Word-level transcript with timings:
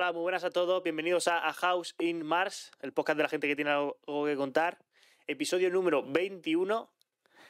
Hola, 0.00 0.12
muy 0.12 0.22
buenas 0.22 0.44
a 0.44 0.50
todos. 0.50 0.82
Bienvenidos 0.82 1.28
a, 1.28 1.52
House 1.52 1.94
in 1.98 2.24
Mars, 2.24 2.70
el 2.80 2.90
podcast 2.90 3.18
de 3.18 3.22
la 3.22 3.28
gente 3.28 3.46
que 3.46 3.54
tiene 3.54 3.72
algo, 3.72 3.98
que 4.24 4.34
contar. 4.34 4.78
Episodio 5.26 5.68
número 5.68 6.02
21. 6.02 6.90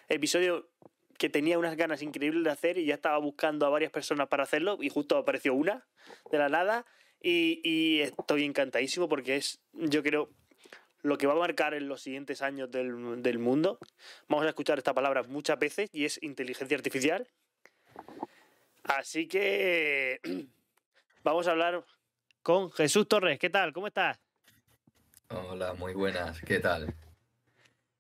Episodio 0.09 0.69
que 1.17 1.29
tenía 1.29 1.61
unas 1.61 1.77
ganas 1.77 2.03
increíbles 2.03 2.43
de 2.43 2.51
hacer 2.51 2.77
y 2.77 2.87
ya 2.87 2.95
estaba 2.95 3.19
buscando 3.19 3.67
a 3.67 3.69
varias 3.69 3.93
personas 3.93 4.27
para 4.27 4.43
hacerlo 4.43 4.79
y 4.81 4.89
justo 4.89 5.17
apareció 5.17 5.55
una 5.55 5.87
de 6.33 6.39
la 6.39 6.49
nada. 6.49 6.87
Y, 7.23 7.61
y 7.63 8.01
estoy 8.01 8.45
encantadísimo 8.45 9.09
porque 9.09 9.37
es, 9.37 9.61
yo 9.73 10.03
creo, 10.03 10.29
lo 11.03 11.19
que 11.19 11.29
va 11.29 11.35
a 11.35 11.37
marcar 11.37 11.75
en 11.75 11.87
los 11.87 12.03
siguientes 12.03 12.43
años 12.43 12.69
del, 12.69 13.23
del 13.23 13.39
mundo. 13.39 13.79
Vamos 14.27 14.45
a 14.45 14.49
escuchar 14.49 14.77
esta 14.77 14.93
palabra 14.93 15.23
muchas 15.23 15.57
veces 15.57 15.89
y 15.93 16.05
es 16.05 16.21
inteligencia 16.21 16.77
artificial. 16.77 17.29
Así 18.83 19.29
que 19.29 20.21
vamos 21.23 21.47
a 21.47 21.53
hablar 21.53 21.85
con 22.43 22.71
Jesús 22.73 23.07
Torres. 23.09 23.39
¿Qué 23.39 23.51
tal? 23.51 23.73
¿Cómo 23.73 23.87
estás? 23.87 24.19
Hola, 25.29 25.75
muy 25.75 25.95
buenas. 25.95 26.41
¿Qué 26.41 26.59
tal? 26.59 26.95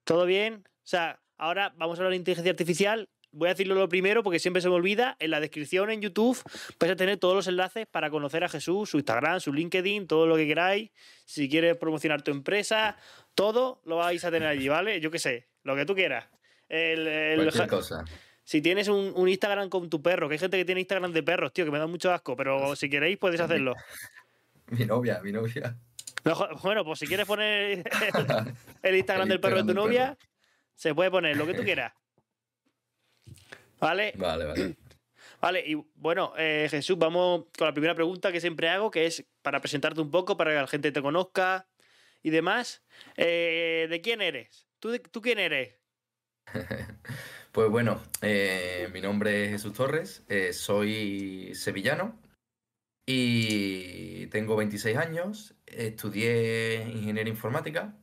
¿Todo 0.04 0.26
bien? 0.26 0.64
O 0.66 0.86
sea, 0.90 1.20
ahora 1.36 1.72
vamos 1.76 1.98
a 1.98 2.00
hablar 2.00 2.10
de 2.10 2.16
inteligencia 2.16 2.50
artificial. 2.50 3.08
Voy 3.32 3.46
a 3.46 3.50
decirlo 3.52 3.76
lo 3.76 3.88
primero 3.88 4.24
porque 4.24 4.40
siempre 4.40 4.60
se 4.60 4.68
me 4.68 4.74
olvida. 4.74 5.16
En 5.20 5.30
la 5.30 5.38
descripción 5.38 5.90
en 5.90 6.00
YouTube 6.02 6.36
vais 6.80 6.90
a 6.92 6.96
tener 6.96 7.16
todos 7.18 7.34
los 7.36 7.46
enlaces 7.46 7.86
para 7.86 8.10
conocer 8.10 8.42
a 8.42 8.48
Jesús, 8.48 8.90
su 8.90 8.96
Instagram, 8.96 9.38
su 9.38 9.52
LinkedIn, 9.52 10.08
todo 10.08 10.26
lo 10.26 10.34
que 10.36 10.48
queráis. 10.48 10.90
Si 11.26 11.48
quieres 11.48 11.76
promocionar 11.76 12.22
tu 12.22 12.32
empresa, 12.32 12.96
todo 13.36 13.80
lo 13.84 13.96
vais 13.98 14.24
a 14.24 14.32
tener 14.32 14.48
allí, 14.48 14.68
¿vale? 14.68 15.00
Yo 15.00 15.12
qué 15.12 15.20
sé, 15.20 15.46
lo 15.62 15.76
que 15.76 15.86
tú 15.86 15.94
quieras. 15.94 16.26
El, 16.68 17.06
el- 17.06 17.38
Cualquier 17.42 17.68
cosa. 17.68 18.04
si 18.42 18.60
tienes 18.60 18.88
un, 18.88 19.12
un 19.14 19.28
Instagram 19.28 19.68
con 19.68 19.88
tu 19.88 20.02
perro, 20.02 20.28
que 20.28 20.32
hay 20.34 20.38
gente 20.40 20.56
que 20.56 20.64
tiene 20.64 20.80
Instagram 20.80 21.12
de 21.12 21.22
perros, 21.22 21.52
tío, 21.52 21.64
que 21.64 21.70
me 21.70 21.78
da 21.78 21.86
mucho 21.86 22.12
asco, 22.12 22.34
pero 22.34 22.74
si 22.74 22.90
queréis 22.90 23.16
podéis 23.18 23.42
hacerlo. 23.42 23.74
Mi 24.78 24.86
novia, 24.86 25.20
mi 25.22 25.32
novia. 25.32 25.76
Bueno, 26.62 26.84
pues 26.84 26.98
si 27.00 27.06
quieres 27.06 27.26
poner 27.26 27.78
el, 27.78 27.84
el 28.82 28.96
Instagram 28.96 29.24
El 29.24 29.28
del 29.30 29.40
perro 29.40 29.56
de 29.56 29.64
tu 29.64 29.74
novia, 29.74 30.16
se 30.74 30.94
puede 30.94 31.10
poner 31.10 31.36
lo 31.36 31.46
que 31.46 31.54
tú 31.54 31.62
quieras. 31.64 31.92
¿Vale? 33.80 34.12
Vale, 34.16 34.44
vale. 34.46 34.76
Vale, 35.40 35.64
y 35.66 35.74
bueno, 35.94 36.34
eh, 36.36 36.68
Jesús, 36.70 36.98
vamos 36.98 37.46
con 37.56 37.66
la 37.66 37.72
primera 37.72 37.94
pregunta 37.94 38.30
que 38.30 38.42
siempre 38.42 38.68
hago, 38.68 38.90
que 38.90 39.06
es 39.06 39.24
para 39.40 39.58
presentarte 39.58 39.98
un 40.02 40.10
poco, 40.10 40.36
para 40.36 40.50
que 40.50 40.56
la 40.56 40.66
gente 40.66 40.92
te 40.92 41.00
conozca 41.00 41.66
y 42.22 42.28
demás. 42.28 42.82
Eh, 43.16 43.86
¿De 43.88 44.00
quién 44.02 44.20
eres? 44.20 44.66
¿Tú, 44.80 44.98
¿Tú 44.98 45.22
quién 45.22 45.38
eres? 45.38 45.78
Pues 47.52 47.70
bueno, 47.70 48.02
eh, 48.20 48.90
mi 48.92 49.00
nombre 49.00 49.46
es 49.46 49.50
Jesús 49.52 49.72
Torres, 49.72 50.24
soy 50.52 51.52
sevillano 51.54 52.20
y 53.06 54.26
tengo 54.28 54.56
26 54.56 54.96
años. 54.96 55.54
Estudié 55.66 56.88
ingeniería 56.88 57.32
informática 57.32 57.94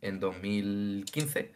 en 0.00 0.20
2015. 0.20 1.52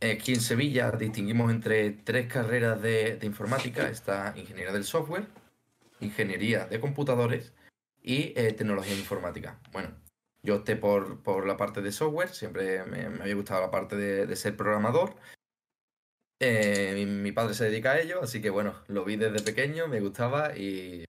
Aquí 0.00 0.32
en 0.32 0.40
Sevilla 0.40 0.90
distinguimos 0.92 1.50
entre 1.50 1.90
tres 1.90 2.26
carreras 2.26 2.80
de, 2.80 3.18
informática. 3.22 3.88
Está 3.88 4.32
ingeniería 4.36 4.72
del 4.72 4.84
software, 4.84 5.26
ingeniería 6.00 6.64
de 6.64 6.80
computadores 6.80 7.52
y 8.02 8.32
eh, 8.36 8.54
tecnología 8.54 8.94
informática. 8.94 9.60
Bueno, 9.72 9.90
yo 10.42 10.56
opté 10.56 10.76
por, 10.76 11.22
por 11.22 11.46
la 11.46 11.58
parte 11.58 11.82
de 11.82 11.92
software, 11.92 12.30
siempre 12.30 12.84
me, 12.86 13.04
había 13.20 13.34
gustado 13.34 13.60
la 13.60 13.70
parte 13.70 13.96
de 13.96 14.36
ser 14.36 14.56
programador. 14.56 15.16
Eh, 16.42 17.04
mi, 17.06 17.32
padre 17.32 17.52
se 17.52 17.64
dedica 17.64 17.92
a 17.92 18.00
ello, 18.00 18.22
así 18.22 18.40
que 18.40 18.48
bueno, 18.48 18.74
lo 18.88 19.04
vi 19.04 19.16
desde 19.16 19.42
pequeño, 19.42 19.88
me 19.88 20.00
gustaba 20.00 20.56
y, 20.56 21.04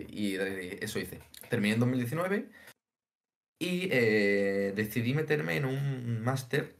eso 0.81 0.99
hice. 0.99 1.19
Terminé 1.49 1.75
en 1.75 1.79
2019 1.79 2.49
y 3.59 3.87
eh, 3.91 4.73
decidí 4.75 5.13
meterme 5.13 5.55
en 5.55 5.65
un 5.65 6.21
máster 6.21 6.75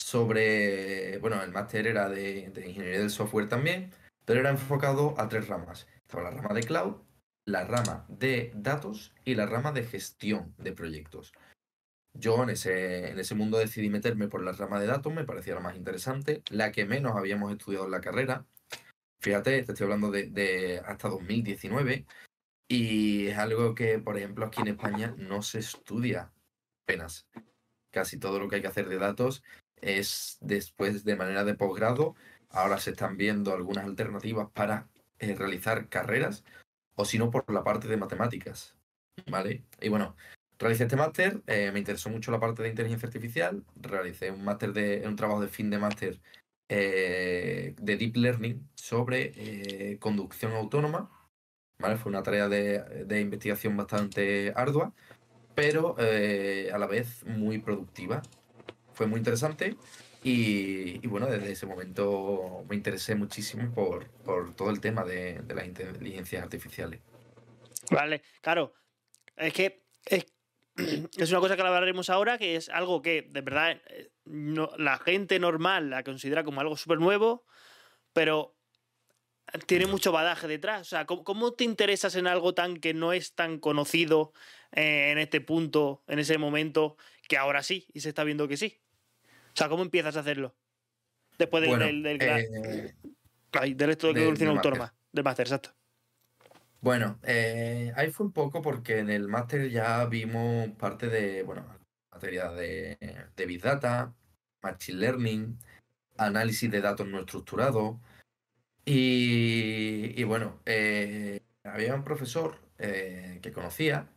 sobre, 0.00 1.18
bueno, 1.18 1.40
el 1.42 1.52
máster 1.52 1.86
era 1.86 2.08
de, 2.08 2.50
de 2.50 2.68
ingeniería 2.68 2.98
del 3.00 3.10
software 3.10 3.48
también, 3.48 3.92
pero 4.24 4.40
era 4.40 4.50
enfocado 4.50 5.14
a 5.18 5.28
tres 5.28 5.46
ramas. 5.46 5.86
Estaba 6.02 6.24
la 6.24 6.30
rama 6.30 6.54
de 6.54 6.62
cloud, 6.64 6.96
la 7.44 7.64
rama 7.64 8.04
de 8.08 8.50
datos 8.56 9.14
y 9.24 9.36
la 9.36 9.46
rama 9.46 9.70
de 9.70 9.84
gestión 9.84 10.54
de 10.58 10.72
proyectos. 10.72 11.32
Yo 12.18 12.42
en 12.42 12.50
ese, 12.50 13.10
en 13.10 13.18
ese 13.18 13.34
mundo 13.34 13.58
decidí 13.58 13.90
meterme 13.90 14.28
por 14.28 14.42
la 14.42 14.52
rama 14.52 14.80
de 14.80 14.86
datos, 14.86 15.12
me 15.12 15.24
parecía 15.24 15.54
la 15.54 15.60
más 15.60 15.76
interesante, 15.76 16.42
la 16.50 16.72
que 16.72 16.86
menos 16.86 17.16
habíamos 17.16 17.52
estudiado 17.52 17.86
en 17.86 17.90
la 17.90 18.00
carrera. 18.00 18.46
Fíjate, 19.20 19.62
te 19.62 19.72
estoy 19.72 19.84
hablando 19.84 20.10
de, 20.10 20.28
de 20.30 20.80
hasta 20.84 21.08
2019 21.08 22.06
y 22.68 23.28
es 23.28 23.38
algo 23.38 23.74
que, 23.74 23.98
por 23.98 24.16
ejemplo, 24.16 24.46
aquí 24.46 24.60
en 24.60 24.68
España 24.68 25.14
no 25.18 25.42
se 25.42 25.60
estudia 25.60 26.32
apenas. 26.84 27.26
Casi 27.90 28.18
todo 28.18 28.38
lo 28.38 28.48
que 28.48 28.56
hay 28.56 28.62
que 28.62 28.68
hacer 28.68 28.88
de 28.88 28.98
datos 28.98 29.42
es 29.76 30.38
después 30.40 31.04
de 31.04 31.16
manera 31.16 31.44
de 31.44 31.54
posgrado. 31.54 32.16
Ahora 32.50 32.78
se 32.78 32.90
están 32.90 33.16
viendo 33.16 33.52
algunas 33.54 33.84
alternativas 33.84 34.50
para 34.52 34.88
eh, 35.18 35.34
realizar 35.34 35.88
carreras 35.88 36.44
o 36.94 37.04
si 37.04 37.18
no 37.18 37.30
por 37.30 37.50
la 37.52 37.64
parte 37.64 37.88
de 37.88 37.96
matemáticas. 37.96 38.76
¿Vale? 39.30 39.64
Y 39.80 39.88
bueno, 39.88 40.16
realicé 40.58 40.84
este 40.84 40.96
máster, 40.96 41.42
eh, 41.46 41.70
me 41.72 41.78
interesó 41.78 42.08
mucho 42.10 42.30
la 42.30 42.40
parte 42.40 42.62
de 42.62 42.68
inteligencia 42.68 43.06
artificial, 43.06 43.64
realicé 43.76 44.30
un 44.30 44.44
máster 44.44 44.72
de 44.72 45.02
un 45.06 45.16
trabajo 45.16 45.40
de 45.40 45.48
fin 45.48 45.70
de 45.70 45.78
máster 45.78 46.20
eh, 46.68 47.74
de 47.80 47.96
deep 47.96 48.16
learning 48.16 48.68
sobre 48.74 49.32
eh, 49.36 49.98
conducción 49.98 50.52
autónoma. 50.52 51.10
¿Vale? 51.78 51.98
Fue 51.98 52.08
una 52.08 52.22
tarea 52.22 52.48
de, 52.48 53.04
de 53.04 53.20
investigación 53.20 53.76
bastante 53.76 54.50
ardua, 54.56 54.94
pero 55.54 55.94
a 55.98 56.78
la 56.78 56.86
vez 56.86 57.22
muy 57.26 57.58
productiva. 57.58 58.22
Fue 58.94 59.06
muy 59.06 59.18
interesante 59.18 59.76
y, 60.24 61.04
y 61.04 61.06
bueno, 61.06 61.26
desde 61.26 61.52
ese 61.52 61.66
momento 61.66 62.64
me 62.66 62.76
interesé 62.76 63.14
muchísimo 63.14 63.70
por, 63.74 64.08
por 64.24 64.56
todo 64.56 64.70
el 64.70 64.80
tema 64.80 65.04
de, 65.04 65.40
de 65.42 65.54
las 65.54 65.66
inteligencias 65.66 66.42
artificiales. 66.42 67.00
Vale, 67.90 68.22
claro. 68.40 68.72
Es 69.36 69.52
que 69.52 69.84
es 71.16 71.30
una 71.30 71.40
cosa 71.40 71.56
que 71.56 71.62
hablaremos 71.62 72.10
ahora, 72.10 72.38
que 72.38 72.56
es 72.56 72.68
algo 72.68 73.02
que 73.02 73.22
de 73.22 73.40
verdad 73.40 73.80
eh, 73.88 74.10
no, 74.24 74.70
la 74.78 74.98
gente 74.98 75.38
normal 75.38 75.90
la 75.90 76.02
considera 76.02 76.44
como 76.44 76.60
algo 76.60 76.76
súper 76.76 76.98
nuevo, 76.98 77.44
pero 78.12 78.56
tiene 79.66 79.86
mucho 79.86 80.12
badaje 80.12 80.48
detrás. 80.48 80.82
O 80.82 80.84
sea, 80.84 81.06
¿cómo, 81.06 81.24
cómo 81.24 81.52
te 81.52 81.64
interesas 81.64 82.14
en 82.16 82.26
algo 82.26 82.54
tan 82.54 82.76
que 82.78 82.94
no 82.94 83.12
es 83.12 83.34
tan 83.34 83.58
conocido 83.58 84.32
eh, 84.72 85.10
en 85.12 85.18
este 85.18 85.40
punto, 85.40 86.02
en 86.08 86.18
ese 86.18 86.38
momento, 86.38 86.96
que 87.28 87.36
ahora 87.36 87.62
sí, 87.62 87.86
y 87.92 88.00
se 88.00 88.08
está 88.08 88.24
viendo 88.24 88.48
que 88.48 88.56
sí? 88.56 88.80
O 89.54 89.56
sea, 89.56 89.68
¿cómo 89.68 89.82
empiezas 89.82 90.16
a 90.16 90.20
hacerlo? 90.20 90.54
Después 91.38 91.62
del, 91.62 91.70
Bueno, 91.70 91.86
del, 91.86 92.02
del, 92.02 92.22
eh, 92.22 92.94
del 93.74 93.90
esto 93.90 94.12
de 94.12 94.20
del 94.20 94.30
máster. 94.30 94.48
autónoma, 94.48 94.94
del 95.12 95.24
máster, 95.24 95.46
exacto. 95.46 95.75
Bueno, 96.80 97.18
eh, 97.24 97.92
ahí 97.96 98.10
fue 98.10 98.26
un 98.26 98.32
poco 98.32 98.62
porque 98.62 98.98
en 98.98 99.10
el 99.10 99.28
máster 99.28 99.70
ya 99.70 100.04
vimos 100.06 100.68
parte 100.78 101.08
de, 101.08 101.42
bueno, 101.42 101.66
materia 102.12 102.50
de, 102.50 102.96
de 103.34 103.46
Big 103.46 103.60
Data, 103.60 104.14
Machine 104.62 104.98
Learning, 104.98 105.58
análisis 106.16 106.70
de 106.70 106.80
datos 106.80 107.06
no 107.08 107.20
estructurados. 107.20 107.96
Y, 108.84 110.12
y 110.20 110.24
bueno, 110.24 110.60
eh, 110.66 111.40
había 111.64 111.94
un 111.94 112.04
profesor 112.04 112.58
eh, 112.78 113.40
que 113.42 113.52
conocía, 113.52 114.08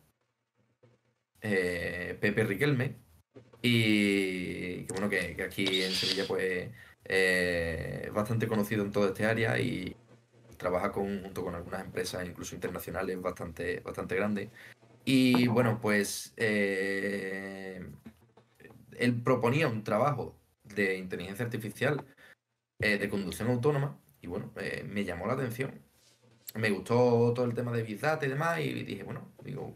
eh, 1.42 2.18
Pepe 2.22 2.44
Riquelme, 2.44 2.96
y 3.62 4.86
que 4.86 4.94
bueno, 4.94 5.10
que, 5.10 5.36
que 5.36 5.44
aquí 5.44 5.82
en 5.82 5.92
Sevilla 5.92 6.26
pues 6.28 6.70
eh, 7.06 8.04
es 8.06 8.14
bastante 8.14 8.48
conocido 8.48 8.84
en 8.84 8.92
toda 8.92 9.08
esta 9.10 9.30
área 9.30 9.60
y 9.60 9.96
trabaja 10.60 10.90
junto 10.90 11.44
con 11.44 11.56
algunas 11.56 11.82
empresas, 11.84 12.28
incluso 12.28 12.54
internacionales, 12.54 13.20
bastante, 13.20 13.80
bastante 13.80 14.16
grandes. 14.16 14.50
Y 15.06 15.48
bueno, 15.48 15.80
pues 15.82 16.34
eh, 16.38 17.82
él 18.98 19.22
proponía 19.24 19.68
un 19.68 19.84
trabajo 19.84 20.36
de 20.64 20.98
inteligencia 20.98 21.46
artificial 21.46 22.06
eh, 22.80 22.98
de 23.00 23.10
conducción 23.10 23.50
autónoma 23.50 23.98
y 24.22 24.28
bueno, 24.28 24.52
eh, 24.58 24.86
me 24.88 25.06
llamó 25.06 25.26
la 25.26 25.34
atención. 25.34 25.82
Me 26.56 26.70
gustó 26.70 27.34
todo 27.34 27.46
el 27.46 27.54
tema 27.54 27.72
de 27.72 27.84
Big 27.84 28.00
Data 28.00 28.26
y 28.26 28.30
demás 28.30 28.60
y 28.60 28.84
dije, 28.84 29.04
bueno, 29.04 29.32
digo, 29.44 29.76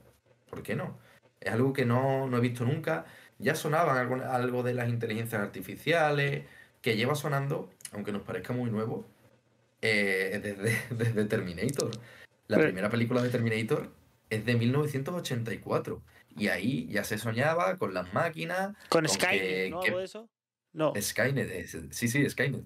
¿por 0.49 0.61
qué 0.61 0.75
no? 0.75 0.99
Es 1.39 1.51
algo 1.51 1.73
que 1.73 1.85
no, 1.85 2.27
no 2.27 2.37
he 2.37 2.41
visto 2.41 2.65
nunca. 2.65 3.05
Ya 3.39 3.55
sonaban 3.55 4.21
algo 4.21 4.63
de 4.63 4.73
las 4.73 4.89
inteligencias 4.89 5.41
artificiales, 5.41 6.45
que 6.83 6.97
lleva 6.97 7.15
sonando, 7.15 7.71
aunque 7.93 8.11
nos 8.11 8.23
parezca 8.23 8.53
muy 8.53 8.69
nuevo, 8.69 9.07
eh, 9.83 10.39
desde, 10.41 10.95
desde 10.95 11.25
Terminator. 11.25 11.91
La 12.47 12.57
primera 12.57 12.89
película 12.89 13.21
de 13.21 13.29
Terminator 13.29 13.91
es 14.29 14.45
de 14.45 14.55
1984. 14.55 16.01
Y 16.35 16.47
ahí 16.47 16.87
ya 16.89 17.03
se 17.03 17.17
soñaba 17.17 17.77
con 17.77 17.93
las 17.93 18.11
máquinas. 18.13 18.75
Con 18.89 19.05
Con 19.05 19.09
Skynet, 19.09 19.41
que- 19.41 19.69
¿no? 19.69 19.81
que- 19.81 19.87
¿Algo 19.89 19.99
de 19.99 20.05
eso? 20.05 20.29
No. 20.71 20.93
Skynet, 20.99 21.49
es- 21.51 21.77
sí, 21.91 22.07
sí, 22.07 22.27
Skynet. 22.29 22.65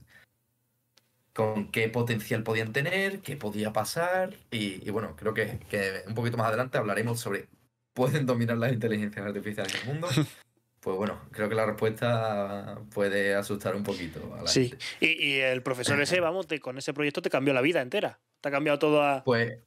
Con 1.33 1.71
qué 1.71 1.89
potencial 1.89 2.43
podían 2.43 2.71
tener, 2.73 3.19
qué 3.19 3.35
podía 3.35 3.73
pasar. 3.73 4.35
Y, 4.51 4.87
y 4.87 4.89
bueno, 4.91 5.15
creo 5.15 5.33
que, 5.33 5.59
que 5.69 6.03
un 6.07 6.13
poquito 6.15 6.37
más 6.37 6.47
adelante 6.47 6.77
hablaremos 6.77 7.19
sobre 7.19 7.47
¿Pueden 7.93 8.27
dominar 8.27 8.57
las 8.57 8.71
inteligencias 8.73 9.25
artificiales 9.25 9.73
del 9.73 9.85
mundo? 9.85 10.07
Pues 10.79 10.95
bueno, 10.95 11.19
creo 11.31 11.49
que 11.49 11.55
la 11.55 11.65
respuesta 11.65 12.79
puede 12.93 13.33
asustar 13.35 13.75
un 13.75 13.83
poquito 13.83 14.33
a 14.35 14.43
la 14.43 14.47
Sí. 14.47 14.69
gente. 14.69 14.85
Y, 14.99 15.27
y 15.27 15.39
el 15.39 15.61
profesor 15.63 15.99
ese, 16.01 16.19
vamos, 16.19 16.47
te- 16.47 16.59
con 16.59 16.77
ese 16.77 16.93
proyecto 16.93 17.21
te 17.21 17.29
cambió 17.29 17.53
la 17.53 17.61
vida 17.61 17.81
entera. 17.81 18.19
Te 18.41 18.49
ha 18.49 18.51
cambiado 18.51 18.77
todo 18.79 19.01
a. 19.03 19.23
Pues, 19.23 19.57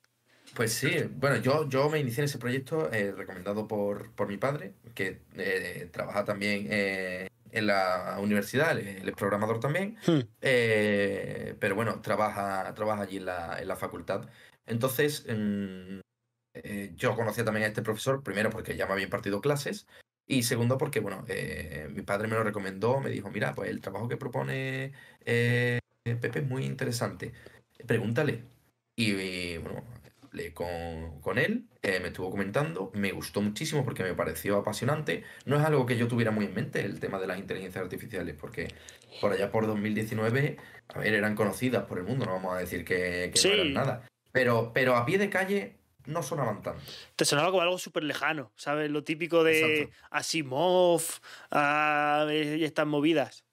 pues 0.54 0.72
sí, 0.72 1.04
bueno, 1.16 1.36
yo, 1.36 1.68
yo 1.68 1.88
me 1.90 1.98
inicié 1.98 2.22
en 2.22 2.24
ese 2.26 2.38
proyecto 2.38 2.90
eh, 2.92 3.12
recomendado 3.12 3.66
por, 3.68 4.12
por 4.12 4.28
mi 4.28 4.36
padre, 4.36 4.74
que 4.94 5.20
eh, 5.36 5.88
trabaja 5.92 6.24
también 6.24 6.66
eh, 6.70 7.28
en 7.50 7.66
la 7.66 8.16
universidad, 8.20 8.78
él, 8.78 9.08
es 9.08 9.14
programador 9.16 9.58
también, 9.60 9.96
Hmm. 10.06 10.20
pero 10.40 11.74
bueno, 11.74 12.00
trabaja, 12.00 12.72
trabaja 12.74 13.02
allí 13.02 13.18
en 13.18 13.26
la, 13.26 13.58
en 13.60 13.68
la 13.68 13.76
facultad. 13.76 14.28
Entonces, 14.66 15.26
mm, 15.28 16.00
yo 16.96 17.14
conocía 17.16 17.44
también 17.44 17.64
a 17.64 17.68
este 17.68 17.82
profesor, 17.82 18.22
primero 18.22 18.50
porque 18.50 18.76
ya 18.76 18.86
me 18.86 18.92
había 18.92 19.04
impartido 19.04 19.40
clases, 19.40 19.86
y 20.30 20.44
segundo 20.44 20.78
porque, 20.78 21.00
bueno, 21.00 21.24
eh, 21.28 21.88
mi 21.92 22.02
padre 22.02 22.28
me 22.28 22.36
lo 22.36 22.44
recomendó, 22.44 23.00
me 23.00 23.10
dijo, 23.10 23.30
mira, 23.30 23.52
pues 23.52 23.68
el 23.68 23.80
trabajo 23.80 24.06
que 24.08 24.16
propone 24.16 24.92
eh, 25.26 25.80
Pepe 26.04 26.38
es 26.38 26.46
muy 26.46 26.64
interesante, 26.64 27.32
pregúntale. 27.84 28.44
Y, 28.94 29.10
y, 29.12 29.58
bueno, 29.58 29.82
hablé 30.22 30.54
con, 30.54 31.20
con 31.20 31.36
él, 31.38 31.66
eh, 31.82 31.98
me 32.00 32.08
estuvo 32.08 32.30
comentando, 32.30 32.92
me 32.94 33.10
gustó 33.10 33.42
muchísimo 33.42 33.84
porque 33.84 34.04
me 34.04 34.14
pareció 34.14 34.56
apasionante. 34.58 35.24
No 35.46 35.56
es 35.56 35.64
algo 35.64 35.84
que 35.84 35.96
yo 35.96 36.06
tuviera 36.06 36.30
muy 36.30 36.44
en 36.44 36.54
mente, 36.54 36.80
el 36.84 37.00
tema 37.00 37.18
de 37.18 37.26
las 37.26 37.38
inteligencias 37.38 37.82
artificiales, 37.82 38.36
porque 38.38 38.68
por 39.20 39.32
allá 39.32 39.50
por 39.50 39.66
2019, 39.66 40.58
a 40.94 40.98
ver, 41.00 41.14
eran 41.14 41.34
conocidas 41.34 41.86
por 41.86 41.98
el 41.98 42.04
mundo, 42.04 42.24
no 42.24 42.34
vamos 42.34 42.54
a 42.54 42.58
decir 42.58 42.84
que, 42.84 43.30
que 43.32 43.38
Sí. 43.38 43.48
no 43.48 43.54
eran 43.54 43.72
nada. 43.72 44.08
Pero, 44.30 44.70
pero 44.72 44.94
a 44.94 45.04
pie 45.04 45.18
de 45.18 45.28
calle 45.28 45.79
no 46.10 46.22
sonaban 46.22 46.62
tanto. 46.62 46.82
Te 47.16 47.24
sonaba 47.24 47.50
como 47.50 47.62
algo 47.62 47.78
súper 47.78 48.04
lejano, 48.04 48.52
¿sabes? 48.56 48.90
Lo 48.90 49.04
típico 49.04 49.44
de 49.44 49.82
Exacto. 49.82 49.96
Asimov 50.10 51.02
ah, 51.50 52.26
y 52.30 52.64
estas 52.64 52.86
movidas. 52.86 53.44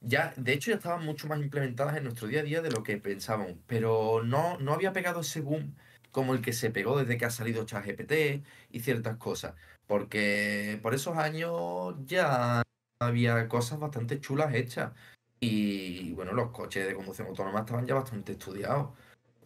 Ya, 0.00 0.32
de 0.36 0.52
hecho, 0.52 0.70
ya 0.70 0.76
estaban 0.76 1.04
mucho 1.04 1.26
más 1.26 1.40
implementadas 1.40 1.96
en 1.96 2.04
nuestro 2.04 2.28
día 2.28 2.40
a 2.40 2.44
día 2.44 2.62
de 2.62 2.70
lo 2.70 2.82
que 2.82 2.96
pensábamos, 2.98 3.56
pero 3.66 4.22
no, 4.22 4.58
no 4.58 4.72
había 4.72 4.92
pegado 4.92 5.20
ese 5.20 5.40
boom 5.40 5.74
como 6.12 6.32
el 6.32 6.42
que 6.42 6.52
se 6.52 6.70
pegó 6.70 6.98
desde 6.98 7.18
que 7.18 7.24
ha 7.24 7.30
salido 7.30 7.64
ChatGPT 7.64 8.44
y 8.70 8.80
ciertas 8.80 9.16
cosas, 9.16 9.54
porque 9.86 10.78
por 10.82 10.94
esos 10.94 11.16
años 11.18 11.94
ya 12.06 12.62
había 13.00 13.48
cosas 13.48 13.78
bastante 13.78 14.20
chulas 14.20 14.54
hechas 14.54 14.92
y 15.40 16.12
bueno, 16.12 16.32
los 16.32 16.50
coches 16.52 16.86
de 16.86 16.94
conducción 16.94 17.28
autónoma 17.28 17.60
estaban 17.60 17.86
ya 17.86 17.94
bastante 17.94 18.32
estudiados, 18.32 18.90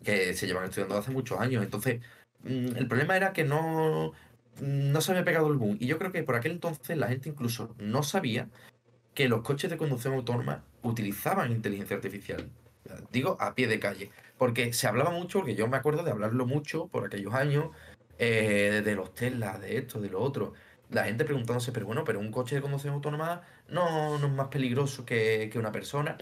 que 0.04 0.34
se 0.34 0.46
llevan 0.46 0.64
estudiando 0.64 0.96
hace 0.96 1.10
muchos 1.10 1.40
años, 1.40 1.62
entonces 1.62 2.00
mm, 2.42 2.76
el 2.76 2.88
problema 2.88 3.16
era 3.16 3.32
que 3.32 3.44
no, 3.44 4.12
no 4.60 5.00
se 5.00 5.12
había 5.12 5.24
pegado 5.24 5.48
el 5.48 5.58
boom 5.58 5.76
y 5.80 5.86
yo 5.86 5.98
creo 5.98 6.12
que 6.12 6.22
por 6.22 6.36
aquel 6.36 6.52
entonces 6.52 6.96
la 6.96 7.08
gente 7.08 7.28
incluso 7.28 7.74
no 7.78 8.02
sabía 8.02 8.48
que 9.14 9.28
los 9.28 9.42
coches 9.42 9.70
de 9.70 9.76
conducción 9.76 10.14
autónoma 10.14 10.64
utilizaban 10.82 11.52
inteligencia 11.52 11.96
artificial. 11.96 12.48
Digo, 13.12 13.36
a 13.40 13.54
pie 13.54 13.68
de 13.68 13.78
calle. 13.78 14.10
Porque 14.38 14.72
se 14.72 14.86
hablaba 14.86 15.10
mucho, 15.10 15.40
porque 15.40 15.54
yo 15.54 15.68
me 15.68 15.76
acuerdo 15.76 16.02
de 16.02 16.10
hablarlo 16.10 16.46
mucho 16.46 16.88
por 16.88 17.04
aquellos 17.04 17.34
años, 17.34 17.70
eh, 18.18 18.82
de 18.84 18.94
los 18.94 19.14
Tesla, 19.14 19.58
de 19.58 19.78
esto, 19.78 20.00
de 20.00 20.10
lo 20.10 20.20
otro. 20.20 20.54
La 20.90 21.04
gente 21.04 21.24
preguntándose, 21.24 21.72
pero 21.72 21.86
bueno, 21.86 22.04
pero 22.04 22.20
un 22.20 22.30
coche 22.30 22.56
de 22.56 22.62
conducción 22.62 22.94
autónoma 22.94 23.42
no, 23.68 24.18
no 24.18 24.26
es 24.26 24.32
más 24.32 24.48
peligroso 24.48 25.04
que, 25.04 25.48
que 25.52 25.58
una 25.58 25.72
persona. 25.72 26.16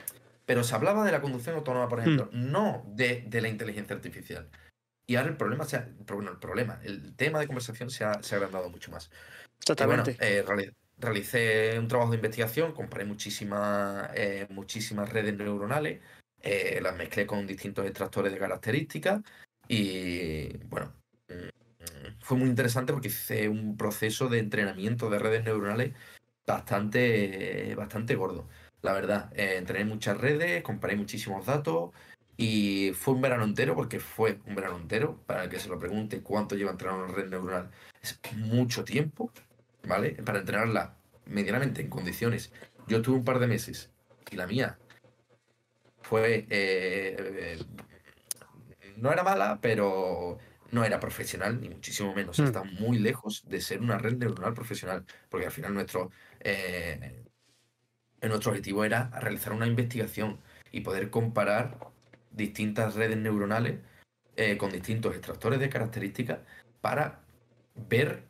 Pero 0.48 0.64
se 0.64 0.74
hablaba 0.74 1.04
de 1.04 1.12
la 1.12 1.20
conducción 1.20 1.56
autónoma, 1.56 1.88
por 1.88 2.00
ejemplo, 2.00 2.30
no 2.32 2.84
de, 2.88 3.24
de 3.28 3.42
la 3.42 3.48
inteligencia 3.48 3.94
artificial. 3.96 4.50
Y 5.06 5.16
ahora 5.16 5.30
el 5.30 5.36
problema, 5.38 5.64
se 5.66 5.76
ha- 5.78 5.90
bueno, 6.08 6.30
el 6.32 6.38
problema, 6.38 6.80
el 6.84 7.16
tema 7.16 7.40
de 7.40 7.46
conversación 7.48 7.90
se 7.90 8.04
ha, 8.04 8.22
se 8.22 8.34
ha 8.34 8.38
agrandado 8.38 8.70
mucho 8.70 8.90
más. 8.92 9.10
Y 9.76 9.84
bueno, 9.84 10.14
eh, 10.20 10.44
reali- 10.46 10.74
realicé 10.98 11.78
un 11.78 11.88
trabajo 11.88 12.10
de 12.12 12.16
investigación, 12.18 12.72
comparé 12.74 13.04
muchísimas, 13.06 14.10
eh, 14.14 14.46
muchísimas 14.50 15.10
redes 15.12 15.36
neuronales, 15.36 16.02
eh, 16.42 16.80
las 16.82 16.96
mezclé 16.96 17.26
con 17.26 17.46
distintos 17.46 17.86
extractores 17.86 18.32
de 18.32 18.38
características 18.38 19.22
y 19.68 20.56
bueno, 20.66 20.94
mm, 21.28 22.20
fue 22.20 22.36
muy 22.38 22.48
interesante 22.48 22.92
porque 22.92 23.08
hice 23.08 23.48
un 23.48 23.76
proceso 23.76 24.28
de 24.28 24.38
entrenamiento 24.40 25.10
de 25.10 25.18
redes 25.18 25.44
neuronales 25.44 25.94
bastante, 26.46 27.74
bastante 27.76 28.14
gordo. 28.16 28.48
La 28.82 28.92
verdad, 28.92 29.32
Eh, 29.34 29.56
entrené 29.56 29.84
muchas 29.84 30.18
redes, 30.18 30.62
comparé 30.62 30.96
muchísimos 30.96 31.46
datos 31.46 31.90
y 32.36 32.92
fue 32.94 33.14
un 33.14 33.20
verano 33.20 33.44
entero, 33.44 33.74
porque 33.74 33.98
fue 33.98 34.38
un 34.46 34.54
verano 34.54 34.76
entero, 34.76 35.20
para 35.26 35.44
el 35.44 35.50
que 35.50 35.58
se 35.58 35.68
lo 35.68 35.78
pregunte 35.78 36.22
cuánto 36.22 36.54
lleva 36.54 36.70
entrenar 36.70 36.98
una 36.98 37.12
red 37.12 37.28
neuronal, 37.28 37.70
es 38.00 38.20
mucho 38.36 38.84
tiempo, 38.84 39.32
¿vale? 39.82 40.10
Para 40.24 40.38
entrenarla 40.38 40.96
medianamente 41.26 41.80
en 41.82 41.88
condiciones. 41.88 42.52
Yo 42.86 42.98
estuve 42.98 43.16
un 43.16 43.24
par 43.24 43.38
de 43.38 43.48
meses 43.48 43.90
y 44.30 44.36
la 44.36 44.46
mía 44.46 44.78
fue... 46.02 46.46
eh, 46.48 47.16
eh, 47.18 47.58
no 48.96 49.12
era 49.12 49.22
mala, 49.22 49.58
pero 49.60 50.38
no 50.70 50.84
era 50.84 51.00
profesional, 51.00 51.60
ni 51.60 51.68
muchísimo 51.68 52.14
menos. 52.14 52.38
Mm. 52.38 52.44
Está 52.44 52.64
muy 52.64 52.98
lejos 52.98 53.44
de 53.48 53.60
ser 53.60 53.80
una 53.80 53.98
red 53.98 54.16
neuronal 54.16 54.54
profesional, 54.54 55.04
porque 55.28 55.46
al 55.46 55.52
final 55.52 55.74
nuestro, 55.74 56.10
eh, 56.40 57.24
nuestro 58.22 58.50
objetivo 58.50 58.84
era 58.84 59.10
realizar 59.20 59.52
una 59.52 59.66
investigación 59.66 60.38
y 60.72 60.80
poder 60.80 61.10
comparar 61.10 61.78
distintas 62.30 62.94
redes 62.94 63.16
neuronales 63.16 63.78
eh, 64.36 64.56
con 64.56 64.70
distintos 64.70 65.14
extractores 65.14 65.60
de 65.60 65.68
características 65.68 66.38
para 66.80 67.20
ver 67.74 68.22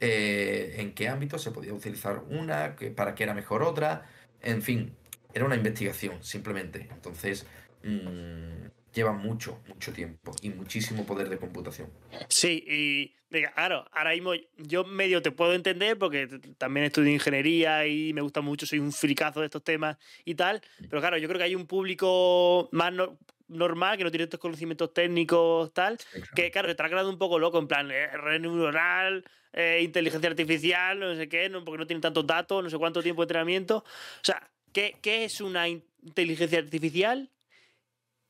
eh, 0.00 0.74
en 0.78 0.94
qué 0.94 1.08
ámbito 1.08 1.38
se 1.38 1.52
podía 1.52 1.72
utilizar 1.72 2.24
una, 2.28 2.76
para 2.96 3.14
qué 3.14 3.24
era 3.24 3.34
mejor 3.34 3.62
otra, 3.62 4.06
en 4.40 4.62
fin, 4.62 4.96
era 5.32 5.44
una 5.44 5.56
investigación 5.56 6.22
simplemente. 6.22 6.88
Entonces, 6.90 7.46
mm, 7.84 8.66
lleva 8.94 9.12
mucho, 9.12 9.60
mucho 9.68 9.92
tiempo 9.92 10.32
y 10.42 10.50
muchísimo 10.50 11.04
poder 11.06 11.28
de 11.28 11.38
computación. 11.38 11.90
Sí, 12.28 12.64
y 12.66 13.14
claro, 13.54 13.86
ahora 13.92 14.10
mismo 14.12 14.32
yo 14.58 14.84
medio 14.84 15.22
te 15.22 15.30
puedo 15.32 15.54
entender 15.54 15.98
porque 15.98 16.28
también 16.58 16.86
estudio 16.86 17.10
ingeniería 17.12 17.86
y 17.86 18.12
me 18.12 18.20
gusta 18.20 18.40
mucho, 18.40 18.66
soy 18.66 18.78
un 18.78 18.92
fricazo 18.92 19.40
de 19.40 19.46
estos 19.46 19.64
temas 19.64 19.96
y 20.24 20.34
tal, 20.34 20.60
pero 20.88 21.00
claro, 21.00 21.16
yo 21.18 21.28
creo 21.28 21.38
que 21.38 21.44
hay 21.44 21.54
un 21.54 21.66
público 21.66 22.68
más 22.72 22.92
no- 22.92 23.18
normal 23.48 23.96
que 23.98 24.04
no 24.04 24.10
tiene 24.10 24.24
estos 24.24 24.40
conocimientos 24.40 24.92
técnicos 24.94 25.72
tal, 25.74 25.98
que 26.34 26.50
claro, 26.50 26.68
se 26.68 26.72
está 26.72 26.88
quedando 26.88 27.10
un 27.10 27.18
poco 27.18 27.38
loco, 27.38 27.58
en 27.58 27.68
plan, 27.68 27.90
eh, 27.90 28.08
red 28.08 28.40
neuronal, 28.40 29.24
eh, 29.52 29.80
inteligencia 29.82 30.30
artificial, 30.30 30.98
no 30.98 31.14
sé 31.14 31.28
qué, 31.28 31.48
no, 31.50 31.62
porque 31.64 31.78
no 31.78 31.86
tienen 31.86 32.00
tantos 32.00 32.26
datos, 32.26 32.62
no 32.64 32.70
sé 32.70 32.78
cuánto 32.78 33.02
tiempo 33.02 33.22
de 33.22 33.24
entrenamiento. 33.24 33.78
O 33.78 33.84
sea, 34.24 34.50
¿qué, 34.72 34.96
qué 35.02 35.24
es 35.24 35.40
una 35.42 35.68
in- 35.68 35.84
inteligencia 36.02 36.58
artificial? 36.58 37.28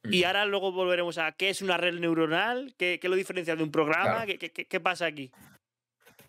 Y 0.04 0.22
Mm. 0.22 0.26
ahora 0.26 0.46
luego 0.46 0.72
volveremos 0.72 1.18
a 1.18 1.32
qué 1.32 1.48
es 1.50 1.62
una 1.62 1.76
red 1.76 1.94
neuronal, 1.98 2.74
qué, 2.76 2.98
qué 3.00 3.08
lo 3.08 3.14
diferencia 3.16 3.54
de 3.54 3.62
un 3.62 3.70
programa, 3.70 4.24
Claro. 4.24 4.26
¿Qué, 4.26 4.50
qué- 4.50 4.66
qué- 4.66 4.80
pasa 4.80 5.06
aquí. 5.06 5.30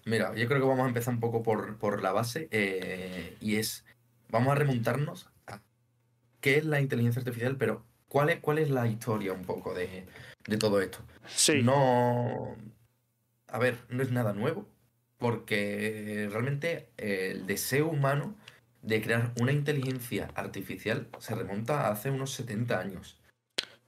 Mira, 0.06 0.36
yo 0.36 0.48
creo 0.48 0.60
que 0.60 0.68
vamos 0.68 0.84
a 0.86 0.88
empezar 0.90 1.14
un 1.14 1.20
poco 1.20 1.42
por, 1.42 1.78
por 1.78 2.02
la 2.04 2.12
base 2.12 2.48
eh, 2.52 3.36
y 3.40 3.56
es, 3.56 3.86
vamos 4.30 4.52
a 4.52 4.56
remontarnos 4.56 5.30
a 5.48 5.60
qué 6.42 6.58
es 6.58 6.66
la 6.66 6.82
inteligencia 6.82 7.22
artificial, 7.22 7.56
pero 7.58 7.84
cuál 8.10 8.30
es, 8.30 8.40
cuál 8.42 8.60
es 8.60 8.70
la 8.70 8.86
historia 8.88 9.34
un 9.34 9.44
poco 9.44 9.74
de, 9.74 10.06
de 10.46 10.58
todo 10.58 10.82
esto. 10.82 11.00
Sí, 11.28 11.64
No, 11.64 12.56
a 13.48 13.58
ver, 13.60 13.78
no 13.90 14.04
es 14.04 14.12
nada 14.12 14.34
nuevo, 14.34 14.68
porque 15.18 16.28
realmente 16.30 16.90
el 16.98 17.48
deseo 17.48 17.88
humano 17.88 18.36
de 18.82 19.02
crear 19.02 19.32
una 19.40 19.54
inteligencia 19.54 20.28
artificial 20.36 21.08
se 21.20 21.34
remonta 21.34 21.88
a 21.88 21.92
hace 21.92 22.12
unos 22.12 22.32
70 22.34 22.80
años, 22.80 23.18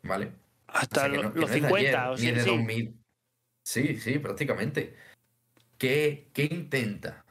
¿vale? 0.06 0.28
O 0.28 0.32
hasta 0.68 1.02
sea, 1.02 1.10
que 1.12 1.18
lo- 1.18 1.24
no- 1.24 1.30
los 1.30 1.36
no 1.36 1.44
es 1.46 1.52
de 1.52 1.60
50, 1.60 1.80
ayer, 1.80 1.96
o 2.10 2.16
ni 2.16 2.22
sea, 2.22 2.34
de 2.34 2.42
sí. 2.44 2.50
2000. 2.50 3.00
Sí, 3.64 3.98
sí, 4.00 4.20
prácticamente. 4.20 4.96
¿Qué, 5.78 6.30
qué 6.34 6.46
intenta 6.46 7.26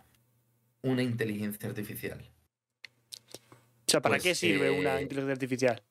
una 0.82 1.02
inteligencia 1.02 1.68
artificial? 1.68 2.30
O 3.52 3.90
sea, 3.90 4.00
¿para 4.00 4.14
pues, 4.14 4.22
qué 4.24 4.34
sirve 4.34 4.70
una 4.70 4.98
eh, 4.98 5.02
inteligencia 5.02 5.32
artificial? 5.32 5.82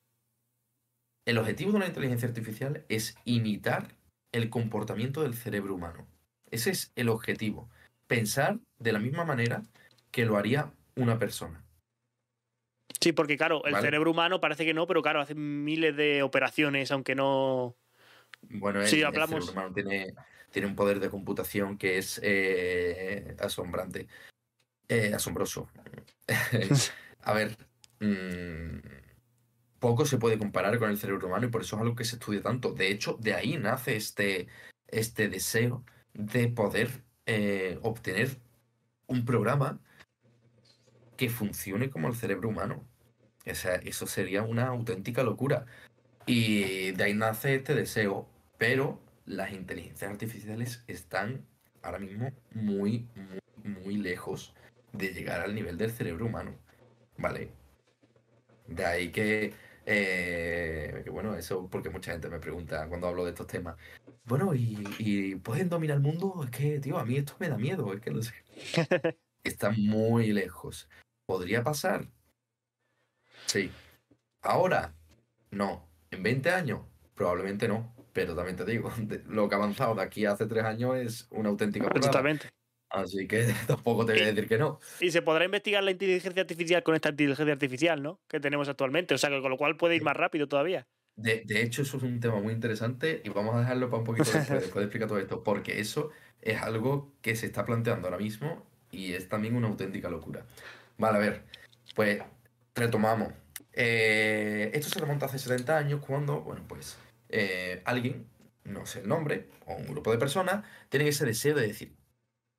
El 1.26 1.38
objetivo 1.38 1.72
de 1.72 1.78
una 1.78 1.88
inteligencia 1.88 2.28
artificial 2.28 2.86
es 2.90 3.16
imitar 3.24 3.96
el 4.34 4.50
comportamiento 4.50 5.24
del 5.24 5.36
cerebro 5.36 5.76
humano. 5.76 6.06
Ese 6.52 6.72
es 6.72 6.92
el 6.96 7.10
objetivo. 7.10 7.70
Pensar 8.08 8.60
de 8.78 8.92
la 8.92 9.00
misma 9.00 9.24
manera 9.24 9.64
que 10.12 10.26
lo 10.26 10.38
haría 10.38 10.74
una 10.96 11.18
persona. 11.18 11.63
Sí, 13.04 13.12
porque 13.14 13.38
claro, 13.38 13.64
el 13.66 13.74
vale. 13.74 13.86
cerebro 13.88 14.12
humano 14.12 14.40
parece 14.40 14.66
que 14.66 14.74
no, 14.74 14.88
pero 14.88 15.02
claro, 15.02 15.22
hace 15.22 15.36
miles 15.36 15.96
de 15.96 16.24
operaciones, 16.24 16.92
aunque 16.92 17.16
no... 17.16 17.76
Bueno, 18.42 18.82
el, 18.82 18.88
Sí, 18.88 19.00
el 19.02 19.06
hablamos- 19.06 19.46
cerebro 19.46 19.52
humano 19.52 19.74
tiene, 19.74 20.14
tiene 20.52 20.68
un 20.68 20.76
poder 20.76 21.00
de 21.00 21.10
computación 21.10 21.78
que 21.78 21.98
es 21.98 22.20
eh, 22.24 23.36
asombrante. 23.40 24.08
Eh, 24.90 25.14
asombroso. 25.14 25.70
A 27.24 27.34
ver, 27.34 27.56
mm, 28.00 28.80
poco 29.80 30.06
se 30.06 30.18
puede 30.18 30.38
comparar 30.38 30.78
con 30.78 30.90
el 30.90 30.98
cerebro 30.98 31.28
humano 31.28 31.46
y 31.48 31.50
por 31.50 31.62
eso 31.62 31.76
es 31.78 31.82
algo 31.82 31.96
que 31.96 32.06
se 32.06 32.16
estudia 32.18 32.42
tanto. 32.42 32.74
De 32.74 32.90
hecho, 32.92 33.18
de 33.20 33.34
ahí 33.34 33.58
nace 33.58 33.96
este, 33.96 34.48
este 34.88 35.30
deseo 35.30 35.84
de 36.14 36.48
poder 36.50 36.90
eh, 37.26 37.80
obtener 37.82 38.38
un 39.08 39.24
programa 39.26 39.80
que 41.16 41.30
funcione 41.30 41.90
como 41.90 42.08
el 42.10 42.16
cerebro 42.16 42.50
humano. 42.50 42.86
O 43.46 43.56
sea, 43.56 43.76
eso 43.76 44.08
sería 44.08 44.44
una 44.44 44.68
auténtica 44.68 45.24
locura. 45.24 45.66
Y 46.26 46.92
de 46.92 47.04
ahí 47.04 47.14
nace 47.14 47.56
este 47.56 47.76
deseo. 47.76 48.28
Pero 48.58 49.00
las 49.26 49.52
inteligencias 49.52 50.10
artificiales 50.12 50.84
están 50.88 51.46
ahora 51.82 52.00
mismo 52.00 52.32
muy, 52.54 53.08
muy, 53.16 53.74
muy 53.82 53.98
lejos 53.98 54.54
de 54.94 55.14
llegar 55.14 55.42
al 55.42 55.56
nivel 55.56 55.78
del 55.78 55.92
cerebro 55.92 56.26
humano. 56.26 56.56
¿Vale? 57.18 57.50
De 58.68 58.86
ahí 58.86 59.12
que, 59.12 59.54
eh, 59.86 61.02
que, 61.04 61.10
bueno, 61.10 61.36
eso 61.36 61.68
porque 61.70 61.90
mucha 61.90 62.12
gente 62.14 62.30
me 62.30 62.40
pregunta 62.40 62.88
cuando 62.88 63.08
hablo 63.08 63.26
de 63.26 63.32
estos 63.32 63.48
temas. 63.48 63.76
Bueno, 64.26 64.56
¿y, 64.56 64.82
y 65.00 65.36
pueden 65.36 65.68
dominar 65.68 65.98
el 65.98 66.04
mundo? 66.04 66.42
Es 66.44 66.50
que, 66.50 66.80
tío, 66.80 66.98
a 66.98 67.06
mí 67.06 67.18
esto 67.18 67.36
me 67.40 67.50
da 67.50 67.58
miedo, 67.58 67.94
es 67.94 68.00
que 68.00 68.12
no 68.12 68.22
sé. 68.22 68.34
Está 69.44 69.72
muy 69.72 70.32
lejos. 70.32 70.88
¿Podría 71.26 71.64
pasar? 71.64 72.08
Sí. 73.46 73.72
Ahora, 74.42 74.94
no. 75.52 75.88
¿En 76.12 76.24
20 76.24 76.50
años? 76.50 76.82
Probablemente 77.16 77.68
no. 77.68 77.94
Pero 78.14 78.36
también 78.36 78.56
te 78.56 78.66
digo, 78.66 78.92
lo 79.28 79.50
que 79.50 79.56
ha 79.56 79.58
avanzado 79.58 79.96
de 79.96 80.04
aquí 80.04 80.26
a 80.26 80.32
hace 80.32 80.46
tres 80.46 80.64
años 80.64 80.98
es 80.98 81.28
una 81.32 81.50
auténtica 81.50 81.88
Exactamente. 81.88 82.50
Así 82.90 83.28
que 83.28 83.48
tampoco 83.68 84.06
te 84.06 84.14
voy 84.14 84.22
a 84.22 84.26
decir 84.28 84.48
que 84.48 84.58
no. 84.58 84.80
Y 85.00 85.10
se 85.12 85.22
podrá 85.24 85.46
investigar 85.46 85.84
la 85.84 85.92
inteligencia 85.92 86.42
artificial 86.42 86.84
con 86.84 86.96
esta 86.96 87.10
inteligencia 87.10 87.54
artificial, 87.54 88.04
¿no? 88.04 88.20
Que 88.28 88.40
tenemos 88.40 88.70
actualmente. 88.70 89.16
O 89.16 89.18
sea, 89.18 89.30
que 89.32 89.42
con 89.42 89.50
lo 89.50 89.58
cual 89.58 89.78
puede 89.78 89.96
ir 89.96 90.04
más 90.04 90.16
rápido 90.16 90.48
todavía. 90.48 90.88
De, 91.16 91.44
de, 91.46 91.62
hecho, 91.62 91.82
eso 91.84 91.98
es 91.98 92.04
un 92.04 92.20
tema 92.20 92.40
muy 92.40 92.54
interesante 92.54 93.22
y 93.24 93.30
vamos 93.30 93.56
a 93.56 93.60
dejarlo 93.60 93.90
para 93.90 94.00
un 94.00 94.06
poquito 94.06 94.32
después, 94.32 94.50
después 94.62 94.76
de 94.76 94.84
explicar 94.84 95.08
todo 95.08 95.20
esto, 95.20 95.44
porque 95.44 95.80
eso 95.80 96.12
es 96.42 96.62
algo 96.62 97.14
que 97.22 97.36
se 97.36 97.46
está 97.46 97.66
planteando 97.66 98.08
ahora 98.08 98.18
mismo 98.18 98.66
y 98.92 99.14
es 99.14 99.28
también 99.28 99.56
una 99.56 99.68
auténtica 99.68 100.10
locura. 100.10 100.46
Vale, 100.98 101.18
a 101.18 101.22
ver, 101.22 101.44
pues 101.96 102.22
retomamos. 102.76 103.34
Eh, 103.74 104.72
esto 104.74 104.90
se 104.90 105.00
remonta 105.00 105.26
hace 105.26 105.40
70 105.40 105.78
años 105.78 106.06
cuando, 106.06 106.42
bueno, 106.42 106.64
pues 106.68 106.98
eh, 107.30 107.82
alguien, 107.86 108.28
no 108.64 108.86
sé 108.86 109.00
el 109.02 109.08
nombre, 109.08 109.50
o 109.66 109.76
un 109.76 109.88
grupo 109.88 110.12
de 110.12 110.18
personas, 110.18 110.66
tienen 110.90 111.08
ese 111.08 111.26
deseo 111.26 111.56
de 111.56 111.68
decir, 111.68 111.96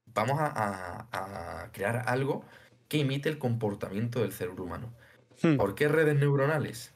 vamos 0.07 0.41
a, 0.41 0.47
a, 0.47 1.63
a 1.65 1.73
crear 1.73 2.05
algo 2.07 2.45
que 2.89 2.99
imite 2.99 3.29
el 3.29 3.39
comportamiento 3.39 4.21
del 4.21 4.33
cerebro 4.33 4.65
humano. 4.65 4.95
Hmm. 5.43 5.57
¿Por 5.57 5.75
qué 5.75 5.89
redes 5.89 6.17
neuronales? 6.17 6.95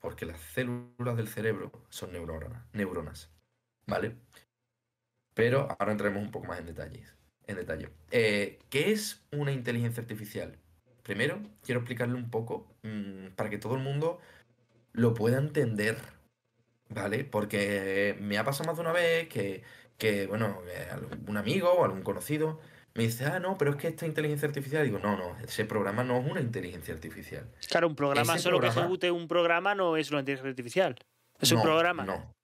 Porque 0.00 0.26
las 0.26 0.40
células 0.40 1.16
del 1.16 1.28
cerebro 1.28 1.72
son 1.90 2.12
neuronas, 2.12 2.64
neuronas 2.72 3.30
¿vale? 3.86 4.16
Pero 5.34 5.68
ahora 5.78 5.92
entremos 5.92 6.22
un 6.22 6.30
poco 6.30 6.46
más 6.46 6.58
en 6.60 6.66
detalles. 6.66 7.16
En 7.46 7.56
detalle. 7.56 7.90
Eh, 8.10 8.58
¿Qué 8.70 8.92
es 8.92 9.26
una 9.32 9.52
inteligencia 9.52 10.00
artificial? 10.00 10.58
Primero, 11.02 11.40
quiero 11.64 11.80
explicarle 11.80 12.14
un 12.14 12.30
poco 12.30 12.66
mmm, 12.82 13.28
para 13.36 13.50
que 13.50 13.58
todo 13.58 13.74
el 13.74 13.80
mundo 13.80 14.20
lo 14.92 15.14
pueda 15.14 15.38
entender, 15.38 15.98
¿vale? 16.88 17.24
Porque 17.24 18.16
me 18.20 18.38
ha 18.38 18.44
pasado 18.44 18.66
más 18.68 18.76
de 18.76 18.82
una 18.82 18.92
vez 18.92 19.28
que, 19.28 19.62
que 19.98 20.26
bueno, 20.26 20.60
un 21.26 21.36
amigo 21.36 21.72
o 21.72 21.84
algún 21.84 22.02
conocido 22.02 22.60
me 22.94 23.04
dice, 23.04 23.24
ah, 23.24 23.38
no, 23.38 23.56
pero 23.56 23.70
es 23.70 23.76
que 23.76 23.88
esta 23.88 24.04
inteligencia 24.04 24.48
artificial, 24.48 24.84
digo, 24.84 24.98
no, 24.98 25.16
no, 25.16 25.36
ese 25.38 25.64
programa 25.64 26.02
no 26.02 26.18
es 26.18 26.28
una 26.28 26.40
inteligencia 26.40 26.92
artificial. 26.92 27.48
Claro, 27.68 27.86
un 27.86 27.94
programa, 27.94 28.34
ese 28.34 28.42
solo 28.42 28.58
programa... 28.58 28.74
que 28.74 28.80
ejecute 28.80 29.10
un 29.10 29.28
programa 29.28 29.74
no 29.74 29.96
es 29.96 30.10
una 30.10 30.20
inteligencia 30.20 30.50
artificial. 30.50 30.96
Es 31.38 31.52
no, 31.52 31.58
un 31.58 31.62
programa. 31.62 32.04
No. 32.04 32.34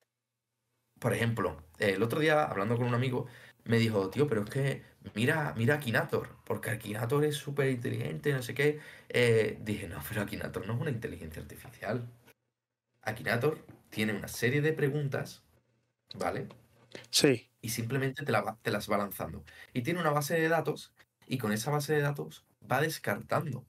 Por 1.00 1.12
ejemplo, 1.12 1.56
el 1.78 2.02
otro 2.02 2.20
día, 2.20 2.44
hablando 2.44 2.76
con 2.76 2.86
un 2.86 2.94
amigo, 2.94 3.26
me 3.64 3.78
dijo, 3.78 4.08
tío, 4.08 4.28
pero 4.28 4.44
es 4.44 4.50
que 4.50 4.82
mira, 5.14 5.54
mira 5.56 5.76
Akinator, 5.76 6.36
porque 6.44 6.70
Akinator 6.70 7.24
es 7.24 7.36
súper 7.36 7.70
inteligente, 7.70 8.32
no 8.32 8.42
sé 8.42 8.54
qué. 8.54 8.80
Eh, 9.08 9.58
dije, 9.62 9.88
no, 9.88 10.02
pero 10.08 10.22
Akinator 10.22 10.66
no 10.66 10.74
es 10.74 10.80
una 10.80 10.90
inteligencia 10.90 11.42
artificial. 11.42 12.08
Akinator 13.02 13.64
tiene 13.90 14.12
una 14.12 14.28
serie 14.28 14.60
de 14.60 14.72
preguntas, 14.72 15.42
¿vale? 16.14 16.48
Sí. 17.10 17.48
Y 17.60 17.70
simplemente 17.70 18.24
te, 18.24 18.32
la, 18.32 18.58
te, 18.62 18.70
las 18.70 18.90
va 18.90 18.98
lanzando. 18.98 19.44
Y 19.72 19.82
tiene 19.82 20.00
una 20.00 20.10
base 20.10 20.34
de 20.34 20.48
datos 20.48 20.92
y 21.26 21.38
con 21.38 21.52
esa 21.52 21.70
base 21.70 21.94
de 21.94 22.02
datos 22.02 22.44
va 22.70 22.80
descartando. 22.80 23.64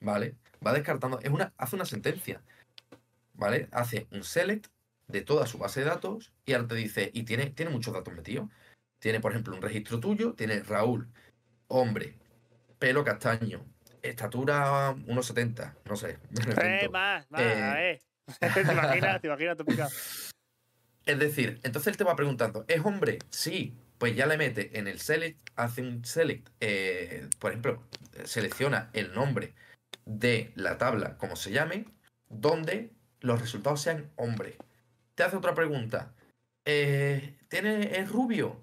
¿Vale? 0.00 0.36
Va 0.66 0.72
descartando. 0.72 1.20
Es 1.20 1.30
una, 1.30 1.52
hace 1.56 1.76
una 1.76 1.84
sentencia. 1.84 2.42
¿Vale? 3.34 3.68
Hace 3.72 4.06
un 4.10 4.24
select 4.24 4.68
de 5.08 5.22
toda 5.22 5.46
su 5.46 5.58
base 5.58 5.80
de 5.80 5.86
datos 5.86 6.32
y 6.46 6.52
ahora 6.52 6.68
te 6.68 6.74
dice, 6.76 7.10
y 7.12 7.24
tiene, 7.24 7.50
tiene 7.50 7.70
muchos 7.70 7.92
datos 7.92 8.14
metidos. 8.14 8.48
Tiene, 9.00 9.20
por 9.20 9.32
ejemplo, 9.32 9.56
un 9.56 9.62
registro 9.62 9.98
tuyo, 9.98 10.34
tiene 10.34 10.62
Raúl, 10.62 11.08
hombre, 11.68 12.14
pelo 12.78 13.02
castaño, 13.02 13.64
estatura 14.02 14.94
1,70, 14.94 15.74
no 15.86 15.96
sé. 15.96 16.18
Eh, 16.62 16.88
más, 16.88 17.28
más, 17.30 17.40
eh... 17.40 17.92
eh. 17.92 18.00
¿Te 18.54 18.60
imaginas? 18.60 19.20
¿Te 19.20 19.26
imaginas? 19.26 19.56
Te 19.56 19.64
es 21.06 21.18
decir, 21.18 21.58
entonces 21.62 21.88
él 21.92 21.96
te 21.96 22.04
va 22.04 22.14
preguntando, 22.14 22.64
¿es 22.68 22.84
hombre? 22.84 23.18
Sí. 23.30 23.74
Pues 23.98 24.16
ya 24.16 24.24
le 24.24 24.38
mete 24.38 24.78
en 24.78 24.88
el 24.88 24.98
select, 24.98 25.50
hace 25.56 25.82
un 25.82 26.06
select, 26.06 26.48
eh, 26.60 27.28
por 27.38 27.50
ejemplo, 27.50 27.82
selecciona 28.24 28.88
el 28.94 29.12
nombre 29.12 29.52
de 30.06 30.52
la 30.54 30.78
tabla, 30.78 31.18
como 31.18 31.36
se 31.36 31.50
llame, 31.50 31.84
donde 32.30 32.92
los 33.20 33.42
resultados 33.42 33.82
sean 33.82 34.10
hombre. 34.16 34.56
Te 35.14 35.22
hace 35.22 35.36
otra 35.36 35.54
pregunta. 35.54 36.14
Eh, 36.64 37.36
¿tiene, 37.48 37.98
¿Es 37.98 38.10
rubio? 38.10 38.62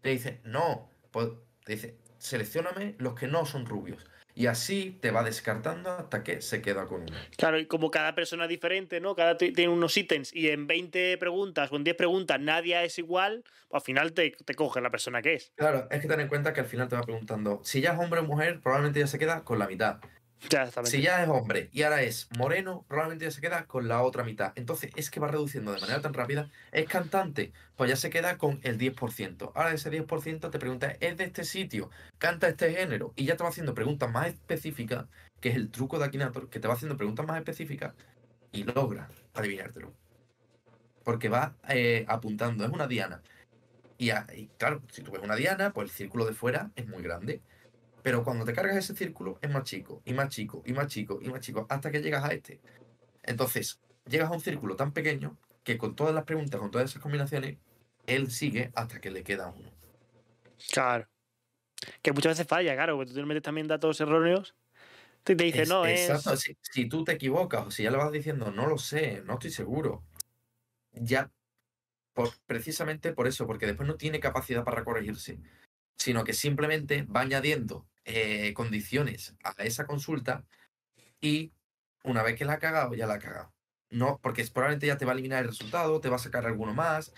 Te 0.00 0.10
dice, 0.10 0.40
no. 0.44 0.90
Pues, 1.10 1.28
te 1.64 1.72
dice, 1.72 1.98
seleccioname 2.18 2.96
los 2.98 3.14
que 3.14 3.26
no 3.26 3.46
son 3.46 3.66
rubios. 3.66 4.06
Y 4.34 4.46
así 4.46 4.98
te 5.00 5.10
va 5.10 5.24
descartando 5.24 5.90
hasta 5.90 6.22
que 6.22 6.40
se 6.42 6.62
queda 6.62 6.86
con 6.86 7.02
uno. 7.02 7.28
Claro, 7.36 7.58
y 7.58 7.66
como 7.66 7.90
cada 7.90 8.14
persona 8.14 8.44
es 8.44 8.48
diferente, 8.50 9.00
¿no? 9.00 9.14
Cada 9.16 9.36
tiene 9.36 9.68
unos 9.68 9.96
ítems 9.96 10.32
y 10.34 10.48
en 10.50 10.66
20 10.66 11.18
preguntas 11.18 11.72
o 11.72 11.76
en 11.76 11.84
10 11.84 11.96
preguntas 11.96 12.40
nadie 12.40 12.84
es 12.84 12.98
igual, 12.98 13.42
pues 13.68 13.80
al 13.82 13.84
final 13.84 14.12
te, 14.14 14.30
te 14.32 14.54
coge 14.54 14.80
la 14.80 14.90
persona 14.90 15.22
que 15.22 15.34
es. 15.34 15.52
Claro, 15.56 15.88
es 15.90 16.00
que 16.00 16.06
ten 16.08 16.20
en 16.20 16.28
cuenta 16.28 16.52
que 16.52 16.60
al 16.60 16.66
final 16.66 16.88
te 16.88 16.94
va 16.94 17.02
preguntando, 17.02 17.60
si 17.64 17.80
ya 17.80 17.92
es 17.92 17.98
hombre 17.98 18.20
o 18.20 18.22
mujer, 18.24 18.60
probablemente 18.60 19.00
ya 19.00 19.08
se 19.08 19.18
queda 19.18 19.42
con 19.44 19.58
la 19.58 19.66
mitad. 19.66 19.98
Ya, 20.50 20.70
si 20.84 21.02
ya 21.02 21.22
es 21.22 21.28
hombre 21.28 21.68
y 21.72 21.82
ahora 21.82 22.02
es 22.02 22.28
moreno, 22.38 22.84
probablemente 22.88 23.24
ya 23.24 23.30
se 23.30 23.40
queda 23.40 23.66
con 23.66 23.88
la 23.88 24.02
otra 24.02 24.22
mitad. 24.22 24.52
Entonces 24.54 24.92
es 24.94 25.10
que 25.10 25.20
va 25.20 25.28
reduciendo 25.28 25.72
de 25.72 25.80
manera 25.80 26.00
tan 26.00 26.14
rápida. 26.14 26.48
Es 26.72 26.88
cantante, 26.88 27.52
pues 27.76 27.90
ya 27.90 27.96
se 27.96 28.08
queda 28.08 28.38
con 28.38 28.60
el 28.62 28.78
10%. 28.78 29.52
Ahora 29.54 29.72
ese 29.72 29.90
10% 29.90 30.50
te 30.50 30.58
pregunta, 30.58 30.96
¿es 31.00 31.16
de 31.16 31.24
este 31.24 31.44
sitio? 31.44 31.90
¿Canta 32.18 32.48
este 32.48 32.72
género? 32.72 33.12
Y 33.16 33.24
ya 33.24 33.36
te 33.36 33.42
va 33.42 33.50
haciendo 33.50 33.74
preguntas 33.74 34.10
más 34.10 34.28
específicas, 34.28 35.06
que 35.40 35.50
es 35.50 35.56
el 35.56 35.70
truco 35.70 35.98
de 35.98 36.06
Akinator, 36.06 36.48
que 36.48 36.60
te 36.60 36.68
va 36.68 36.74
haciendo 36.74 36.96
preguntas 36.96 37.26
más 37.26 37.38
específicas 37.38 37.94
y 38.52 38.62
logra 38.62 39.08
adivinártelo. 39.34 39.92
Porque 41.04 41.28
va 41.28 41.56
eh, 41.68 42.04
apuntando, 42.08 42.64
es 42.64 42.70
una 42.70 42.86
diana. 42.86 43.22
Y, 43.98 44.10
y 44.10 44.50
claro, 44.56 44.82
si 44.92 45.02
tú 45.02 45.10
ves 45.10 45.22
una 45.22 45.34
diana, 45.34 45.72
pues 45.72 45.90
el 45.90 45.96
círculo 45.96 46.26
de 46.26 46.32
fuera 46.32 46.70
es 46.76 46.86
muy 46.86 47.02
grande. 47.02 47.42
Pero 48.02 48.24
cuando 48.24 48.44
te 48.44 48.52
cargas 48.52 48.76
ese 48.76 48.94
círculo 48.94 49.38
es 49.42 49.50
más 49.50 49.64
chico, 49.64 50.02
y 50.04 50.12
más 50.12 50.28
chico, 50.28 50.62
y 50.64 50.72
más 50.72 50.86
chico, 50.86 51.18
y 51.22 51.28
más 51.28 51.40
chico, 51.40 51.66
hasta 51.68 51.90
que 51.90 52.00
llegas 52.00 52.24
a 52.24 52.32
este. 52.32 52.60
Entonces, 53.22 53.80
llegas 54.06 54.30
a 54.30 54.34
un 54.34 54.40
círculo 54.40 54.76
tan 54.76 54.92
pequeño 54.92 55.36
que 55.64 55.76
con 55.76 55.94
todas 55.94 56.14
las 56.14 56.24
preguntas, 56.24 56.60
con 56.60 56.70
todas 56.70 56.90
esas 56.90 57.02
combinaciones, 57.02 57.58
él 58.06 58.30
sigue 58.30 58.70
hasta 58.74 59.00
que 59.00 59.10
le 59.10 59.22
queda 59.22 59.48
uno. 59.48 59.70
Claro. 60.72 61.06
Que 62.02 62.12
muchas 62.12 62.32
veces 62.32 62.46
falla, 62.46 62.74
claro, 62.74 62.96
porque 62.96 63.10
tú 63.10 63.16
te 63.16 63.24
metes 63.24 63.42
también 63.42 63.68
datos 63.68 64.00
erróneos. 64.00 64.54
Te, 65.24 65.36
te 65.36 65.44
dice, 65.44 65.62
es, 65.62 65.68
no, 65.68 65.86
exacto. 65.86 66.32
es. 66.32 66.40
Si, 66.40 66.56
si, 66.62 66.88
tú 66.88 67.04
te 67.04 67.12
equivocas 67.12 67.66
o 67.66 67.70
si 67.70 67.82
ya 67.82 67.90
le 67.90 67.98
vas 67.98 68.10
diciendo, 68.10 68.50
no 68.50 68.66
lo 68.66 68.78
sé, 68.78 69.22
no 69.26 69.34
estoy 69.34 69.50
seguro, 69.50 70.04
ya, 70.92 71.30
por, 72.14 72.30
precisamente 72.46 73.12
por 73.12 73.26
eso, 73.26 73.46
porque 73.46 73.66
después 73.66 73.86
no 73.86 73.96
tiene 73.96 74.20
capacidad 74.20 74.64
para 74.64 74.84
corregirse, 74.84 75.38
sino 75.98 76.24
que 76.24 76.32
simplemente 76.32 77.02
va 77.02 77.20
añadiendo 77.20 77.86
eh, 78.04 78.54
condiciones 78.54 79.34
a 79.42 79.62
esa 79.64 79.86
consulta 79.86 80.44
y 81.20 81.52
una 82.04 82.22
vez 82.22 82.36
que 82.36 82.44
la 82.44 82.54
ha 82.54 82.58
cagado, 82.58 82.94
ya 82.94 83.06
la 83.06 83.14
ha 83.14 83.18
cagado. 83.18 83.52
No, 83.90 84.18
porque 84.22 84.44
probablemente 84.52 84.86
ya 84.86 84.96
te 84.96 85.04
va 85.04 85.12
a 85.12 85.14
eliminar 85.14 85.42
el 85.42 85.48
resultado, 85.48 86.00
te 86.00 86.08
va 86.08 86.16
a 86.16 86.20
sacar 86.20 86.46
alguno 86.46 86.74
más. 86.74 87.12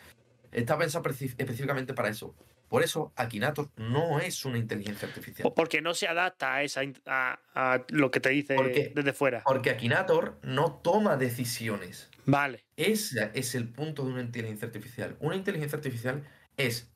Está 0.53 0.79
pensado 0.79 1.09
específicamente 1.09 1.95
para 1.95 2.09
eso. 2.09 2.35
Por 2.69 2.85
eso, 2.85 3.13
Akinator 3.17 3.71
no 3.77 4.21
es 4.21 4.45
una 4.45 4.57
inteligencia 4.57 5.09
artificial. 5.09 5.53
Porque 5.55 5.83
no 5.83 5.93
se 5.93 6.07
adapta 6.07 6.55
a, 6.55 6.63
esa, 6.63 6.83
a, 7.07 7.41
a 7.55 7.85
lo 7.89 8.13
que 8.13 8.21
te 8.21 8.31
dice 8.31 8.55
porque, 8.55 8.93
desde 8.95 9.13
fuera. 9.13 9.43
Porque 9.45 9.71
Akinator 9.71 10.39
no 10.45 10.75
toma 10.75 11.17
decisiones. 11.17 12.09
Vale. 12.27 12.65
Ese 12.77 13.33
es 13.35 13.57
el 13.57 13.69
punto 13.69 14.05
de 14.05 14.13
una 14.13 14.23
inteligencia 14.23 14.67
artificial. 14.67 15.17
Una 15.19 15.35
inteligencia 15.35 15.77
artificial 15.77 16.23
es 16.57 16.93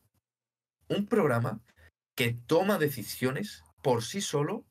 un 0.89 1.07
programa 1.07 1.61
que 2.15 2.37
toma 2.47 2.79
decisiones 2.79 3.65
por 3.83 4.03
sí 4.03 4.21
solo 4.21 4.65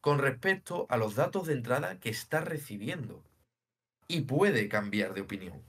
con 0.00 0.18
respecto 0.18 0.86
a 0.90 0.96
los 0.96 1.14
datos 1.14 1.46
de 1.46 1.54
entrada 1.54 2.00
que 2.00 2.10
está 2.10 2.40
recibiendo. 2.40 3.22
Y 4.08 4.22
puede 4.22 4.68
cambiar 4.68 5.14
de 5.14 5.20
opinión. 5.20 5.62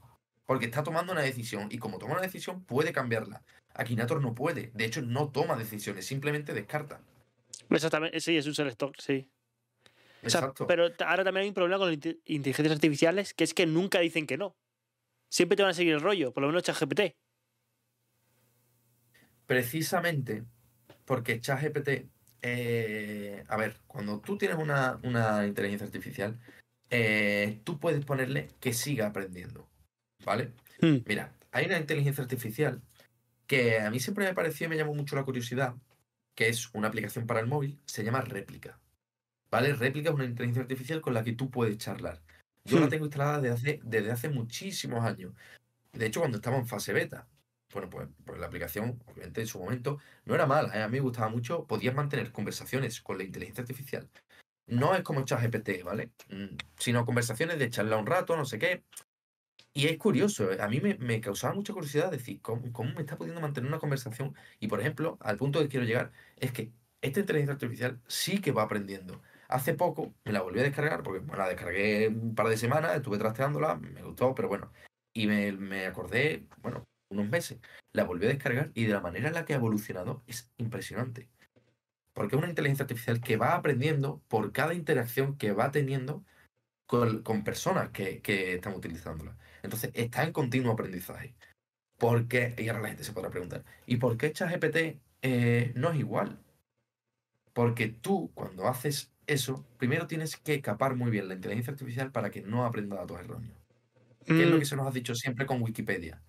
Porque 0.45 0.65
está 0.65 0.83
tomando 0.83 1.13
una 1.13 1.21
decisión 1.21 1.69
y 1.71 1.77
como 1.77 1.99
toma 1.99 2.13
una 2.13 2.23
decisión 2.23 2.63
puede 2.65 2.91
cambiarla. 2.91 3.43
Akinator 3.73 4.21
no 4.21 4.35
puede. 4.35 4.71
De 4.73 4.85
hecho, 4.85 5.01
no 5.01 5.29
toma 5.29 5.55
decisiones, 5.55 6.05
simplemente 6.05 6.53
descarta. 6.53 6.99
Exactamente, 7.69 8.19
sí, 8.19 8.35
es 8.35 8.45
un 8.45 8.55
selector, 8.55 8.93
sí. 8.99 9.29
O 10.23 10.29
sea, 10.29 10.41
Exacto. 10.41 10.67
pero 10.67 10.89
ahora 11.05 11.23
también 11.23 11.43
hay 11.43 11.47
un 11.49 11.53
problema 11.53 11.77
con 11.77 11.87
las 11.87 11.95
inte- 11.95 12.19
inteligencias 12.25 12.75
artificiales, 12.75 13.33
que 13.33 13.43
es 13.43 13.53
que 13.53 13.65
nunca 13.65 13.99
dicen 13.99 14.25
que 14.27 14.37
no. 14.37 14.55
Siempre 15.29 15.55
te 15.55 15.63
van 15.63 15.71
a 15.71 15.73
seguir 15.73 15.93
el 15.93 16.01
rollo, 16.01 16.33
por 16.33 16.41
lo 16.41 16.47
menos 16.47 16.63
ChatGPT. 16.63 17.15
Precisamente 19.45 20.45
porque 21.05 21.39
ChatGPT, 21.39 22.09
eh, 22.41 23.43
a 23.47 23.57
ver, 23.57 23.77
cuando 23.87 24.19
tú 24.21 24.37
tienes 24.37 24.57
una, 24.57 24.99
una 25.03 25.45
inteligencia 25.45 25.85
artificial, 25.87 26.39
eh, 26.89 27.61
tú 27.63 27.79
puedes 27.79 28.05
ponerle 28.05 28.49
que 28.59 28.73
siga 28.73 29.07
aprendiendo, 29.07 29.67
¿vale? 30.25 30.53
Hmm. 30.81 30.97
Mira, 31.05 31.33
hay 31.51 31.65
una 31.65 31.79
inteligencia 31.79 32.23
artificial 32.23 32.81
que 33.47 33.79
a 33.79 33.89
mí 33.91 33.99
siempre 33.99 34.25
me 34.25 34.33
pareció 34.33 34.67
y 34.67 34.69
me 34.69 34.77
llamó 34.77 34.93
mucho 34.95 35.15
la 35.15 35.23
curiosidad, 35.25 35.75
que 36.35 36.49
es 36.49 36.69
una 36.73 36.87
aplicación 36.89 37.27
para 37.27 37.39
el 37.41 37.47
móvil, 37.47 37.79
se 37.85 38.03
llama 38.03 38.21
Réplica, 38.21 38.79
¿vale? 39.51 39.73
Réplica 39.73 40.09
es 40.09 40.15
una 40.15 40.25
inteligencia 40.25 40.63
artificial 40.63 41.01
con 41.01 41.13
la 41.13 41.23
que 41.23 41.33
tú 41.33 41.49
puedes 41.51 41.77
charlar. 41.77 42.21
Yo 42.65 42.79
la 42.79 42.87
Hmm. 42.87 42.89
tengo 42.89 43.05
instalada 43.05 43.41
desde 43.41 43.55
hace, 43.55 43.79
desde 43.83 44.11
hace 44.11 44.29
muchísimos 44.29 45.03
años. 45.05 45.33
De 45.93 46.05
hecho, 46.07 46.21
cuando 46.21 46.37
estaba 46.37 46.57
en 46.57 46.67
fase 46.67 46.93
beta, 46.93 47.27
bueno, 47.73 47.89
pues, 47.89 48.07
pues 48.25 48.39
la 48.39 48.47
aplicación, 48.47 49.01
obviamente 49.05 49.41
en 49.41 49.47
su 49.47 49.59
momento, 49.59 49.99
no 50.25 50.35
era 50.35 50.45
mala, 50.45 50.77
¿eh? 50.77 50.83
a 50.83 50.87
mí 50.87 50.97
me 50.97 51.01
gustaba 51.01 51.29
mucho, 51.29 51.65
podías 51.65 51.95
mantener 51.95 52.31
conversaciones 52.31 53.01
con 53.01 53.17
la 53.17 53.23
inteligencia 53.23 53.61
artificial. 53.61 54.09
No 54.67 54.95
es 54.95 55.03
como 55.03 55.25
ChatGPT, 55.25 55.83
¿vale? 55.83 56.11
Mm, 56.29 56.55
Sino 56.77 57.05
conversaciones 57.05 57.59
de 57.59 57.69
charlar 57.69 57.99
un 57.99 58.05
rato, 58.05 58.35
no 58.37 58.45
sé 58.45 58.59
qué. 58.59 58.83
Y 59.73 59.87
es 59.87 59.97
curioso, 59.97 60.51
¿eh? 60.51 60.61
a 60.61 60.67
mí 60.67 60.79
me, 60.81 60.95
me 60.95 61.19
causaba 61.19 61.53
mucha 61.53 61.73
curiosidad 61.73 62.11
decir, 62.11 62.41
¿cómo, 62.41 62.71
cómo 62.71 62.93
me 62.93 63.01
está 63.01 63.17
pudiendo 63.17 63.41
mantener 63.41 63.67
una 63.69 63.79
conversación? 63.79 64.35
Y 64.59 64.67
por 64.67 64.79
ejemplo, 64.79 65.17
al 65.21 65.37
punto 65.37 65.59
que 65.59 65.67
quiero 65.67 65.85
llegar, 65.85 66.11
es 66.37 66.51
que 66.51 66.71
esta 67.01 67.19
inteligencia 67.19 67.53
artificial 67.53 67.99
sí 68.07 68.39
que 68.39 68.51
va 68.51 68.63
aprendiendo. 68.63 69.21
Hace 69.49 69.73
poco 69.73 70.13
me 70.23 70.31
la 70.31 70.41
volví 70.41 70.59
a 70.59 70.63
descargar, 70.63 71.03
porque 71.03 71.19
bueno, 71.19 71.43
la 71.43 71.49
descargué 71.49 72.07
un 72.07 72.35
par 72.35 72.47
de 72.47 72.57
semanas, 72.57 72.95
estuve 72.95 73.17
trasteándola, 73.17 73.75
me 73.75 74.03
gustó, 74.03 74.33
pero 74.35 74.47
bueno. 74.47 74.71
Y 75.13 75.27
me, 75.27 75.51
me 75.53 75.85
acordé, 75.85 76.47
bueno, 76.61 76.83
unos 77.13 77.29
meses, 77.29 77.59
la 77.93 78.03
volví 78.05 78.25
a 78.25 78.29
descargar 78.29 78.71
y 78.75 78.85
de 78.85 78.93
la 78.93 79.01
manera 79.01 79.27
en 79.29 79.33
la 79.35 79.45
que 79.45 79.53
ha 79.53 79.57
evolucionado 79.57 80.23
es 80.27 80.51
impresionante. 80.57 81.29
Porque 82.13 82.35
es 82.35 82.39
una 82.39 82.49
inteligencia 82.49 82.83
artificial 82.83 83.21
que 83.21 83.37
va 83.37 83.55
aprendiendo 83.55 84.21
por 84.27 84.51
cada 84.51 84.73
interacción 84.73 85.37
que 85.37 85.51
va 85.53 85.71
teniendo 85.71 86.25
con, 86.87 87.23
con 87.23 87.43
personas 87.43 87.91
que, 87.91 88.21
que 88.21 88.55
están 88.55 88.75
utilizándola. 88.75 89.37
Entonces 89.63 89.91
está 89.95 90.23
en 90.23 90.33
continuo 90.33 90.73
aprendizaje. 90.73 91.35
¿Por 91.97 92.27
qué? 92.27 92.55
Y 92.57 92.69
ahora 92.69 92.81
la 92.83 92.89
gente 92.89 93.03
se 93.05 93.13
podrá 93.13 93.29
preguntar, 93.31 93.65
¿y 93.85 93.97
por 93.97 94.17
qué 94.17 94.33
ChatGPT 94.33 95.01
eh, 95.23 95.73
no 95.75 95.91
es 95.91 95.99
igual? 95.99 96.39
Porque 97.53 97.87
tú, 97.87 98.31
cuando 98.33 98.67
haces 98.67 99.11
eso, 99.27 99.65
primero 99.77 100.07
tienes 100.07 100.37
que 100.37 100.61
capar 100.61 100.95
muy 100.95 101.11
bien 101.11 101.27
la 101.27 101.35
inteligencia 101.35 101.71
artificial 101.71 102.11
para 102.11 102.31
que 102.31 102.41
no 102.41 102.65
aprenda 102.65 102.97
datos 102.97 103.19
erróneos. 103.19 103.57
¿Qué 104.25 104.43
es 104.43 104.49
lo 104.49 104.57
Mm, 104.57 104.59
que 104.59 104.65
se 104.65 104.75
nos 104.75 104.87
ha 104.87 104.91
dicho 104.91 105.15
siempre 105.15 105.45
con 105.45 105.61
Wikipedia? 105.61 106.23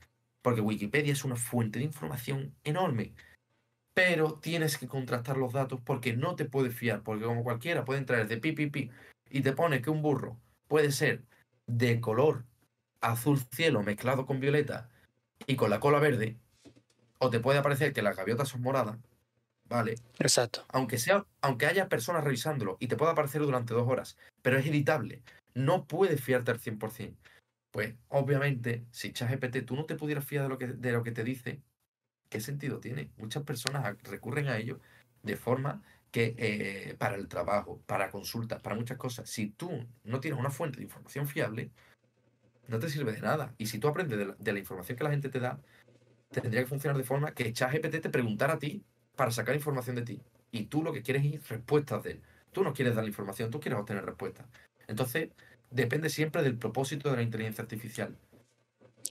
Porque 0.44 0.60
Wikipedia 0.60 1.14
es 1.14 1.24
una 1.24 1.36
fuente 1.36 1.78
de 1.78 1.86
información 1.86 2.54
enorme. 2.64 3.14
Pero 3.94 4.34
tienes 4.34 4.76
que 4.76 4.86
contrastar 4.86 5.38
los 5.38 5.54
datos 5.54 5.80
porque 5.82 6.14
no 6.14 6.36
te 6.36 6.44
puedes 6.44 6.74
fiar. 6.74 7.02
Porque 7.02 7.24
como 7.24 7.42
cualquiera 7.42 7.86
puede 7.86 8.00
entrar 8.00 8.28
de 8.28 8.36
pi, 8.36 8.52
pi, 8.52 8.66
pi 8.66 8.90
y 9.30 9.40
te 9.40 9.54
pone 9.54 9.80
que 9.80 9.88
un 9.88 10.02
burro 10.02 10.38
puede 10.68 10.92
ser 10.92 11.24
de 11.66 11.98
color 11.98 12.44
azul 13.00 13.40
cielo 13.52 13.82
mezclado 13.82 14.26
con 14.26 14.38
violeta 14.38 14.90
y 15.46 15.56
con 15.56 15.70
la 15.70 15.80
cola 15.80 15.98
verde. 15.98 16.36
O 17.18 17.30
te 17.30 17.40
puede 17.40 17.62
parecer 17.62 17.94
que 17.94 18.02
las 18.02 18.14
gaviotas 18.14 18.48
son 18.50 18.60
moradas. 18.60 18.98
¿Vale? 19.66 19.94
Exacto. 20.18 20.66
aunque 20.68 20.98
sea, 20.98 21.24
aunque 21.40 21.64
haya 21.64 21.88
personas 21.88 22.22
revisándolo 22.22 22.76
y 22.80 22.86
te 22.86 22.96
pueda 22.96 23.12
aparecer 23.12 23.40
durante 23.40 23.72
dos 23.72 23.88
horas, 23.88 24.18
pero 24.42 24.58
es 24.58 24.66
editable, 24.66 25.22
no 25.54 25.86
puedes 25.86 26.22
fiarte 26.22 26.50
al 26.50 26.60
100%. 26.60 27.16
Pues 27.74 27.96
obviamente, 28.06 28.86
si 28.92 29.12
ChatGPT 29.12 29.66
tú 29.66 29.74
no 29.74 29.84
te 29.84 29.96
pudieras 29.96 30.24
fiar 30.24 30.44
de 30.44 30.48
lo 30.48 30.58
que, 30.58 30.68
de 30.68 30.92
lo 30.92 31.02
que 31.02 31.10
te 31.10 31.24
dice, 31.24 31.60
¿qué 32.28 32.40
sentido 32.40 32.78
tiene? 32.78 33.10
Muchas 33.16 33.42
personas 33.42 34.00
recurren 34.04 34.46
a 34.46 34.58
ello 34.58 34.78
de 35.24 35.34
forma 35.36 35.82
que 36.12 36.36
eh, 36.38 36.94
para 36.98 37.16
el 37.16 37.26
trabajo, 37.26 37.82
para 37.86 38.12
consultas, 38.12 38.62
para 38.62 38.76
muchas 38.76 38.96
cosas, 38.96 39.28
si 39.28 39.48
tú 39.48 39.72
no 40.04 40.20
tienes 40.20 40.38
una 40.38 40.50
fuente 40.50 40.76
de 40.76 40.84
información 40.84 41.26
fiable, 41.26 41.72
no 42.68 42.78
te 42.78 42.88
sirve 42.88 43.10
de 43.10 43.20
nada. 43.20 43.52
Y 43.58 43.66
si 43.66 43.80
tú 43.80 43.88
aprendes 43.88 44.18
de 44.18 44.26
la, 44.26 44.36
de 44.38 44.52
la 44.52 44.60
información 44.60 44.96
que 44.96 45.02
la 45.02 45.10
gente 45.10 45.28
te 45.28 45.40
da, 45.40 45.58
tendría 46.30 46.62
que 46.62 46.68
funcionar 46.68 46.96
de 46.96 47.02
forma 47.02 47.34
que 47.34 47.52
ChatGPT 47.52 48.02
te 48.02 48.10
preguntara 48.10 48.52
a 48.52 48.58
ti 48.60 48.84
para 49.16 49.32
sacar 49.32 49.56
información 49.56 49.96
de 49.96 50.02
ti. 50.02 50.20
Y 50.52 50.66
tú 50.66 50.84
lo 50.84 50.92
que 50.92 51.02
quieres 51.02 51.24
es 51.24 51.48
respuestas 51.48 52.04
de 52.04 52.12
él. 52.12 52.22
Tú 52.52 52.62
no 52.62 52.72
quieres 52.72 52.94
dar 52.94 53.02
la 53.02 53.10
información, 53.10 53.50
tú 53.50 53.58
quieres 53.58 53.80
obtener 53.80 54.04
respuestas. 54.04 54.46
Entonces, 54.86 55.30
depende 55.74 56.08
siempre 56.08 56.42
del 56.42 56.56
propósito 56.56 57.10
de 57.10 57.16
la 57.16 57.22
inteligencia 57.22 57.62
artificial. 57.62 58.16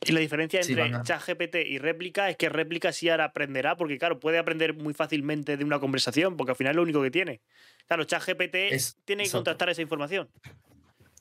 Y 0.05 0.11
la 0.11 0.19
diferencia 0.19 0.59
entre 0.59 0.81
a- 0.81 1.01
ChatGPT 1.03 1.55
y 1.67 1.77
réplica 1.77 2.29
es 2.29 2.35
que 2.37 2.49
réplica 2.49 2.91
sí 2.91 3.09
ahora 3.09 3.25
aprenderá, 3.25 3.77
porque 3.77 3.97
claro, 3.97 4.19
puede 4.19 4.37
aprender 4.37 4.73
muy 4.73 4.93
fácilmente 4.93 5.55
de 5.55 5.63
una 5.63 5.79
conversación, 5.79 6.35
porque 6.35 6.51
al 6.51 6.55
final 6.57 6.71
es 6.71 6.75
lo 6.77 6.81
único 6.83 7.01
que 7.01 7.11
tiene. 7.11 7.41
Claro, 7.87 8.03
ChatGPT 8.05 8.55
Es- 8.73 8.97
tiene 9.05 9.23
que 9.23 9.27
exacto. 9.27 9.39
contrastar 9.39 9.69
esa 9.69 9.81
información 9.81 10.29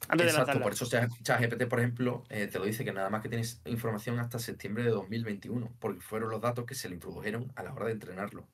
antes 0.08 0.26
de 0.26 0.30
Exacto, 0.30 0.38
lanzarla. 0.38 0.62
por 0.62 0.72
eso 0.72 0.86
Chat- 0.86 1.10
ChatGPT, 1.22 1.66
por 1.68 1.78
ejemplo, 1.80 2.24
eh, 2.28 2.46
te 2.48 2.58
lo 2.58 2.64
dice 2.64 2.84
que 2.84 2.92
nada 2.92 3.10
más 3.10 3.22
que 3.22 3.28
tienes 3.28 3.60
información 3.66 4.18
hasta 4.18 4.38
septiembre 4.38 4.82
de 4.84 4.90
2021, 4.90 5.72
porque 5.78 6.00
fueron 6.00 6.30
los 6.30 6.40
datos 6.40 6.64
que 6.64 6.74
se 6.74 6.88
le 6.88 6.94
introdujeron 6.94 7.52
a 7.54 7.62
la 7.62 7.72
hora 7.72 7.86
de 7.86 7.92
entrenarlo. 7.92 8.48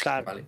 Claro. 0.00 0.24
¿Vale? 0.24 0.46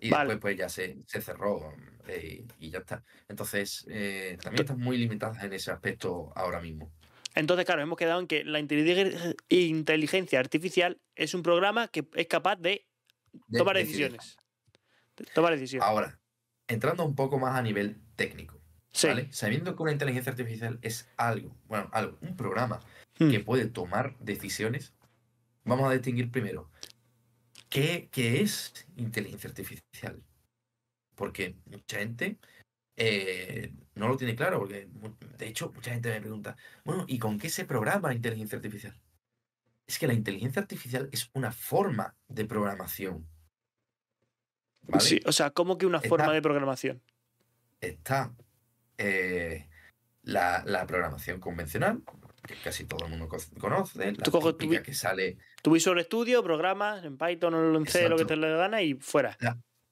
Y 0.00 0.10
Vale. 0.10 0.34
después 0.34 0.54
pues 0.54 0.58
ya 0.58 0.68
se, 0.68 0.98
se 1.06 1.20
cerró 1.22 1.72
eh, 2.08 2.44
y 2.60 2.70
ya 2.70 2.78
está. 2.80 3.02
Entonces, 3.28 3.86
eh, 3.88 4.36
también 4.42 4.62
están 4.64 4.78
muy 4.78 4.98
limitadas 4.98 5.42
en 5.42 5.52
ese 5.52 5.70
aspecto 5.70 6.32
ahora 6.36 6.60
mismo. 6.60 6.92
Entonces, 7.34 7.64
claro, 7.66 7.82
hemos 7.82 7.96
quedado 7.98 8.20
en 8.20 8.26
que 8.26 8.44
la 8.44 8.60
inteligen- 8.60 9.36
inteligencia 9.48 10.38
artificial 10.40 11.00
es 11.14 11.34
un 11.34 11.42
programa 11.42 11.88
que 11.88 12.06
es 12.14 12.26
capaz 12.26 12.56
de 12.56 12.86
De- 13.48 13.58
tomar 13.58 13.76
decisiones. 13.76 14.36
De 15.16 15.24
Tomar 15.34 15.52
decisiones. 15.54 15.86
Ahora, 15.86 16.18
entrando 16.68 17.04
un 17.04 17.14
poco 17.14 17.38
más 17.38 17.54
a 17.56 17.62
nivel 17.62 18.00
técnico, 18.16 18.60
Sí. 18.92 19.06
¿vale? 19.08 19.28
Sabiendo 19.32 19.74
que 19.76 19.82
una 19.82 19.92
inteligencia 19.92 20.30
artificial 20.30 20.78
es 20.82 21.08
algo, 21.16 21.54
bueno, 21.66 21.88
algo, 21.92 22.18
un 22.20 22.36
programa 22.36 22.80
Hmm. 23.18 23.30
que 23.30 23.40
puede 23.40 23.66
tomar 23.66 24.14
decisiones, 24.18 24.92
vamos 25.64 25.88
a 25.90 25.92
distinguir 25.94 26.30
primero 26.30 26.70
qué, 27.68 28.08
qué 28.10 28.40
es 28.42 28.86
inteligencia 28.96 29.48
artificial. 29.50 30.22
Porque 31.14 31.56
mucha 31.66 31.98
gente 31.98 32.38
eh, 32.96 33.72
no 33.94 34.08
lo 34.08 34.16
tiene 34.16 34.34
claro, 34.36 34.58
porque 34.60 34.88
de 35.38 35.46
hecho 35.46 35.72
mucha 35.72 35.92
gente 35.92 36.10
me 36.10 36.20
pregunta, 36.20 36.56
bueno, 36.84 37.04
¿y 37.08 37.18
con 37.18 37.38
qué 37.38 37.48
se 37.48 37.64
programa 37.64 38.12
inteligencia 38.14 38.56
artificial? 38.56 39.00
Es 39.86 39.98
que 39.98 40.06
la 40.06 40.14
inteligencia 40.14 40.60
artificial 40.60 41.08
es 41.12 41.30
una 41.34 41.52
forma 41.52 42.14
de 42.28 42.44
programación. 42.44 43.26
¿Vale? 44.82 45.00
Sí, 45.04 45.20
o 45.26 45.32
sea, 45.32 45.50
como 45.50 45.78
que 45.78 45.86
una 45.86 45.98
Está- 45.98 46.08
forma 46.08 46.32
de 46.32 46.42
programación. 46.42 47.02
está 47.80 48.34
eh, 48.98 49.68
la, 50.22 50.62
la 50.66 50.86
programación 50.86 51.40
convencional, 51.40 52.02
que 52.46 52.54
casi 52.62 52.84
todo 52.84 53.04
el 53.04 53.10
mundo 53.10 53.28
co- 53.28 53.36
conoce, 53.60 54.12
la 54.12 54.22
Tú 54.22 54.30
coges 54.30 54.56
tu 54.56 54.68
que 54.82 54.94
sale, 54.94 55.38
Tu 55.62 55.70
Visual 55.72 56.02
Studio, 56.04 56.42
programas 56.42 57.04
en 57.04 57.18
Python 57.18 57.54
o 57.54 57.76
en 57.76 57.86
C, 57.86 58.08
lo 58.08 58.16
que 58.16 58.24
te 58.24 58.36
le 58.36 58.56
gana 58.56 58.82
y 58.82 58.94
fuera. 58.94 59.36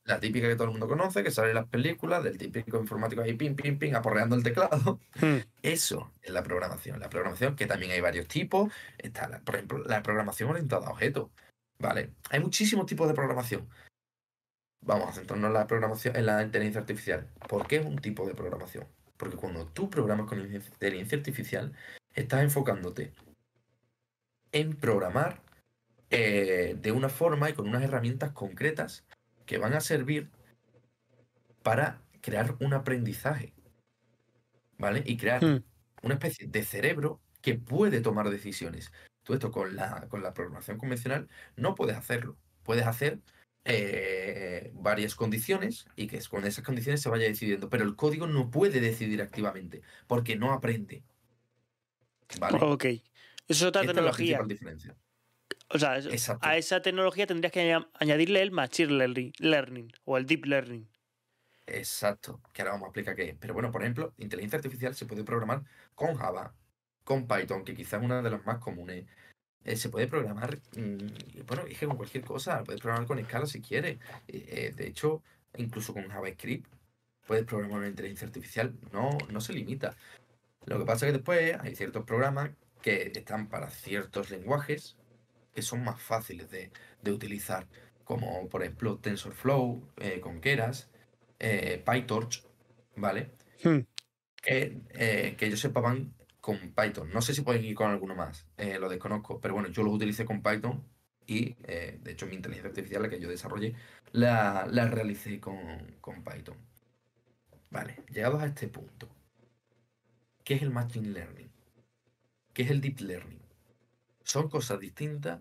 la 0.06 0.20
típica 0.20 0.46
que 0.48 0.54
todo 0.54 0.64
el 0.66 0.70
mundo 0.72 0.86
conoce, 0.86 1.22
que 1.24 1.30
sale 1.30 1.48
en 1.48 1.54
las 1.54 1.66
películas, 1.66 2.22
del 2.22 2.36
típico 2.36 2.78
informático 2.78 3.22
ahí, 3.22 3.32
pim, 3.34 3.56
pim, 3.56 3.78
pim, 3.78 3.94
aporreando 3.94 4.36
el 4.36 4.42
teclado. 4.42 5.00
Hmm. 5.20 5.38
Eso 5.62 6.12
es 6.20 6.30
la 6.30 6.42
programación. 6.42 7.00
La 7.00 7.08
programación, 7.08 7.56
que 7.56 7.66
también 7.66 7.90
hay 7.92 8.00
varios 8.02 8.28
tipos. 8.28 8.70
Está, 8.98 9.28
la- 9.28 9.40
por 9.40 9.54
ejemplo, 9.56 9.78
la 9.78 10.02
programación 10.02 10.50
orientada 10.50 10.86
a 10.88 10.90
objetos. 10.90 11.30
¿Vale? 11.78 12.10
Hay 12.30 12.40
muchísimos 12.40 12.86
tipos 12.86 13.08
de 13.08 13.14
programación. 13.14 13.68
Vamos 14.82 15.08
a 15.08 15.12
centrarnos 15.12 15.48
en 15.48 15.54
la 15.54 15.66
programación, 15.66 16.14
en 16.16 16.26
la 16.26 16.42
inteligencia 16.42 16.80
artificial. 16.82 17.26
¿Por 17.48 17.66
qué 17.66 17.76
es 17.76 17.86
un 17.86 17.96
tipo 17.98 18.26
de 18.26 18.34
programación? 18.34 18.86
Porque 19.16 19.36
cuando 19.36 19.66
tú 19.68 19.88
programas 19.88 20.26
con 20.26 20.38
inteligencia 20.38 21.16
artificial, 21.16 21.72
estás 22.14 22.42
enfocándote 22.42 23.12
en 24.52 24.76
programar 24.76 25.42
eh, 26.10 26.76
de 26.80 26.92
una 26.92 27.08
forma 27.08 27.50
y 27.50 27.54
con 27.54 27.68
unas 27.68 27.82
herramientas 27.82 28.32
concretas 28.32 29.04
que 29.46 29.58
van 29.58 29.74
a 29.74 29.80
servir 29.80 30.30
para 31.62 32.02
crear 32.20 32.56
un 32.60 32.74
aprendizaje. 32.74 33.54
¿Vale? 34.78 35.02
Y 35.06 35.16
crear 35.16 35.42
Hmm. 35.42 35.62
una 36.02 36.14
especie 36.14 36.46
de 36.48 36.64
cerebro 36.64 37.20
que 37.40 37.54
puede 37.54 38.00
tomar 38.00 38.30
decisiones. 38.30 38.92
Tú 39.24 39.34
esto 39.34 39.50
con 39.50 39.76
la, 39.76 40.08
con 40.08 40.22
la 40.22 40.34
programación 40.34 40.78
convencional 40.78 41.28
no 41.56 41.74
puedes 41.74 41.96
hacerlo. 41.96 42.36
Puedes 42.62 42.86
hacer 42.86 43.20
eh, 43.64 44.70
varias 44.74 45.14
condiciones 45.14 45.86
y 45.96 46.06
que 46.08 46.20
con 46.28 46.44
esas 46.46 46.64
condiciones 46.64 47.02
se 47.02 47.08
vaya 47.10 47.26
decidiendo. 47.26 47.70
Pero 47.70 47.84
el 47.84 47.96
código 47.96 48.26
no 48.26 48.50
puede 48.50 48.80
decidir 48.80 49.22
activamente 49.22 49.82
porque 50.06 50.36
no 50.36 50.52
aprende. 50.52 51.04
¿Vale? 52.38 52.58
Ok. 52.60 52.84
Eso 52.84 53.02
es 53.48 53.62
otra 53.62 53.82
Esta 53.82 53.92
es 53.92 53.96
la 53.96 54.10
tecnología. 54.12 54.42
diferencia. 54.46 54.96
O 55.68 55.78
sea, 55.78 55.98
Exacto. 55.98 56.46
a 56.46 56.56
esa 56.56 56.82
tecnología 56.82 57.26
tendrías 57.26 57.52
que 57.52 57.60
aña- 57.60 57.88
añadirle 57.94 58.42
el 58.42 58.50
Machine 58.52 59.32
Learning, 59.38 59.92
o 60.04 60.16
el 60.18 60.26
Deep 60.26 60.44
Learning. 60.46 60.88
Exacto, 61.66 62.40
que 62.52 62.62
ahora 62.62 62.72
vamos 62.72 62.86
a 62.86 62.88
explicar 62.88 63.16
qué 63.16 63.30
es. 63.30 63.36
Pero 63.40 63.54
bueno, 63.54 63.70
por 63.72 63.82
ejemplo, 63.82 64.12
inteligencia 64.18 64.58
artificial 64.58 64.94
se 64.94 65.06
puede 65.06 65.24
programar 65.24 65.62
con 65.94 66.14
Java, 66.16 66.54
con 67.04 67.26
Python, 67.26 67.64
que 67.64 67.74
quizás 67.74 68.00
es 68.00 68.04
una 68.04 68.20
de 68.22 68.30
las 68.30 68.44
más 68.44 68.58
comunes. 68.58 69.06
Eh, 69.64 69.76
se 69.76 69.88
puede 69.88 70.06
programar, 70.06 70.58
mm, 70.76 71.44
bueno, 71.46 71.62
es 71.66 71.78
que 71.78 71.86
con 71.86 71.96
cualquier 71.96 72.22
cosa, 72.24 72.62
puedes 72.64 72.82
programar 72.82 73.06
con 73.08 73.22
Scala 73.24 73.46
si 73.46 73.62
quieres. 73.62 73.98
Eh, 74.28 74.44
eh, 74.48 74.72
de 74.76 74.86
hecho, 74.86 75.22
incluso 75.56 75.94
con 75.94 76.06
JavaScript 76.08 76.66
puedes 77.26 77.46
programar 77.46 77.78
una 77.78 77.88
inteligencia 77.88 78.26
artificial, 78.26 78.74
no, 78.92 79.16
no 79.30 79.40
se 79.40 79.54
limita. 79.54 79.96
Lo 80.66 80.78
que 80.78 80.84
pasa 80.84 81.06
es 81.06 81.12
que 81.12 81.18
después 81.18 81.56
hay 81.60 81.74
ciertos 81.74 82.04
programas 82.04 82.50
que 82.82 83.12
están 83.14 83.48
para 83.48 83.70
ciertos 83.70 84.30
lenguajes 84.30 84.96
que 85.54 85.62
son 85.62 85.84
más 85.84 86.00
fáciles 86.00 86.50
de, 86.50 86.70
de 87.02 87.12
utilizar, 87.12 87.66
como 88.02 88.48
por 88.48 88.62
ejemplo 88.62 88.98
TensorFlow, 88.98 89.80
eh, 89.98 90.20
con 90.20 90.40
Keras, 90.40 90.90
eh, 91.38 91.82
PyTorch, 91.84 92.44
¿vale? 92.96 93.30
Hmm. 93.62 93.80
Que, 94.42 94.80
eh, 94.90 95.36
que 95.38 95.48
yo 95.48 95.56
sepa 95.56 95.80
van 95.80 96.12
con 96.40 96.58
Python. 96.74 97.10
No 97.10 97.22
sé 97.22 97.32
si 97.32 97.42
pueden 97.42 97.64
ir 97.64 97.74
con 97.74 97.90
alguno 97.90 98.14
más, 98.14 98.46
eh, 98.58 98.78
lo 98.78 98.88
desconozco, 98.88 99.40
pero 99.40 99.54
bueno, 99.54 99.68
yo 99.68 99.82
los 99.82 99.94
utilicé 99.94 100.24
con 100.24 100.42
Python 100.42 100.84
y 101.26 101.56
eh, 101.62 101.98
de 102.02 102.12
hecho 102.12 102.26
mi 102.26 102.34
inteligencia 102.34 102.68
artificial, 102.68 103.02
la 103.02 103.08
que 103.08 103.20
yo 103.20 103.28
desarrollé, 103.28 103.74
la, 104.12 104.66
la 104.70 104.86
realicé 104.88 105.40
con, 105.40 105.96
con 106.00 106.22
Python. 106.22 106.56
Vale, 107.70 107.96
llegados 108.12 108.42
a 108.42 108.46
este 108.46 108.68
punto, 108.68 109.08
¿qué 110.44 110.54
es 110.54 110.62
el 110.62 110.70
Machine 110.70 111.08
Learning? 111.08 111.50
¿Qué 112.52 112.62
es 112.62 112.70
el 112.70 112.80
Deep 112.80 113.00
Learning? 113.00 113.40
Son 114.22 114.48
cosas 114.48 114.78
distintas, 114.80 115.40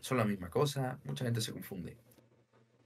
son 0.00 0.18
la 0.18 0.24
misma 0.24 0.48
cosa, 0.50 0.98
mucha 1.04 1.24
gente 1.24 1.40
se 1.40 1.52
confunde. 1.52 1.96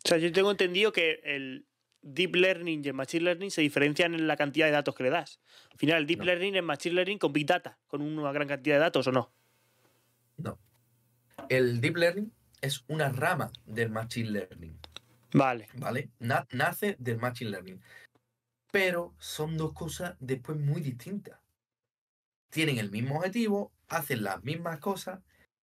O 0.05 0.09
sea, 0.09 0.18
yo 0.18 0.33
tengo 0.33 0.51
entendido 0.51 0.92
que 0.92 1.20
el 1.25 1.66
Deep 2.03 2.35
Learning 2.35 2.83
y 2.85 2.88
el 2.88 2.94
Machine 2.94 3.25
Learning 3.25 3.51
se 3.51 3.61
diferencian 3.61 4.14
en 4.14 4.27
la 4.27 4.37
cantidad 4.37 4.66
de 4.66 4.73
datos 4.73 4.94
que 4.94 5.03
le 5.05 5.11
das. 5.11 5.40
Al 5.70 5.79
final, 5.79 5.99
el 5.99 6.07
Deep 6.07 6.18
No. 6.20 6.25
Learning 6.25 6.57
es 6.57 6.62
Machine 6.62 6.94
Learning 6.94 7.18
con 7.18 7.33
Big 7.33 7.46
Data, 7.46 7.79
con 7.87 8.01
una 8.03 8.33
gran 8.33 8.49
cantidad 8.49 8.77
de 8.77 8.81
datos, 8.81 9.07
¿o 9.07 9.12
no? 9.12 9.33
No. 10.38 10.59
El 11.49 11.81
Deep 11.81 11.96
Learning 11.96 12.33
es 12.61 12.85
una 12.88 13.11
rama 13.11 13.51
del 13.66 13.90
Machine 13.90 14.31
Learning. 14.31 14.79
Vale. 15.33 15.68
¿vale? 15.75 16.11
Na- 16.18 16.46
nace 16.51 16.96
del 16.99 17.18
Machine 17.18 17.51
Learning. 17.51 17.81
Pero 18.73 19.14
son 19.18 19.57
dos 19.57 19.73
cosas 19.73 20.16
después 20.20 20.59
muy 20.59 20.81
distintas. 20.81 21.38
Tienen 22.50 22.78
el 22.78 22.90
mismo 22.90 23.16
objetivo, 23.16 23.72
hacen 23.88 24.22
las 24.22 24.42
mismas 24.44 24.78
cosas, 24.78 25.20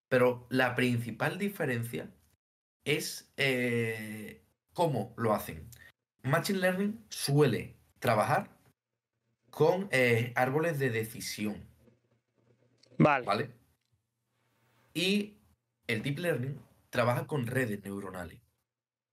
pero 0.08 0.46
la 0.50 0.74
principal 0.74 1.38
diferencia 1.38 2.10
es 2.84 3.30
eh, 3.36 4.42
cómo 4.72 5.14
lo 5.16 5.34
hacen. 5.34 5.68
Machine 6.22 6.58
Learning 6.58 7.04
suele 7.08 7.76
trabajar 7.98 8.50
con 9.50 9.88
eh, 9.90 10.32
árboles 10.34 10.78
de 10.78 10.90
decisión, 10.90 11.66
Vale. 12.98 13.26
¿vale? 13.26 13.50
Y 14.94 15.36
el 15.86 16.02
Deep 16.02 16.18
Learning 16.18 16.60
trabaja 16.90 17.26
con 17.26 17.46
redes 17.46 17.82
neuronales, 17.84 18.40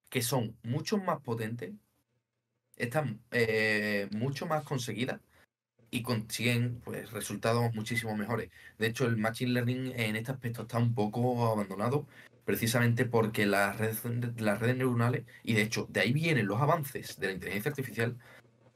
que 0.10 0.22
son 0.22 0.58
mucho 0.64 0.98
más 0.98 1.22
potentes, 1.22 1.74
están 2.76 3.22
eh, 3.32 4.08
mucho 4.12 4.46
más 4.46 4.64
conseguidas 4.64 5.22
y 5.96 6.04
consiguen 6.04 6.82
pues, 6.84 7.12
resultados 7.12 7.74
muchísimo 7.74 8.16
mejores. 8.18 8.50
De 8.78 8.88
hecho, 8.88 9.06
el 9.06 9.16
Machine 9.18 9.52
Learning 9.52 9.94
en 9.96 10.16
este 10.18 10.32
aspecto 10.32 10.64
está 10.64 10.78
un 10.78 10.94
poco 10.94 11.50
abandonado, 11.50 12.06
precisamente 12.44 13.06
porque 13.06 13.46
las 13.46 13.78
redes, 13.78 14.04
las 14.38 14.60
redes 14.60 14.76
neuronales, 14.78 15.24
y 15.44 15.54
de 15.54 15.62
hecho, 15.62 15.88
de 15.90 16.02
ahí 16.02 16.12
vienen 16.12 16.48
los 16.48 16.62
avances 16.62 17.18
de 17.18 17.28
la 17.28 17.34
inteligencia 17.34 17.70
artificial, 17.70 18.18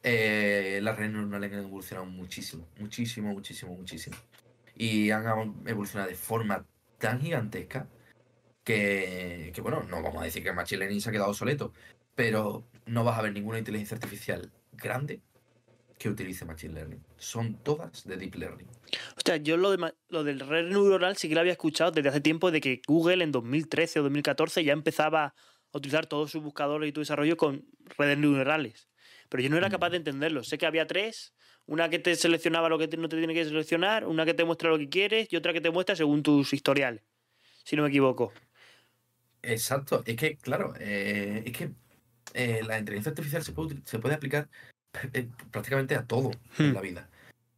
eh, 0.04 0.80
las 0.82 0.98
redes 0.98 1.12
neuronales 1.12 1.52
han 1.52 1.60
evolucionado 1.60 2.06
muchísimo, 2.08 2.68
muchísimo, 2.80 3.34
muchísimo, 3.34 3.76
muchísimo. 3.76 4.16
Y 4.76 5.12
han 5.12 5.26
evolucionado 5.68 6.10
de 6.10 6.16
forma 6.16 6.66
tan 7.00 7.20
gigantesca 7.22 7.90
que, 8.64 9.52
que, 9.54 9.62
bueno, 9.62 9.84
no 9.90 10.02
vamos 10.02 10.22
a 10.22 10.26
decir 10.26 10.42
que 10.44 10.50
el 10.50 10.56
Machine 10.56 10.80
Learning 10.80 11.02
se 11.02 11.10
ha 11.10 11.12
quedado 11.12 11.32
obsoleto, 11.32 11.74
pero 12.16 12.66
no 12.86 13.04
vas 13.04 13.20
a 13.20 13.24
ver 13.24 13.34
ninguna 13.34 13.60
inteligencia 13.60 13.96
artificial 13.96 14.52
grande 14.72 15.22
que 16.00 16.10
utilice 16.10 16.46
Machine 16.46 16.74
Learning. 16.74 17.04
Son 17.18 17.62
todas 17.62 18.06
de 18.08 18.16
Deep 18.18 18.36
Learning. 18.36 18.68
O 19.18 19.22
sea, 19.24 19.36
yo 19.36 19.58
lo, 19.58 19.76
de, 19.76 19.94
lo 20.08 20.24
del 20.24 20.40
red 20.40 20.66
neuronal 20.70 21.18
sí 21.18 21.28
que 21.28 21.36
lo 21.36 21.42
había 21.42 21.52
escuchado 21.52 21.92
desde 21.92 22.08
hace 22.10 22.22
tiempo 22.22 22.50
de 22.52 22.62
que 22.62 22.82
Google 22.88 23.22
en 23.24 23.32
2013 23.34 24.00
o 24.00 24.04
2014 24.04 24.64
ya 24.64 24.72
empezaba 24.74 25.26
a 25.26 25.78
utilizar 25.78 26.08
todos 26.08 26.32
sus 26.32 26.42
buscadores 26.42 26.90
y 26.90 26.94
tu 26.94 27.02
desarrollo 27.02 27.36
con 27.36 27.66
redes 27.98 28.18
neuronales. 28.18 28.88
Pero 29.28 29.44
yo 29.44 29.50
no 29.50 29.58
era 29.58 29.68
Mm. 29.68 29.72
capaz 29.72 29.90
de 29.92 29.98
entenderlo. 29.98 30.44
Sé 30.44 30.58
que 30.58 30.66
había 30.66 30.88
tres. 30.88 31.34
Una 31.66 31.90
que 31.90 32.00
te 32.00 32.16
seleccionaba 32.16 32.70
lo 32.70 32.80
que 32.80 32.88
te- 32.88 32.98
no 32.98 33.10
te 33.10 33.18
tiene 33.18 33.34
que 33.34 33.44
seleccionar, 33.46 34.08
una 34.08 34.26
que 34.26 34.34
te 34.34 34.46
muestra 34.46 34.70
lo 34.70 34.80
que 34.80 34.90
quieres 34.90 35.28
y 35.32 35.36
otra 35.36 35.52
que 35.54 35.62
te 35.62 35.70
muestra 35.70 35.96
según 35.98 36.24
tus 36.24 36.54
historiales. 36.54 37.04
Si 37.66 37.76
no 37.76 37.84
me 37.84 37.90
equivoco. 37.90 38.32
Exacto, 39.44 40.02
es 40.06 40.16
que, 40.16 40.38
claro, 40.38 40.74
eh, 40.80 41.44
es 41.46 41.52
que 41.54 41.72
eh, 42.34 42.62
la 42.66 42.80
inteligencia 42.80 43.10
artificial 43.12 43.44
se 43.44 43.52
puede, 43.52 43.76
util- 43.76 43.86
se 43.86 44.00
puede 44.00 44.16
aplicar 44.16 44.50
prácticamente 45.52 45.96
a 45.96 46.06
todo 46.06 46.32
en 46.58 46.72
Hmm. 46.72 46.74
la 46.74 46.82
vida. 46.82 47.10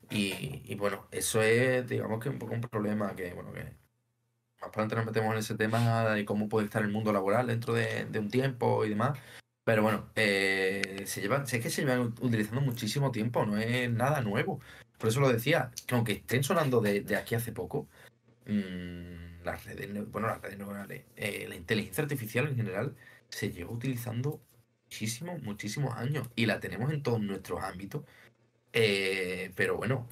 Y, 0.10 0.62
y 0.66 0.76
bueno, 0.76 1.08
eso 1.12 1.42
es, 1.42 1.88
digamos 1.88 2.22
que 2.22 2.30
un 2.30 2.38
poco 2.40 2.54
un 2.54 2.62
problema 2.62 3.16
que, 3.16 3.34
bueno, 3.34 3.54
que 3.54 3.64
más 3.64 4.70
para 4.70 4.84
adelante 4.84 4.96
nos 4.96 5.06
metemos 5.06 5.34
en 5.34 5.40
ese 5.40 5.56
tema 5.56 6.10
de 6.14 6.26
cómo 6.26 6.50
puede 6.50 6.66
estar 6.66 6.82
el 6.84 6.90
mundo 6.90 7.14
laboral 7.14 7.48
dentro 7.48 7.74
de, 7.74 8.06
de 8.06 8.20
un 8.20 8.30
tiempo 8.30 8.86
y 8.86 8.90
demás. 8.90 9.18
Pero 9.64 9.84
bueno, 9.84 10.10
eh, 10.16 11.04
se 11.06 11.22
llevan, 11.22 11.44
es 11.44 11.52
que 11.52 11.70
se 11.70 11.84
llevan 11.84 12.14
ut- 12.14 12.22
utilizando 12.22 12.62
muchísimo 12.62 13.12
tiempo, 13.12 13.46
no 13.46 13.58
es 13.58 13.90
nada 13.92 14.22
nuevo. 14.22 14.60
Por 14.98 15.10
eso 15.10 15.20
lo 15.20 15.32
decía, 15.32 15.72
que 15.88 15.96
aunque 15.96 16.14
estén 16.14 16.44
sonando 16.44 16.82
de, 16.82 17.02
de 17.02 17.16
aquí 17.16 17.36
hace 17.36 17.52
poco, 17.52 17.88
mm, 18.48 19.44
las 19.44 19.64
redes, 19.66 20.12
bueno, 20.12 20.28
las 20.28 20.42
redes 20.42 20.58
neuronales, 20.58 21.06
eh, 21.16 21.46
la 21.48 21.56
inteligencia 21.56 22.04
artificial 22.04 22.48
en 22.48 22.56
general 22.56 22.96
se 23.30 23.52
lleva 23.52 23.72
utilizando 23.72 24.42
muchísimos, 24.92 25.42
muchísimos 25.42 25.96
años 25.96 26.28
y 26.36 26.46
la 26.46 26.60
tenemos 26.60 26.92
en 26.92 27.02
todos 27.02 27.22
nuestros 27.22 27.64
ámbitos. 27.64 28.04
Eh, 28.74 29.52
pero 29.56 29.78
bueno, 29.78 30.08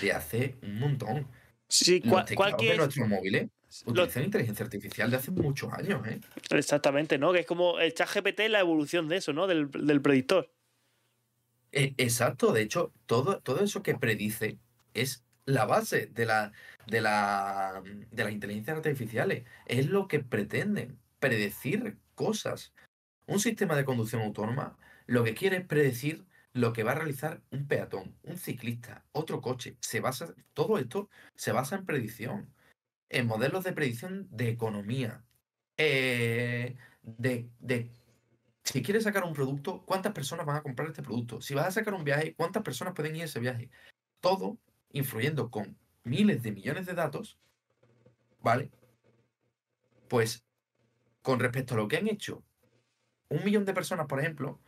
de 0.00 0.12
hace 0.12 0.56
un 0.62 0.78
montón. 0.78 1.28
Sí, 1.68 2.00
Los 2.00 2.10
¿cuál, 2.10 2.24
teclados 2.26 2.36
cuál 2.36 2.60
que 2.60 2.66
de 2.66 2.72
es? 2.72 2.78
nuestros 2.78 3.08
móviles 3.08 3.48
utilizan 3.86 4.24
inteligencia 4.24 4.64
artificial 4.64 5.10
de 5.10 5.16
hace 5.16 5.30
muchos 5.32 5.72
años, 5.72 6.06
¿eh? 6.06 6.20
Exactamente, 6.50 7.18
¿no? 7.18 7.32
Que 7.32 7.40
es 7.40 7.46
como 7.46 7.80
el 7.80 7.94
chat 7.94 8.08
GPT 8.08 8.48
la 8.48 8.60
evolución 8.60 9.08
de 9.08 9.16
eso, 9.16 9.32
¿no? 9.32 9.46
Del, 9.46 9.70
del 9.70 10.00
predictor. 10.00 10.52
E- 11.72 11.94
Exacto, 11.98 12.52
de 12.52 12.62
hecho, 12.62 12.92
todo, 13.06 13.40
todo 13.40 13.64
eso 13.64 13.82
que 13.82 13.94
predice 13.96 14.58
es 14.94 15.24
la 15.46 15.64
base 15.64 16.06
de 16.06 16.26
la, 16.26 16.52
de 16.86 17.00
la, 17.00 17.82
de 17.84 18.24
las 18.24 18.32
inteligencias 18.32 18.76
artificiales. 18.76 19.44
Es 19.66 19.86
lo 19.86 20.06
que 20.06 20.20
pretenden, 20.20 20.98
predecir 21.18 21.96
cosas. 22.14 22.72
Un 23.26 23.38
sistema 23.38 23.76
de 23.76 23.84
conducción 23.84 24.22
autónoma 24.22 24.76
lo 25.06 25.24
que 25.24 25.34
quiere 25.34 25.58
es 25.58 25.66
predecir 25.66 26.26
lo 26.52 26.72
que 26.72 26.82
va 26.82 26.92
a 26.92 26.96
realizar 26.96 27.42
un 27.50 27.66
peatón, 27.66 28.16
un 28.22 28.36
ciclista, 28.36 29.04
otro 29.12 29.40
coche. 29.40 29.76
Se 29.80 30.00
basa, 30.00 30.34
todo 30.52 30.78
esto 30.78 31.08
se 31.34 31.52
basa 31.52 31.76
en 31.76 31.86
predicción, 31.86 32.52
en 33.08 33.26
modelos 33.26 33.64
de 33.64 33.72
predicción 33.72 34.28
de 34.30 34.50
economía, 34.50 35.24
eh, 35.76 36.76
de, 37.02 37.48
de 37.58 37.90
si 38.64 38.82
quieres 38.82 39.04
sacar 39.04 39.24
un 39.24 39.32
producto, 39.32 39.82
¿cuántas 39.84 40.12
personas 40.12 40.46
van 40.46 40.56
a 40.56 40.62
comprar 40.62 40.88
este 40.88 41.02
producto? 41.02 41.40
Si 41.40 41.54
vas 41.54 41.66
a 41.66 41.70
sacar 41.72 41.94
un 41.94 42.04
viaje, 42.04 42.34
¿cuántas 42.34 42.62
personas 42.62 42.94
pueden 42.94 43.16
ir 43.16 43.22
a 43.22 43.24
ese 43.26 43.40
viaje? 43.40 43.70
Todo 44.20 44.58
influyendo 44.92 45.50
con 45.50 45.76
miles 46.04 46.42
de 46.42 46.52
millones 46.52 46.86
de 46.86 46.94
datos, 46.94 47.38
¿vale? 48.40 48.70
Pues 50.08 50.44
con 51.22 51.40
respecto 51.40 51.74
a 51.74 51.78
lo 51.78 51.88
que 51.88 51.96
han 51.96 52.08
hecho 52.08 52.44
un 53.32 53.44
millón 53.44 53.64
de 53.64 53.74
personas, 53.74 54.06
por 54.06 54.20
ejemplo, 54.20 54.60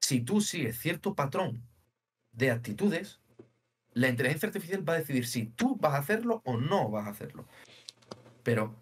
si 0.00 0.20
tú 0.20 0.40
sigues 0.40 0.78
cierto 0.78 1.14
patrón 1.14 1.62
de 2.32 2.50
actitudes, 2.50 3.20
la 3.92 4.08
inteligencia 4.08 4.48
artificial 4.48 4.88
va 4.88 4.94
a 4.94 4.98
decidir 4.98 5.26
si 5.26 5.46
tú 5.46 5.76
vas 5.76 5.94
a 5.94 5.98
hacerlo 5.98 6.42
o 6.44 6.56
no 6.56 6.90
vas 6.90 7.06
a 7.06 7.10
hacerlo. 7.10 7.46
Pero 8.42 8.74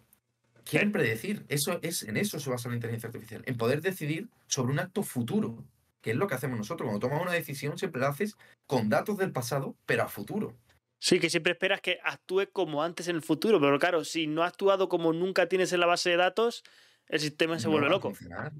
quieren 0.64 0.92
predecir, 0.92 1.44
eso 1.48 1.78
es 1.82 2.02
en 2.02 2.16
eso 2.16 2.38
se 2.38 2.50
basa 2.50 2.68
la 2.68 2.74
inteligencia 2.74 3.08
artificial, 3.08 3.42
en 3.46 3.56
poder 3.56 3.80
decidir 3.80 4.28
sobre 4.46 4.72
un 4.72 4.78
acto 4.78 5.02
futuro, 5.02 5.64
que 6.02 6.10
es 6.10 6.16
lo 6.16 6.26
que 6.26 6.34
hacemos 6.34 6.58
nosotros. 6.58 6.88
Cuando 6.88 7.06
tomas 7.08 7.22
una 7.22 7.32
decisión 7.32 7.78
siempre 7.78 8.00
la 8.00 8.08
haces 8.08 8.36
con 8.66 8.88
datos 8.88 9.16
del 9.16 9.32
pasado, 9.32 9.76
pero 9.86 10.02
a 10.02 10.08
futuro. 10.08 10.54
Sí, 10.98 11.20
que 11.20 11.30
siempre 11.30 11.52
esperas 11.52 11.80
que 11.80 11.98
actúe 12.02 12.50
como 12.52 12.82
antes 12.82 13.08
en 13.08 13.16
el 13.16 13.22
futuro, 13.22 13.60
pero 13.60 13.78
claro, 13.78 14.04
si 14.04 14.26
no 14.26 14.42
ha 14.42 14.46
actuado 14.46 14.88
como 14.88 15.12
nunca 15.12 15.48
tienes 15.48 15.72
en 15.72 15.80
la 15.80 15.86
base 15.86 16.10
de 16.10 16.16
datos, 16.16 16.62
el 17.08 17.20
sistema 17.20 17.58
se 17.58 17.66
No 17.66 17.72
vuelve 17.72 17.88
loco. 17.90 18.08
funcionar. 18.10 18.52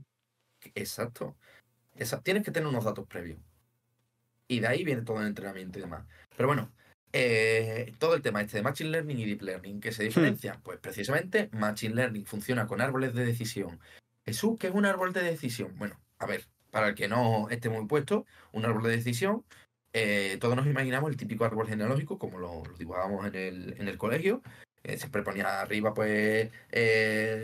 Exacto. 0.75 1.37
Esa- 1.95 2.23
tienes 2.23 2.43
que 2.43 2.51
tener 2.51 2.69
unos 2.69 2.85
datos 2.85 3.07
previos. 3.07 3.39
Y 4.49 4.61
de 4.61 4.67
ahí 4.69 4.85
viene 4.85 5.03
todo 5.03 5.21
el 5.21 5.27
entrenamiento 5.27 5.79
y 5.79 5.83
demás. 5.83 6.05
Pero 6.37 6.49
bueno, 6.49 6.71
eh, 7.13 7.95
todo 7.99 8.15
el 8.15 8.23
tema 8.23 8.41
este 8.43 8.59
de 8.59 8.63
Machine 8.63 8.91
Learning 8.91 9.19
y 9.19 9.25
Deep 9.25 9.43
Learning, 9.43 9.81
¿qué 9.81 9.93
se 9.93 10.05
diferencian? 10.05 10.61
Pues 10.63 10.79
precisamente 10.79 11.49
Machine 11.53 11.95
Learning 11.95 12.27
funciona 12.27 12.67
con 12.67 12.81
árboles 12.81 13.15
de 13.15 13.25
decisión. 13.25 13.81
Jesús, 14.25 14.57
¿qué 14.59 14.69
es 14.69 14.75
un 14.75 14.87
árbol 14.87 15.13
de 15.13 15.23
decisión? 15.23 15.75
Bueno, 15.77 15.99
a 16.19 16.27
ver, 16.27 16.45
para 16.71 16.89
el 16.89 16.95
que 16.95 17.09
no 17.09 17.49
esté 17.49 17.69
muy 17.69 17.87
puesto, 17.87 18.27
un 18.53 18.65
árbol 18.65 18.83
de 18.85 18.91
decisión, 18.91 19.45
eh, 19.93 20.37
todos 20.41 20.57
nos 20.57 20.67
imaginamos 20.67 21.11
el 21.11 21.17
típico 21.17 21.45
árbol 21.45 21.67
genealógico, 21.67 22.19
como 22.19 22.39
lo, 22.39 22.63
dibujábamos 22.79 23.27
en 23.27 23.35
el, 23.35 23.75
en 23.79 23.89
el 23.89 23.97
colegio. 23.97 24.43
Eh, 24.83 24.99
siempre 24.99 25.23
ponía 25.23 25.61
arriba, 25.61 25.95
pues, 25.95 26.51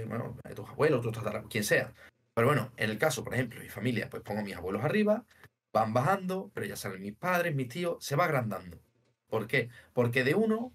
bueno, 0.07 0.37
tus 0.55 0.69
abuelos, 0.69 1.03
tus 1.03 1.13
tatarabuelos, 1.13 1.51
quien 1.51 1.65
sea. 1.65 1.93
Pero 2.35 2.49
bueno, 2.49 2.73
en 2.77 2.91
el 2.91 2.99
caso, 2.99 3.25
por 3.25 3.35
ejemplo, 3.35 3.61
mi 3.61 3.69
familia, 3.69 4.09
pues 4.09 4.23
pongo 4.23 4.41
a 4.41 4.45
mis 4.45 4.57
abuelos 4.57 4.85
arriba, 4.85 5.25
van 5.73 5.93
bajando, 5.93 6.51
pero 6.55 6.67
ya 6.67 6.77
salen 6.77 7.03
mis 7.03 7.15
padres, 7.15 7.55
mis 7.55 7.69
tíos, 7.69 8.05
se 8.05 8.17
va 8.17 8.25
agrandando. 8.25 8.81
¿Por 9.29 9.47
qué? 9.47 9.71
Porque 9.93 10.25
de 10.25 10.35
uno, 10.35 10.73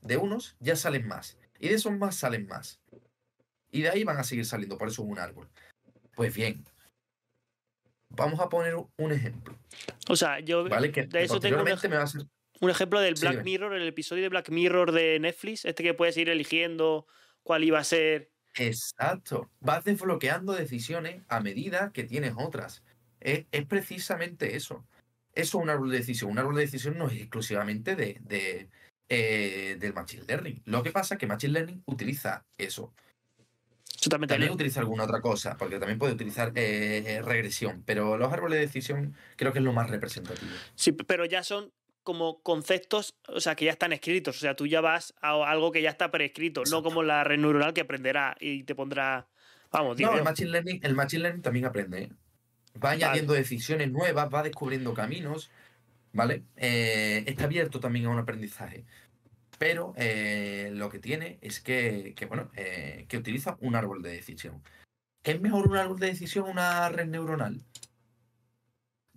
de 0.00 0.16
unos 0.16 0.56
ya 0.60 0.76
salen 0.76 1.06
más. 1.06 1.38
Y 1.58 1.68
de 1.68 1.74
esos 1.74 1.92
más 1.92 2.16
salen 2.16 2.46
más. 2.46 2.80
Y 3.70 3.82
de 3.82 3.90
ahí 3.90 4.04
van 4.04 4.18
a 4.18 4.24
seguir 4.24 4.44
saliendo, 4.44 4.76
por 4.76 4.88
eso 4.88 5.02
es 5.02 5.08
un 5.08 5.18
árbol. 5.18 5.48
Pues 6.14 6.34
bien, 6.34 6.64
vamos 8.10 8.40
a 8.40 8.48
poner 8.48 8.74
un 8.74 9.12
ejemplo. 9.12 9.56
O 10.08 10.16
sea, 10.16 10.40
yo 10.40 10.68
¿vale? 10.68 10.92
que 10.92 11.04
de 11.04 11.24
eso 11.24 11.40
tengo 11.40 11.58
un, 11.58 11.64
me 11.64 11.70
va 11.96 12.02
a 12.02 12.06
ser... 12.06 12.22
un 12.60 12.70
ejemplo 12.70 13.00
del 13.00 13.14
Black 13.14 13.44
Mirror, 13.44 13.74
el 13.74 13.88
episodio 13.88 14.22
de 14.22 14.28
Black 14.28 14.50
Mirror 14.50 14.92
de 14.92 15.18
Netflix, 15.20 15.64
este 15.64 15.82
que 15.82 15.94
puedes 15.94 16.16
ir 16.16 16.28
eligiendo 16.28 17.06
cuál 17.42 17.64
iba 17.64 17.78
a 17.78 17.84
ser. 17.84 18.31
Exacto. 18.54 19.50
Vas 19.60 19.84
desbloqueando 19.84 20.52
decisiones 20.52 21.22
a 21.28 21.40
medida 21.40 21.90
que 21.92 22.04
tienes 22.04 22.34
otras. 22.36 22.82
Es, 23.20 23.46
es 23.52 23.66
precisamente 23.66 24.56
eso. 24.56 24.84
Eso 25.34 25.58
es 25.58 25.62
un 25.62 25.70
árbol 25.70 25.90
de 25.90 25.98
decisión. 25.98 26.30
Un 26.30 26.38
árbol 26.38 26.56
de 26.56 26.62
decisión 26.62 26.98
no 26.98 27.08
es 27.08 27.14
exclusivamente 27.14 27.96
de, 27.96 28.18
de 28.22 28.68
eh, 29.14 29.76
del 29.78 29.92
Machine 29.92 30.24
Learning. 30.26 30.62
Lo 30.64 30.82
que 30.82 30.90
pasa 30.90 31.14
es 31.14 31.18
que 31.18 31.26
Machine 31.26 31.52
Learning 31.52 31.82
utiliza 31.84 32.46
eso. 32.56 32.94
también, 34.08 34.50
utiliza 34.50 34.80
alguna 34.80 35.04
otra 35.04 35.20
cosa, 35.20 35.56
porque 35.58 35.78
también 35.78 35.98
puede 35.98 36.14
utilizar 36.14 36.50
eh, 36.54 37.20
regresión, 37.22 37.82
pero 37.84 38.16
los 38.16 38.32
árboles 38.32 38.58
de 38.58 38.66
decisión 38.66 39.14
creo 39.36 39.52
que 39.52 39.58
es 39.58 39.64
lo 39.64 39.74
más 39.74 39.90
representativo. 39.90 40.50
Sí, 40.74 40.92
pero 40.92 41.26
ya 41.26 41.42
son 41.42 41.72
como 42.02 42.42
conceptos, 42.42 43.16
o 43.28 43.40
sea, 43.40 43.54
que 43.54 43.66
ya 43.66 43.72
están 43.72 43.92
escritos. 43.92 44.36
O 44.36 44.40
sea, 44.40 44.54
tú 44.54 44.66
ya 44.66 44.80
vas 44.80 45.14
a 45.20 45.32
algo 45.50 45.72
que 45.72 45.82
ya 45.82 45.90
está 45.90 46.10
prescrito, 46.10 46.62
no 46.70 46.82
como 46.82 47.02
la 47.02 47.24
red 47.24 47.38
neuronal 47.38 47.72
que 47.74 47.82
aprenderá 47.82 48.36
y 48.40 48.64
te 48.64 48.74
pondrá. 48.74 49.28
Vamos, 49.70 49.98
no, 49.98 50.14
el 50.16 50.22
machine, 50.22 50.50
learning, 50.50 50.80
el 50.82 50.94
machine 50.94 51.22
Learning 51.22 51.42
también 51.42 51.64
aprende. 51.64 52.02
¿eh? 52.02 52.10
va 52.82 52.90
añadiendo 52.90 53.32
decisiones 53.32 53.90
nuevas, 53.90 54.28
va 54.32 54.42
descubriendo 54.42 54.94
caminos, 54.94 55.50
¿vale? 56.12 56.44
Eh, 56.56 57.24
está 57.26 57.44
abierto 57.44 57.80
también 57.80 58.06
a 58.06 58.10
un 58.10 58.18
aprendizaje. 58.18 58.84
Pero 59.58 59.94
eh, 59.96 60.70
lo 60.72 60.88
que 60.90 60.98
tiene 60.98 61.38
es 61.40 61.60
que, 61.60 62.14
bueno, 62.28 62.50
eh, 62.56 63.06
que 63.08 63.16
utiliza 63.16 63.56
un 63.60 63.76
árbol 63.76 64.02
de 64.02 64.10
decisión. 64.10 64.62
¿Es 65.22 65.40
mejor 65.40 65.68
un 65.68 65.76
árbol 65.76 66.00
de 66.00 66.08
decisión 66.08 66.46
o 66.46 66.50
una 66.50 66.88
red 66.88 67.06
neuronal? 67.06 67.62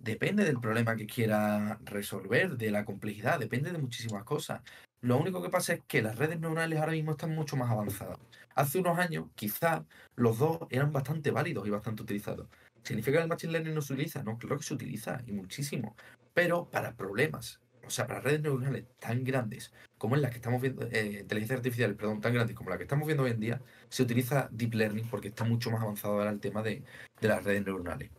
Depende 0.06 0.44
del 0.44 0.60
problema 0.60 0.94
que 0.94 1.04
quiera 1.06 1.80
resolver, 1.84 2.56
de 2.56 2.70
la 2.70 2.84
complejidad, 2.84 3.40
depende 3.40 3.72
de 3.72 3.78
muchísimas 3.78 4.22
cosas. 4.22 4.62
Lo 5.00 5.18
único 5.18 5.42
que 5.42 5.50
pasa 5.50 5.72
es 5.74 5.80
que 5.88 6.00
las 6.00 6.16
redes 6.16 6.38
neuronales 6.38 6.78
ahora 6.78 6.92
mismo 6.92 7.10
están 7.10 7.34
mucho 7.34 7.56
más 7.56 7.72
avanzadas. 7.72 8.16
Hace 8.54 8.78
unos 8.78 8.98
años, 9.00 9.26
quizá, 9.34 9.84
los 10.14 10.38
dos 10.38 10.60
eran 10.70 10.92
bastante 10.92 11.32
válidos 11.32 11.66
y 11.66 11.70
bastante 11.70 12.02
utilizados. 12.02 12.46
¿Significa 12.84 13.18
que 13.18 13.24
el 13.24 13.28
Machine 13.28 13.52
Learning 13.52 13.74
no 13.74 13.82
se 13.82 13.94
utiliza? 13.94 14.22
No, 14.22 14.38
claro 14.38 14.58
que 14.58 14.62
se 14.62 14.74
utiliza 14.74 15.20
y 15.26 15.32
muchísimo. 15.32 15.96
Pero 16.32 16.70
para 16.70 16.94
problemas, 16.94 17.60
o 17.84 17.90
sea, 17.90 18.06
para 18.06 18.20
redes 18.20 18.42
neuronales 18.42 18.84
tan 19.00 19.24
grandes 19.24 19.72
como 19.98 20.14
en 20.14 20.22
las 20.22 20.30
que 20.30 20.36
estamos 20.36 20.62
viendo, 20.62 20.86
eh, 20.92 21.18
inteligencia 21.22 21.56
artificial, 21.56 21.96
perdón, 21.96 22.20
tan 22.20 22.32
grandes 22.32 22.54
como 22.54 22.70
la 22.70 22.76
que 22.76 22.84
estamos 22.84 23.06
viendo 23.06 23.24
hoy 23.24 23.32
en 23.32 23.40
día, 23.40 23.60
se 23.88 24.04
utiliza 24.04 24.48
Deep 24.52 24.74
Learning 24.74 25.08
porque 25.08 25.28
está 25.28 25.42
mucho 25.42 25.72
más 25.72 25.82
avanzado 25.82 26.14
ahora 26.14 26.30
el 26.30 26.38
tema 26.38 26.62
de, 26.62 26.84
las 27.20 27.42
redes 27.42 27.64
neuronales. 27.64 28.10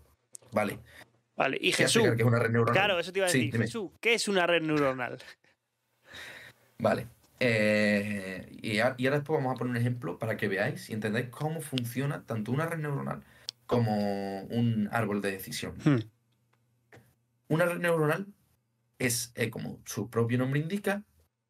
Vale. 0.51 0.79
Vale, 1.37 1.57
y 1.61 1.71
Jesús. 1.71 2.01
Que 2.03 2.23
es 2.23 2.27
una 2.27 2.39
red 2.39 2.49
neuronal? 2.49 2.73
Claro, 2.73 2.99
eso 2.99 3.13
te 3.13 3.19
iba 3.19 3.27
a 3.27 3.31
decir. 3.31 3.55
Jesús, 3.55 3.91
¿qué 4.01 4.15
es 4.15 4.27
una 4.27 4.47
red 4.47 4.63
neuronal? 4.63 5.19
Vale. 6.79 7.07
Eh, 7.39 8.49
y, 8.63 8.79
ahora 8.79 8.95
después 8.97 9.37
vamos 9.37 9.55
a 9.55 9.59
poner 9.59 9.71
un 9.71 9.77
ejemplo 9.77 10.17
para 10.17 10.35
que 10.35 10.47
veáis 10.47 10.89
y 10.89 10.93
entendáis 10.93 11.29
cómo 11.29 11.61
funciona 11.61 12.23
tanto 12.25 12.51
una 12.51 12.65
red 12.65 12.79
neuronal 12.79 13.23
como 13.67 14.41
un 14.45 14.89
árbol 14.91 15.21
de 15.21 15.31
decisión. 15.31 15.75
Hmm. 15.85 15.99
Una 17.49 17.65
red 17.65 17.77
neuronal 17.77 18.25
es, 18.97 19.31
eh, 19.35 19.51
como 19.51 19.79
su 19.85 20.09
propio 20.09 20.39
nombre 20.39 20.59
indica, 20.59 21.03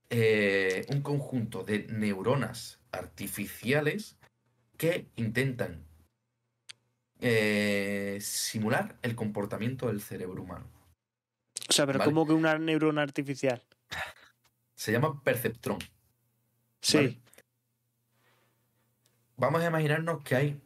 eh, 0.10 0.86
un 0.89 1.02
conjunto 1.02 1.63
de 1.63 1.88
neuronas 1.88 2.82
artificiales 2.91 4.17
que 4.76 5.08
intentan 5.15 5.87
eh, 7.20 8.20
simular 8.22 8.98
el 9.02 9.16
comportamiento 9.16 9.88
del 9.88 10.02
cerebro 10.02 10.44
humano. 10.44 10.66
O 11.70 11.74
sea, 11.74 11.86
pero 11.86 12.04
¿cómo 12.04 12.26
que 12.26 12.34
una 12.34 12.58
neurona 12.58 13.02
artificial? 13.02 13.64
Se 14.76 14.92
llama 14.92 15.22
perceptrón. 15.24 15.80
Sí. 16.82 17.20
Vamos 19.36 19.62
a 19.62 19.68
imaginarnos 19.68 20.24
que 20.24 20.36
hay 20.36 20.62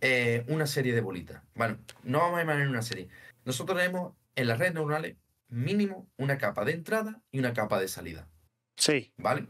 eh, 0.00 0.44
una 0.48 0.66
serie 0.66 0.94
de 0.94 1.00
bolitas. 1.00 1.42
Bueno, 1.54 1.78
no 2.02 2.18
vamos 2.18 2.38
a 2.38 2.42
imaginar 2.42 2.68
una 2.68 2.82
serie. 2.82 3.08
Nosotros 3.44 3.78
tenemos 3.78 4.14
en 4.34 4.48
las 4.48 4.58
redes 4.58 4.74
neuronales 4.74 5.16
mínimo 5.48 6.08
una 6.16 6.38
capa 6.38 6.64
de 6.64 6.72
entrada 6.72 7.20
y 7.30 7.38
una 7.38 7.52
capa 7.52 7.80
de 7.80 7.88
salida. 7.88 8.28
Sí. 8.76 9.12
¿Vale? 9.16 9.46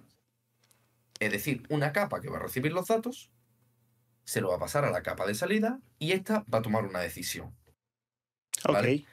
Es 1.21 1.31
decir, 1.31 1.63
una 1.69 1.93
capa 1.93 2.21
que 2.21 2.31
va 2.31 2.39
a 2.39 2.43
recibir 2.43 2.73
los 2.73 2.89
datos, 2.89 3.31
se 4.31 4.41
lo 4.41 4.51
va 4.51 4.55
a 4.55 4.61
pasar 4.61 4.85
a 4.85 4.93
la 4.93 5.03
capa 5.03 5.27
de 5.27 5.35
salida 5.35 5.81
y 5.99 6.13
esta 6.13 6.45
va 6.45 6.59
a 6.59 6.63
tomar 6.63 6.85
una 6.85 7.01
decisión. 7.01 7.53
¿Vale? 8.63 9.05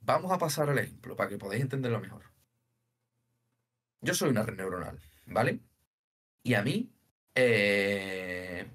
Vamos 0.00 0.32
a 0.32 0.38
pasar 0.38 0.70
al 0.70 0.78
ejemplo 0.78 1.14
para 1.14 1.28
que 1.28 1.36
podáis 1.36 1.60
entenderlo 1.60 2.00
mejor. 2.00 2.22
Yo 4.00 4.14
soy 4.14 4.30
una 4.30 4.42
red 4.42 4.56
neuronal, 4.56 4.98
¿vale? 5.26 5.60
Y 6.42 6.54
a 6.54 6.62
mí 6.62 6.90
eh, 7.34 8.66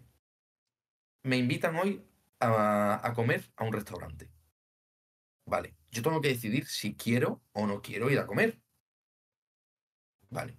me 1.23 1.38
invitan 1.38 1.75
hoy 1.78 2.06
a, 2.39 3.12
comer 3.15 3.51
a 3.56 3.63
un 3.63 3.73
restaurante. 3.73 4.30
Vale, 5.47 5.73
yo 5.89 6.04
tengo 6.04 6.21
que 6.21 6.28
decidir 6.28 6.67
si 6.67 6.95
quiero 6.95 7.41
o 7.54 7.65
no 7.65 7.82
quiero 7.82 8.12
ir 8.12 8.19
a 8.19 8.28
comer. 8.28 8.62
Vale. 10.30 10.56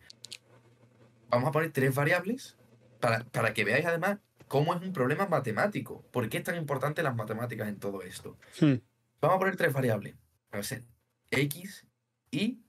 Vamos 1.28 1.48
a 1.48 1.52
poner 1.52 1.70
tres 1.70 1.94
variables 1.94 2.58
para, 2.98 3.22
para, 3.22 3.54
que 3.54 3.64
veáis 3.64 3.86
además 3.86 4.18
cómo 4.48 4.74
es 4.74 4.82
un 4.82 4.92
problema 4.92 5.26
matemático. 5.26 6.02
¿Por 6.10 6.28
qué 6.28 6.38
es 6.38 6.44
tan 6.44 6.56
importante 6.56 7.02
las 7.02 7.14
matemáticas 7.14 7.68
en 7.68 7.78
todo 7.78 8.02
esto? 8.02 8.38
Hmm. 8.60 8.76
Vamos 9.20 9.36
a 9.36 9.38
poner 9.38 9.56
tres 9.56 9.72
variables. 9.72 10.14
A 10.50 10.58
ver, 10.58 10.84
X, 11.30 11.86
Y, 12.30 12.62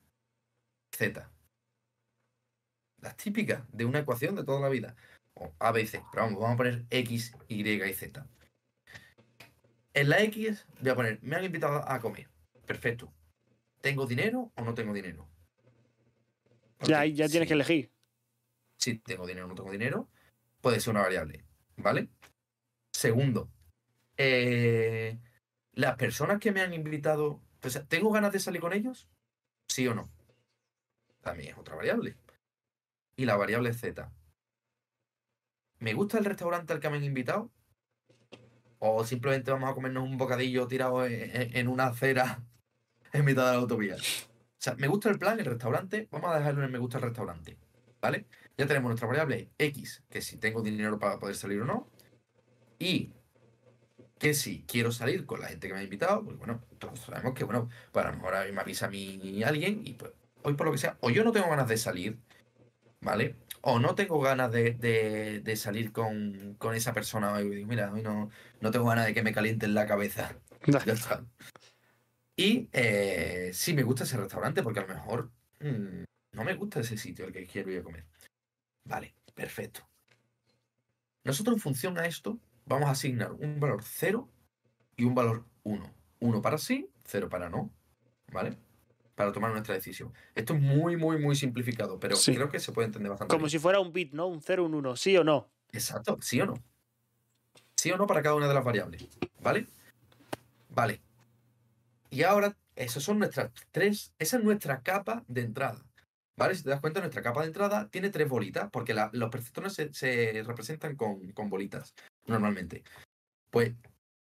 Z. 0.91 1.31
Las 2.99 3.17
típicas 3.17 3.63
de 3.71 3.85
una 3.85 3.99
ecuación 3.99 4.35
de 4.35 4.43
toda 4.43 4.59
la 4.59 4.69
vida. 4.69 4.95
A, 5.59 5.71
B, 5.71 5.85
C. 5.85 6.03
Pero 6.11 6.23
vamos, 6.23 6.39
vamos 6.39 6.55
a 6.55 6.57
poner 6.57 6.85
X, 6.89 7.35
Y 7.47 7.69
y 7.69 7.93
Z. 7.93 8.27
En 9.93 10.09
la 10.09 10.21
X 10.21 10.65
voy 10.81 10.89
a 10.89 10.95
poner, 10.95 11.19
me 11.21 11.35
han 11.35 11.43
invitado 11.43 11.87
a 11.87 11.99
comer. 11.99 12.29
Perfecto. 12.65 13.13
¿Tengo 13.81 14.05
dinero 14.05 14.51
o 14.55 14.63
no 14.63 14.73
tengo 14.73 14.93
dinero? 14.93 15.29
ya, 16.81 17.05
ya 17.05 17.27
tienes 17.27 17.47
que 17.47 17.53
elegir. 17.53 17.91
Si 18.77 18.99
tengo 18.99 19.25
dinero 19.25 19.45
o 19.45 19.49
no 19.49 19.55
tengo 19.55 19.71
dinero, 19.71 20.09
puede 20.61 20.79
ser 20.79 20.91
una 20.91 21.01
variable. 21.01 21.46
¿Vale? 21.77 22.09
Segundo, 22.91 23.49
eh, 24.17 25.19
las 25.73 25.95
personas 25.95 26.39
que 26.39 26.51
me 26.51 26.61
han 26.61 26.73
invitado, 26.73 27.41
¿tengo 27.87 28.11
ganas 28.11 28.33
de 28.33 28.39
salir 28.39 28.61
con 28.61 28.73
ellos? 28.73 29.07
¿Sí 29.67 29.87
o 29.87 29.93
no? 29.93 30.09
También 31.21 31.51
es 31.51 31.57
otra 31.57 31.75
variable. 31.75 32.15
Y 33.15 33.25
la 33.25 33.35
variable 33.35 33.73
Z. 33.73 34.11
¿me 35.79 35.93
gusta 35.93 36.17
el 36.17 36.25
restaurante 36.25 36.73
al 36.73 36.79
que 36.79 36.89
me 36.89 36.97
han 36.97 37.03
invitado? 37.03 37.51
¿O 38.79 39.03
simplemente 39.05 39.51
vamos 39.51 39.69
a 39.69 39.73
comernos 39.73 40.03
un 40.03 40.17
bocadillo 40.17 40.67
tirado 40.67 41.05
en, 41.05 41.67
una 41.67 41.87
acera 41.87 42.43
en 43.13 43.25
mitad 43.25 43.45
de 43.45 43.51
la 43.51 43.57
autovía? 43.61 43.95
O 43.95 44.59
sea, 44.59 44.75
me 44.75 44.87
gusta 44.87 45.09
el 45.09 45.19
plan, 45.19 45.39
el 45.39 45.45
restaurante, 45.45 46.07
vamos 46.11 46.31
a 46.31 46.39
dejarlo 46.39 46.63
en 46.63 46.71
me 46.71 46.79
gusta 46.79 46.97
el 46.97 47.03
restaurante. 47.03 47.57
¿Vale? 48.01 48.27
Ya 48.57 48.65
tenemos 48.65 48.89
nuestra 48.89 49.07
variable 49.07 49.49
X, 49.57 50.03
que 50.09 50.21
si 50.21 50.37
tengo 50.37 50.61
dinero 50.61 50.99
para 50.99 51.19
poder 51.19 51.35
salir 51.35 51.61
o 51.61 51.65
no. 51.65 51.89
Y 52.79 53.13
que 54.19 54.33
si 54.33 54.63
quiero 54.63 54.91
salir 54.91 55.25
con 55.25 55.41
la 55.41 55.47
gente 55.47 55.67
que 55.67 55.73
me 55.73 55.79
ha 55.79 55.83
invitado, 55.83 56.23
pues 56.23 56.37
bueno, 56.37 56.63
todos 56.79 56.99
sabemos 56.99 57.33
que, 57.33 57.43
bueno, 57.43 57.69
pues 57.91 58.05
a 58.05 58.09
lo 58.09 58.17
mejor 58.17 58.35
a 58.35 58.45
mí 58.45 58.51
me 58.51 58.61
avisa 58.61 58.87
a 58.87 58.89
mí 58.89 59.43
alguien 59.43 59.81
y 59.85 59.93
pues 59.93 60.11
hoy 60.43 60.53
por 60.55 60.65
lo 60.65 60.71
que 60.71 60.79
sea, 60.79 60.97
o 61.01 61.09
yo 61.09 61.23
no 61.23 61.31
tengo 61.31 61.49
ganas 61.49 61.67
de 61.67 61.77
salir, 61.77 62.17
¿vale? 63.01 63.35
o 63.69 63.79
no 63.79 63.95
tengo 63.95 64.19
ganas 64.21 64.49
de, 64.49 65.53
salir 65.57 65.91
con, 65.91 66.57
esa 66.73 66.93
persona 66.93 67.33
hoy. 67.33 67.65
Mira, 67.65 67.91
hoy 67.91 68.01
no, 68.01 68.29
no 68.61 68.71
tengo 68.71 68.85
ganas 68.85 69.05
de 69.05 69.13
que 69.13 69.23
me 69.23 69.33
calienten 69.33 69.73
la 69.73 69.85
cabeza. 69.85 70.37
ya 70.85 70.93
está. 70.93 71.25
Y 72.37 72.69
eh, 72.71 73.51
sí 73.53 73.73
me 73.73 73.83
gusta 73.83 74.05
ese 74.05 74.15
restaurante 74.15 74.63
porque 74.63 74.79
a 74.79 74.85
lo 74.85 74.93
mejor 74.93 75.31
mm, 75.59 76.03
no 76.31 76.43
me 76.45 76.53
gusta 76.53 76.79
ese 76.79 76.97
sitio 76.97 77.25
al 77.25 77.33
que 77.33 77.45
quiero 77.45 77.69
ir 77.69 77.79
a 77.79 77.83
comer. 77.83 78.05
Vale, 78.87 79.13
perfecto. 79.35 79.87
Nosotros 81.23 81.55
en 81.57 81.61
función 81.61 81.97
a 81.97 82.05
esto 82.05 82.39
vamos 82.65 82.87
a 82.87 82.91
asignar 82.91 83.31
un 83.33 83.59
valor 83.59 83.81
0 83.83 84.29
y 84.95 85.03
un 85.03 85.13
valor 85.13 85.45
1. 85.63 85.93
1 86.19 86.41
para 86.41 86.57
sí, 86.57 86.89
0 87.05 87.29
para 87.29 87.49
no. 87.49 87.69
¿Vale? 88.31 88.57
Para 89.15 89.31
tomar 89.31 89.51
nuestra 89.51 89.73
decisión. 89.75 90.13
Esto 90.35 90.53
es 90.53 90.61
muy, 90.61 90.95
muy, 90.95 91.17
muy 91.19 91.35
simplificado, 91.35 91.99
pero 91.99 92.15
Sí. 92.15 92.33
creo 92.35 92.49
que 92.49 92.59
se 92.59 92.71
puede 92.71 92.87
entender 92.87 93.09
bastante. 93.09 93.31
Como 93.31 93.45
bien. 93.45 93.51
si 93.51 93.59
fuera 93.59 93.79
un 93.79 93.91
bit, 93.91 94.13
¿no? 94.13 94.27
Un 94.27 94.41
0, 94.41 94.65
un 94.65 94.75
1, 94.75 94.95
sí 94.95 95.17
o 95.17 95.23
no. 95.23 95.49
Exacto, 95.71 96.17
sí 96.21 96.39
o 96.41 96.45
no. 96.45 96.53
Sí 97.75 97.91
o 97.91 97.97
no 97.97 98.07
para 98.07 98.21
cada 98.21 98.35
una 98.35 98.47
de 98.47 98.53
las 98.53 98.63
variables. 98.63 99.07
¿Vale? 99.41 99.67
Vale. 100.69 101.01
Y 102.09 102.23
ahora, 102.23 102.55
esas 102.75 103.03
son 103.03 103.19
nuestras 103.19 103.51
tres. 103.71 104.13
Esa 104.19 104.37
es 104.37 104.43
nuestra 104.43 104.81
capa 104.81 105.23
de 105.27 105.41
entrada. 105.41 105.85
¿Vale? 106.37 106.53
Si 106.55 106.63
te 106.63 106.69
das 106.69 106.79
cuenta, 106.81 106.99
nuestra 106.99 107.23
capa 107.23 107.41
de 107.41 107.47
entrada 107.47 107.89
tiene 107.89 108.09
tres 108.11 108.29
bolitas, 108.29 108.69
porque 108.71 108.93
la- 108.93 109.09
los 109.13 109.29
perceptores 109.31 109.73
se, 109.73 109.91
se 109.93 110.43
representan 110.45 110.95
con, 110.95 111.31
con 111.31 111.49
bolitas, 111.49 111.95
normalmente. 112.25 112.83
Pues 113.49 113.73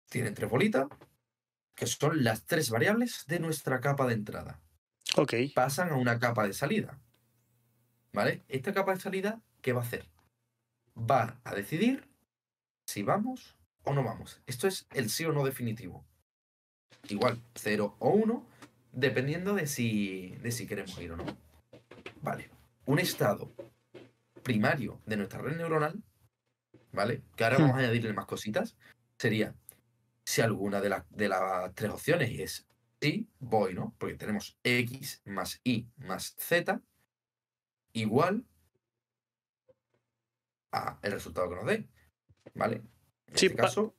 tienen 0.09 0.33
tres 0.33 0.49
bolitas, 0.49 0.87
que 1.75 1.85
son 1.85 2.23
las 2.23 2.45
tres 2.45 2.69
variables 2.69 3.25
de 3.27 3.39
nuestra 3.39 3.81
capa 3.81 4.07
de 4.07 4.13
entrada 4.13 4.59
Ok. 5.17 5.33
pasan 5.53 5.89
a 5.89 5.95
una 5.95 6.17
capa 6.17 6.45
de 6.47 6.53
salida. 6.53 6.97
¿Vale? 8.13 8.41
Esta 8.47 8.73
capa 8.73 8.93
de 8.93 8.99
salida, 9.01 9.41
¿qué 9.61 9.73
va 9.73 9.81
a 9.81 9.83
hacer? 9.85 10.07
Va 10.97 11.39
a 11.43 11.53
decidir 11.53 12.07
si 12.87 13.03
vamos 13.03 13.55
o 13.83 13.93
no 13.93 14.03
vamos. 14.03 14.41
Esto 14.47 14.67
es 14.67 14.87
el 14.93 15.09
sí 15.09 15.25
o 15.25 15.33
no 15.33 15.43
definitivo. 15.43 16.05
Igual, 17.09 17.41
0 17.55 17.95
o 17.99 18.09
1, 18.09 18.45
dependiendo 18.93 19.53
de 19.53 19.67
si, 19.67 20.35
de 20.41 20.51
si 20.51 20.65
queremos 20.67 20.97
ir 20.99 21.11
o 21.11 21.17
no. 21.17 21.25
Vale. 22.21 22.49
Un 22.85 22.99
estado 22.99 23.51
primario 24.43 25.01
de 25.05 25.17
nuestra 25.17 25.41
red 25.41 25.57
neuronal, 25.57 26.01
¿vale? 26.91 27.21
Que 27.35 27.43
ahora 27.43 27.57
Hmm. 27.57 27.61
vamos 27.63 27.77
a 27.77 27.79
añadirle 27.79 28.13
más 28.13 28.25
cositas, 28.25 28.77
sería 29.17 29.55
si 30.23 30.41
alguna 30.41 30.81
de, 30.81 30.89
las 30.89 31.09
de 31.09 31.29
las 31.29 31.73
tres 31.73 31.91
opciones 31.91 32.31
es 32.39 32.67
sí, 33.01 33.27
voy, 33.39 33.73
¿no? 33.73 33.93
Porque 33.97 34.15
tenemos 34.15 34.57
x 34.63 35.21
más 35.25 35.59
y 35.63 35.87
más 35.97 36.35
z 36.37 36.81
igual 37.93 38.45
a 40.71 40.99
el 41.01 41.11
resultado 41.11 41.49
que 41.49 41.55
nos 41.55 41.65
dé, 41.65 41.87
¿vale? 42.53 42.81
En 43.27 43.37
Sí, 43.37 43.47
este 43.47 43.57
caso, 43.57 43.93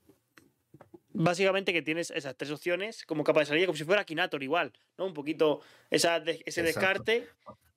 Básicamente 1.21 1.73
que 1.73 1.83
tienes 1.83 2.13
esas 2.13 2.37
tres 2.37 2.51
opciones 2.53 3.05
como 3.05 3.25
capa 3.25 3.41
de 3.41 3.47
salida, 3.47 3.67
como 3.67 3.77
si 3.77 3.83
fuera 3.83 4.05
Kinator 4.05 4.41
igual, 4.43 4.73
¿no? 4.99 5.07
Un 5.07 5.15
poquito 5.15 5.63
esa 5.91 6.21
de- 6.21 6.43
ese 6.47 6.61
Exacto. 6.61 7.03
descarte. 7.03 7.29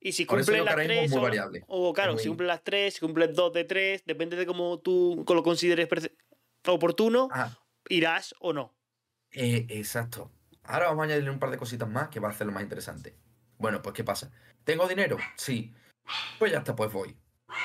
Y 0.04 0.14
si 0.14 0.26
que 0.26 0.36
las 0.36 0.46
tres, 0.76 1.14
o, 1.14 1.22
variable. 1.22 1.64
o 1.68 1.94
claro, 1.94 2.18
si 2.18 2.28
cumplen 2.28 2.48
las 2.48 2.64
tres, 2.64 2.96
si 2.96 3.00
cumples 3.00 3.36
dos 3.36 3.54
de 3.54 3.64
tres, 3.66 4.04
depende 4.06 4.36
de 4.36 4.48
cómo 4.48 4.80
tú 4.80 5.24
lo 5.28 5.44
consideres 5.44 5.88
oportuno, 6.66 7.30
Ah, 7.32 7.56
irás 7.88 8.34
o 8.40 8.52
no. 8.52 8.74
eh, 9.32 9.68
exacto. 9.70 10.32
Ahora 10.64 10.88
vamos 10.88 11.04
a 11.04 11.06
añadirle 11.06 11.30
un 11.30 11.40
par 11.40 11.52
de 11.52 11.58
cositas 11.58 11.88
más 11.88 12.10
que 12.10 12.20
va 12.20 12.30
a 12.30 12.32
hacerlo 12.32 12.52
más 12.52 12.64
interesante. 12.64 13.16
Bueno, 13.58 13.82
pues 13.82 13.94
¿qué 13.94 14.04
pasa? 14.04 14.32
¿Tengo 14.64 14.88
dinero? 14.88 15.18
Sí. 15.36 15.72
Pues 16.40 16.52
ya 16.52 16.60
está, 16.60 16.76
pues 16.76 16.92
voy. 16.92 17.16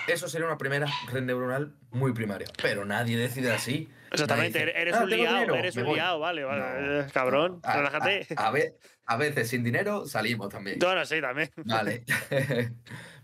Eso 0.08 0.28
sería 0.28 0.46
una 0.46 0.58
primera 0.58 0.86
red 1.12 1.22
neuronal 1.22 1.74
muy 1.90 2.12
primaria. 2.12 2.46
Pero 2.62 2.84
nadie 2.84 3.16
decide 3.16 3.52
así. 3.52 3.88
Exactamente, 4.12 4.60
dice, 4.60 4.80
eres 4.80 4.94
"Ah, 4.94 5.02
un 5.04 5.10
liado, 5.10 5.34
dinero, 5.34 5.54
eres 5.56 5.76
un 5.76 5.84
voy". 5.84 5.94
liado, 5.96 6.18
vale, 6.20 6.44
vale, 6.44 6.60
No, 6.60 7.00
eh, 7.00 7.06
cabrón, 7.12 7.60
A- 7.64 7.72
a- 7.72 7.76
relájate. 7.78 8.26
A, 8.36 8.50
ve- 8.52 8.74
a 9.04 9.16
veces 9.16 9.48
sin 9.48 9.64
dinero 9.64 10.06
salimos 10.06 10.48
también. 10.48 10.78
Bueno, 10.78 11.04
sí, 11.04 11.20
también. 11.20 11.50
Vale. 11.64 12.04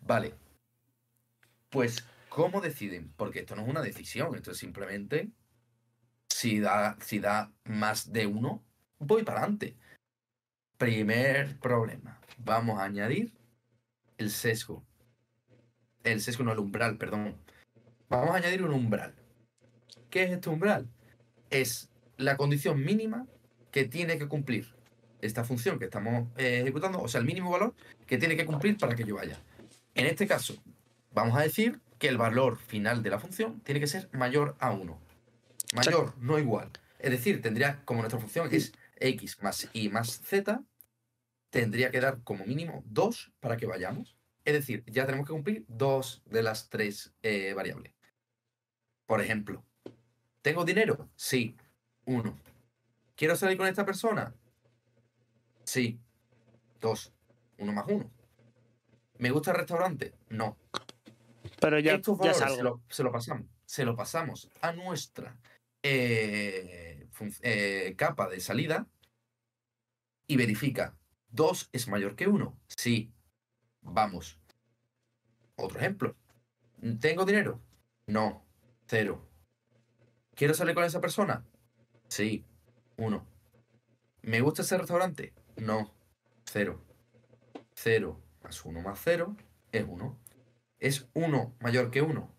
vale. 0.02 0.34
Pues, 1.70 2.04
¿cómo 2.28 2.60
deciden? 2.60 3.12
Porque 3.16 3.40
esto 3.40 3.54
no 3.56 3.62
es 3.62 3.68
una 3.68 3.80
decisión, 3.80 4.34
esto 4.34 4.50
es 4.50 4.58
simplemente 4.58 5.30
si 6.28 6.58
da, 6.60 6.96
si 7.00 7.20
da 7.20 7.52
más 7.64 8.12
de 8.12 8.26
uno, 8.26 8.64
voy 8.98 9.22
para 9.22 9.38
adelante. 9.40 9.76
Primer 10.78 11.58
problema. 11.60 12.20
Vamos 12.38 12.80
a 12.80 12.84
añadir 12.84 13.32
el 14.18 14.30
sesgo. 14.30 14.84
El 16.04 16.20
sesgo 16.20 16.44
no 16.44 16.52
el 16.52 16.58
umbral, 16.58 16.96
perdón. 16.98 17.36
Vamos 18.08 18.30
a 18.30 18.36
añadir 18.36 18.62
un 18.62 18.72
umbral. 18.72 19.14
¿Qué 20.10 20.24
es 20.24 20.30
este 20.30 20.48
umbral? 20.50 20.88
Es 21.50 21.90
la 22.16 22.36
condición 22.36 22.84
mínima 22.84 23.26
que 23.70 23.84
tiene 23.84 24.18
que 24.18 24.28
cumplir 24.28 24.74
esta 25.20 25.44
función 25.44 25.78
que 25.78 25.86
estamos 25.86 26.28
eh, 26.36 26.60
ejecutando, 26.62 27.00
o 27.00 27.08
sea, 27.08 27.20
el 27.20 27.26
mínimo 27.26 27.50
valor 27.50 27.74
que 28.06 28.18
tiene 28.18 28.36
que 28.36 28.44
cumplir 28.44 28.76
para 28.76 28.94
que 28.94 29.04
yo 29.04 29.14
vaya. 29.14 29.38
En 29.94 30.06
este 30.06 30.26
caso, 30.26 30.62
vamos 31.12 31.38
a 31.38 31.42
decir 31.42 31.80
que 31.98 32.08
el 32.08 32.18
valor 32.18 32.58
final 32.58 33.02
de 33.02 33.10
la 33.10 33.18
función 33.18 33.60
tiene 33.60 33.80
que 33.80 33.86
ser 33.86 34.08
mayor 34.12 34.56
a 34.58 34.72
1. 34.72 35.00
Mayor, 35.74 36.14
no 36.18 36.38
igual. 36.38 36.70
Es 36.98 37.10
decir, 37.10 37.40
tendría, 37.40 37.80
como 37.84 38.00
nuestra 38.00 38.20
función 38.20 38.48
es 38.52 38.72
x 38.98 39.38
más 39.42 39.68
y 39.72 39.88
más 39.88 40.20
z, 40.20 40.62
tendría 41.50 41.90
que 41.90 42.00
dar 42.00 42.22
como 42.22 42.44
mínimo 42.44 42.82
2 42.86 43.32
para 43.40 43.56
que 43.56 43.66
vayamos. 43.66 44.16
Es 44.44 44.55
decir, 44.55 44.85
ya 44.87 45.07
tenemos 45.07 45.26
que 45.26 45.33
cumplir 45.33 45.64
dos 45.68 46.22
de 46.26 46.42
las 46.42 46.68
tres 46.68 47.14
eh, 47.22 47.52
variables. 47.55 47.94
Por 49.07 49.20
ejemplo, 49.20 49.64
¿tengo 50.42 50.64
dinero? 50.64 51.09
Sí, 51.16 51.57
1. 52.07 52.38
¿Quiero 53.14 53.37
salir 53.37 53.57
con 53.57 53.68
esta 53.68 53.85
persona? 53.85 54.35
Sí, 55.64 56.00
2. 56.81 57.12
1 57.59 57.72
más 57.72 57.85
1. 57.88 58.11
¿Me 59.18 59.31
gusta 59.31 59.52
el 59.52 59.59
restaurante? 59.59 60.14
No. 60.28 60.57
Pero 61.61 61.78
ya, 61.78 61.94
Estos 61.94 62.18
ya 62.22 62.35
se 62.35 62.62
lo, 62.62 62.83
se 62.88 63.05
lo 63.05 63.12
pasamos. 63.12 63.46
Se 63.64 63.85
lo 63.85 63.94
pasamos 63.94 64.50
a 64.61 64.72
nuestra 64.72 65.38
eh, 65.83 67.09
eh, 67.42 67.94
capa 67.96 68.28
de 68.28 68.40
salida 68.40 68.88
y 70.26 70.37
verifica. 70.37 70.96
2 71.31 71.70
es 71.72 71.88
mayor 71.88 72.16
que 72.16 72.26
1. 72.26 72.59
Sí. 72.68 73.12
Vamos. 73.82 74.38
Otro 75.56 75.78
ejemplo. 75.78 76.16
¿Tengo 77.00 77.24
dinero? 77.24 77.60
No. 78.06 78.44
Cero. 78.86 79.28
¿Quiero 80.34 80.54
salir 80.54 80.74
con 80.74 80.84
esa 80.84 81.00
persona? 81.00 81.44
Sí. 82.08 82.44
Uno. 82.96 83.26
¿Me 84.22 84.40
gusta 84.40 84.62
ese 84.62 84.78
restaurante? 84.78 85.32
No. 85.56 85.92
Cero. 86.44 86.82
Cero 87.74 88.20
más 88.42 88.64
uno 88.64 88.80
más 88.82 89.00
cero 89.02 89.36
es 89.70 89.84
uno. 89.86 90.18
¿Es 90.78 91.08
uno 91.14 91.54
mayor 91.60 91.90
que 91.90 92.02
uno? 92.02 92.34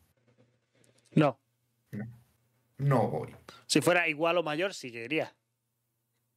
No. 1.12 1.39
No 2.77 3.08
voy. 3.08 3.34
Si 3.67 3.82
fuera 3.82 4.08
igual 4.10 4.38
o 4.38 4.43
mayor, 4.43 4.73
sí 4.73 4.91
que 4.91 5.06
iría. 5.06 5.34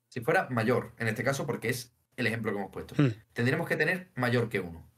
Si 0.09 0.21
fuera 0.21 0.49
mayor, 0.51 0.95
en 0.99 1.09
este 1.09 1.25
caso, 1.25 1.47
porque 1.47 1.69
es 1.71 1.93
el 2.17 2.27
ejemplo 2.29 2.53
que 2.53 2.59
hemos 2.59 2.71
puesto, 2.71 2.95
Hmm. 2.97 3.13
tendríamos 3.33 3.67
que 3.69 3.77
tener 3.77 4.11
mayor 4.15 4.49
que 4.49 4.61
uno. 4.61 4.89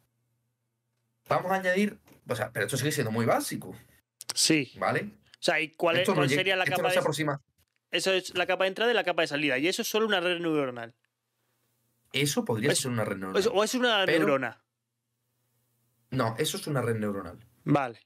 Vamos 1.28 1.52
a 1.52 1.56
añadir, 1.56 1.98
o 2.28 2.34
sea, 2.34 2.52
pero 2.52 2.66
esto 2.66 2.76
sigue 2.76 2.92
siendo 2.92 3.10
muy 3.10 3.26
básico, 3.26 3.74
Sí. 4.34 4.72
¿vale? 4.78 5.10
O 5.34 5.40
sea, 5.42 5.60
¿y 5.60 5.70
cuál, 5.72 5.98
es- 5.98 6.08
no 6.08 6.14
cuál 6.14 6.28
sería 6.28 6.56
la 6.56 6.64
esto 6.64 6.76
capa 6.76 6.88
no 6.88 6.94
se 6.94 6.94
de. 7.00 7.02
Eso 7.90 8.12
es 8.12 8.34
la 8.36 8.46
capa 8.46 8.64
de 8.64 8.68
entrada 8.68 8.90
y 8.90 8.94
la 8.94 9.04
capa 9.04 9.22
de 9.22 9.28
salida. 9.28 9.56
Y 9.58 9.68
eso 9.68 9.82
es 9.82 9.88
solo 9.88 10.06
una 10.06 10.20
red 10.20 10.40
neuronal. 10.40 10.94
Eso 12.12 12.44
podría 12.44 12.72
Es- 12.72 12.80
ser 12.80 12.90
una 12.90 13.04
red 13.04 13.16
neuronal. 13.16 13.50
O 13.52 13.64
es 13.64 13.74
una 13.74 14.04
Pero- 14.06 14.18
neurona. 14.18 14.62
No, 16.10 16.34
eso 16.38 16.56
es 16.56 16.66
una 16.66 16.80
red 16.82 16.96
neuronal. 16.96 17.38
Vale. 17.64 18.00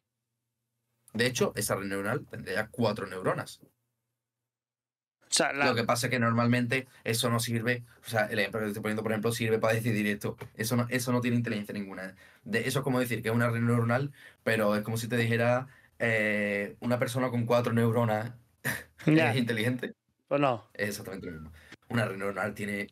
De 1.15 1.27
hecho, 1.27 1.53
esa 1.57 1.77
red 1.77 1.87
neuronal 1.87 2.27
tendría 2.27 2.69
cuatro 2.69 3.07
neuronas. 3.07 3.61
O 5.33 5.35
sea, 5.35 5.51
la- 5.55 5.65
Lo 5.65 5.75
que 5.75 5.85
pasa 5.85 6.09
es 6.09 6.11
que 6.11 6.19
normalmente 6.19 6.87
eso 7.05 7.31
no 7.31 7.41
sirve, 7.41 7.83
o 8.07 8.09
sea, 8.11 8.27
el 8.27 8.39
ejemplo 8.39 8.61
que 8.61 8.65
te 8.65 8.69
estoy 8.73 8.83
poniendo, 8.83 9.03
por 9.03 9.13
ejemplo, 9.13 9.33
sirve 9.33 9.59
para 9.59 9.73
decidir 9.73 10.07
esto. 10.07 10.37
Eso 10.55 10.77
no, 10.77 10.87
eso 10.91 11.11
no 11.11 11.23
tiene 11.23 11.39
inteligencia 11.39 11.73
ninguna. 11.73 12.15
De, 12.45 12.69
eso 12.69 12.81
es 12.81 12.83
como 12.85 13.01
decir 13.01 13.23
que 13.23 13.31
es 13.31 13.35
una 13.35 13.49
red 13.49 13.63
neuronal, 13.63 14.13
pero 14.45 14.77
es 14.77 14.83
como 14.83 14.99
si 14.99 15.09
te 15.09 15.17
dijera 15.17 15.69
eh, 15.99 16.77
una 16.81 16.99
persona 16.99 17.31
con 17.31 17.47
cuatro 17.47 17.73
neuronas 17.73 18.33
ya, 19.07 19.31
es 19.31 19.39
inteligente. 19.39 19.95
pues 20.29 20.39
no. 20.39 20.69
Es 20.75 20.91
exactamente 20.91 21.27
lo 21.29 21.33
mismo. 21.33 21.53
Una 21.89 22.05
red 22.05 22.19
neuronal 22.19 22.53
tiene 22.53 22.89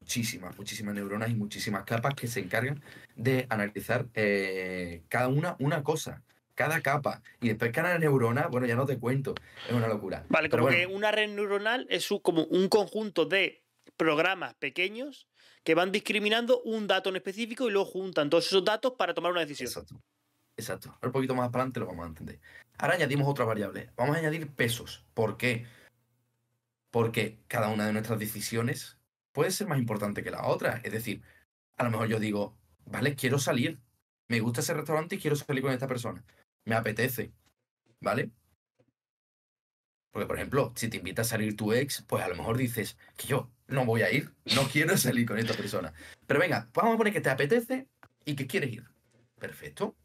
muchísimas, 0.00 0.56
muchísimas 0.58 0.94
neuronas 0.96 1.30
y 1.30 1.34
muchísimas 1.36 1.84
capas 1.84 2.14
que 2.14 2.26
se 2.26 2.40
encargan 2.40 2.82
de 3.14 3.46
analizar 3.50 4.06
eh, 4.14 5.02
cada 5.08 5.28
una 5.28 5.54
una 5.60 5.84
cosa, 5.84 6.22
cada 6.54 6.80
capa. 6.80 7.22
Y 7.40 7.48
después 7.48 7.72
cada 7.72 7.98
neurona, 7.98 8.46
bueno, 8.48 8.66
ya 8.66 8.76
no 8.76 8.86
te 8.86 8.98
cuento, 8.98 9.34
es 9.68 9.72
una 9.72 9.88
locura. 9.88 10.24
Vale, 10.28 10.48
Pero 10.48 10.62
como 10.62 10.72
bueno, 10.72 10.88
que 10.88 10.94
una 10.94 11.10
red 11.10 11.28
neuronal 11.28 11.86
es 11.90 12.08
como 12.22 12.44
un 12.44 12.68
conjunto 12.68 13.26
de 13.26 13.62
programas 13.96 14.54
pequeños 14.54 15.28
que 15.62 15.74
van 15.74 15.92
discriminando 15.92 16.60
un 16.62 16.86
dato 16.86 17.08
en 17.08 17.16
específico 17.16 17.68
y 17.68 17.72
luego 17.72 17.86
juntan 17.86 18.28
todos 18.30 18.46
esos 18.46 18.64
datos 18.64 18.94
para 18.98 19.14
tomar 19.14 19.32
una 19.32 19.40
decisión. 19.40 19.68
Exacto. 19.68 20.00
Exacto. 20.56 20.90
Ahora 20.90 21.08
un 21.08 21.12
poquito 21.12 21.34
más 21.34 21.48
para 21.48 21.62
adelante 21.62 21.80
lo 21.80 21.86
vamos 21.86 22.04
a 22.04 22.08
entender. 22.08 22.40
Ahora 22.78 22.94
añadimos 22.94 23.28
otra 23.28 23.44
variable. 23.44 23.90
Vamos 23.96 24.16
a 24.16 24.20
añadir 24.20 24.48
pesos. 24.52 25.04
¿Por 25.14 25.36
qué? 25.36 25.66
Porque 26.90 27.38
cada 27.48 27.68
una 27.68 27.86
de 27.86 27.92
nuestras 27.92 28.18
decisiones 28.18 28.98
puede 29.32 29.50
ser 29.50 29.66
más 29.66 29.78
importante 29.78 30.22
que 30.22 30.30
la 30.30 30.46
otra. 30.46 30.80
Es 30.84 30.92
decir, 30.92 31.22
a 31.76 31.84
lo 31.84 31.90
mejor 31.90 32.08
yo 32.08 32.20
digo, 32.20 32.56
vale, 32.86 33.16
quiero 33.16 33.38
salir. 33.38 33.80
Me 34.28 34.40
gusta 34.40 34.60
ese 34.60 34.74
restaurante 34.74 35.16
y 35.16 35.18
quiero 35.18 35.36
salir 35.36 35.62
con 35.62 35.72
esta 35.72 35.88
persona. 35.88 36.24
Me 36.64 36.74
apetece. 36.74 37.32
¿Vale? 38.00 38.30
Porque, 40.10 40.26
por 40.26 40.36
ejemplo, 40.36 40.72
si 40.76 40.88
te 40.88 40.98
invita 40.98 41.22
a 41.22 41.24
salir 41.24 41.56
tu 41.56 41.72
ex, 41.72 42.02
pues 42.02 42.22
a 42.22 42.28
lo 42.28 42.36
mejor 42.36 42.56
dices 42.56 42.96
que 43.16 43.26
yo 43.26 43.50
no 43.66 43.84
voy 43.84 44.02
a 44.02 44.12
ir, 44.12 44.32
no 44.54 44.62
quiero 44.72 44.96
salir 44.96 45.26
con 45.26 45.38
esta 45.38 45.54
persona. 45.54 45.92
Pero 46.26 46.40
venga, 46.40 46.68
vamos 46.72 46.94
a 46.94 46.98
poner 46.98 47.12
que 47.12 47.20
te 47.20 47.30
apetece 47.30 47.88
y 48.24 48.36
que 48.36 48.46
quieres 48.46 48.72
ir. 48.72 48.84
Perfecto. 49.38 49.96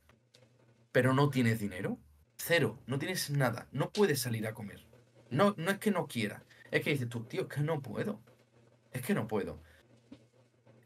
Pero 0.92 1.14
no 1.14 1.30
tienes 1.30 1.60
dinero. 1.60 2.00
Cero. 2.38 2.80
No 2.88 2.98
tienes 2.98 3.30
nada. 3.30 3.68
No 3.72 3.92
puedes 3.92 4.20
salir 4.20 4.48
a 4.48 4.54
comer. 4.54 4.86
No, 5.30 5.54
no 5.58 5.72
es 5.72 5.78
que 5.78 5.92
no 5.92 6.08
quiera. 6.08 6.44
Es 6.72 6.84
que 6.84 6.92
dices 6.92 7.10
tú, 7.10 7.24
tío, 7.26 7.42
es 7.42 7.48
que 7.48 7.62
no 7.62 7.82
puedo. 7.82 8.20
Es 8.92 9.04
que 9.04 9.14
no 9.14 9.28
puedo. 9.28 9.62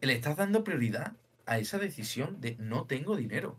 Le 0.02 0.14
estás 0.14 0.36
dando 0.36 0.64
prioridad 0.64 1.14
a 1.46 1.60
esa 1.60 1.78
decisión 1.78 2.42
de 2.42 2.58
no 2.60 2.86
tengo 2.86 3.16
dinero. 3.16 3.58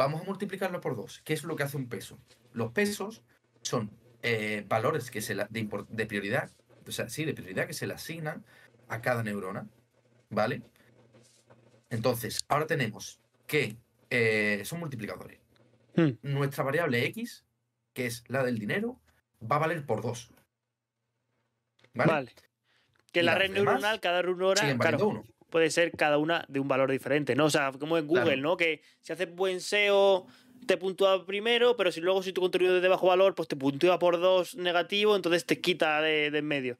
Vamos 0.00 0.22
a 0.22 0.24
multiplicarlo 0.24 0.80
por 0.80 0.96
dos. 0.96 1.20
¿Qué 1.26 1.34
es 1.34 1.44
lo 1.44 1.56
que 1.56 1.62
hace 1.62 1.76
un 1.76 1.86
peso? 1.86 2.18
Los 2.54 2.72
pesos 2.72 3.22
son 3.60 3.90
eh, 4.22 4.64
valores 4.66 5.10
que 5.10 5.20
se 5.20 5.34
la, 5.34 5.46
de, 5.50 5.68
de, 5.90 6.06
prioridad, 6.06 6.50
o 6.88 6.90
sea, 6.90 7.10
sí, 7.10 7.26
de 7.26 7.34
prioridad 7.34 7.66
que 7.66 7.74
se 7.74 7.86
le 7.86 7.92
asignan 7.92 8.42
a 8.88 9.02
cada 9.02 9.22
neurona, 9.22 9.68
¿vale? 10.30 10.62
Entonces, 11.90 12.40
ahora 12.48 12.66
tenemos 12.66 13.20
que 13.46 13.76
eh, 14.08 14.62
son 14.64 14.80
multiplicadores. 14.80 15.38
Hmm. 15.94 16.12
Nuestra 16.22 16.64
variable 16.64 17.04
x, 17.04 17.44
que 17.92 18.06
es 18.06 18.24
la 18.28 18.42
del 18.42 18.58
dinero, 18.58 18.98
va 19.42 19.56
a 19.56 19.58
valer 19.58 19.84
por 19.84 20.00
2. 20.00 20.30
¿Vale? 21.92 22.32
Que 23.12 23.22
la 23.22 23.34
red 23.34 23.50
neuronal, 23.50 24.00
cada 24.00 24.22
neurona, 24.22 24.78
claro, 24.78 25.26
puede 25.50 25.70
ser 25.70 25.92
cada 25.92 26.18
una 26.18 26.44
de 26.48 26.60
un 26.60 26.68
valor 26.68 26.90
diferente, 26.90 27.34
¿no? 27.34 27.46
O 27.46 27.50
sea, 27.50 27.72
como 27.72 27.98
en 27.98 28.06
Google, 28.06 28.38
¿no? 28.38 28.56
Que 28.56 28.82
si 29.00 29.12
haces 29.12 29.34
buen 29.34 29.60
SEO 29.60 30.26
te 30.66 30.76
puntúa 30.76 31.26
primero, 31.26 31.76
pero 31.76 31.90
si 31.90 32.00
luego 32.00 32.22
si 32.22 32.32
tu 32.32 32.40
contenido 32.40 32.76
es 32.76 32.82
de 32.82 32.88
bajo 32.88 33.06
valor, 33.06 33.34
pues 33.34 33.48
te 33.48 33.56
puntúa 33.56 33.98
por 33.98 34.20
dos 34.20 34.54
negativo, 34.56 35.16
entonces 35.16 35.44
te 35.44 35.60
quita 35.60 36.00
de, 36.00 36.26
en 36.26 36.46
medio. 36.46 36.78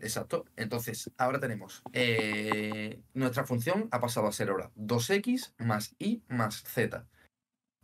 Exacto. 0.00 0.44
Entonces, 0.56 1.10
ahora 1.16 1.40
tenemos 1.40 1.82
eh, 1.92 3.00
nuestra 3.14 3.44
función 3.44 3.88
ha 3.90 4.00
pasado 4.00 4.26
a 4.26 4.32
ser 4.32 4.50
ahora 4.50 4.70
2x 4.76 5.54
más 5.58 5.94
y 5.98 6.22
más 6.28 6.62
z. 6.64 7.06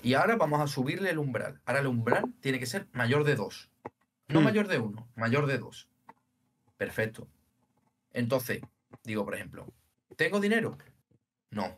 Y 0.03 0.15
ahora 0.15 0.37
vamos 0.37 0.61
a 0.61 0.67
subirle 0.67 1.11
el 1.11 1.19
umbral. 1.19 1.61
Ahora 1.65 1.81
el 1.81 1.87
umbral 1.87 2.33
tiene 2.41 2.59
que 2.59 2.67
ser 2.67 2.89
mayor 2.93 3.25
de 3.25 3.37
2. 3.37 3.71
No 4.29 4.41
hmm. 4.41 4.45
mayor 4.45 4.69
de 4.69 4.79
1, 4.79 5.09
mayor 5.15 5.47
de 5.47 5.59
2. 5.59 5.89
Perfecto. 6.77 7.29
Entonces, 8.13 8.61
digo, 9.05 9.24
por 9.24 9.34
ejemplo, 9.34 9.66
¿tengo 10.16 10.41
dinero? 10.41 10.76
No 11.51 11.76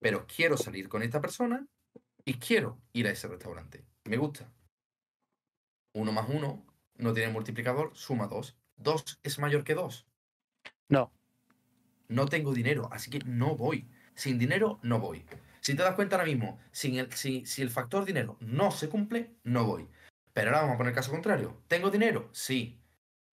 pero 0.00 0.26
quiero 0.26 0.56
salir 0.56 0.88
con 0.88 1.02
esta 1.02 1.20
persona 1.20 1.66
y 2.24 2.34
quiero 2.34 2.80
ir 2.92 3.06
a 3.06 3.10
ese 3.10 3.28
restaurante. 3.28 3.84
Me 4.04 4.16
gusta. 4.16 4.50
Uno 5.94 6.10
más 6.10 6.28
uno 6.28 6.66
no 6.96 7.12
tiene 7.12 7.32
multiplicador, 7.32 7.92
suma 7.94 8.26
dos. 8.26 8.56
Dos 8.76 9.20
es 9.22 9.38
mayor 9.38 9.62
que 9.62 9.74
dos. 9.74 10.06
No. 10.88 11.12
No 12.08 12.26
tengo 12.26 12.52
dinero, 12.52 12.88
así 12.92 13.10
que 13.10 13.20
no 13.20 13.56
voy. 13.56 13.88
Sin 14.14 14.38
dinero, 14.38 14.80
no 14.82 14.98
voy. 14.98 15.24
Si 15.60 15.74
te 15.74 15.82
das 15.82 15.94
cuenta 15.94 16.16
ahora 16.16 16.26
mismo, 16.26 16.58
sin 16.72 16.96
el, 16.96 17.12
si, 17.12 17.44
si 17.44 17.62
el 17.62 17.70
factor 17.70 18.04
dinero 18.04 18.36
no 18.40 18.70
se 18.70 18.88
cumple, 18.88 19.34
no 19.44 19.64
voy. 19.64 19.88
Pero 20.32 20.48
ahora 20.48 20.62
vamos 20.62 20.74
a 20.74 20.78
poner 20.78 20.90
el 20.90 20.96
caso 20.96 21.10
contrario. 21.10 21.62
¿Tengo 21.68 21.90
dinero? 21.90 22.30
Sí. 22.32 22.80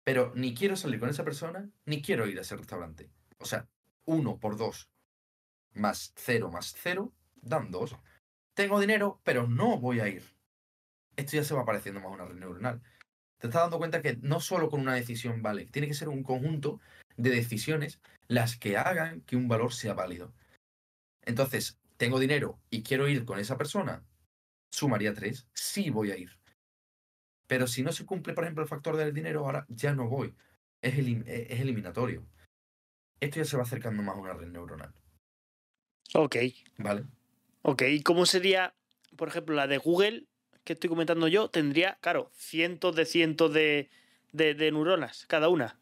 Pero 0.06 0.32
ni 0.36 0.53
quiero 0.53 0.78
salir 0.78 0.99
con 0.99 1.10
esa 1.10 1.26
persona, 1.26 1.68
ni 1.86 2.01
quiero 2.01 2.28
ir 2.28 2.38
a 2.38 2.41
ese 2.41 2.56
restaurante. 2.56 3.10
O 3.39 3.45
sea, 3.45 3.68
uno 4.06 4.39
por 4.39 4.56
dos 4.56 4.89
más 5.74 6.14
0 6.16 6.51
más 6.51 6.76
0 6.82 7.12
dan 7.36 7.72
2. 7.72 7.97
Tengo 8.53 8.80
dinero, 8.80 9.20
pero 9.24 9.47
no 9.47 9.80
voy 9.80 9.99
a 9.99 10.08
ir. 10.08 10.24
Esto 11.16 11.38
ya 11.38 11.43
se 11.43 11.56
va 11.56 11.66
pareciendo 11.66 11.99
más 11.99 12.12
a 12.12 12.14
una 12.14 12.26
red 12.26 12.36
neuronal. 12.36 12.82
Te 13.39 13.47
estás 13.47 13.64
dando 13.64 13.80
cuenta 13.80 14.01
que 14.01 14.16
no 14.22 14.39
solo 14.39 14.70
con 14.70 14.80
una 14.80 14.93
decisión 14.93 15.41
vale, 15.41 15.66
tiene 15.66 15.88
que 15.88 15.93
ser 15.95 16.08
un 16.08 16.24
conjunto 16.24 16.80
de 17.18 17.32
decisiones 17.32 17.99
las 18.28 18.58
que 18.58 18.78
hagan 18.78 19.22
que 19.22 19.36
un 19.36 19.47
valor 19.47 19.74
sea 19.74 19.93
válido. 19.93 20.34
Entonces, 21.24 21.80
tengo 21.97 22.20
dinero 22.20 22.60
y 22.70 22.84
quiero 22.84 23.08
ir 23.08 23.26
con 23.26 23.39
esa 23.39 23.58
persona, 23.58 24.03
sumaría 24.72 25.14
3, 25.14 25.47
sí 25.53 25.89
voy 25.89 26.12
a 26.12 26.18
ir. 26.18 26.38
Pero 27.48 27.68
si 27.68 27.84
no 27.84 27.91
se 27.91 28.06
cumple, 28.06 28.34
por 28.34 28.43
ejemplo, 28.43 28.64
el 28.64 28.70
factor 28.70 28.98
del 28.98 29.14
dinero, 29.14 29.46
ahora 29.46 29.66
ya 29.70 29.93
no 29.93 30.08
voy. 30.08 30.34
Es, 30.82 30.96
es 30.98 31.60
eliminatorio. 31.60 32.26
Esto 33.20 33.38
ya 33.38 33.46
se 33.46 33.58
va 33.58 33.64
acercando 33.64 34.04
más 34.04 34.16
a 34.16 34.20
una 34.20 34.34
red 34.34 34.48
neuronal. 34.48 34.93
Ok. 36.14 36.36
Vale. 36.78 37.06
Ok, 37.62 37.82
¿y 37.89 38.04
cómo 38.04 38.26
sería, 38.26 38.76
por 39.16 39.28
ejemplo, 39.28 39.56
la 39.56 39.68
de 39.68 39.80
Google 39.80 40.28
que 40.64 40.74
estoy 40.74 40.89
comentando 40.89 41.28
yo? 41.28 41.50
Tendría, 41.50 41.98
claro, 42.02 42.30
cientos 42.36 42.96
de 42.96 43.06
cientos 43.06 43.54
de, 43.54 43.89
neuronas, 44.34 45.26
cada 45.28 45.50
una. 45.50 45.80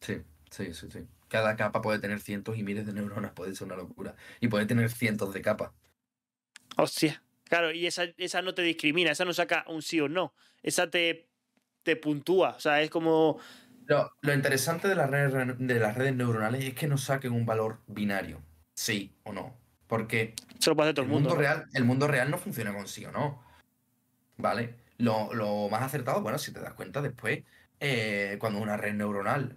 Sí, 0.00 0.22
sí, 0.50 0.72
sí, 0.74 0.86
sí. 0.90 1.00
Cada 1.26 1.56
capa 1.56 1.82
puede 1.82 1.98
tener 1.98 2.20
cientos 2.20 2.56
y 2.56 2.62
miles 2.62 2.86
de 2.86 2.92
neuronas, 2.92 3.32
puede 3.32 3.54
ser 3.54 3.66
una 3.66 3.76
locura. 3.76 4.14
Y 4.40 4.48
puede 4.48 4.66
tener 4.66 4.88
cientos 4.90 5.34
de 5.34 5.42
capas. 5.42 5.72
Hostia. 6.76 7.22
Claro, 7.48 7.72
y 7.72 7.86
esa, 7.86 8.04
esa 8.16 8.42
no 8.42 8.54
te 8.54 8.62
discrimina, 8.62 9.10
esa 9.10 9.24
no 9.24 9.32
saca 9.32 9.64
un 9.68 9.82
sí 9.82 10.00
o 10.00 10.08
no. 10.08 10.34
Esa 10.62 10.90
te, 10.90 11.28
te 11.82 11.96
puntúa. 11.96 12.50
O 12.50 12.60
sea, 12.60 12.82
es 12.82 12.90
como. 12.90 13.38
Lo, 13.86 14.12
lo 14.20 14.34
interesante 14.34 14.86
de 14.86 14.94
las, 14.94 15.08
redes, 15.08 15.56
de 15.58 15.80
las 15.80 15.96
redes 15.96 16.14
neuronales 16.14 16.64
es 16.64 16.74
que 16.74 16.86
no 16.86 16.98
saquen 16.98 17.32
un 17.32 17.46
valor 17.46 17.80
binario 17.86 18.42
sí 18.78 19.12
o 19.24 19.32
no. 19.32 19.56
Porque 19.88 20.34
el, 20.94 21.06
mundo, 21.06 21.34
real, 21.34 21.66
el 21.72 21.84
mundo 21.84 22.06
real 22.06 22.30
no 22.30 22.38
funciona 22.38 22.72
con 22.72 22.86
sí 22.86 23.04
o 23.04 23.10
no. 23.10 23.42
¿Vale? 24.36 24.76
Lo, 24.98 25.68
más 25.70 25.82
acertado, 25.82 26.20
bueno, 26.20 26.38
si 26.38 26.52
te 26.52 26.60
das 26.60 26.74
cuenta 26.74 27.00
después, 27.00 27.42
eh, 27.80 28.36
cuando 28.38 28.60
una 28.60 28.76
red 28.76 28.94
neuronal, 28.94 29.56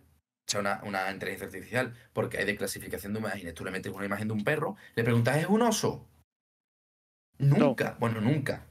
una, 0.57 0.81
una, 0.83 1.11
inteligencia 1.11 1.47
artificial, 1.47 1.93
porque 2.13 2.37
hay 2.37 2.45
de 2.45 2.55
clasificación 2.55 3.13
de 3.13 3.19
imágenes, 3.19 3.53
tú 3.53 3.65
le 3.65 3.71
metes 3.71 3.91
una 3.91 4.05
imagen 4.05 4.27
de 4.27 4.33
un 4.33 4.43
perro, 4.43 4.75
le 4.95 5.03
preguntas, 5.03 5.37
¿es 5.37 5.47
un 5.47 5.61
oso? 5.61 6.07
Nunca, 7.41 7.97
bueno, 7.99 8.21
nunca. 8.21 8.67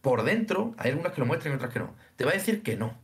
Por 0.00 0.22
dentro, 0.24 0.74
hay 0.78 0.90
algunas 0.90 1.12
que 1.12 1.20
lo 1.20 1.26
muestran 1.26 1.52
y 1.52 1.56
otras 1.56 1.72
que 1.72 1.78
no. 1.78 1.94
Te 2.16 2.24
va 2.24 2.32
a 2.32 2.34
decir 2.34 2.62
que 2.62 2.76
no. 2.76 2.98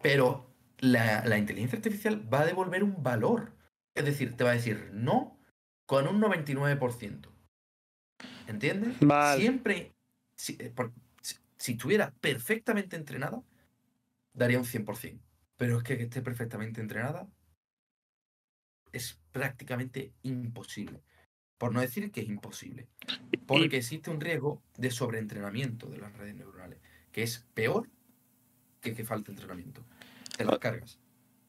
Pero 0.00 0.50
la, 0.78 1.24
la 1.24 1.38
inteligencia 1.38 1.76
artificial 1.76 2.32
va 2.32 2.40
a 2.40 2.46
devolver 2.46 2.82
un 2.82 3.02
valor. 3.02 3.52
Es 3.94 4.04
decir, 4.04 4.36
te 4.36 4.44
va 4.44 4.50
a 4.50 4.54
decir 4.54 4.90
no 4.92 5.38
con 5.86 6.08
un 6.08 6.20
99%. 6.20 7.28
¿Entiendes? 8.46 8.96
Siempre, 9.36 9.92
eh, 10.48 10.72
si, 11.58 11.72
estuviera 11.72 12.12
perfectamente 12.20 12.96
entrenada, 12.96 13.42
daría 14.32 14.58
un 14.58 14.64
100%. 14.64 15.20
Pero 15.56 15.78
es 15.78 15.82
que 15.84 15.96
que 15.96 16.04
esté 16.04 16.22
perfectamente 16.22 16.80
entrenada 16.80 17.28
es 18.92 19.18
prácticamente 19.30 20.12
imposible. 20.22 21.02
Por 21.62 21.72
no 21.72 21.80
decir 21.80 22.10
que 22.10 22.22
es 22.22 22.28
imposible. 22.28 22.88
Porque 23.46 23.76
existe 23.76 24.10
un 24.10 24.20
riesgo 24.20 24.60
de 24.76 24.90
sobreentrenamiento 24.90 25.86
de 25.86 25.98
las 25.98 26.12
redes 26.12 26.34
neuronales, 26.34 26.80
que 27.12 27.22
es 27.22 27.46
peor 27.54 27.88
que 28.80 28.96
que 28.96 29.04
falte 29.04 29.30
entrenamiento. 29.30 29.84
Te 30.36 30.44
las 30.44 30.58
cargas. 30.58 30.98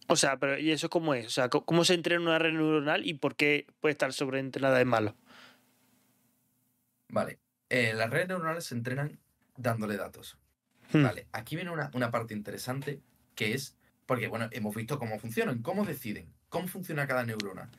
O 0.06 0.16
sea, 0.16 0.38
pero 0.38 0.60
¿y 0.60 0.70
eso 0.70 0.88
cómo 0.92 1.16
es? 1.16 1.26
O 1.26 1.30
sea, 1.32 1.50
¿cómo 1.50 1.84
se 1.84 1.96
entrena 1.96 2.22
una 2.22 2.38
red 2.38 2.54
neuronal 2.54 3.08
y 3.08 3.16
por 3.16 3.36
qué 3.36 3.66
puede 3.80 3.94
estar 3.94 4.14
sobreentrenada 4.14 4.78
de 4.78 4.86
malo? 4.86 5.16
Vale. 7.10 7.40
Eh, 7.70 7.96
las 7.96 8.12
redes 8.12 8.28
neuronales 8.28 8.66
se 8.66 8.76
entrenan 8.76 9.18
dándole 9.58 9.98
datos. 9.98 10.38
Hmm. 10.92 11.06
Vale. 11.06 11.26
Aquí 11.32 11.56
viene 11.56 11.72
una, 11.72 12.12
parte 12.12 12.36
interesante 12.36 13.02
que 13.34 13.56
es, 13.56 13.80
porque 14.06 14.28
bueno, 14.28 14.48
hemos 14.52 14.76
visto 14.76 15.00
cómo 15.00 15.18
funcionan, 15.18 15.64
cómo 15.64 15.86
deciden, 15.86 16.32
cómo 16.50 16.68
funciona 16.68 17.08
cada 17.08 17.26
neurona. 17.26 17.72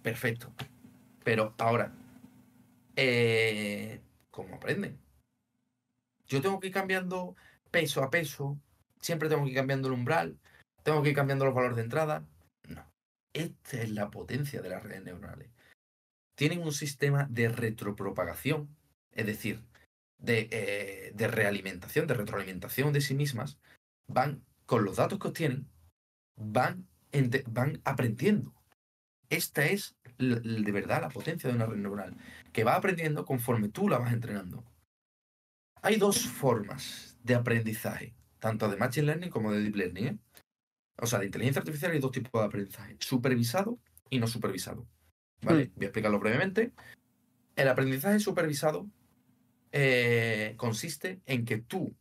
Perfecto. 0.00 0.54
Pero 1.28 1.54
ahora, 1.58 1.92
eh, 2.96 4.00
¿cómo 4.30 4.54
aprenden? 4.54 4.98
Yo 6.26 6.40
tengo 6.40 6.58
que 6.58 6.68
ir 6.68 6.72
cambiando 6.72 7.36
peso 7.70 8.02
a 8.02 8.08
peso, 8.08 8.58
siempre 8.98 9.28
tengo 9.28 9.44
que 9.44 9.50
ir 9.50 9.56
cambiando 9.56 9.88
el 9.88 9.94
umbral, 9.94 10.38
¿Tengo 10.82 11.02
que 11.02 11.10
ir 11.10 11.14
cambiando 11.14 11.44
los 11.44 11.54
valores 11.54 11.76
de 11.76 11.82
entrada? 11.82 12.26
No. 12.66 12.90
Esta 13.34 13.82
es 13.82 13.90
la 13.90 14.08
potencia 14.10 14.62
de 14.62 14.70
las 14.70 14.82
redes 14.82 15.02
neuronales. 15.04 15.50
Tienen 16.34 16.62
un 16.62 16.72
sistema 16.72 17.26
de 17.28 17.50
retropropagación, 17.50 18.74
es 19.12 19.26
decir, 19.26 19.66
de, 20.16 20.48
eh, 20.50 21.12
de 21.14 21.28
realimentación, 21.28 22.06
de 22.06 22.14
retroalimentación 22.14 22.94
de 22.94 23.02
sí 23.02 23.14
mismas. 23.14 23.58
Van, 24.06 24.46
con 24.64 24.82
los 24.82 24.96
datos 24.96 25.18
que 25.18 25.28
obtienen, 25.28 25.68
van, 26.36 26.88
van 27.48 27.82
aprendiendo. 27.84 28.54
Esta 29.28 29.66
es 29.66 29.94
de 30.18 30.72
verdad 30.72 31.00
la 31.00 31.08
potencia 31.08 31.48
de 31.48 31.56
una 31.56 31.66
red 31.66 31.76
neuronal, 31.76 32.16
que 32.52 32.64
va 32.64 32.74
aprendiendo 32.74 33.24
conforme 33.24 33.68
tú 33.68 33.88
la 33.88 33.98
vas 33.98 34.12
entrenando. 34.12 34.64
Hay 35.82 35.96
dos 35.96 36.26
formas 36.26 37.16
de 37.22 37.34
aprendizaje, 37.34 38.14
tanto 38.38 38.68
de 38.68 38.76
Machine 38.76 39.06
Learning 39.06 39.30
como 39.30 39.52
de 39.52 39.60
Deep 39.60 39.76
Learning. 39.76 40.06
¿eh? 40.06 40.18
O 41.00 41.06
sea, 41.06 41.20
de 41.20 41.26
inteligencia 41.26 41.60
artificial 41.60 41.92
hay 41.92 42.00
dos 42.00 42.10
tipos 42.10 42.40
de 42.40 42.46
aprendizaje, 42.46 42.96
supervisado 42.98 43.78
y 44.10 44.18
no 44.18 44.26
supervisado. 44.26 44.86
¿Vale? 45.42 45.66
Mm. 45.66 45.72
Voy 45.76 45.84
a 45.84 45.88
explicarlo 45.88 46.18
brevemente. 46.18 46.72
El 47.54 47.68
aprendizaje 47.68 48.18
supervisado 48.18 48.88
eh, 49.72 50.54
consiste 50.56 51.20
en 51.26 51.44
que 51.44 51.58
tú 51.58 51.94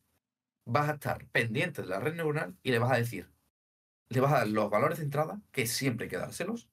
vas 0.66 0.90
a 0.90 0.94
estar 0.94 1.26
pendiente 1.28 1.82
de 1.82 1.88
la 1.88 2.00
red 2.00 2.16
neuronal 2.16 2.56
y 2.64 2.72
le 2.72 2.80
vas 2.80 2.92
a 2.92 2.98
decir, 2.98 3.30
le 4.10 4.20
vas 4.20 4.34
a 4.34 4.38
dar 4.40 4.48
los 4.48 4.70
valores 4.70 4.98
de 4.98 5.06
entrada, 5.06 5.42
que 5.52 5.68
siempre 5.68 6.06
hay 6.06 6.10
que 6.10 6.18
dárselos. 6.18 6.70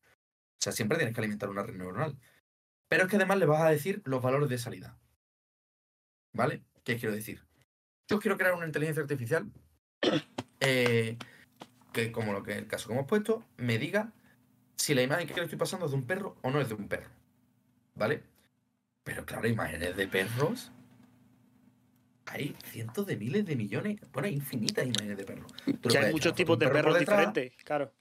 O 0.64 0.70
sea, 0.72 0.72
siempre 0.72 0.96
tienes 0.96 1.14
que 1.14 1.20
alimentar 1.20 1.50
una 1.50 1.62
red 1.62 1.74
neuronal. 1.74 2.16
Pero 2.88 3.02
es 3.02 3.10
que 3.10 3.16
además 3.16 3.36
le 3.36 3.44
vas 3.44 3.60
a 3.60 3.68
decir 3.68 4.00
los 4.06 4.22
valores 4.22 4.48
de 4.48 4.56
salida. 4.56 4.96
¿Vale? 6.32 6.62
¿Qué 6.84 6.96
quiero 6.96 7.14
decir? 7.14 7.44
Yo 8.08 8.18
quiero 8.18 8.38
crear 8.38 8.54
una 8.54 8.64
inteligencia 8.64 9.02
artificial 9.02 9.52
eh, 10.60 11.18
que, 11.92 12.12
como 12.12 12.32
lo 12.32 12.42
que 12.42 12.56
el 12.56 12.66
caso 12.66 12.88
que 12.88 12.94
hemos 12.94 13.06
puesto, 13.06 13.44
me 13.58 13.76
diga 13.76 14.14
si 14.76 14.94
la 14.94 15.02
imagen 15.02 15.28
que 15.28 15.34
le 15.34 15.42
estoy 15.42 15.58
pasando 15.58 15.84
es 15.84 15.92
de 15.92 15.98
un 15.98 16.06
perro 16.06 16.38
o 16.40 16.50
no 16.50 16.62
es 16.62 16.68
de 16.70 16.76
un 16.76 16.88
perro. 16.88 17.10
¿Vale? 17.94 18.22
Pero 19.02 19.26
claro, 19.26 19.46
imágenes 19.46 19.96
de 19.96 20.08
perros. 20.08 20.72
Hay 22.24 22.56
cientos 22.64 23.06
de 23.06 23.18
miles 23.18 23.44
de 23.44 23.54
millones, 23.54 24.00
bueno, 24.14 24.28
hay 24.28 24.34
infinitas 24.34 24.86
imágenes 24.86 25.18
de 25.18 25.24
perros. 25.24 25.52
Tú 25.82 25.90
Que 25.90 25.98
hay 25.98 26.10
muchos 26.10 26.34
tipos 26.34 26.58
de 26.58 26.70
perros 26.70 26.98
diferentes, 26.98 27.52
claro. 27.64 27.92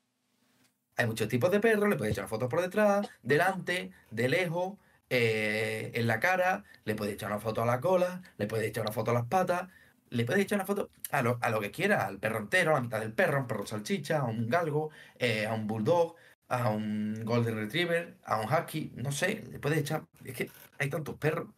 Hay 0.95 1.07
muchos 1.07 1.27
tipos 1.27 1.51
de 1.51 1.59
perros, 1.59 1.89
le 1.89 1.95
puedes 1.95 2.13
echar 2.13 2.27
fotos 2.27 2.49
por 2.49 2.61
detrás, 2.61 3.09
delante, 3.23 3.91
de 4.11 4.29
lejos, 4.29 4.77
eh, 5.09 5.91
en 5.95 6.07
la 6.07 6.19
cara, 6.19 6.63
le 6.85 6.95
puedes 6.95 7.15
echar 7.15 7.31
una 7.31 7.39
foto 7.39 7.61
a 7.63 7.65
la 7.65 7.79
cola, 7.79 8.21
le 8.37 8.47
puedes 8.47 8.67
echar 8.67 8.83
una 8.83 8.91
foto 8.91 9.11
a 9.11 9.13
las 9.13 9.25
patas, 9.25 9.69
le 10.09 10.25
puedes 10.25 10.43
echar 10.43 10.57
una 10.57 10.65
foto 10.65 10.91
a 11.11 11.21
lo, 11.21 11.39
a 11.41 11.49
lo 11.49 11.59
que 11.59 11.71
quiera, 11.71 12.05
al 12.05 12.19
perro 12.19 12.39
entero, 12.39 12.71
a 12.71 12.75
la 12.75 12.81
mitad 12.81 12.99
del 12.99 13.13
perro, 13.13 13.37
a 13.37 13.41
un 13.41 13.47
perro 13.47 13.65
salchicha, 13.65 14.19
a 14.19 14.23
un 14.25 14.47
galgo, 14.47 14.91
eh, 15.17 15.45
a 15.47 15.53
un 15.53 15.67
bulldog, 15.67 16.15
a 16.47 16.69
un 16.69 17.23
golden 17.25 17.55
retriever, 17.55 18.17
a 18.23 18.39
un 18.39 18.45
husky, 18.51 18.91
no 18.95 19.11
sé, 19.11 19.43
le 19.51 19.59
puedes 19.59 19.79
echar, 19.79 20.05
es 20.23 20.35
que 20.35 20.51
hay 20.77 20.89
tantos 20.89 21.15
perros, 21.17 21.49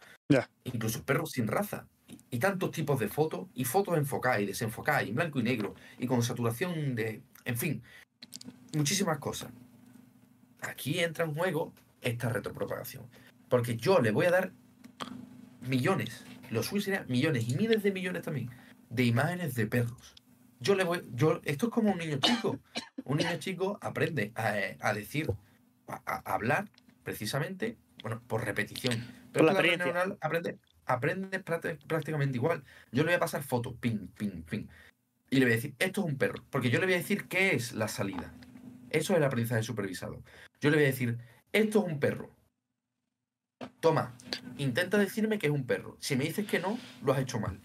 incluso 0.63 1.03
perros 1.05 1.31
sin 1.31 1.47
raza, 1.47 1.87
y, 2.07 2.19
y 2.29 2.39
tantos 2.39 2.71
tipos 2.71 2.99
de 2.99 3.09
fotos, 3.09 3.47
y 3.53 3.65
fotos 3.65 3.97
enfocadas 3.97 4.41
y 4.41 4.45
desenfocadas, 4.45 5.03
y 5.05 5.09
en 5.09 5.15
blanco 5.15 5.39
y 5.39 5.43
negro, 5.43 5.75
y 5.97 6.07
con 6.07 6.23
saturación 6.23 6.95
de, 6.95 7.23
en 7.45 7.57
fin, 7.57 7.83
muchísimas 8.75 9.19
cosas. 9.19 9.51
Aquí 10.61 10.99
entra 10.99 11.25
en 11.25 11.33
juego 11.33 11.73
esta 12.01 12.29
retropropagación. 12.29 13.05
Porque 13.49 13.77
yo 13.77 13.99
le 13.99 14.11
voy 14.11 14.25
a 14.25 14.31
dar 14.31 14.51
millones, 15.61 16.23
lo 16.49 16.63
suyo 16.63 16.81
sería 16.81 17.05
millones 17.07 17.47
y 17.47 17.55
miles 17.55 17.83
de 17.83 17.91
millones 17.91 18.23
también, 18.23 18.49
de 18.89 19.03
imágenes 19.03 19.55
de 19.55 19.67
perros. 19.67 20.15
Yo 20.59 20.75
le 20.75 20.83
voy, 20.83 21.01
yo, 21.13 21.41
esto 21.43 21.67
es 21.67 21.71
como 21.71 21.91
un 21.91 21.97
niño 21.97 22.17
chico. 22.19 22.59
Un 23.03 23.17
niño 23.17 23.37
chico 23.37 23.77
aprende 23.81 24.31
a, 24.35 24.53
a 24.79 24.93
decir, 24.93 25.31
a, 25.87 26.01
a 26.05 26.33
hablar 26.33 26.69
precisamente, 27.03 27.77
bueno, 28.01 28.21
por 28.25 28.43
repetición. 28.45 29.05
Pero 29.31 29.45
la 29.45 29.51
experiencia. 29.51 29.85
neuronal 29.85 30.17
aprende, 30.21 30.57
aprende 30.85 31.43
prácti- 31.43 31.77
prácticamente 31.85 32.37
igual. 32.37 32.63
Yo 32.91 33.03
le 33.03 33.09
voy 33.09 33.15
a 33.15 33.19
pasar 33.19 33.43
fotos, 33.43 33.75
ping, 33.79 34.07
ping, 34.17 34.41
ping. 34.43 34.67
Y 35.29 35.37
le 35.39 35.45
voy 35.45 35.53
a 35.53 35.55
decir, 35.55 35.75
esto 35.79 36.01
es 36.01 36.07
un 36.07 36.17
perro. 36.17 36.43
Porque 36.49 36.69
yo 36.69 36.79
le 36.79 36.85
voy 36.85 36.93
a 36.95 36.97
decir 36.97 37.27
qué 37.27 37.55
es 37.55 37.73
la 37.73 37.87
salida. 37.87 38.33
Eso 38.89 39.13
es 39.13 39.17
el 39.17 39.23
aprendizaje 39.23 39.63
supervisado. 39.63 40.23
Yo 40.61 40.69
le 40.69 40.77
voy 40.77 40.85
a 40.85 40.89
decir, 40.89 41.17
esto 41.51 41.79
es 41.85 41.91
un 41.93 41.99
perro. 41.99 42.35
Toma, 43.79 44.17
intenta 44.57 44.97
decirme 44.97 45.39
que 45.39 45.47
es 45.47 45.53
un 45.53 45.65
perro. 45.65 45.97
Si 45.99 46.15
me 46.15 46.25
dices 46.25 46.45
que 46.47 46.59
no, 46.59 46.77
lo 47.01 47.13
has 47.13 47.19
hecho 47.19 47.39
mal. 47.39 47.59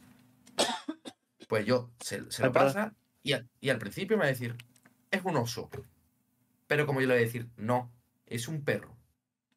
Pues 1.48 1.66
yo 1.66 1.90
se, 2.00 2.20
lo 2.20 2.52
pasa 2.52 2.94
y, 3.22 3.32
al- 3.32 3.48
y 3.60 3.70
al 3.70 3.78
principio 3.78 4.16
me 4.16 4.20
va 4.22 4.26
a 4.26 4.32
decir, 4.32 4.56
es 5.10 5.22
un 5.24 5.36
oso. 5.36 5.68
Pero 6.68 6.86
como 6.86 7.00
yo 7.00 7.08
le 7.08 7.14
voy 7.14 7.22
a 7.22 7.26
decir, 7.26 7.48
no, 7.56 7.92
es 8.26 8.46
un 8.48 8.62
perro. 8.64 8.96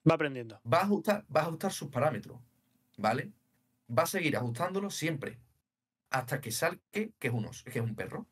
Va 0.09 0.15
aprendiendo. 0.15 0.59
Va 0.71 0.79
a 0.79 0.83
ajustar, 0.83 1.25
va 1.33 1.41
a 1.41 1.43
ajustar 1.45 1.71
sus 1.71 1.89
parámetros, 1.89 2.39
¿vale? 2.97 3.31
Va 3.95 4.03
a 4.03 4.07
seguir 4.07 4.35
ajustándolos 4.35 4.95
siempre. 4.95 5.39
Hasta 6.13 6.39
que 6.39 6.51
salga 6.51 6.79
que 6.91 7.11
es 7.19 7.33
un 7.33 7.45
oso, 7.45 7.65
que 7.65 7.79
es 7.79 7.83
un 7.83 7.95
perro. 7.95 8.27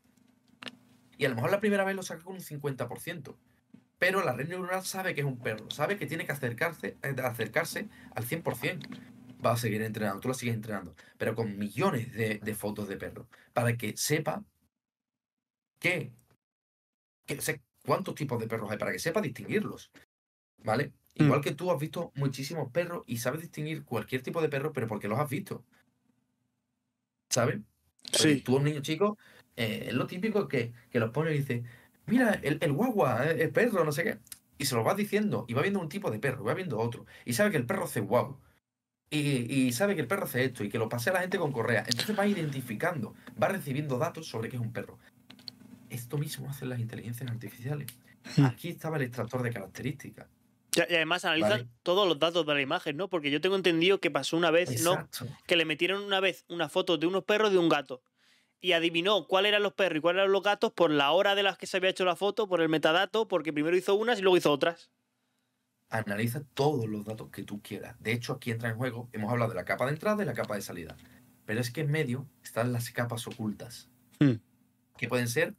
Y 1.18 1.26
a 1.26 1.30
lo 1.30 1.36
mejor 1.36 1.52
la 1.52 1.60
primera 1.60 1.84
vez 1.84 1.96
lo 1.96 2.04
saca 2.04 2.24
con 2.24 2.36
un 2.36 2.42
50%. 2.42 3.38
Pero 4.00 4.24
la 4.24 4.34
red 4.34 4.48
neuronal 4.48 4.84
sabe 4.84 5.14
que 5.14 5.22
es 5.22 5.28
un 5.28 5.38
perro, 5.38 5.70
sabe 5.70 5.96
que 5.98 6.08
tiene 6.08 6.26
que 6.26 6.32
acercarse, 6.32 6.98
eh, 7.04 7.16
acercarse 7.24 7.90
al 8.16 8.26
100%. 8.26 8.88
Va 9.46 9.52
a 9.52 9.58
seguir 9.58 9.82
entrenando, 9.82 10.20
tú 10.20 10.28
lo 10.28 10.34
sigues 10.34 10.56
entrenando, 10.56 10.96
pero 11.18 11.36
con 11.36 11.58
millones 11.58 12.14
de, 12.14 12.40
de 12.40 12.56
fotos 12.56 12.88
de 12.88 12.98
perros, 12.98 13.28
para 13.54 13.76
que 13.76 13.98
sepa 13.98 14.44
que, 15.80 16.14
que 17.26 17.42
sé 17.42 17.62
cuántos 17.84 18.16
tipos 18.16 18.40
de 18.40 18.48
perros 18.48 18.72
hay, 18.72 18.78
para 18.78 18.92
que 18.92 19.00
sepa 19.00 19.22
distinguirlos. 19.22 19.92
¿Vale? 20.64 20.94
Mm. 21.16 21.26
Igual 21.26 21.42
que 21.42 21.54
tú 21.54 21.72
has 21.72 21.80
visto 21.80 22.12
muchísimos 22.16 22.72
perros 22.72 23.04
y 23.08 23.18
sabes 23.18 23.42
distinguir 23.42 23.84
cualquier 23.84 24.22
tipo 24.24 24.42
de 24.42 24.50
perro, 24.50 24.74
pero 24.74 24.88
porque 24.88 25.08
los 25.08 25.20
has 25.20 25.30
visto. 25.30 25.64
¿Sabes? 27.30 27.62
Porque 28.04 28.36
Sí. 28.36 28.41
tú, 28.41 28.58
un 28.58 28.64
niño 28.64 28.82
chico, 28.82 29.18
eh, 29.56 29.86
es 29.88 29.93
lo 29.93 30.08
típico 30.08 30.47
que, 30.47 30.74
que 30.89 30.99
los 30.99 31.12
pone 31.12 31.34
y 31.34 31.39
dice, 31.39 31.64
mira, 32.08 32.34
el, 32.43 32.58
el 32.62 32.72
guagua, 32.74 33.28
eh, 33.28 33.41
el 33.43 33.52
perro, 33.52 33.84
no 33.84 33.91
sé 33.91 34.04
qué. 34.04 34.18
Y 34.58 34.66
se 34.66 34.76
lo 34.76 34.84
vas 34.84 34.97
diciendo, 34.97 35.45
y 35.47 35.54
va 35.54 35.62
viendo 35.62 35.80
un 35.80 35.89
tipo 35.89 36.12
de 36.12 36.20
perro, 36.20 36.43
va 36.43 36.54
viendo 36.54 36.80
otro. 36.80 37.06
Y 37.26 37.34
sabe 37.34 37.52
que 37.52 37.58
el 37.58 37.66
perro 37.66 37.86
hace 37.86 37.99
guau. 38.02 38.38
Y, 39.10 39.54
y 39.54 39.72
sabe 39.74 39.95
que 39.95 40.02
el 40.02 40.08
perro 40.08 40.24
hace 40.26 40.43
esto, 40.45 40.64
y 40.64 40.70
que 40.70 40.78
lo 40.78 40.88
pasea 40.88 41.12
a 41.12 41.16
la 41.16 41.22
gente 41.22 41.38
con 41.38 41.52
correa. 41.52 41.84
Entonces 41.88 42.18
va 42.18 42.28
identificando, 42.28 43.14
va 43.41 43.47
recibiendo 43.49 43.97
datos 43.97 44.28
sobre 44.28 44.49
qué 44.49 44.56
es 44.56 44.62
un 44.62 44.72
perro. 44.72 44.99
Esto 45.89 46.18
mismo 46.18 46.49
hacen 46.49 46.70
las 46.70 46.80
inteligencias 46.80 47.30
artificiales. 47.30 47.88
Hmm. 48.38 48.45
Aquí 48.45 48.70
estaba 48.70 48.97
el 48.97 49.04
extractor 49.04 49.41
de 49.43 49.52
características. 49.52 50.28
Y 50.74 50.80
además 50.82 51.26
analizan 51.26 51.52
Vale. 51.52 51.68
todos 51.84 52.08
los 52.08 52.18
datos 52.18 52.46
de 52.46 52.54
la 52.54 52.62
imagen, 52.62 52.96
¿no? 52.96 53.10
Porque 53.10 53.30
yo 53.30 53.42
tengo 53.42 53.56
entendido 53.58 54.00
que 54.00 54.10
pasó 54.10 54.38
una 54.38 54.52
vez, 54.52 54.82
¿no? 54.84 54.94
Exacto. 54.94 55.28
Que 55.46 55.56
le 55.58 55.66
metieron 55.66 56.02
una 56.04 56.20
vez 56.22 56.46
una 56.48 56.70
foto 56.70 56.98
de 56.98 57.08
unos 57.08 57.26
perros 57.26 57.50
y 57.50 57.54
de 57.54 57.60
un 57.60 57.68
gato. 57.70 58.02
Y 58.62 58.72
adivinó 58.74 59.28
cuáles 59.28 59.50
eran 59.50 59.64
los 59.64 59.74
perros 59.74 59.98
y 59.98 60.02
cuáles 60.02 60.20
eran 60.22 60.32
los 60.32 60.44
gatos 60.44 60.72
por 60.72 60.90
la 60.92 61.12
hora 61.12 61.36
de 61.36 61.44
las 61.44 61.58
que 61.58 61.68
se 61.68 61.78
había 61.78 61.90
hecho 61.90 62.06
la 62.06 62.16
foto, 62.16 62.48
por 62.48 62.62
el 62.62 62.70
metadato, 62.70 63.28
porque 63.28 63.52
primero 63.52 63.76
hizo 63.76 63.96
unas 63.96 64.20
y 64.20 64.22
luego 64.22 64.38
hizo 64.38 64.52
otras. 64.52 64.90
Analiza 65.90 66.42
todos 66.54 66.88
los 66.88 67.04
datos 67.04 67.30
que 67.32 67.44
tú 67.44 67.62
quieras. 67.62 67.98
De 68.00 68.14
hecho, 68.14 68.32
aquí 68.34 68.52
entra 68.52 68.70
en 68.70 68.78
juego, 68.78 69.10
hemos 69.12 69.30
hablado 69.30 69.50
de 69.50 69.56
la 69.58 69.66
capa 69.66 69.86
de 69.88 69.92
entrada 69.92 70.24
y 70.24 70.26
la 70.26 70.34
capa 70.34 70.56
de 70.56 70.62
salida. 70.62 70.96
Pero 71.46 71.60
es 71.60 71.70
que 71.72 71.82
en 71.82 71.92
medio 71.92 72.28
están 72.44 72.72
las 72.72 72.92
capas 72.92 73.28
ocultas, 73.28 73.90
Hmm. 74.22 74.36
que 74.98 75.08
pueden 75.10 75.28
ser 75.28 75.56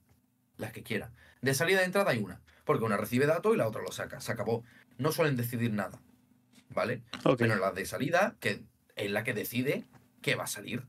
las 0.57 0.73
que 0.73 0.83
quieran. 0.83 1.13
De 1.43 1.53
salida 1.53 1.81
de 1.81 1.85
entrada 1.87 2.13
hay 2.13 2.19
una, 2.21 2.41
porque 2.65 2.85
una 2.85 2.97
recibe 2.97 3.27
datos 3.27 3.53
y 3.53 3.59
la 3.59 3.67
otra 3.69 3.83
lo 3.83 3.91
saca. 3.93 4.21
Se 4.21 4.33
acabó. 4.33 4.65
No 5.03 5.11
suelen 5.11 5.37
decidir 5.37 5.73
nada. 5.73 6.01
¿Vale? 6.71 7.03
Ok. 7.25 7.39
Pero 7.39 7.57
la 7.57 7.73
de 7.73 7.85
salida, 7.85 8.37
que 8.39 8.65
es 8.95 9.11
la 9.11 9.25
que 9.25 9.35
decide 9.35 9.85
qué 10.23 10.37
va 10.37 10.45
a 10.45 10.47
salir. 10.47 10.87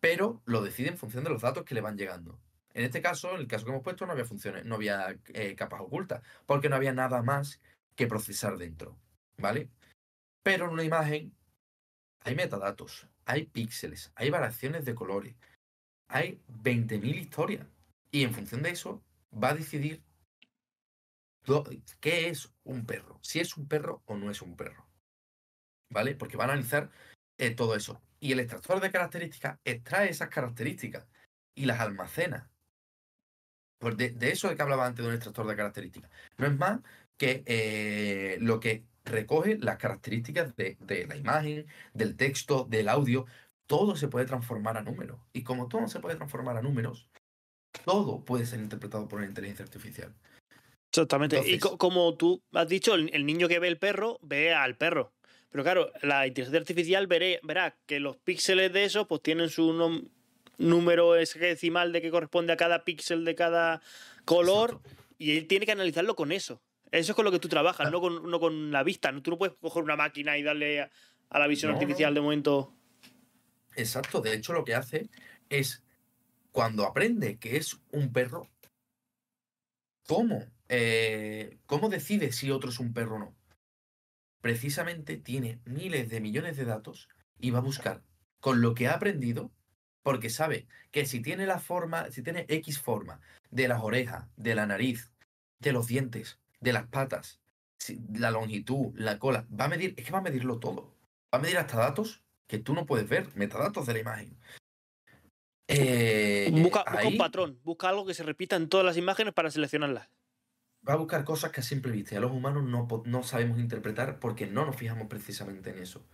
Pero 0.00 0.40
lo 0.46 0.62
decide 0.62 0.88
en 0.88 0.96
función 0.96 1.24
de 1.24 1.30
los 1.30 1.42
datos 1.42 1.64
que 1.64 1.74
le 1.74 1.82
van 1.82 1.98
llegando. 1.98 2.40
En 2.72 2.84
este 2.84 3.02
caso, 3.02 3.34
en 3.34 3.40
el 3.42 3.46
caso 3.46 3.66
que 3.66 3.72
hemos 3.72 3.84
puesto, 3.84 4.06
no 4.06 4.12
había 4.12 4.24
funciones, 4.24 4.64
no 4.64 4.76
había 4.76 5.14
eh, 5.34 5.54
capas 5.56 5.82
ocultas, 5.82 6.22
porque 6.46 6.70
no 6.70 6.76
había 6.76 6.94
nada 6.94 7.22
más 7.22 7.60
que 7.96 8.06
procesar 8.06 8.56
dentro. 8.56 8.96
¿Vale? 9.36 9.68
Pero 10.42 10.64
en 10.64 10.70
una 10.70 10.84
imagen 10.84 11.34
hay 12.20 12.34
metadatos, 12.34 13.08
hay 13.26 13.44
píxeles, 13.44 14.10
hay 14.14 14.30
variaciones 14.30 14.86
de 14.86 14.94
colores, 14.94 15.34
hay 16.08 16.40
20.000 16.62 17.14
historias. 17.16 17.66
Y 18.10 18.24
en 18.24 18.32
función 18.32 18.62
de 18.62 18.70
eso, 18.70 19.02
va 19.32 19.50
a 19.50 19.54
decidir 19.54 20.02
qué 22.00 22.28
es 22.28 22.52
un 22.64 22.86
perro, 22.86 23.18
si 23.22 23.40
es 23.40 23.56
un 23.56 23.66
perro 23.66 24.02
o 24.06 24.16
no 24.16 24.30
es 24.30 24.42
un 24.42 24.56
perro. 24.56 24.86
¿Vale? 25.90 26.14
Porque 26.14 26.36
va 26.36 26.44
a 26.44 26.48
analizar 26.48 26.90
eh, 27.38 27.50
todo 27.50 27.74
eso. 27.74 28.00
Y 28.20 28.32
el 28.32 28.40
extractor 28.40 28.80
de 28.80 28.90
características 28.90 29.58
extrae 29.64 30.10
esas 30.10 30.28
características 30.28 31.06
y 31.54 31.66
las 31.66 31.80
almacena. 31.80 32.50
Pues 33.78 33.96
de, 33.96 34.14
eso 34.20 34.48
de 34.48 34.56
que 34.56 34.62
hablaba 34.62 34.86
antes 34.86 35.02
de 35.02 35.08
un 35.08 35.14
extractor 35.14 35.46
de 35.46 35.56
características. 35.56 36.10
No 36.36 36.46
es 36.46 36.56
más 36.56 36.80
que 37.16 37.42
eh, 37.46 38.36
lo 38.40 38.60
que 38.60 38.84
recoge 39.04 39.58
las 39.58 39.78
características 39.78 40.54
de, 40.54 40.76
de 40.80 41.06
la 41.06 41.16
imagen, 41.16 41.66
del 41.94 42.16
texto, 42.16 42.64
del 42.68 42.88
audio. 42.88 43.26
Todo 43.66 43.96
se 43.96 44.08
puede 44.08 44.26
transformar 44.26 44.76
a 44.76 44.82
números. 44.82 45.18
Y 45.32 45.42
como 45.42 45.68
todo 45.68 45.88
se 45.88 46.00
puede 46.00 46.16
transformar 46.16 46.56
a 46.58 46.62
números, 46.62 47.08
todo 47.84 48.24
puede 48.24 48.46
ser 48.46 48.60
interpretado 48.60 49.08
por 49.08 49.18
una 49.18 49.28
inteligencia 49.28 49.64
artificial. 49.64 50.14
Exactamente. 50.90 51.40
y 51.48 51.58
co- 51.58 51.78
como 51.78 52.14
tú 52.16 52.42
has 52.52 52.68
dicho, 52.68 52.94
el, 52.94 53.10
el 53.14 53.24
niño 53.24 53.46
que 53.48 53.58
ve 53.58 53.68
el 53.68 53.78
perro 53.78 54.18
ve 54.22 54.52
al 54.52 54.76
perro. 54.76 55.12
Pero 55.50 55.64
claro, 55.64 55.92
la 56.02 56.26
inteligencia 56.26 56.60
artificial 56.60 57.06
veré, 57.06 57.40
verá 57.42 57.76
que 57.86 57.98
los 58.00 58.16
píxeles 58.16 58.72
de 58.72 58.84
eso 58.84 59.06
pues 59.08 59.22
tienen 59.22 59.48
su 59.50 60.08
número 60.58 61.12
decimal 61.12 61.92
de 61.92 62.02
que 62.02 62.10
corresponde 62.10 62.52
a 62.52 62.56
cada 62.56 62.84
píxel 62.84 63.24
de 63.24 63.34
cada 63.34 63.80
color 64.24 64.80
Exacto. 64.84 64.90
y 65.18 65.36
él 65.38 65.46
tiene 65.46 65.66
que 65.66 65.72
analizarlo 65.72 66.14
con 66.14 66.32
eso. 66.32 66.60
Eso 66.92 67.12
es 67.12 67.16
con 67.16 67.24
lo 67.24 67.30
que 67.32 67.38
tú 67.38 67.48
trabajas, 67.48 67.86
Ah. 67.86 67.90
no, 67.90 68.00
con, 68.00 68.28
no 68.30 68.40
con 68.40 68.70
la 68.72 68.82
vista. 68.82 69.10
¿no? 69.12 69.22
Tú 69.22 69.30
no 69.30 69.38
puedes 69.38 69.54
coger 69.60 69.82
una 69.84 69.96
máquina 69.96 70.36
y 70.38 70.42
darle 70.42 70.80
a, 70.82 70.90
a 71.30 71.38
la 71.38 71.46
visión 71.46 71.70
No, 71.70 71.76
no. 71.76 71.80
artificial 71.80 72.14
de 72.14 72.20
momento. 72.20 72.72
Exacto, 73.76 74.20
de 74.20 74.34
hecho 74.34 74.52
lo 74.52 74.64
que 74.64 74.74
hace 74.74 75.08
es, 75.48 75.82
cuando 76.52 76.84
aprende 76.84 77.38
que 77.38 77.56
es 77.56 77.78
un 77.92 78.12
perro, 78.12 78.48
¿cómo 80.06 80.44
eh, 80.72 81.58
¿cómo 81.66 81.88
decide 81.88 82.30
si 82.30 82.52
otro 82.52 82.70
es 82.70 82.78
un 82.78 82.94
perro 82.94 83.16
o 83.16 83.18
no? 83.18 83.34
Precisamente 84.40 85.16
tiene 85.16 85.60
miles 85.64 86.08
de 86.08 86.20
millones 86.20 86.56
de 86.56 86.64
datos 86.64 87.08
y 87.40 87.50
va 87.50 87.58
a 87.58 87.62
buscar 87.62 88.04
con 88.38 88.62
lo 88.62 88.72
que 88.74 88.86
ha 88.86 88.94
aprendido, 88.94 89.50
porque 90.02 90.30
sabe 90.30 90.68
que 90.92 91.06
si 91.06 91.20
tiene 91.20 91.44
la 91.44 91.58
forma, 91.58 92.10
si 92.12 92.22
tiene 92.22 92.46
X 92.48 92.78
forma 92.78 93.20
de 93.50 93.66
las 93.66 93.82
orejas, 93.82 94.28
de 94.36 94.54
la 94.54 94.64
nariz, 94.64 95.10
de 95.58 95.72
los 95.72 95.88
dientes, 95.88 96.38
de 96.60 96.72
las 96.72 96.86
patas, 96.86 97.40
la 98.14 98.30
longitud, 98.30 98.92
la 98.94 99.18
cola, 99.18 99.48
va 99.50 99.64
a 99.64 99.68
medir, 99.68 99.94
es 99.96 100.04
que 100.04 100.12
va 100.12 100.18
a 100.18 100.22
medirlo 100.22 100.60
todo. 100.60 100.94
Va 101.34 101.38
a 101.38 101.42
medir 101.42 101.58
hasta 101.58 101.78
datos 101.78 102.22
que 102.46 102.58
tú 102.58 102.74
no 102.74 102.86
puedes 102.86 103.08
ver, 103.08 103.28
metadatos 103.34 103.86
de 103.86 103.94
la 103.94 103.98
imagen. 103.98 104.38
Eh, 105.66 106.50
busca, 106.52 106.84
un 107.04 107.16
patrón, 107.16 107.60
busca 107.64 107.88
algo 107.88 108.06
que 108.06 108.14
se 108.14 108.22
repita 108.22 108.54
en 108.54 108.68
todas 108.68 108.86
las 108.86 108.96
imágenes 108.96 109.34
para 109.34 109.50
seleccionarlas. 109.50 110.08
Va 110.88 110.94
a 110.94 110.96
buscar 110.96 111.24
cosas 111.24 111.52
que 111.52 111.60
a 111.60 111.64
simple 111.64 111.92
vista 111.92 112.16
a 112.16 112.20
los 112.20 112.32
humanos 112.32 112.64
no, 112.64 112.88
no 113.04 113.22
sabemos 113.22 113.58
interpretar 113.58 114.18
porque 114.18 114.46
no 114.46 114.64
nos 114.64 114.76
fijamos 114.76 115.08
precisamente 115.08 115.70
en 115.70 115.78
eso. 115.78 116.04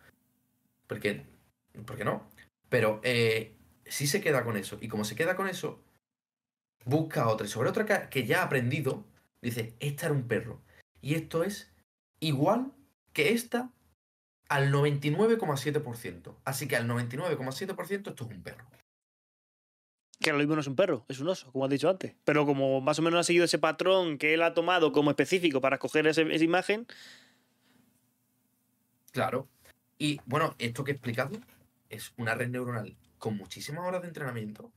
Porque, 0.86 1.24
porque 1.86 2.04
no. 2.04 2.26
Pero 2.68 3.00
eh, 3.04 3.56
si 3.84 4.06
se 4.06 4.20
queda 4.20 4.44
con 4.44 4.56
eso. 4.56 4.78
Y 4.80 4.88
como 4.88 5.04
se 5.04 5.14
queda 5.14 5.36
con 5.36 5.48
eso, 5.48 5.82
busca 6.84 7.28
otra. 7.28 7.46
Y 7.46 7.50
sobre 7.50 7.70
otra 7.70 8.08
que 8.08 8.26
ya 8.26 8.40
ha 8.40 8.44
aprendido, 8.44 9.04
dice, 9.40 9.74
esta 9.80 10.06
era 10.06 10.14
un 10.14 10.26
perro. 10.26 10.60
Y 11.00 11.14
esto 11.14 11.44
es 11.44 11.70
igual 12.20 12.72
que 13.12 13.32
esta 13.32 13.70
al 14.48 14.72
99,7%. 14.72 16.36
Así 16.44 16.68
que 16.68 16.76
al 16.76 16.88
99,7% 16.88 18.08
esto 18.08 18.24
es 18.24 18.30
un 18.30 18.42
perro. 18.42 18.64
Que 20.20 20.32
lo 20.32 20.38
mismo 20.38 20.54
no 20.54 20.60
es 20.60 20.66
un 20.66 20.76
perro, 20.76 21.04
es 21.08 21.20
un 21.20 21.28
oso, 21.28 21.52
como 21.52 21.64
has 21.64 21.70
dicho 21.70 21.90
antes. 21.90 22.14
Pero 22.24 22.46
como 22.46 22.80
más 22.80 22.98
o 22.98 23.02
menos 23.02 23.20
ha 23.20 23.24
seguido 23.24 23.44
ese 23.44 23.58
patrón 23.58 24.18
que 24.18 24.34
él 24.34 24.42
ha 24.42 24.54
tomado 24.54 24.92
como 24.92 25.10
específico 25.10 25.60
para 25.60 25.76
escoger 25.76 26.06
esa 26.06 26.22
imagen. 26.22 26.86
Claro. 29.12 29.48
Y 29.98 30.20
bueno, 30.26 30.54
esto 30.58 30.84
que 30.84 30.92
he 30.92 30.94
explicado 30.94 31.38
es 31.90 32.12
una 32.16 32.34
red 32.34 32.48
neuronal 32.48 32.96
con 33.18 33.36
muchísimas 33.36 33.84
horas 33.86 34.02
de 34.02 34.08
entrenamiento 34.08 34.70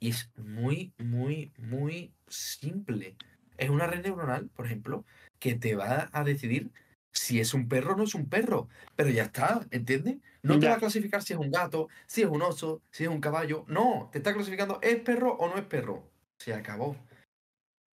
y 0.00 0.10
es 0.10 0.30
muy, 0.36 0.92
muy, 0.98 1.52
muy 1.58 2.12
simple. 2.28 3.16
Es 3.56 3.70
una 3.70 3.86
red 3.86 4.02
neuronal, 4.02 4.48
por 4.54 4.66
ejemplo, 4.66 5.04
que 5.38 5.54
te 5.54 5.74
va 5.74 6.08
a 6.12 6.24
decidir 6.24 6.70
si 7.12 7.40
es 7.40 7.54
un 7.54 7.68
perro 7.68 7.94
o 7.94 7.96
no 7.96 8.04
es 8.04 8.14
un 8.14 8.28
perro. 8.28 8.68
Pero 8.96 9.10
ya 9.10 9.24
está, 9.24 9.66
¿entiendes? 9.70 10.18
No 10.42 10.58
te 10.58 10.68
va 10.68 10.74
a 10.74 10.78
clasificar 10.78 11.22
si 11.22 11.32
es 11.32 11.38
un 11.38 11.50
gato, 11.50 11.88
si 12.06 12.22
es 12.22 12.28
un 12.28 12.42
oso, 12.42 12.82
si 12.90 13.04
es 13.04 13.10
un 13.10 13.20
caballo. 13.20 13.64
No, 13.68 14.08
te 14.12 14.18
está 14.18 14.32
clasificando 14.32 14.78
¿es 14.82 15.00
perro 15.00 15.32
o 15.34 15.48
no 15.48 15.56
es 15.56 15.64
perro? 15.64 16.10
Se 16.38 16.54
acabó. 16.54 16.96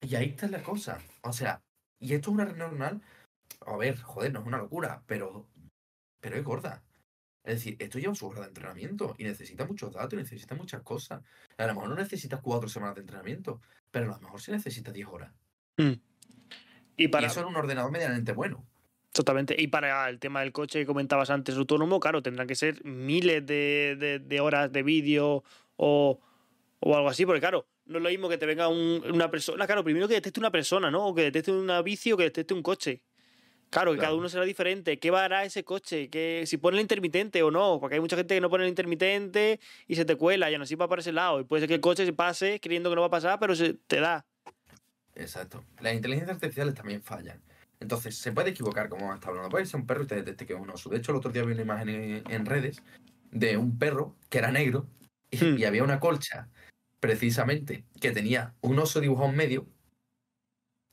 Y 0.01 0.15
ahí 0.15 0.29
está 0.29 0.47
la 0.47 0.63
cosa. 0.63 0.99
O 1.21 1.33
sea, 1.33 1.61
y 1.99 2.13
esto 2.13 2.29
es 2.29 2.33
una 2.35 2.45
red 2.45 2.55
neuronal. 2.55 3.01
A 3.65 3.75
ver, 3.77 3.99
joder, 3.99 4.31
no 4.31 4.39
es 4.39 4.47
una 4.47 4.57
locura, 4.57 5.03
pero, 5.05 5.47
pero 6.21 6.37
es 6.37 6.43
gorda. 6.43 6.81
Es 7.43 7.55
decir, 7.55 7.77
esto 7.79 7.99
lleva 7.99 8.15
su 8.15 8.27
hora 8.27 8.41
de 8.41 8.47
entrenamiento 8.47 9.15
y 9.17 9.23
necesita 9.23 9.65
muchos 9.65 9.93
datos 9.93 10.13
y 10.13 10.17
necesita 10.17 10.55
muchas 10.55 10.81
cosas. 10.81 11.23
A 11.57 11.67
lo 11.67 11.73
mejor 11.73 11.89
no 11.89 11.95
necesitas 11.95 12.41
cuatro 12.41 12.69
semanas 12.69 12.95
de 12.95 13.01
entrenamiento, 13.01 13.61
pero 13.91 14.13
a 14.13 14.17
lo 14.17 14.21
mejor 14.21 14.41
sí 14.41 14.51
necesita 14.51 14.91
diez 14.91 15.07
horas. 15.07 15.33
Mm. 15.77 15.93
Y, 16.97 17.07
para... 17.07 17.27
eso 17.27 17.39
es 17.39 17.45
un 17.45 17.55
ordenador 17.55 17.91
medianamente 17.91 18.33
bueno. 18.33 18.65
Totalmente. 19.19 19.53
Y 19.59 19.67
para 19.67 20.07
el 20.07 20.17
tema 20.17 20.39
del 20.39 20.53
coche 20.53 20.79
que 20.79 20.85
comentabas 20.85 21.29
antes, 21.29 21.57
autónomo, 21.57 21.99
claro, 21.99 22.23
tendrán 22.23 22.47
que 22.47 22.55
ser 22.55 22.81
miles 22.85 23.45
de, 23.45 24.39
horas 24.41 24.71
de 24.71 24.81
vídeo 24.81 25.43
o, 25.75 26.21
algo 26.81 27.09
así, 27.09 27.25
porque 27.25 27.41
claro, 27.41 27.67
no 27.85 27.97
es 27.97 28.03
lo 28.05 28.09
mismo 28.09 28.29
que 28.29 28.37
te 28.37 28.45
venga 28.45 28.69
una 28.69 29.29
persona, 29.29 29.65
claro, 29.65 29.83
primero 29.83 30.07
que 30.07 30.13
detecte 30.13 30.39
una 30.39 30.51
persona, 30.51 30.89
¿no? 30.89 31.07
O 31.07 31.13
que 31.13 31.23
detecte 31.23 31.51
una 31.51 31.81
bici 31.81 32.13
o 32.13 32.15
que 32.15 32.23
detecte 32.23 32.53
un 32.53 32.63
coche. 32.63 33.03
Claro, 33.69 33.91
que 33.91 33.97
cada 33.97 34.13
uno 34.13 34.29
será 34.29 34.45
diferente. 34.45 34.99
¿Qué 34.99 35.11
va 35.11 35.23
a 35.23 35.25
hará 35.25 35.43
ese 35.43 35.65
coche? 35.65 36.09
¿Qué, 36.09 36.45
si 36.45 36.55
pone 36.55 36.77
el 36.77 36.81
intermitente 36.81 37.43
o 37.43 37.51
no? 37.51 37.77
Porque 37.81 37.95
hay 37.95 37.99
mucha 37.99 38.15
gente 38.15 38.35
que 38.35 38.39
no 38.39 38.49
pone 38.49 38.63
el 38.63 38.69
intermitente 38.69 39.59
y 39.85 39.97
se 39.97 40.05
te 40.05 40.15
cuela 40.15 40.49
y 40.49 40.53
aún 40.53 40.61
así 40.61 40.75
va 40.75 40.87
para 40.87 41.01
ese 41.01 41.11
lado. 41.11 41.41
Y 41.41 41.43
puede 41.43 41.59
ser 41.59 41.67
que 41.67 41.75
el 41.75 41.81
coche 41.81 42.05
se 42.05 42.13
pase 42.13 42.61
creyendo 42.61 42.89
que 42.89 42.95
no 42.95 43.01
va 43.01 43.07
a 43.07 43.11
pasar, 43.11 43.37
pero 43.37 43.53
se 43.53 43.73
te 43.73 43.99
da. 43.99 44.25
Exacto. 45.13 45.65
Las 45.81 45.93
inteligencias 45.93 46.35
artificiales 46.35 46.73
también 46.73 47.03
fallan. 47.03 47.41
Entonces, 47.79 48.17
se 48.17 48.31
puede 48.31 48.49
equivocar, 48.49 48.89
como 48.89 49.13
está 49.13 49.29
hablando. 49.29 49.49
Puede 49.49 49.65
ser 49.65 49.79
un 49.79 49.87
perro 49.87 50.03
y 50.03 50.07
te 50.07 50.15
detecte 50.15 50.45
que 50.45 50.53
es 50.53 50.59
un 50.59 50.69
oso. 50.69 50.89
De 50.89 50.97
hecho, 50.97 51.11
el 51.11 51.17
otro 51.17 51.31
día 51.31 51.43
vi 51.43 51.53
una 51.53 51.61
imagen 51.61 51.89
en, 51.89 52.45
redes 52.45 52.83
de 53.31 53.57
un 53.57 53.77
perro 53.77 54.15
que 54.29 54.39
era 54.39 54.51
negro 54.51 54.89
hmm. 55.31 55.57
y, 55.57 55.63
había 55.63 55.83
una 55.83 55.99
colcha, 55.99 56.49
precisamente, 56.99 57.85
que 58.01 58.11
tenía 58.11 58.55
un 58.61 58.79
oso 58.79 58.99
dibujado 58.99 59.29
en 59.29 59.35
medio 59.35 59.67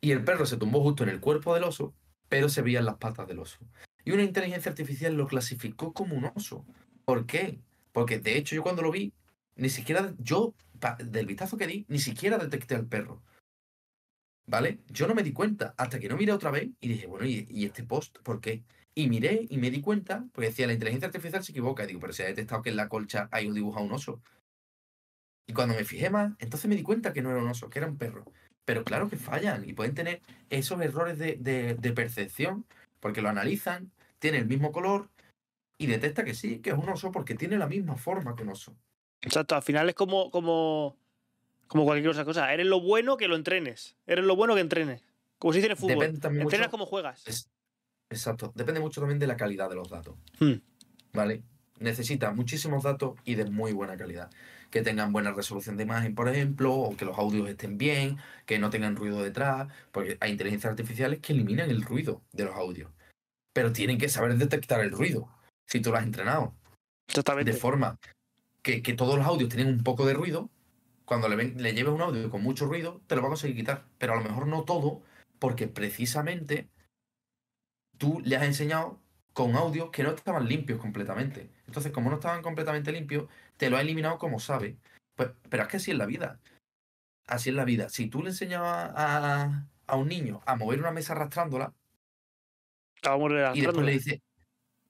y 0.01 0.13
el 0.13 0.23
perro 0.23 0.47
se 0.47 0.57
tumbó 0.57 0.83
justo 0.83 1.03
en 1.03 1.09
el 1.09 1.21
cuerpo 1.21 1.55
del 1.55 1.65
oso, 1.65 1.95
pero 2.29 2.49
se 2.49 2.63
veían 2.63 2.85
las 2.85 2.99
patas 2.99 3.27
del 3.27 3.41
oso. 3.41 3.59
Y 4.05 4.13
una 4.13 4.23
inteligencia 4.23 4.71
artificial 4.71 5.15
lo 5.15 5.27
clasificó 5.27 5.93
como 5.93 6.15
un 6.15 6.31
oso. 6.37 6.65
¿Por 7.05 7.27
qué? 7.27 7.61
Porque 7.93 8.21
de 8.21 8.37
hecho 8.37 8.55
yo 8.55 8.63
cuando 8.63 8.83
lo 8.83 8.93
vi, 8.93 9.13
ni 9.57 9.69
siquiera, 9.69 10.15
yo, 10.19 10.55
del 10.99 11.27
vistazo 11.27 11.57
que 11.57 11.67
di, 11.67 11.87
ni 11.89 11.99
siquiera 11.99 12.39
detecté 12.39 12.77
al 12.77 12.87
perro. 12.87 13.23
¿Vale? 14.47 14.79
Yo 14.89 15.09
no 15.09 15.15
me 15.15 15.23
di 15.23 15.33
cuenta 15.33 15.75
hasta 15.77 15.99
que 15.99 16.09
no 16.09 16.17
miré 16.17 16.33
otra 16.33 16.51
vez 16.51 16.71
y 16.81 16.89
dije, 16.89 17.07
bueno, 17.07 17.27
¿y, 17.27 17.65
este 17.65 17.83
post 17.83 18.19
por 18.21 18.41
qué? 18.41 18.63
Y 18.95 19.09
miré 19.09 19.47
y 19.51 19.59
me 19.59 19.71
di 19.71 19.81
cuenta, 19.81 20.25
porque 20.33 20.49
decía, 20.49 20.67
la 20.67 20.73
inteligencia 20.73 21.09
artificial 21.09 21.43
se 21.43 21.53
equivoca. 21.53 21.85
Y 21.85 21.89
digo, 21.89 22.01
pero 22.01 22.13
se 22.13 22.23
ha 22.23 22.27
detectado 22.27 22.63
que 22.63 22.71
en 22.71 22.77
la 22.77 22.89
colcha 22.89 23.29
hay 23.33 23.47
un 23.47 23.55
dibujo 23.55 23.79
a 23.79 23.83
un 23.83 23.93
oso. 23.93 24.23
Y 25.49 25.53
cuando 25.53 25.75
me 25.75 25.85
fijé 25.85 26.11
más, 26.11 26.33
entonces 26.39 26.69
me 26.69 26.77
di 26.77 26.83
cuenta 26.83 27.13
que 27.13 27.23
no 27.23 27.31
era 27.31 27.41
un 27.41 27.49
oso, 27.49 27.69
que 27.69 27.79
era 27.79 27.89
un 27.89 27.99
perro. 27.99 28.25
Pero 28.65 28.85
claro 28.85 29.09
que 29.09 29.17
fallan 29.17 29.69
y 29.69 29.73
pueden 29.73 29.95
tener 29.95 30.23
esos 30.51 30.81
errores 30.81 31.19
de, 31.19 31.37
de 31.37 31.93
percepción, 31.93 32.65
porque 33.01 33.23
lo 33.23 33.29
analizan, 33.29 33.93
tiene 34.19 34.39
el 34.39 34.47
mismo 34.47 34.73
color 34.73 35.11
y 35.79 35.87
detecta 35.87 36.25
que 36.25 36.35
sí, 36.35 36.61
que 36.61 36.71
es 36.71 36.77
un 36.77 36.89
oso 36.89 37.13
porque 37.13 37.35
tiene 37.35 37.59
la 37.59 37.67
misma 37.67 37.97
forma 37.97 38.35
que 38.35 38.43
un 38.43 38.51
oso. 38.51 38.77
Exacto, 39.21 39.55
al 39.55 39.63
final 39.63 39.89
es 39.89 39.95
como, 39.95 40.31
como 40.31 40.97
como 41.67 41.85
cualquier 41.85 42.11
otra 42.11 42.25
cosa. 42.25 42.53
Eres 42.53 42.67
lo 42.67 42.81
bueno 42.81 43.17
que 43.17 43.29
lo 43.29 43.37
entrenes. 43.37 43.97
Eres 44.07 44.25
lo 44.25 44.37
bueno 44.37 44.55
que 44.55 44.61
entrenes. 44.61 45.03
Como 45.39 45.53
si 45.53 45.61
dice 45.61 45.73
en 45.73 45.77
fútbol. 45.77 46.05
Entrenas 46.05 46.69
como 46.69 46.87
juegas. 46.87 47.49
exacto. 48.11 48.53
Depende 48.55 48.81
mucho 48.81 49.01
también 49.01 49.19
de 49.19 49.27
la 49.27 49.37
calidad 49.37 49.69
de 49.69 49.77
los 49.77 49.91
datos. 49.91 50.17
Hmm. 50.39 50.55
¿Vale? 51.13 51.43
Necesita 51.79 52.33
muchísimos 52.33 52.85
datos 52.85 53.19
y 53.25 53.35
de 53.35 53.45
muy 53.45 53.73
buena 53.73 53.97
calidad. 53.97 54.31
Que 54.71 54.83
tengan 54.83 55.13
buena 55.13 55.33
resolución 55.33 55.77
de 55.77 55.85
imagen, 55.85 56.15
por 56.15 56.29
ejemplo, 56.29 56.75
o 56.75 56.97
que 56.97 57.05
los 57.05 57.19
audios 57.19 57.49
estén 57.49 57.79
bien, 57.79 58.17
que 58.47 58.59
no 58.59 58.71
tengan 58.71 58.97
ruido 58.97 59.23
detrás, 59.23 59.69
porque 59.93 60.17
hay 60.21 60.33
inteligencias 60.33 60.71
artificiales 60.71 61.21
que 61.21 61.33
eliminan 61.33 61.71
el 61.71 61.83
ruido 61.83 62.23
de 62.33 62.45
los 62.45 62.55
audios. 62.55 62.91
Pero 63.53 63.73
tienen 63.73 63.99
que 63.99 64.09
saber 64.09 64.37
detectar 64.37 64.81
el 64.81 64.91
ruido, 64.91 65.29
si 65.67 65.81
tú 65.81 65.91
lo 65.91 65.99
has 65.99 66.05
entrenado. 66.05 66.55
Exactamente. 67.09 67.53
De 67.53 67.57
forma 67.57 67.99
que, 68.63 68.83
que 68.83 68.95
todos 68.95 69.17
los 69.17 69.27
audios 69.27 69.51
tienen 69.51 69.73
un 69.73 69.85
poco 69.85 70.05
de 70.05 70.15
ruido, 70.15 70.51
cuando 71.07 71.29
le, 71.29 71.37
le 71.37 71.73
lleves 71.73 71.95
un 71.95 72.03
audio 72.03 72.31
con 72.31 72.43
mucho 72.43 72.67
ruido, 72.67 73.01
te 73.07 73.17
lo 73.17 73.23
va 73.23 73.29
a 73.29 73.31
conseguir 73.31 73.57
quitar. 73.57 73.85
Pero 73.99 74.13
a 74.13 74.17
lo 74.17 74.23
mejor 74.23 74.47
no 74.47 74.65
todo, 74.65 75.03
porque 75.39 75.69
precisamente 75.69 76.69
tú 77.97 78.21
le 78.23 78.37
has 78.37 78.45
enseñado 78.45 79.01
con 79.33 79.57
audios 79.57 79.91
que 79.91 80.03
no 80.03 80.11
estaban 80.11 80.47
limpios 80.47 80.81
completamente. 80.81 81.51
Entonces, 81.67 81.93
como 81.93 82.11
no 82.11 82.17
estaban 82.17 82.43
completamente 82.43 82.93
limpios, 82.93 83.29
te 83.57 83.71
lo 83.71 83.77
ha 83.77 83.81
eliminado 83.81 84.19
como 84.19 84.41
sabe. 84.41 84.77
Pues, 85.15 85.31
pero 85.49 85.63
es 85.63 85.69
que 85.71 85.77
así 85.79 85.91
es 85.93 85.97
la 85.97 86.07
vida. 86.07 86.41
Así 87.27 87.51
es 87.51 87.57
la 87.57 87.65
vida. 87.65 87.89
Si 87.89 88.09
tú 88.09 88.23
le 88.23 88.31
enseñas 88.31 88.63
a, 88.63 89.67
a 89.87 89.97
un 89.97 90.09
niño 90.09 90.43
a 90.47 90.57
mover 90.57 90.81
una 90.81 90.91
mesa 90.91 91.13
arrastrándola, 91.15 91.73
y 93.55 93.61
después 93.61 93.87
le 93.87 93.93
dices, 93.93 94.21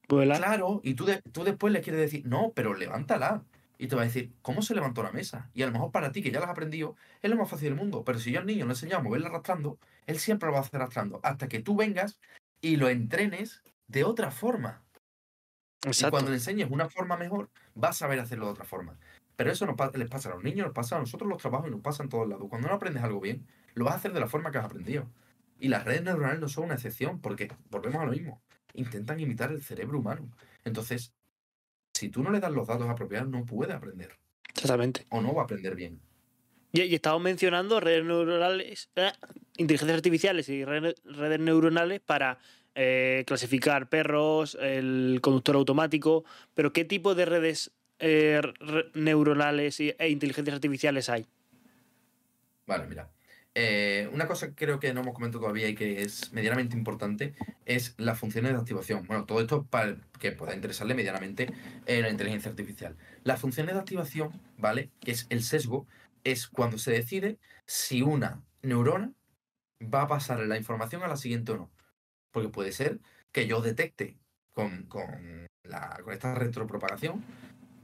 claro, 0.09 0.81
y 0.85 0.95
tú, 0.95 1.07
tú 1.33 1.45
después 1.45 1.73
le 1.73 1.81
quieres 1.81 2.01
decir, 2.01 2.27
no, 2.27 2.53
pero 2.55 2.75
levántala 2.75 3.45
y 3.79 3.89
te 3.89 3.97
va 3.97 4.03
a 4.03 4.05
decir, 4.07 4.33
¿cómo 4.43 4.63
se 4.63 4.75
levantó 4.75 5.03
la 5.03 5.13
mesa? 5.13 5.51
Y 5.55 5.63
a 5.63 5.67
lo 5.67 5.73
mejor 5.73 5.91
para 5.91 6.13
ti, 6.13 6.23
que 6.23 6.31
ya 6.31 6.39
lo 6.39 6.47
has 6.47 6.51
aprendido, 6.51 6.97
es 7.23 7.31
lo 7.31 7.37
más 7.37 7.49
fácil 7.49 7.69
del 7.69 7.79
mundo. 7.79 8.05
Pero 8.05 8.19
si 8.19 8.33
yo 8.33 8.41
al 8.41 8.47
niño 8.47 8.65
le 8.65 8.73
enseño 8.73 8.97
a 8.97 9.03
moverla 9.03 9.29
arrastrando, 9.29 9.79
él 10.07 10.19
siempre 10.19 10.47
lo 10.47 10.55
va 10.55 10.61
a 10.61 10.63
hacer 10.63 10.81
arrastrando. 10.81 11.21
Hasta 11.23 11.49
que 11.49 11.61
tú 11.61 11.77
vengas 11.77 12.19
y 12.61 12.77
lo 12.77 12.89
entrenes 12.89 13.63
de 13.87 14.05
otra 14.05 14.31
forma. 14.31 14.83
Y 15.85 16.11
cuando 16.11 16.31
le 16.31 16.37
enseñes 16.37 16.71
una 16.71 16.89
forma 16.89 17.17
mejor, 17.17 17.51
vas 17.75 17.97
a 17.97 17.99
saber 18.01 18.19
hacerlo 18.19 18.47
de 18.47 18.53
otra 18.53 18.65
forma. 18.65 18.99
Pero 19.37 19.53
eso 19.53 19.67
no 19.67 19.77
les 19.95 20.09
pasa 20.09 20.31
a 20.31 20.35
los 20.35 20.43
niños, 20.43 20.67
nos 20.67 20.75
pasa 20.75 20.97
a 20.97 20.99
nosotros 20.99 21.29
los 21.29 21.41
trabajos 21.41 21.69
y 21.69 21.71
nos 21.71 21.83
pasa 21.83 22.03
en 22.03 22.09
todos 22.09 22.27
lados. 22.27 22.47
Cuando 22.49 22.69
no 22.69 22.75
aprendes 22.75 23.03
algo 23.03 23.21
bien, 23.21 23.47
lo 23.75 23.85
vas 23.85 23.95
a 23.95 23.97
hacer 23.99 24.13
de 24.13 24.21
la 24.21 24.27
forma 24.27 24.51
que 24.51 24.59
has 24.59 24.65
aprendido. 24.65 25.09
Y 25.61 25.69
las 25.69 25.85
redes 25.85 26.03
neuronales 26.03 26.41
no 26.41 26.49
son 26.49 26.65
una 26.65 26.75
excepción, 26.75 27.21
porque 27.21 27.53
volvemos 27.71 28.01
a 28.03 28.07
lo 28.07 28.13
mismo. 28.13 28.43
Intentan 28.73 29.21
imitar 29.21 29.53
el 29.53 29.63
cerebro 29.63 29.99
humano. 29.99 30.31
Entonces, 30.65 31.15
si 31.97 32.09
tú 32.11 32.23
no 32.23 32.31
le 32.31 32.41
das 32.41 32.53
los 32.53 32.67
datos 32.67 32.89
apropiados, 32.89 33.29
no 33.29 33.45
puede 33.45 33.73
aprender. 33.73 34.13
Exactamente. 34.49 35.07
O 35.11 35.21
no 35.21 35.35
va 35.35 35.43
a 35.43 35.45
aprender 35.45 35.75
bien. 35.75 36.01
Y, 36.73 36.95
estamos 36.95 37.23
mencionando 37.23 37.81
redes 37.81 38.05
neuronales, 38.05 38.91
eh, 38.97 39.13
inteligencias 39.57 39.97
artificiales 39.97 40.49
y 40.49 40.65
redes, 40.65 41.01
neuronales 41.41 42.01
para 42.01 42.39
eh, 42.75 43.25
clasificar 43.27 43.89
perros, 43.89 44.57
el 44.61 45.21
conductor 45.23 45.57
automático, 45.57 46.25
pero 46.55 46.73
¿qué 46.73 46.85
tipo 46.85 47.15
de 47.15 47.25
redes 47.25 47.73
eh, 47.99 48.43
neuronales 48.95 49.81
e 49.81 50.09
inteligencias 50.09 50.55
artificiales 50.55 51.09
hay? 51.09 51.27
Vale, 52.67 52.87
mira. 52.87 53.16
Eh, 53.59 54.11
una 54.13 54.27
cosa 54.27 54.49
que 54.49 54.55
creo 54.55 54.79
que 54.79 54.93
no 54.93 55.01
hemos 55.01 55.15
comentado 55.15 55.41
todavía 55.41 55.67
y 55.67 55.75
que 55.75 56.03
es 56.03 56.31
medianamente 56.31 56.77
importante 56.77 57.35
es 57.65 57.95
las 57.97 58.19
funciones 58.19 58.53
de 58.53 58.59
activación. 58.59 59.07
Bueno, 59.07 59.25
todo 59.25 59.41
esto 59.41 59.65
para 59.65 59.97
que 60.21 60.31
pueda 60.31 60.55
interesarle 60.55 60.95
medianamente 60.95 61.51
en 61.87 62.03
la 62.03 62.11
inteligencia 62.11 62.51
artificial. 62.51 62.99
Las 63.25 63.41
funciones 63.41 63.75
de 63.75 63.81
activación, 63.81 64.39
¿vale? 64.59 64.91
Que 65.01 65.13
es 65.13 65.27
el 65.31 65.43
sesgo, 65.43 65.87
es 66.23 66.49
cuando 66.49 66.77
se 66.77 66.91
decide 66.91 67.39
si 67.65 68.03
una 68.03 68.43
neurona 68.61 69.15
va 69.83 70.03
a 70.03 70.09
pasar 70.09 70.41
la 70.41 70.59
información 70.59 71.03
a 71.03 71.09
la 71.09 71.17
siguiente 71.17 71.53
o 71.53 71.57
no. 71.57 71.71
Porque 72.33 72.51
puede 72.51 72.73
ser 72.73 73.01
que 73.33 73.47
yo 73.47 73.63
detecte 73.63 74.19
con, 74.53 74.83
con, 74.83 75.47
la, 75.63 75.99
con 76.05 76.13
esta 76.13 76.35
retropropagación 76.35 77.25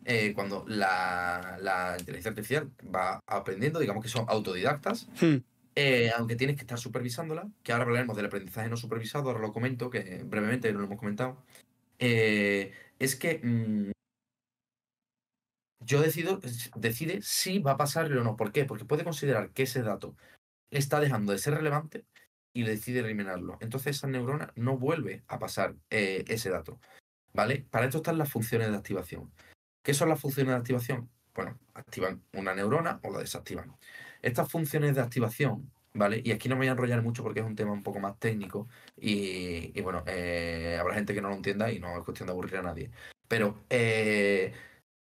eh, 0.04 0.34
cuando 0.34 0.64
la, 0.68 1.56
la, 1.62 1.96
inteligencia 1.98 2.30
artificial 2.30 2.70
va 2.94 3.20
aprendiendo, 3.26 3.78
digamos 3.78 4.02
que 4.02 4.10
son 4.10 4.26
autodidactas, 4.28 5.08
hmm. 5.20 5.36
Eh, 5.74 6.10
aunque 6.16 6.36
tienes 6.36 6.56
que 6.56 6.62
estar 6.62 6.78
supervisándola, 6.78 7.50
que 7.62 7.72
ahora 7.72 7.84
hablaremos 7.84 8.16
del 8.16 8.26
aprendizaje 8.26 8.68
no 8.68 8.76
supervisado, 8.76 9.28
ahora 9.28 9.40
lo 9.40 9.52
comento, 9.52 9.90
que 9.90 10.22
brevemente 10.24 10.72
lo 10.72 10.84
hemos 10.84 10.98
comentado, 10.98 11.42
eh, 11.98 12.72
es 12.98 13.16
que 13.16 13.40
mm, 13.42 13.92
yo 15.80 16.00
decido, 16.00 16.40
decide 16.76 17.20
si 17.22 17.58
va 17.58 17.72
a 17.72 17.76
pasarle 17.76 18.18
o 18.18 18.24
no. 18.24 18.36
¿Por 18.36 18.52
qué? 18.52 18.64
Porque 18.64 18.84
puede 18.84 19.04
considerar 19.04 19.50
que 19.50 19.64
ese 19.64 19.82
dato 19.82 20.16
está 20.70 21.00
dejando 21.00 21.32
de 21.32 21.38
ser 21.38 21.54
relevante 21.54 22.04
y 22.54 22.64
decide 22.64 23.00
eliminarlo. 23.00 23.58
Entonces 23.60 23.96
esa 23.96 24.08
neurona 24.08 24.52
no 24.56 24.78
vuelve 24.78 25.24
a 25.28 25.38
pasar 25.38 25.76
ese 25.90 26.50
dato. 26.50 26.80
¿Vale? 27.32 27.66
Para 27.70 27.86
esto 27.86 27.98
están 27.98 28.18
las 28.18 28.30
funciones 28.30 28.70
de 28.70 28.76
activación. 28.76 29.32
¿Qué 29.82 29.94
son 29.94 30.08
las 30.08 30.20
funciones 30.20 30.52
de 30.52 30.58
activación? 30.58 31.10
Bueno, 31.34 31.58
activan 31.74 32.22
una 32.34 32.54
neurona 32.54 33.00
o 33.02 33.10
la 33.10 33.20
desactivan. 33.20 33.76
Estas 34.22 34.50
funciones 34.50 34.94
de 34.94 35.02
activación, 35.02 35.70
¿vale? 35.94 36.22
Y 36.24 36.32
aquí 36.32 36.48
no 36.48 36.54
me 36.54 36.60
voy 36.60 36.68
a 36.68 36.72
enrollar 36.72 37.02
mucho 37.02 37.22
porque 37.22 37.40
es 37.40 37.46
un 37.46 37.56
tema 37.56 37.72
un 37.72 37.82
poco 37.82 38.00
más 38.00 38.18
técnico 38.18 38.68
y, 38.96 39.78
bueno, 39.82 40.04
eh, 40.06 40.78
habrá 40.80 40.94
gente 40.94 41.14
que 41.14 41.20
no 41.20 41.28
lo 41.28 41.34
entienda 41.34 41.70
y 41.72 41.80
no 41.80 41.96
es 41.98 42.04
cuestión 42.04 42.28
de 42.28 42.32
aburrir 42.32 42.56
a 42.58 42.62
nadie. 42.62 42.90
Pero 43.28 43.64
eh, 43.70 44.52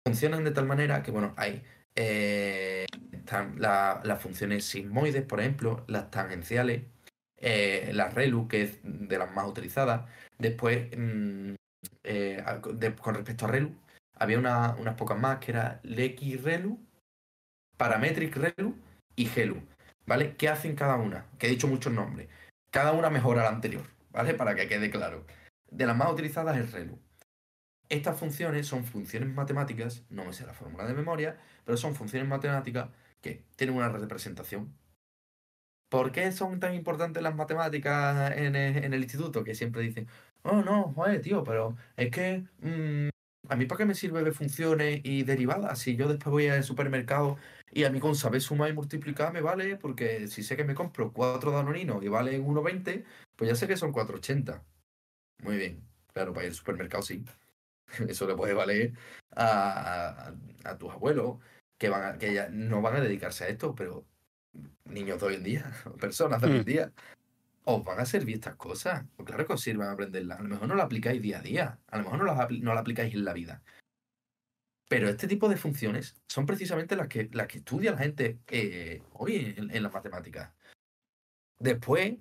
funcionan 0.06 0.44
de 0.44 0.52
tal 0.52 0.66
manera 0.68 1.04
que, 1.04 1.12
bueno, 1.12 1.34
hay 1.38 1.64
eh, 1.96 2.86
están 3.12 3.56
las 3.60 4.22
funciones 4.22 4.66
sismoides, 4.66 5.24
por 5.26 5.40
ejemplo, 5.42 5.84
las 5.88 6.10
tangenciales, 6.12 6.84
las 7.42 8.14
RELU, 8.14 8.48
que 8.48 8.62
es 8.64 8.80
de 8.84 9.18
las 9.18 9.32
más 9.34 9.48
utilizadas. 9.48 10.10
Después, 10.38 10.88
mm, 10.98 11.56
con 13.02 13.16
respecto 13.16 13.46
a 13.46 13.50
RELU, 13.50 13.76
había 14.16 14.40
unas 14.40 14.96
pocas 14.96 15.20
más 15.20 15.40
que 15.40 15.52
era 15.52 15.82
Relu, 15.84 16.80
Parametric 17.78 18.36
Relu 18.36 18.76
y 19.20 19.26
Gelu, 19.26 19.62
¿vale? 20.08 20.38
¿Qué 20.38 20.48
hacen 20.48 20.76
cada 20.78 20.96
una? 20.96 21.26
Que 21.38 21.48
he 21.48 21.50
dicho 21.50 21.68
muchos 21.68 21.92
nombres. 21.92 22.30
Cada 22.72 22.94
una 22.94 23.10
mejora 23.10 23.44
la 23.44 23.50
anterior, 23.50 23.84
¿vale? 24.12 24.34
Para 24.34 24.56
que 24.56 24.70
quede 24.70 24.90
claro. 24.90 25.26
De 25.70 25.86
las 25.86 25.98
más 25.98 26.10
utilizadas 26.10 26.58
es 26.58 26.72
Relu. 26.72 26.98
Estas 27.90 28.18
funciones 28.18 28.66
son 28.66 28.86
funciones 28.86 29.28
matemáticas, 29.36 30.06
no 30.10 30.24
me 30.24 30.32
sé 30.32 30.46
la 30.46 30.54
fórmula 30.54 30.86
de 30.86 30.94
memoria, 30.94 31.38
pero 31.66 31.78
son 31.78 31.96
funciones 31.96 32.30
matemáticas 32.30 32.90
que 33.22 33.44
tienen 33.58 33.76
una 33.76 33.90
representación. 33.90 34.74
¿Por 35.90 36.14
qué 36.14 36.32
son 36.32 36.62
tan 36.62 36.76
importantes 36.76 37.22
las 37.22 37.36
matemáticas 37.36 38.32
en 38.38 38.56
el, 38.56 39.02
instituto? 39.02 39.44
Que 39.44 39.54
siempre 39.54 39.82
dicen, 39.82 40.08
oh 40.44 40.62
no, 40.62 40.94
joder, 40.94 41.22
tío, 41.22 41.44
pero 41.44 41.76
es 41.98 42.10
que 42.10 42.46
mm, 42.62 43.10
¿A 43.50 43.56
mí 43.56 43.66
para 43.66 43.80
qué 43.80 43.86
me 43.86 43.96
sirve 43.96 44.24
de 44.24 44.32
funciones 44.32 45.02
y 45.04 45.24
derivadas? 45.24 45.80
Si 45.80 45.96
yo 45.96 46.08
después 46.08 46.32
voy 46.32 46.48
al 46.48 46.64
supermercado 46.64 47.38
y 47.72 47.84
a 47.84 47.90
mí 47.90 48.00
con 48.00 48.16
saber 48.16 48.42
sumar 48.42 48.70
y 48.70 48.74
multiplicar 48.74 49.34
me 49.34 49.42
vale, 49.42 49.76
porque 49.78 50.28
si 50.28 50.44
sé 50.44 50.56
que 50.56 50.64
me 50.64 50.76
compro 50.76 51.14
cuatro 51.14 51.52
danoninos 51.52 52.04
y 52.04 52.08
valen 52.08 52.46
1,20, 52.46 53.06
pues 53.36 53.50
ya 53.50 53.56
sé 53.56 53.68
que 53.68 53.78
son 53.78 53.94
4,80. 53.94 54.62
Muy 55.44 55.58
bien. 55.58 55.84
Claro, 56.14 56.34
para 56.34 56.46
ir 56.46 56.52
al 56.52 56.56
supermercado 56.56 57.04
sí. 57.04 57.24
Eso 58.08 58.28
le 58.28 58.36
puede 58.36 58.54
valer 58.54 58.94
a, 59.36 60.34
tus 60.78 60.92
abuelos, 60.92 61.38
que, 61.78 61.90
van 61.90 62.18
que 62.18 62.34
ya 62.34 62.50
no 62.50 62.82
van 62.82 62.98
a 62.98 63.02
dedicarse 63.02 63.46
a 63.46 63.48
esto, 63.50 63.76
pero 63.76 64.06
niños 64.86 65.20
de 65.20 65.28
hoy 65.28 65.36
en 65.36 65.44
día, 65.44 65.72
personas 66.00 66.42
de 66.42 66.48
hoy 66.48 66.54
en 66.54 66.62
mm. 66.62 66.66
día, 66.66 66.92
os 67.66 67.84
van 67.84 68.00
a 68.00 68.06
servir 68.06 68.36
estas 68.36 68.56
cosas. 68.56 69.06
Pues 69.16 69.28
claro 69.28 69.46
que 69.46 69.54
os 69.54 69.62
sirvan 69.62 69.90
a 69.90 69.92
aprenderlas. 69.92 70.40
A 70.40 70.44
lo 70.44 70.50
mejor 70.50 70.68
no 70.68 70.76
la 70.76 70.84
aplicáis 70.84 71.22
día 71.22 71.40
a 71.40 71.42
día. 71.42 71.80
A 71.88 71.98
lo 71.98 72.04
mejor 72.04 72.20
no 72.20 72.26
la, 72.26 72.48
no 72.50 72.74
la 72.74 72.82
aplicáis 72.82 73.14
en 73.14 73.26
la 73.26 73.34
vida. 73.34 73.62
Pero 74.90 75.08
este 75.08 75.28
tipo 75.28 75.48
de 75.48 75.56
funciones 75.56 76.18
son 76.28 76.46
precisamente 76.46 76.98
las 76.98 77.08
que, 77.08 77.30
las 77.32 77.48
que 77.48 77.60
estudia 77.60 77.92
la 77.92 78.00
gente 78.00 78.40
eh, 78.48 79.02
hoy 79.14 79.56
en, 79.58 79.82
las 79.82 79.94
matemáticas. 79.94 80.52
Después, 81.60 82.18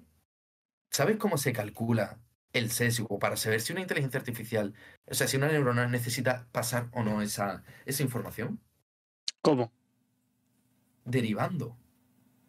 ¿sabes 0.91 1.17
cómo 1.17 1.37
se 1.37 1.53
calcula 1.53 2.21
el 2.53 2.71
sesgo 2.71 3.19
para 3.19 3.37
saber 3.37 3.61
si 3.61 3.73
una 3.73 3.83
inteligencia 3.83 4.21
artificial, 4.21 4.75
o 5.07 5.15
sea, 5.15 5.27
si 5.27 5.37
una 5.37 5.49
neurona 5.49 5.89
necesita 5.89 6.47
pasar 6.53 6.89
o 6.93 7.03
no 7.03 7.23
esa, 7.23 7.65
esa 7.87 8.05
información? 8.05 8.61
¿Cómo? 9.43 9.73
Derivando 11.05 11.77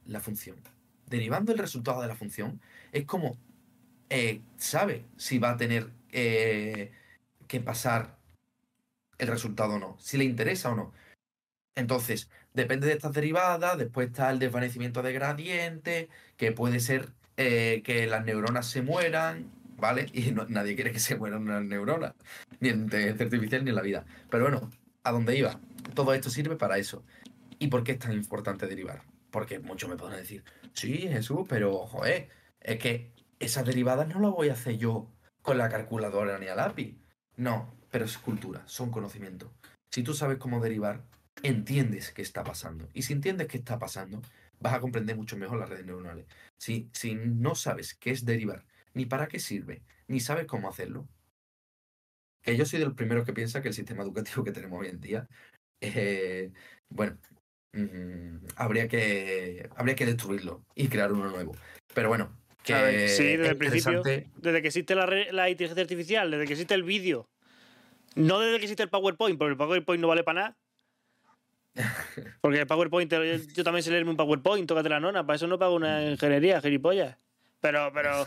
la 0.05 0.19
función 0.19 0.61
derivando 1.09 1.51
el 1.51 1.57
resultado 1.57 2.01
de 2.01 2.07
la 2.07 2.15
función, 2.15 2.61
es 2.91 3.05
como 3.05 3.37
eh, 4.09 4.41
sabe 4.57 5.05
si 5.17 5.39
va 5.39 5.51
a 5.51 5.57
tener 5.57 5.91
eh, 6.11 6.91
que 7.47 7.59
pasar 7.59 8.18
el 9.19 9.27
resultado 9.27 9.77
no, 9.77 9.97
si 9.99 10.17
le 10.17 10.23
interesa 10.23 10.71
o 10.71 10.75
no. 10.75 10.93
Entonces, 11.75 12.29
depende 12.53 12.87
de 12.87 12.93
estas 12.93 13.13
derivadas, 13.13 13.77
después 13.77 14.07
está 14.07 14.31
el 14.31 14.39
desvanecimiento 14.39 15.01
de 15.01 15.13
gradiente, 15.13 16.09
que 16.35 16.51
puede 16.51 16.79
ser 16.79 17.13
eh, 17.37 17.81
que 17.85 18.07
las 18.07 18.25
neuronas 18.25 18.67
se 18.67 18.81
mueran, 18.81 19.51
¿vale? 19.77 20.07
Y 20.13 20.31
nadie 20.31 20.75
quiere 20.75 20.91
que 20.91 20.99
se 20.99 21.15
mueran 21.15 21.43
unas 21.43 21.63
neuronas, 21.63 22.13
ni 22.59 22.69
en 22.69 22.81
inteligencia 22.81 23.25
artificial 23.25 23.63
ni 23.63 23.69
en 23.69 23.75
la 23.75 23.81
vida. 23.81 24.05
Pero 24.29 24.43
bueno, 24.43 24.69
¿a 25.03 25.11
dónde 25.11 25.37
iba? 25.37 25.59
Todo 25.93 26.13
esto 26.13 26.29
sirve 26.29 26.55
para 26.55 26.77
eso. 26.77 27.03
¿Y 27.59 27.67
por 27.67 27.83
qué 27.83 27.93
es 27.93 27.99
tan 27.99 28.13
importante 28.13 28.67
derivar? 28.67 29.03
Porque 29.31 29.59
muchos 29.59 29.89
me 29.89 29.97
pueden 29.97 30.17
decir, 30.17 30.43
sí, 30.73 31.07
Jesús, 31.09 31.45
pero 31.47 31.85
joder, 31.87 32.29
es 32.61 32.79
que 32.79 33.13
esas 33.39 33.65
derivadas 33.65 34.07
no 34.07 34.19
las 34.19 34.31
voy 34.31 34.49
a 34.49 34.53
hacer 34.53 34.77
yo 34.77 35.11
con 35.41 35.57
la 35.57 35.69
calculadora 35.69 36.39
ni 36.39 36.47
a 36.47 36.55
lápiz. 36.55 36.97
No, 37.37 37.78
pero 37.91 38.05
es 38.05 38.17
cultura, 38.17 38.63
son 38.67 38.91
conocimiento. 38.91 39.51
Si 39.91 40.03
tú 40.03 40.13
sabes 40.13 40.37
cómo 40.37 40.61
derivar, 40.61 41.03
entiendes 41.43 42.11
qué 42.11 42.21
está 42.21 42.43
pasando. 42.43 42.87
Y 42.93 43.03
si 43.03 43.13
entiendes 43.13 43.47
qué 43.47 43.57
está 43.57 43.79
pasando, 43.79 44.21
vas 44.59 44.73
a 44.73 44.79
comprender 44.79 45.15
mucho 45.15 45.37
mejor 45.37 45.59
las 45.59 45.69
redes 45.69 45.85
neuronales. 45.85 46.25
Si, 46.57 46.89
si 46.93 47.15
no 47.15 47.55
sabes 47.55 47.95
qué 47.95 48.11
es 48.11 48.25
derivar, 48.25 48.65
ni 48.93 49.05
para 49.05 49.27
qué 49.27 49.39
sirve, 49.39 49.81
ni 50.07 50.19
sabes 50.19 50.45
cómo 50.45 50.69
hacerlo, 50.69 51.07
que 52.41 52.55
yo 52.55 52.65
soy 52.65 52.79
de 52.79 52.85
los 52.85 52.95
primeros 52.95 53.25
que 53.25 53.33
piensa 53.33 53.61
que 53.61 53.69
el 53.69 53.73
sistema 53.73 54.03
educativo 54.03 54.43
que 54.43 54.51
tenemos 54.51 54.79
hoy 54.79 54.87
en 54.87 54.99
día, 54.99 55.27
eh, 55.81 56.51
bueno, 56.89 57.17
Mm, 57.71 58.37
habría, 58.55 58.87
que, 58.87 59.69
habría 59.75 59.95
que 59.95 60.05
destruirlo 60.05 60.65
y 60.73 60.87
crear 60.87 61.11
uno 61.11 61.29
nuevo. 61.29 61.55
Pero 61.93 62.09
bueno, 62.09 62.35
que 62.63 63.07
sí, 63.09 63.37
desde 63.37 63.49
el 63.49 63.57
principio, 63.57 64.01
desde 64.01 64.61
que 64.61 64.67
existe 64.67 64.95
la, 64.95 65.05
la 65.05 65.49
inteligencia 65.49 65.83
artificial, 65.83 66.31
desde 66.31 66.45
que 66.45 66.53
existe 66.53 66.73
el 66.73 66.83
vídeo, 66.83 67.29
no 68.19 68.39
desde 68.39 68.57
que 68.57 68.65
existe 68.65 68.83
el 68.83 68.89
PowerPoint, 68.89 69.37
porque 69.37 69.51
el 69.51 69.57
PowerPoint 69.57 70.01
no 70.01 70.07
vale 70.07 70.23
para 70.23 70.41
nada. 70.41 70.57
Porque 72.41 72.59
el 72.59 72.67
PowerPoint, 72.67 73.13
yo 73.53 73.63
también 73.63 73.83
sé 73.83 73.91
leerme 73.91 74.11
un 74.11 74.17
PowerPoint, 74.17 74.67
tócate 74.67 74.89
la 74.89 74.99
nona, 74.99 75.25
para 75.25 75.37
eso 75.37 75.47
no 75.47 75.57
pago 75.57 75.75
una 75.75 76.03
ingeniería, 76.03 76.59
gilipollas. 76.61 77.15
Pero, 77.61 77.91
pero, 77.93 78.25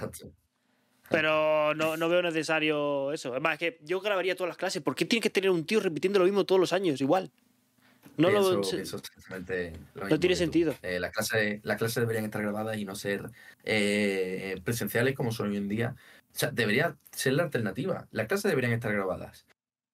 pero 1.11 1.75
no, 1.75 1.97
no, 1.97 2.09
veo 2.09 2.23
necesario 2.23 3.13
eso. 3.13 3.33
Además, 3.33 3.55
es 3.55 3.59
que 3.59 3.79
yo 3.83 4.01
grabaría 4.01 4.37
todas 4.37 4.49
las 4.49 4.57
clases. 4.57 4.81
¿Por 4.81 4.95
qué 4.95 5.05
tiene 5.05 5.23
que 5.23 5.29
tener 5.29 5.51
un 5.51 5.67
tío 5.67 5.81
repitiendo 5.81 6.19
lo 6.19 6.25
mismo 6.25 6.45
todos 6.45 6.61
los 6.61 6.73
años, 6.73 7.01
igual? 7.01 7.31
No, 8.17 8.31
lo, 8.31 8.61
no 8.63 10.21
tiene 10.21 10.37
sentido. 10.37 10.75
Eh, 10.83 11.01
las, 11.01 11.13
clases, 11.13 11.61
las 11.65 11.79
clases 11.79 11.97
deberían 11.97 12.25
estar 12.25 12.43
grabadas 12.43 12.77
y 12.79 12.85
no 12.85 12.95
ser 12.95 13.31
eh, 13.65 14.61
presenciales 14.65 15.15
como 15.15 15.33
son 15.33 15.51
hoy 15.51 15.57
en 15.57 15.69
día. 15.69 15.97
O 16.35 16.39
sea, 16.39 16.51
debería 16.51 16.97
ser 17.11 17.35
la 17.35 17.45
alternativa. 17.45 18.07
Las 18.13 18.29
clases 18.29 18.51
deberían 18.51 18.73
estar 18.73 18.93
grabadas 18.93 19.45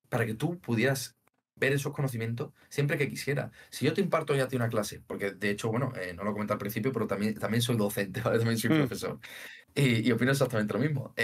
para 0.09 0.27
que 0.27 0.35
tú 0.35 0.59
pudieras 0.61 1.17
ver 1.57 1.73
esos 1.73 1.93
conocimientos 1.93 2.53
siempre 2.69 2.99
que 2.99 3.09
quisieras. 3.09 3.51
Si 3.71 3.85
yo 3.85 3.93
te 3.93 4.01
imparto 4.01 4.35
ya 4.35 4.45
a 4.45 4.49
ti 4.49 4.57
una 4.57 4.69
clase, 4.69 5.03
porque 5.07 5.33
de 5.33 5.51
hecho, 5.51 5.71
bueno, 5.71 5.93
eh, 5.97 6.15
no 6.15 6.25
lo 6.25 6.33
comenté 6.33 6.53
al 6.53 6.59
principio, 6.59 6.93
pero 6.93 7.07
también, 7.07 7.35
también 7.35 7.63
soy 7.63 7.77
docente, 7.77 8.21
también 8.23 8.59
soy 8.59 8.71
mm. 8.71 8.77
profesor, 8.79 9.19
y, 9.75 10.07
y, 10.09 10.13
opino 10.13 10.31
exactamente 10.33 10.75
lo 10.75 10.81
mismo. 10.81 11.15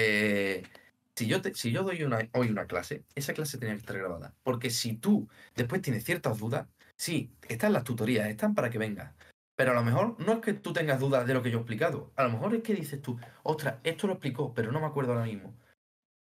si 1.14 1.26
yo, 1.26 1.40
te, 1.40 1.54
si 1.54 1.70
yo 1.70 1.84
doy 1.84 2.02
una, 2.02 2.18
hoy 2.32 2.50
una 2.50 2.66
clase, 2.66 3.04
esa 3.14 3.32
clase 3.34 3.58
tenía 3.58 3.74
que 3.74 3.80
estar 3.80 3.96
grabada. 3.96 4.34
Porque 4.42 4.70
si 4.70 4.94
tú 4.96 5.28
después 5.54 5.82
tienes 5.82 6.04
ciertas 6.04 6.38
dudas, 6.38 6.66
Sí, 6.96 7.34
están 7.48 7.72
las 7.72 7.84
tutorías, 7.84 8.28
están 8.28 8.54
para 8.54 8.70
que 8.70 8.78
vengas. 8.78 9.14
Pero 9.56 9.72
a 9.72 9.74
lo 9.74 9.82
mejor 9.82 10.18
no 10.20 10.34
es 10.34 10.38
que 10.40 10.54
tú 10.54 10.72
tengas 10.72 10.98
dudas 11.00 11.26
de 11.26 11.34
lo 11.34 11.42
que 11.42 11.50
yo 11.50 11.58
he 11.58 11.60
explicado. 11.60 12.12
A 12.16 12.24
lo 12.24 12.30
mejor 12.30 12.54
es 12.54 12.62
que 12.62 12.74
dices 12.74 13.00
tú, 13.02 13.18
ostras, 13.42 13.76
esto 13.84 14.06
lo 14.06 14.14
explicó, 14.14 14.52
pero 14.54 14.72
no 14.72 14.80
me 14.80 14.86
acuerdo 14.86 15.12
ahora 15.12 15.26
mismo. 15.26 15.54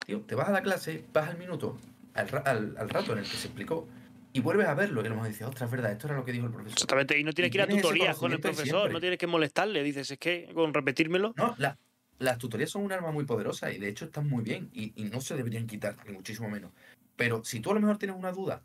Tío, 0.05 0.21
te 0.21 0.35
vas 0.35 0.49
a 0.49 0.51
la 0.51 0.63
clase, 0.63 1.05
vas 1.13 1.29
al 1.29 1.37
minuto, 1.37 1.77
al, 2.19 2.89
rato 2.89 3.13
en 3.13 3.19
el 3.19 3.25
que 3.25 3.37
se 3.37 3.47
explicó, 3.47 3.87
y 4.31 4.41
vuelves 4.41 4.67
a 4.67 4.75
verlo 4.75 5.01
y 5.01 5.05
a 5.07 5.09
lo 5.09 5.15
mejor 5.15 5.29
dices, 5.29 5.47
ostras, 5.47 5.67
es 5.67 5.71
verdad, 5.71 5.91
esto 5.91 6.07
era 6.07 6.17
lo 6.17 6.25
que 6.25 6.31
dijo 6.31 6.45
el 6.45 6.51
profesor. 6.51 6.73
Exactamente, 6.73 7.17
y 7.17 7.23
no 7.23 7.33
tienes 7.33 7.49
Y 7.49 7.51
que 7.51 7.57
ir 7.57 7.61
a 7.63 7.67
tutorías 7.67 8.17
con 8.17 8.31
el 8.31 8.39
profesor, 8.39 8.65
siempre. 8.67 8.93
no 8.93 8.99
tienes 8.99 9.17
que 9.17 9.27
molestarle, 9.27 9.81
dices, 9.83 10.11
es 10.11 10.17
que 10.19 10.51
con 10.53 10.73
repetírmelo. 10.73 11.33
No, 11.35 11.55
la- 11.57 11.77
las 12.19 12.37
tutorías 12.37 12.69
son 12.69 12.83
un 12.83 12.91
arma 12.91 13.11
muy 13.11 13.25
poderosa 13.25 13.71
y 13.71 13.79
de 13.79 13.87
hecho 13.87 14.05
están 14.05 14.27
muy 14.27 14.43
bien 14.43 14.69
y, 14.73 14.91
y 14.95 15.05
no 15.05 15.21
se 15.21 15.35
deberían 15.35 15.67
quitar, 15.67 15.95
ni 16.05 16.13
muchísimo 16.13 16.49
menos. 16.49 16.71
Pero 17.15 17.43
si 17.43 17.59
tú 17.59 17.71
a 17.71 17.73
lo 17.73 17.79
mejor 17.79 17.97
tienes 17.97 18.17
una 18.17 18.31
duda, 18.31 18.61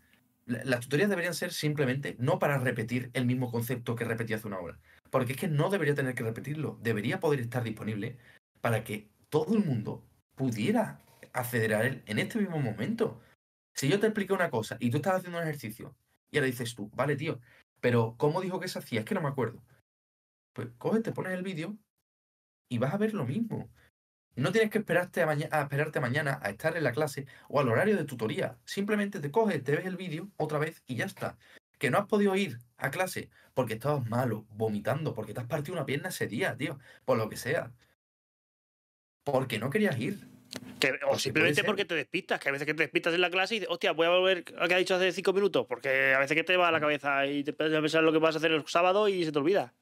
la- 0.47 0.65
las 0.65 0.81
tutorías 0.81 1.09
deberían 1.09 1.35
ser 1.35 1.53
simplemente 1.53 2.17
no 2.19 2.39
para 2.39 2.59
repetir 2.59 3.11
el 3.15 3.25
mismo 3.27 3.51
concepto 3.51 3.95
que 3.95 4.05
repetí 4.05 4.35
hace 4.35 4.49
una 4.49 4.59
hora. 4.59 4.79
Porque 5.11 5.33
es 5.33 5.39
que 5.39 5.49
no 5.49 5.71
debería 5.71 5.95
tener 5.95 6.15
que 6.15 6.25
repetirlo, 6.25 6.79
debería 6.83 7.21
poder 7.21 7.41
estar 7.41 7.63
disponible 7.63 8.19
para 8.61 8.83
que 8.85 9.09
todo 9.31 9.55
el 9.57 9.65
mundo 9.65 10.03
pudiera 10.35 11.01
acceder 11.33 11.75
a 11.75 11.87
él 11.87 12.03
en 12.07 12.19
este 12.19 12.39
mismo 12.39 12.59
momento. 12.61 13.21
Si 13.75 13.89
yo 13.89 13.99
te 14.01 14.07
expliqué 14.07 14.33
una 14.33 14.51
cosa 14.51 14.77
y 14.81 14.91
tú 14.91 14.99
estás 14.99 15.17
haciendo 15.17 15.39
un 15.39 15.45
ejercicio 15.45 15.97
y 16.31 16.39
ahora 16.39 16.47
dices 16.47 16.75
tú, 16.75 16.91
vale, 16.95 17.17
tío, 17.17 17.41
pero 17.81 18.15
¿cómo 18.17 18.41
dijo 18.41 18.61
que 18.61 18.69
se 18.69 18.79
hacía? 18.79 19.01
Es 19.01 19.07
que 19.07 19.15
no 19.15 19.21
me 19.21 19.29
acuerdo. 19.29 19.63
Pues 20.53 20.69
coge, 20.79 21.01
te 21.01 21.13
pones 21.13 21.33
el 21.33 21.43
vídeo 21.43 21.77
y 22.69 22.79
vas 22.79 22.95
a 22.95 22.99
ver 22.99 23.15
lo 23.15 23.27
mismo. 23.27 23.71
No 24.37 24.53
tienes 24.53 24.71
que 24.71 24.79
esperarte 24.79 25.23
a, 25.23 25.33
esperarte 25.33 26.01
mañana 26.01 26.41
a 26.43 26.51
estar 26.51 26.77
en 26.77 26.85
la 26.85 26.93
clase 26.93 27.27
o 27.49 27.61
al 27.61 27.69
horario 27.69 27.97
de 27.97 28.05
tutoría. 28.05 28.59
Simplemente 28.65 29.21
te 29.21 29.31
coges, 29.31 29.63
te 29.63 29.77
ves 29.77 29.87
el 29.87 29.97
vídeo 29.97 30.31
otra 30.37 30.59
vez 30.59 30.83
y 30.87 30.97
ya 30.97 31.05
está. 31.05 31.39
Que 31.79 31.91
no 31.91 31.99
has 31.99 32.07
podido 32.07 32.35
ir 32.37 32.59
a 32.77 32.91
clase 32.91 33.31
porque 33.55 33.75
estabas 33.75 34.09
malo, 34.09 34.47
vomitando, 34.51 35.15
porque 35.15 35.35
te 35.35 35.41
has 35.41 35.47
partido 35.47 35.75
una 35.75 35.87
pierna 35.87 36.09
ese 36.09 36.27
día, 36.27 36.57
tío, 36.57 36.79
por 37.05 37.19
lo 37.19 37.29
que 37.29 37.37
sea. 37.37 37.73
Porque 39.25 39.59
no 39.59 39.71
querías 39.71 39.99
ir. 39.99 40.34
Que- 40.81 40.99
o 41.09 41.19
simplemente 41.19 41.65
porque 41.65 41.85
te 41.85 41.95
despistas, 41.95 42.41
que 42.41 42.49
a 42.49 42.53
veces 42.53 42.67
que 42.67 42.75
te 42.75 42.83
despistas 42.83 43.15
en 43.15 43.21
la 43.21 43.31
clase 43.31 43.55
y 43.55 43.59
dices, 43.61 43.73
hostia, 43.73 43.93
voy 43.93 44.07
a 44.07 44.11
volver 44.11 44.45
a 44.59 44.63
lo 44.63 44.69
que 44.69 44.75
ha 44.75 44.79
dicho 44.79 44.95
hace 44.95 45.13
cinco 45.13 45.33
minutos, 45.33 45.67
porque 45.67 46.15
a 46.15 46.19
veces 46.19 46.37
que 46.37 46.45
te 46.45 46.57
va 46.57 46.69
a 46.69 46.73
la 46.73 46.81
cabeza 46.81 47.27
y 47.27 47.43
te 47.45 47.51
empiezas 47.51 47.79
a 47.79 47.81
pensar 47.81 48.03
lo 48.03 48.13
que 48.13 48.19
vas 48.19 48.35
a 48.35 48.39
hacer 48.39 48.53
el 48.53 48.67
sábado 48.67 49.09
y 49.09 49.25
se 49.25 49.33
te 49.33 49.39
olvida. 49.39 49.73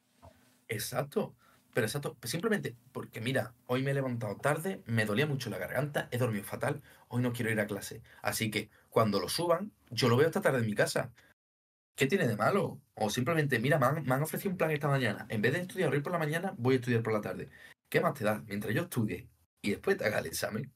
Exacto. 0.68 1.34
Pero 1.74 1.86
exacto, 1.86 2.18
simplemente 2.24 2.76
porque 2.92 3.20
mira, 3.20 3.54
hoy 3.66 3.82
me 3.82 3.92
he 3.92 3.94
levantado 3.94 4.36
tarde, 4.36 4.82
me 4.84 5.06
dolía 5.06 5.26
mucho 5.26 5.48
la 5.48 5.56
garganta, 5.56 6.06
he 6.10 6.18
dormido 6.18 6.44
fatal, 6.44 6.82
hoy 7.08 7.22
no 7.22 7.32
quiero 7.32 7.50
ir 7.50 7.58
a 7.60 7.66
clase. 7.66 8.02
Así 8.20 8.50
que 8.50 8.68
cuando 8.90 9.18
lo 9.20 9.30
suban, 9.30 9.72
yo 9.90 10.10
lo 10.10 10.18
veo 10.18 10.26
esta 10.26 10.42
tarde 10.42 10.58
en 10.58 10.66
mi 10.66 10.74
casa. 10.74 11.12
¿Qué 11.96 12.06
tiene 12.06 12.28
de 12.28 12.36
malo? 12.36 12.78
O 12.94 13.08
simplemente, 13.08 13.58
mira, 13.58 13.78
me 13.78 13.86
han, 13.86 14.04
me 14.04 14.14
han 14.14 14.22
ofrecido 14.22 14.50
un 14.50 14.58
plan 14.58 14.70
esta 14.70 14.88
mañana. 14.88 15.26
En 15.30 15.40
vez 15.40 15.54
de 15.54 15.60
estudiar 15.60 15.90
hoy 15.90 16.00
por 16.00 16.12
la 16.12 16.18
mañana, 16.18 16.54
voy 16.58 16.74
a 16.74 16.78
estudiar 16.78 17.02
por 17.02 17.14
la 17.14 17.22
tarde. 17.22 17.48
¿Qué 17.88 18.00
más 18.00 18.14
te 18.14 18.24
da? 18.24 18.42
Mientras 18.46 18.74
yo 18.74 18.82
estudie 18.82 19.28
y 19.62 19.70
después 19.70 19.96
te 19.96 20.04
haga 20.04 20.18
el 20.18 20.26
examen, 20.26 20.72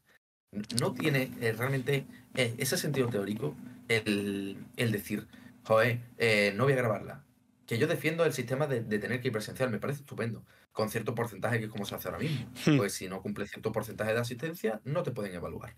no 0.80 0.94
tiene 0.94 1.30
eh, 1.40 1.52
realmente 1.52 2.06
eh, 2.34 2.54
ese 2.58 2.78
sentido 2.78 3.08
teórico 3.08 3.56
el, 3.88 4.56
el 4.76 4.92
decir, 4.92 5.26
joder, 5.64 6.00
eh, 6.18 6.52
no 6.56 6.64
voy 6.64 6.72
a 6.72 6.76
grabarla. 6.76 7.24
Que 7.66 7.78
yo 7.78 7.88
defiendo 7.88 8.24
el 8.24 8.32
sistema 8.32 8.66
de, 8.68 8.82
de 8.82 8.98
tener 8.98 9.20
que 9.20 9.28
ir 9.28 9.32
presencial, 9.32 9.70
me 9.70 9.80
parece 9.80 10.00
estupendo, 10.00 10.44
con 10.72 10.88
cierto 10.88 11.14
porcentaje 11.14 11.58
que 11.58 11.64
es 11.64 11.70
como 11.70 11.84
se 11.84 11.96
hace 11.96 12.08
ahora 12.08 12.20
mismo. 12.20 12.48
Hmm. 12.64 12.76
Pues 12.76 12.94
si 12.94 13.08
no 13.08 13.20
cumple 13.22 13.46
cierto 13.46 13.72
porcentaje 13.72 14.12
de 14.14 14.20
asistencia, 14.20 14.80
no 14.84 15.02
te 15.02 15.10
pueden 15.10 15.34
evaluar. 15.34 15.74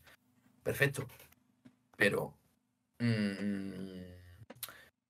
Perfecto. 0.63 1.07
Pero 1.97 2.35
mm, 2.99 4.03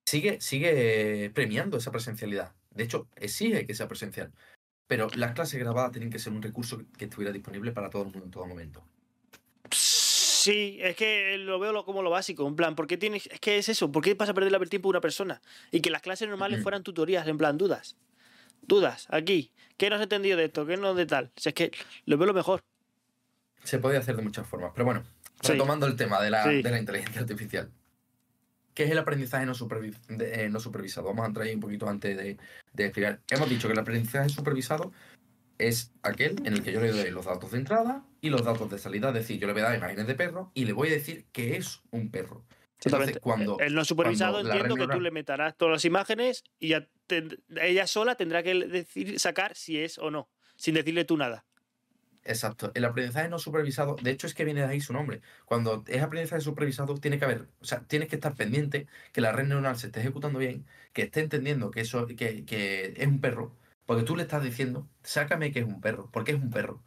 sigue, 0.06 0.40
sigue 0.40 1.30
premiando 1.34 1.78
esa 1.78 1.90
presencialidad. 1.90 2.54
De 2.70 2.84
hecho, 2.84 3.08
exige 3.16 3.66
que 3.66 3.74
sea 3.74 3.88
presencial. 3.88 4.32
Pero 4.88 5.08
las 5.14 5.32
clases 5.32 5.60
grabadas 5.60 5.92
tienen 5.92 6.10
que 6.10 6.18
ser 6.18 6.32
un 6.32 6.42
recurso 6.42 6.82
que- 6.96 7.04
estuviera 7.04 7.30
disponible 7.32 7.70
para 7.72 7.90
todo 7.90 8.02
el 8.02 8.08
mundo 8.08 8.24
en 8.24 8.30
todo 8.30 8.46
momento. 8.46 8.82
Sí, 9.70 10.78
es 10.80 10.96
que 10.96 11.36
lo 11.38 11.58
veo 11.58 11.84
como 11.84 12.02
lo 12.02 12.08
básico, 12.10 12.48
en 12.48 12.56
plan, 12.56 12.74
¿por 12.74 12.86
qué 12.86 12.96
tienes, 12.96 13.26
es 13.30 13.38
que 13.38 13.58
es 13.58 13.68
eso, 13.68 13.92
¿por 13.92 14.02
qué 14.02 14.14
vas 14.14 14.30
a 14.30 14.34
perder 14.34 14.52
el 14.54 14.70
tiempo 14.70 14.88
a 14.88 14.90
una 14.90 15.00
persona? 15.02 15.42
Y 15.70 15.80
que 15.80 15.90
las 15.90 16.00
clases 16.00 16.26
normales 16.28 16.62
fueran 16.62 16.82
tutorías, 16.82 17.26
en 17.28 17.36
plan, 17.36 17.58
dudas. 17.58 17.96
Dudas, 18.62 19.06
aquí. 19.10 19.52
¿Qué 19.76 19.90
no 19.90 19.96
has 19.96 20.02
entendido 20.02 20.36
de 20.38 20.46
esto? 20.46 20.66
¿Qué 20.66 20.76
no 20.76 20.94
de 20.94 21.06
tal? 21.06 21.30
Si 21.36 21.50
es 21.50 21.54
que 21.54 21.70
lo 22.06 22.16
veo 22.18 22.26
lo 22.26 22.34
mejor. 22.34 22.62
Se 23.62 23.78
puede 23.78 23.98
hacer 23.98 24.16
de 24.16 24.22
muchas 24.22 24.46
formas. 24.46 24.72
Pero 24.74 24.84
bueno, 24.86 25.04
Sí. 25.42 25.52
retomando 25.52 25.86
el 25.86 25.96
tema 25.96 26.20
de 26.22 26.30
la, 26.30 26.44
Sí. 26.44 26.62
de 26.62 26.70
la 26.70 26.78
inteligencia 26.78 27.20
artificial. 27.20 27.70
¿Qué 28.78 28.84
es 28.84 28.92
el 28.92 28.98
aprendizaje 28.98 29.44
no, 29.44 29.54
supervi- 29.56 29.98
de- 30.06 30.44
eh, 30.44 30.48
no 30.50 30.60
supervisado? 30.60 31.08
Vamos 31.08 31.24
a 31.24 31.26
entrar 31.26 31.48
ahí 31.48 31.52
un 31.52 31.58
poquito 31.60 31.88
antes 31.88 32.16
de, 32.16 32.36
de 32.74 32.84
explicar. 32.84 33.20
Hemos 33.28 33.50
dicho 33.50 33.66
que 33.66 33.72
el 33.72 33.78
aprendizaje 33.80 34.28
supervisado 34.28 34.92
es 35.58 35.92
aquel 36.04 36.36
en 36.44 36.52
el 36.52 36.62
que 36.62 36.70
yo 36.70 36.80
le 36.80 36.92
doy 36.92 37.10
los 37.10 37.24
datos 37.24 37.50
de 37.50 37.58
entrada 37.58 38.04
y 38.20 38.30
los 38.30 38.44
datos 38.44 38.70
de 38.70 38.78
salida. 38.78 39.08
Es 39.08 39.14
decir, 39.14 39.40
yo 39.40 39.48
le 39.48 39.52
voy 39.52 39.62
a 39.62 39.64
dar 39.64 39.78
imágenes 39.78 40.06
de 40.06 40.14
perro 40.14 40.52
y 40.54 40.64
le 40.64 40.74
voy 40.74 40.90
a 40.90 40.92
decir 40.92 41.26
que 41.32 41.56
es 41.56 41.82
un 41.90 42.12
perro. 42.12 42.44
Entonces, 42.84 43.18
cuando, 43.20 43.56
el 43.58 43.74
no 43.74 43.84
supervisado 43.84 44.38
entiendo 44.52 44.76
que 44.76 44.86
tú 44.94 45.00
le 45.00 45.10
meterás 45.10 45.56
todas 45.56 45.72
las 45.72 45.84
imágenes 45.84 46.44
y 46.60 46.68
ya 46.68 46.88
te- 47.08 47.26
ella 47.60 47.88
sola 47.88 48.14
tendrá 48.14 48.44
que 48.44 48.54
decir, 48.54 49.18
sacar 49.18 49.56
si 49.56 49.80
es 49.80 49.98
o 49.98 50.12
no, 50.12 50.30
sin 50.54 50.74
decirle 50.76 51.04
tú 51.04 51.16
nada. 51.16 51.44
Exacto. 52.28 52.70
El 52.74 52.84
aprendizaje 52.84 53.28
no 53.30 53.38
supervisado, 53.38 53.96
de 54.02 54.10
hecho 54.10 54.26
es 54.26 54.34
que 54.34 54.44
viene 54.44 54.60
de 54.60 54.66
ahí 54.66 54.82
su 54.82 54.92
nombre. 54.92 55.22
Cuando 55.46 55.82
es 55.86 56.02
aprendizaje 56.02 56.42
supervisado, 56.42 56.94
tiene 56.98 57.18
que 57.18 57.24
haber, 57.24 57.48
o 57.60 57.64
sea, 57.64 57.80
tienes 57.86 58.08
que 58.08 58.16
estar 58.16 58.34
pendiente 58.34 58.86
que 59.12 59.22
la 59.22 59.32
red 59.32 59.46
neuronal 59.46 59.78
se 59.78 59.86
esté 59.86 60.00
ejecutando 60.00 60.38
bien, 60.38 60.66
que 60.92 61.02
esté 61.04 61.20
entendiendo 61.20 61.70
que 61.70 61.80
eso, 61.80 62.06
que, 62.06 62.44
que 62.44 62.92
es 62.96 63.06
un 63.06 63.20
perro, 63.22 63.56
porque 63.86 64.02
tú 64.02 64.14
le 64.14 64.22
estás 64.24 64.42
diciendo, 64.44 64.86
sácame 65.02 65.52
que 65.52 65.60
es 65.60 65.64
un 65.66 65.80
perro, 65.80 66.10
porque 66.12 66.32
es 66.32 66.38
un 66.38 66.50
perro. 66.50 66.82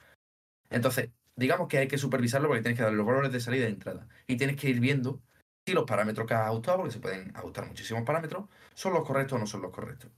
Entonces, 0.69 1.11
digamos 1.35 1.67
que 1.69 1.79
hay 1.79 1.87
que 1.87 1.97
supervisarlo 1.97 2.47
porque 2.49 2.61
tienes 2.63 2.77
que 2.77 2.83
darle 2.83 2.97
los 2.97 3.07
valores 3.07 3.31
de 3.31 3.39
salida 3.41 3.63
y 3.63 3.67
de 3.67 3.73
entrada. 3.73 4.07
Y 4.27 4.37
tienes 4.37 4.57
que 4.57 4.69
ir 4.69 4.79
viendo 4.79 5.21
si 5.65 5.73
los 5.73 5.85
parámetros 5.85 6.27
que 6.27 6.35
has 6.35 6.47
ajustado, 6.47 6.79
porque 6.79 6.93
se 6.93 6.99
pueden 6.99 7.35
ajustar 7.35 7.67
muchísimos 7.67 8.03
parámetros, 8.03 8.45
son 8.75 8.93
los 8.93 9.05
correctos 9.05 9.37
o 9.37 9.39
no 9.39 9.47
son 9.47 9.61
los 9.63 9.71
correctos. 9.71 10.11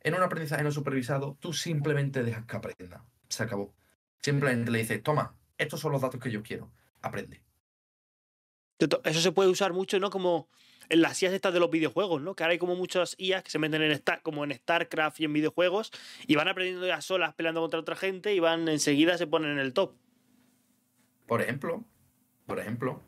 En 0.00 0.14
un 0.14 0.22
aprendizaje 0.22 0.62
no 0.64 0.72
supervisado, 0.72 1.36
tú 1.40 1.52
simplemente 1.52 2.22
dejas 2.24 2.46
que 2.46 2.56
aprenda. 2.56 3.04
Se 3.28 3.42
acabó. 3.44 3.74
Simplemente 4.22 4.70
le 4.70 4.78
dices, 4.78 5.02
toma, 5.02 5.36
estos 5.58 5.80
son 5.80 5.92
los 5.92 6.02
datos 6.02 6.20
que 6.20 6.30
yo 6.30 6.42
quiero. 6.42 6.70
Aprende. 7.00 7.42
Eso 9.04 9.20
se 9.20 9.32
puede 9.32 9.48
usar 9.48 9.72
mucho, 9.72 9.98
¿no? 10.00 10.10
Como 10.10 10.48
en 10.88 11.02
las 11.02 11.22
IAs 11.22 11.32
estas 11.32 11.54
de 11.54 11.60
los 11.60 11.70
videojuegos, 11.70 12.20
¿no? 12.20 12.34
Que 12.34 12.42
ahora 12.42 12.52
hay 12.52 12.58
como 12.58 12.74
muchas 12.74 13.14
IAs 13.18 13.42
que 13.44 13.50
se 13.50 13.58
meten 13.58 13.82
en 13.82 13.92
Star, 13.92 14.22
como 14.22 14.44
en 14.44 14.52
StarCraft 14.52 15.20
y 15.20 15.24
en 15.24 15.32
videojuegos 15.32 15.92
y 16.26 16.34
van 16.34 16.48
aprendiendo 16.48 16.86
ya 16.86 17.00
solas 17.00 17.34
peleando 17.34 17.60
contra 17.60 17.80
otra 17.80 17.96
gente 17.96 18.34
y 18.34 18.40
van 18.40 18.68
enseguida 18.68 19.16
se 19.18 19.26
ponen 19.26 19.52
en 19.52 19.58
el 19.58 19.72
top. 19.72 19.94
Por 21.26 21.40
ejemplo, 21.40 21.84
por 22.46 22.58
ejemplo, 22.58 23.02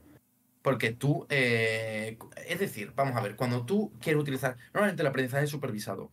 porque 0.63 0.93
tú, 0.93 1.27
eh, 1.29 2.19
es 2.47 2.59
decir, 2.59 2.93
vamos 2.95 3.17
a 3.17 3.21
ver, 3.21 3.37
cuando 3.37 3.67
tú 3.67 3.93
quieres 4.01 4.23
utilizar, 4.23 4.57
normalmente 4.73 5.03
el 5.03 5.09
aprendizaje 5.09 5.47
supervisado 5.47 6.11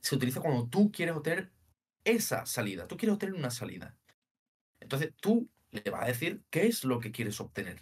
se 0.00 0.14
utiliza 0.14 0.40
cuando 0.40 0.68
tú 0.68 0.90
quieres 0.90 1.14
obtener 1.14 1.50
esa 2.04 2.46
salida, 2.46 2.86
tú 2.86 2.96
quieres 2.96 3.14
obtener 3.14 3.34
una 3.34 3.50
salida. 3.50 3.96
Entonces 4.80 5.12
tú 5.20 5.48
le 5.70 5.88
vas 5.90 6.04
a 6.04 6.08
decir 6.08 6.42
qué 6.50 6.66
es 6.66 6.84
lo 6.84 7.00
que 7.00 7.12
quieres 7.12 7.40
obtener. 7.40 7.80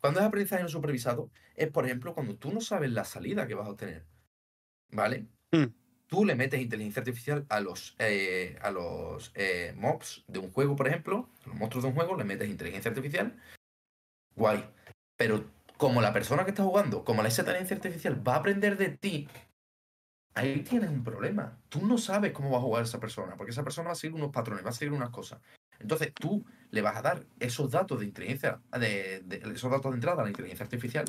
Cuando 0.00 0.20
es 0.20 0.26
aprendizaje 0.26 0.62
no 0.62 0.68
supervisado, 0.68 1.30
es 1.54 1.70
por 1.70 1.84
ejemplo 1.84 2.14
cuando 2.14 2.36
tú 2.36 2.52
no 2.52 2.60
sabes 2.60 2.90
la 2.90 3.04
salida 3.04 3.46
que 3.46 3.54
vas 3.54 3.66
a 3.66 3.70
obtener. 3.70 4.04
¿Vale? 4.90 5.26
Mm. 5.52 5.66
Tú 6.06 6.24
le 6.24 6.34
metes 6.34 6.60
inteligencia 6.60 7.00
artificial 7.00 7.46
a 7.48 7.60
los, 7.60 7.94
eh, 7.98 8.58
a 8.62 8.70
los 8.72 9.30
eh, 9.34 9.74
mobs 9.76 10.24
de 10.26 10.40
un 10.40 10.50
juego, 10.50 10.74
por 10.74 10.88
ejemplo, 10.88 11.28
a 11.44 11.48
los 11.48 11.56
monstruos 11.56 11.84
de 11.84 11.90
un 11.90 11.94
juego, 11.94 12.16
le 12.16 12.24
metes 12.24 12.48
inteligencia 12.48 12.88
artificial. 12.88 13.40
Guay. 14.34 14.64
Pero 15.16 15.44
como 15.76 16.00
la 16.00 16.12
persona 16.12 16.44
que 16.44 16.50
está 16.50 16.64
jugando, 16.64 17.04
como 17.04 17.22
esa 17.22 17.42
inteligencia 17.42 17.76
artificial 17.76 18.26
va 18.26 18.34
a 18.34 18.38
aprender 18.38 18.76
de 18.76 18.88
ti, 18.88 19.28
ahí 20.34 20.62
tienes 20.62 20.90
un 20.90 21.04
problema. 21.04 21.58
Tú 21.68 21.86
no 21.86 21.98
sabes 21.98 22.32
cómo 22.32 22.50
va 22.50 22.58
a 22.58 22.62
jugar 22.62 22.82
esa 22.82 22.98
persona, 22.98 23.36
porque 23.36 23.52
esa 23.52 23.62
persona 23.62 23.88
va 23.88 23.92
a 23.92 23.96
seguir 23.96 24.16
unos 24.16 24.32
patrones, 24.32 24.64
va 24.64 24.70
a 24.70 24.72
seguir 24.72 24.92
unas 24.92 25.10
cosas. 25.10 25.40
Entonces 25.80 26.12
tú 26.14 26.44
le 26.70 26.82
vas 26.82 26.96
a 26.96 27.02
dar 27.02 27.24
esos 27.40 27.70
datos 27.70 27.98
de 28.00 28.06
inteligencia, 28.06 28.60
de, 28.78 29.22
de- 29.24 29.42
esos 29.54 29.70
datos 29.70 29.90
de 29.90 29.96
entrada 29.96 30.20
a 30.20 30.24
la 30.24 30.30
inteligencia 30.30 30.64
artificial, 30.64 31.04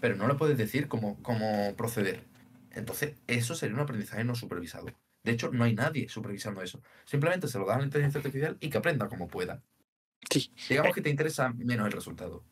pero 0.00 0.14
no 0.16 0.28
le 0.28 0.34
puedes 0.34 0.58
decir 0.58 0.88
cómo, 0.88 1.16
cómo 1.22 1.74
proceder. 1.76 2.24
Entonces, 2.72 3.14
eso 3.26 3.54
sería 3.54 3.74
un 3.74 3.80
aprendizaje 3.80 4.24
no 4.24 4.34
supervisado. 4.34 4.86
De 5.24 5.32
hecho, 5.32 5.50
no 5.50 5.64
hay 5.64 5.74
nadie 5.74 6.08
supervisando 6.08 6.60
eso. 6.60 6.82
Simplemente 7.06 7.48
se 7.48 7.58
lo 7.58 7.64
das 7.66 7.76
a 7.76 7.78
la 7.80 7.86
inteligencia 7.86 8.18
artificial 8.18 8.58
y 8.60 8.68
que 8.68 8.78
aprenda 8.78 9.08
como 9.08 9.26
pueda. 9.28 9.62
Sí. 10.30 10.50
Digamos 10.68 10.94
que 10.94 11.00
te 11.00 11.08
interesa 11.10 11.50
menos 11.52 11.86
el 11.86 11.92
resultado. 11.92 12.44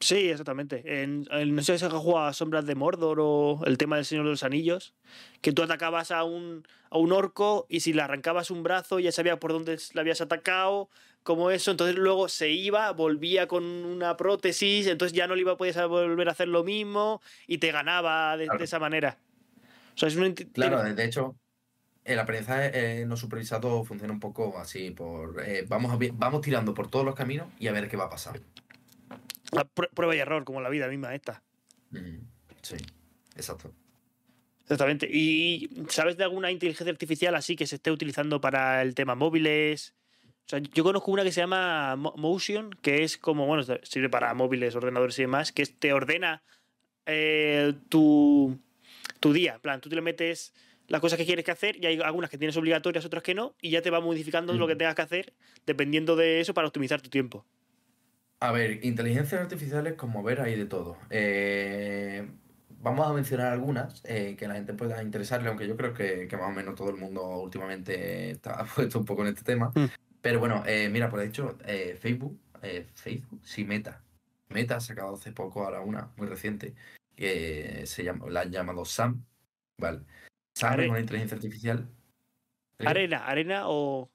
Sí, 0.00 0.28
exactamente. 0.28 1.02
En, 1.02 1.26
en- 1.30 1.54
no 1.54 1.62
sé 1.62 1.78
si 1.78 1.84
has 1.84 1.92
jugado 1.92 2.26
a 2.26 2.32
Sombras 2.32 2.66
de 2.66 2.74
Mordor 2.74 3.18
o 3.20 3.62
el 3.66 3.78
tema 3.78 3.96
del 3.96 4.04
Señor 4.04 4.24
de 4.26 4.30
los 4.32 4.42
Anillos, 4.42 4.94
que 5.40 5.52
tú 5.52 5.62
atacabas 5.62 6.10
a 6.10 6.24
un, 6.24 6.66
a 6.90 6.98
un 6.98 7.12
orco 7.12 7.66
y 7.68 7.80
si 7.80 7.92
le 7.92 8.02
arrancabas 8.02 8.50
un 8.50 8.62
brazo 8.62 8.98
ya 9.00 9.12
sabía 9.12 9.40
por 9.40 9.52
dónde 9.52 9.78
le 9.94 10.00
habías 10.00 10.20
atacado, 10.20 10.90
como 11.24 11.50
eso, 11.50 11.70
entonces 11.70 11.96
luego 11.96 12.28
se 12.28 12.50
iba, 12.50 12.92
volvía 12.92 13.48
con 13.48 13.64
una 13.64 14.16
prótesis, 14.16 14.86
entonces 14.86 15.16
ya 15.16 15.26
no 15.26 15.34
le 15.34 15.40
iba 15.40 15.52
a 15.52 15.56
poder 15.56 15.88
volver 15.88 16.28
a 16.28 16.32
hacer 16.32 16.48
lo 16.48 16.62
mismo 16.62 17.20
y 17.46 17.58
te 17.58 17.72
ganaba 17.72 18.36
de, 18.36 18.48
esa 18.60 18.78
manera. 18.78 19.18
O 19.94 19.98
sea, 19.98 20.08
es 20.08 20.16
una 20.16 20.28
int- 20.28 20.52
Claro, 20.52 20.82
de 20.82 21.04
hecho, 21.04 21.34
el 22.04 22.18
aprendizaje 22.18 23.00
eh, 23.00 23.06
no 23.06 23.16
supervisado 23.16 23.82
funciona 23.84 24.12
un 24.12 24.20
poco 24.20 24.58
así, 24.58 24.90
por 24.90 25.42
eh, 25.42 25.64
vamos, 25.66 25.92
a 25.92 25.98
vamos 26.12 26.42
tirando 26.42 26.74
por 26.74 26.88
todos 26.90 27.06
los 27.06 27.14
caminos 27.14 27.48
y 27.58 27.68
a 27.68 27.72
ver 27.72 27.88
qué 27.88 27.96
va 27.96 28.04
a 28.04 28.10
pasar. 28.10 28.38
la 29.50 29.64
prueba 29.64 30.14
y 30.14 30.18
error, 30.18 30.44
como 30.44 30.60
la 30.60 30.68
vida 30.68 30.88
misma 30.88 31.14
esta. 31.14 31.42
Mm, 31.90 32.18
sí. 32.60 32.76
Exacto. 33.34 33.72
Exactamente. 34.64 35.08
¿Y 35.10 35.70
sabes 35.88 36.18
de 36.18 36.24
alguna 36.24 36.50
inteligencia 36.50 36.92
artificial 36.92 37.34
así 37.34 37.56
que 37.56 37.66
se 37.66 37.76
esté 37.76 37.90
utilizando 37.90 38.40
para 38.40 38.82
el 38.82 38.94
tema 38.94 39.14
móviles? 39.14 39.94
O 40.46 40.48
sea, 40.48 40.58
yo 40.58 40.84
conozco 40.84 41.10
una 41.10 41.24
que 41.24 41.32
se 41.32 41.40
llama 41.40 41.96
Mo- 41.96 42.14
Motion, 42.16 42.70
que 42.82 43.02
es 43.02 43.16
como, 43.16 43.46
bueno, 43.46 43.62
sirve 43.82 44.10
para 44.10 44.34
móviles, 44.34 44.74
ordenadores 44.74 45.18
y 45.18 45.22
demás, 45.22 45.52
que 45.52 45.64
te 45.64 45.92
ordena 45.92 46.42
eh, 47.06 47.72
tu, 47.88 48.58
tu 49.20 49.32
día. 49.32 49.54
En 49.54 49.60
plan, 49.60 49.80
tú 49.80 49.88
te 49.88 49.94
le 49.96 50.02
metes 50.02 50.52
las 50.86 51.00
cosas 51.00 51.18
que 51.18 51.24
quieres 51.24 51.46
que 51.46 51.50
hacer 51.50 51.82
y 51.82 51.86
hay 51.86 51.98
algunas 52.00 52.28
que 52.28 52.36
tienes 52.36 52.56
obligatorias, 52.58 53.06
otras 53.06 53.22
que 53.22 53.34
no, 53.34 53.54
y 53.62 53.70
ya 53.70 53.80
te 53.80 53.88
va 53.90 54.00
modificando 54.00 54.52
lo 54.54 54.66
que 54.66 54.76
tengas 54.76 54.94
que 54.94 55.02
hacer 55.02 55.32
dependiendo 55.64 56.14
de 56.14 56.40
eso 56.40 56.52
para 56.52 56.68
optimizar 56.68 57.00
tu 57.00 57.08
tiempo. 57.08 57.46
A 58.40 58.52
ver, 58.52 58.84
inteligencias 58.84 59.40
artificiales, 59.40 59.94
como 59.94 60.22
ver, 60.22 60.42
hay 60.42 60.56
de 60.56 60.66
todo. 60.66 60.98
Eh, 61.08 62.28
vamos 62.68 63.06
a 63.06 63.14
mencionar 63.14 63.50
algunas 63.50 64.02
eh, 64.04 64.36
que 64.38 64.46
la 64.46 64.54
gente 64.56 64.74
pueda 64.74 65.02
interesarle, 65.02 65.48
aunque 65.48 65.66
yo 65.66 65.74
creo 65.78 65.94
que, 65.94 66.28
que 66.28 66.36
más 66.36 66.48
o 66.48 66.52
menos 66.52 66.74
todo 66.74 66.90
el 66.90 66.96
mundo 66.96 67.22
últimamente 67.38 68.32
está 68.32 68.64
puesto 68.74 68.98
un 68.98 69.06
poco 69.06 69.22
en 69.22 69.28
este 69.28 69.42
tema. 69.42 69.72
Mm. 69.74 69.86
Pero 70.24 70.40
bueno, 70.40 70.62
eh, 70.66 70.88
mira, 70.88 71.10
por 71.10 71.20
hecho, 71.20 71.58
eh, 71.66 71.98
Facebook, 72.00 72.40
eh, 72.62 72.86
Facebook, 72.94 73.42
sí, 73.44 73.62
Meta. 73.62 74.02
Meta 74.48 74.76
ha 74.76 74.80
sacado 74.80 75.16
hace 75.16 75.32
poco, 75.32 75.62
ahora 75.62 75.82
una, 75.82 76.14
muy 76.16 76.26
reciente, 76.26 76.74
que 77.14 77.82
se 77.84 78.04
llama, 78.04 78.30
la 78.30 78.40
han 78.40 78.50
llamado 78.50 78.86
SAM, 78.86 79.22
¿vale? 79.78 80.00
SAM 80.56 80.80
es 80.80 80.88
una 80.88 81.00
inteligencia 81.00 81.34
artificial. 81.36 81.86
Arena, 82.78 83.26
arena 83.26 83.64
o 83.66 84.10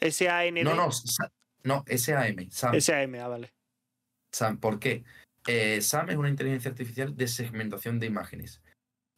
S-A-N-D. 0.00 0.64
No, 0.64 0.74
no, 0.74 0.90
Sa- 0.90 1.30
no, 1.62 1.84
SAM, 1.86 2.50
SAM. 2.50 2.74
S-A-M, 2.74 3.20
ah, 3.20 3.28
vale. 3.28 3.52
SAM, 4.32 4.58
¿por 4.58 4.80
qué? 4.80 5.04
Eh, 5.46 5.80
SAM 5.82 6.10
es 6.10 6.16
una 6.16 6.30
inteligencia 6.30 6.68
artificial 6.68 7.16
de 7.16 7.28
segmentación 7.28 8.00
de 8.00 8.06
imágenes. 8.06 8.60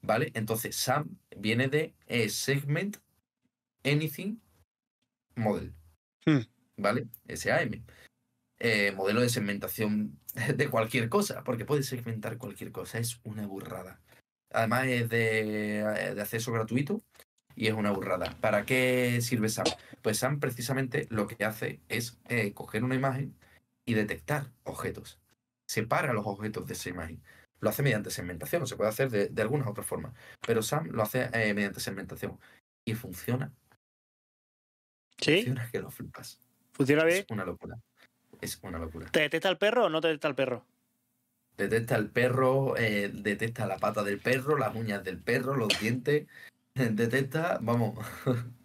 ¿Vale? 0.02 0.32
Entonces, 0.34 0.76
SAM 0.76 1.16
viene 1.34 1.68
de 1.68 1.94
eh, 2.08 2.28
Segment 2.28 2.98
Anything 3.84 4.41
Model. 5.36 5.74
Hmm. 6.26 6.40
¿Vale? 6.76 7.08
SAM. 7.34 7.84
Eh, 8.58 8.92
modelo 8.92 9.20
de 9.20 9.28
segmentación 9.28 10.18
de 10.56 10.68
cualquier 10.70 11.08
cosa, 11.08 11.42
porque 11.44 11.64
puede 11.64 11.82
segmentar 11.82 12.38
cualquier 12.38 12.72
cosa. 12.72 12.98
Es 12.98 13.20
una 13.24 13.46
burrada. 13.46 14.00
Además, 14.50 14.86
es 14.86 15.08
de, 15.08 15.80
eh, 15.80 16.14
de 16.14 16.22
acceso 16.22 16.52
gratuito 16.52 17.02
y 17.54 17.68
es 17.68 17.74
una 17.74 17.90
burrada. 17.90 18.36
¿Para 18.40 18.64
qué 18.64 19.20
sirve 19.20 19.48
SAM? 19.48 19.66
Pues 20.02 20.18
SAM 20.18 20.40
precisamente 20.40 21.06
lo 21.10 21.26
que 21.26 21.44
hace 21.44 21.80
es 21.88 22.18
eh, 22.28 22.52
coger 22.54 22.84
una 22.84 22.94
imagen 22.94 23.36
y 23.84 23.94
detectar 23.94 24.52
objetos. 24.64 25.18
Separa 25.66 26.12
los 26.12 26.26
objetos 26.26 26.66
de 26.66 26.74
esa 26.74 26.90
imagen. 26.90 27.22
Lo 27.60 27.70
hace 27.70 27.82
mediante 27.82 28.10
segmentación, 28.10 28.66
se 28.66 28.76
puede 28.76 28.90
hacer 28.90 29.10
de, 29.10 29.28
de 29.28 29.42
algunas 29.42 29.68
otras 29.68 29.86
formas. 29.86 30.12
Pero 30.46 30.62
SAM 30.62 30.88
lo 30.90 31.02
hace 31.02 31.30
eh, 31.32 31.54
mediante 31.54 31.80
segmentación. 31.80 32.38
Y 32.84 32.94
funciona. 32.94 33.52
¿Sí? 35.18 35.36
Funciona 35.36 35.70
que 35.70 35.80
lo 35.80 35.90
flipas. 35.90 36.38
¿Funciona 36.72 37.04
bien? 37.04 37.18
Es 37.18 37.26
una 37.30 37.44
locura. 37.44 37.78
Es 38.40 38.58
una 38.62 38.78
locura. 38.78 39.06
¿Te 39.10 39.20
detecta 39.20 39.48
el 39.48 39.58
perro 39.58 39.86
o 39.86 39.88
no 39.88 40.00
te 40.00 40.08
detecta 40.08 40.28
el 40.28 40.34
perro? 40.34 40.66
Detecta 41.56 41.96
el 41.96 42.08
perro, 42.08 42.76
eh, 42.76 43.10
detecta 43.12 43.66
la 43.66 43.78
pata 43.78 44.02
del 44.02 44.18
perro, 44.18 44.56
las 44.56 44.74
uñas 44.74 45.04
del 45.04 45.18
perro, 45.18 45.54
los 45.54 45.78
dientes. 45.80 46.26
Detecta, 46.74 47.58
vamos. 47.60 47.94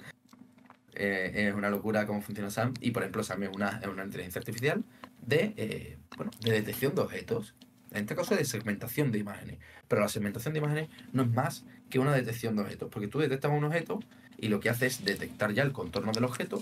Eh, 0.99 1.49
es 1.49 1.53
una 1.53 1.69
locura 1.69 2.07
cómo 2.07 2.23
funciona 2.23 2.49
SAM. 2.49 2.73
Y 2.81 2.89
por 2.89 3.03
ejemplo, 3.03 3.23
SAM 3.23 3.43
es 3.43 3.49
una, 3.55 3.79
es 3.83 3.87
una 3.87 4.03
inteligencia 4.03 4.39
artificial 4.39 4.83
de, 5.21 5.53
eh, 5.55 5.97
bueno, 6.15 6.31
de 6.39 6.51
detección 6.53 6.95
de 6.95 7.01
objetos. 7.01 7.53
En 7.91 7.97
este 7.99 8.15
caso 8.15 8.35
de 8.35 8.43
segmentación 8.45 9.11
de 9.11 9.19
imágenes. 9.19 9.59
Pero 9.87 10.01
la 10.01 10.07
segmentación 10.07 10.55
de 10.55 10.57
imágenes 10.57 10.89
no 11.13 11.21
es 11.21 11.29
más 11.29 11.65
que 11.91 11.99
una 11.99 12.15
detección 12.15 12.55
de 12.55 12.63
objetos. 12.63 12.89
Porque 12.91 13.07
tú 13.07 13.19
detectas 13.19 13.51
un 13.51 13.63
objeto 13.63 13.99
y 14.37 14.47
lo 14.47 14.59
que 14.59 14.69
hace 14.69 14.87
es 14.87 15.03
detectar 15.03 15.53
ya 15.53 15.63
el 15.63 15.71
contorno 15.71 16.11
del 16.11 16.23
objeto 16.23 16.61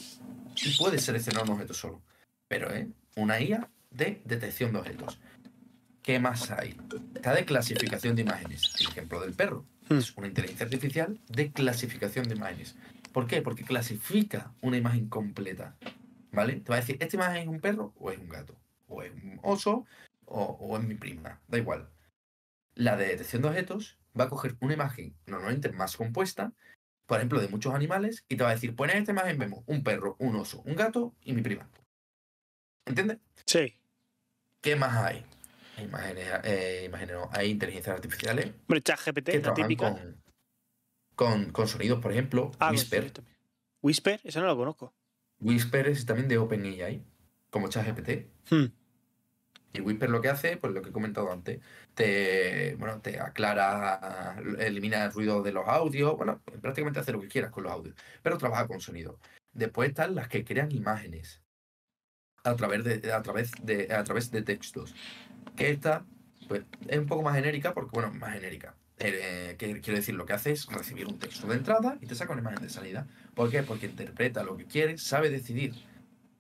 y 0.64 0.78
puedes 0.78 1.04
seleccionar 1.04 1.44
un 1.44 1.52
objeto 1.52 1.74
solo. 1.74 2.02
Pero 2.48 2.72
es 2.72 2.88
una 3.16 3.40
IA 3.40 3.70
de 3.92 4.22
detección 4.26 4.72
de 4.74 4.80
objetos. 4.80 5.20
¿Qué 6.02 6.20
más 6.20 6.52
hay? 6.52 6.78
Está 7.16 7.34
de 7.34 7.46
clasificación 7.46 8.16
de 8.16 8.22
imágenes. 8.22 8.72
El 8.80 8.88
ejemplo 8.88 9.20
del 9.22 9.34
perro. 9.34 9.66
Hmm. 9.90 9.98
Es 9.98 10.16
una 10.16 10.28
inteligencia 10.28 10.66
artificial 10.66 11.20
de 11.30 11.52
clasificación 11.52 12.28
de 12.28 12.36
imágenes. 12.36 12.76
¿Por 13.12 13.28
qué? 13.28 13.42
Porque 13.42 13.64
clasifica 13.64 14.54
una 14.62 14.78
imagen 14.78 15.10
completa. 15.10 15.76
¿Vale? 16.32 16.58
Te 16.58 16.70
va 16.70 16.76
a 16.76 16.80
decir, 16.80 16.98
¿esta 17.00 17.16
imagen 17.16 17.44
es 17.44 17.48
un 17.48 17.60
perro 17.60 17.94
o 17.98 18.12
es 18.12 18.20
un 18.20 18.30
gato? 18.30 18.56
¿O 18.88 19.02
es 19.02 19.12
un 19.14 19.40
oso 19.42 19.86
o, 20.26 20.44
o 20.44 20.78
es 20.78 20.84
mi 20.84 20.96
prima? 20.96 21.40
Da 21.48 21.58
igual. 21.58 21.90
La 22.76 22.98
de 22.98 23.08
detección 23.08 23.42
de 23.42 23.48
objetos 23.48 23.98
va 24.20 24.26
a 24.26 24.30
coger 24.30 24.56
una 24.60 24.74
imagen 24.74 25.16
normalmente 25.26 25.72
más 25.72 25.96
compuesta, 25.96 26.54
por 27.06 27.18
ejemplo, 27.18 27.40
de 27.40 27.48
muchos 27.48 27.74
animales, 27.74 28.26
y 28.30 28.36
te 28.38 28.44
va 28.44 28.50
a 28.50 28.54
decir, 28.56 28.76
pues 28.76 28.92
en 28.92 29.00
esta 29.00 29.12
imagen 29.12 29.38
vemos 29.38 29.64
un 29.68 29.84
perro, 29.84 30.16
un 30.20 30.36
oso, 30.36 30.62
un 30.66 30.76
gato 30.76 31.14
y 31.24 31.34
mi 31.34 31.42
prima. 31.42 31.70
¿Entiendes? 32.86 33.18
Sí. 33.46 33.74
¿Qué 34.62 34.76
más 34.76 34.96
hay? 34.98 35.26
Hay 35.78 35.86
imágenes, 35.86 36.28
eh, 36.44 36.84
imágenes 36.86 37.16
no, 37.16 37.30
hay 37.32 37.52
inteligencias 37.52 37.94
artificiales 37.96 38.54
Hombre, 38.68 38.82
ChatGPT, 38.82 39.30
que 39.32 39.40
la 39.40 39.54
típica. 39.54 39.92
con, 39.92 40.22
con, 41.16 41.52
con 41.52 41.68
sonidos, 41.68 42.00
por 42.02 42.12
ejemplo, 42.12 42.52
Ah, 42.60 42.72
Whisper. 42.72 43.12
Whisper, 43.82 44.20
esa 44.24 44.40
no 44.40 44.48
la 44.48 44.56
conozco. 44.56 44.94
Whisper 45.40 45.88
es 45.88 46.06
también 46.06 46.28
de 46.30 46.38
OpenAI, 46.38 47.04
como 47.50 47.68
ChatGPT. 47.68 48.10
Hmm. 48.50 48.66
Y 49.76 49.82
Whisper 49.82 50.10
lo 50.10 50.22
que 50.22 50.30
hace, 50.30 50.58
pues 50.58 50.74
lo 50.74 50.82
que 50.82 50.90
he 50.90 50.94
comentado 50.94 51.32
antes, 51.32 51.60
te, 51.94 52.76
bueno, 52.76 53.02
te 53.02 53.20
aclara, 53.20 54.38
elimina 54.60 55.06
el 55.06 55.12
ruido 55.12 55.42
de 55.42 55.52
los 55.52 55.68
audios, 55.68 56.16
bueno, 56.18 56.42
prácticamente 56.62 57.00
hace 57.00 57.12
lo 57.12 57.22
que 57.22 57.28
quieras 57.28 57.52
con 57.52 57.64
los 57.64 57.72
audios, 57.72 57.96
pero 58.24 58.38
trabaja 58.38 58.68
con 58.68 58.80
sonido. 58.80 59.20
Después 59.54 59.90
están 59.90 60.16
las 60.16 60.28
que 60.28 60.44
crean 60.44 60.72
imágenes 60.72 61.42
a 62.44 62.56
través 62.56 62.84
de, 62.84 63.12
a 63.12 63.22
través 63.22 63.52
de, 63.62 63.94
a 63.94 64.04
través 64.04 64.32
de 64.32 64.42
textos. 64.44 64.96
Que 65.56 65.72
esta, 65.72 66.06
pues, 66.48 66.64
es 66.88 66.98
un 67.00 67.08
poco 67.08 67.24
más 67.24 67.36
genérica, 67.36 67.74
porque, 67.74 67.92
bueno, 67.94 68.12
más 68.14 68.34
genérica. 68.34 68.76
Eh, 68.98 69.56
que 69.58 69.82
quiero 69.82 69.98
decir, 69.98 70.16
lo 70.16 70.26
que 70.26 70.34
hace 70.34 70.52
es 70.52 70.68
recibir 70.68 71.08
un 71.08 71.20
texto 71.20 71.48
de 71.48 71.56
entrada 71.56 71.98
y 72.00 72.06
te 72.06 72.16
saca 72.16 72.32
una 72.32 72.42
imagen 72.42 72.62
de 72.62 72.70
salida. 72.70 73.08
¿Por 73.34 73.50
qué? 73.50 73.64
Porque 73.64 73.88
interpreta 73.88 74.44
lo 74.44 74.56
que 74.56 74.66
quiere, 74.66 74.98
sabe 74.98 75.30
decidir 75.30 75.74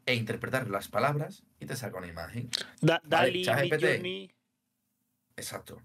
e 0.05 0.15
interpretar 0.15 0.69
las 0.69 0.87
palabras 0.87 1.43
y 1.59 1.65
te 1.65 1.75
saca 1.75 1.97
una 1.97 2.07
imagen. 2.07 2.49
Da- 2.81 3.01
Vale, 3.03 3.31
Dali. 3.99 4.33
Exacto. 5.35 5.81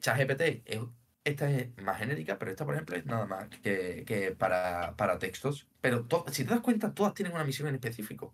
ChatGPT 0.00 0.40
es, 0.64 0.80
esta 1.24 1.50
es 1.50 1.76
más 1.82 1.98
genérica, 1.98 2.38
pero 2.38 2.50
esta, 2.50 2.64
por 2.64 2.74
ejemplo, 2.74 2.96
es 2.96 3.04
nada 3.06 3.26
más 3.26 3.48
que, 3.48 4.04
que 4.06 4.32
para, 4.32 4.94
para 4.96 5.18
textos. 5.18 5.66
Pero 5.80 6.04
to- 6.06 6.24
si 6.32 6.44
te 6.44 6.50
das 6.50 6.60
cuenta, 6.60 6.94
todas 6.94 7.14
tienen 7.14 7.34
una 7.34 7.44
misión 7.44 7.68
en 7.68 7.74
específico. 7.74 8.32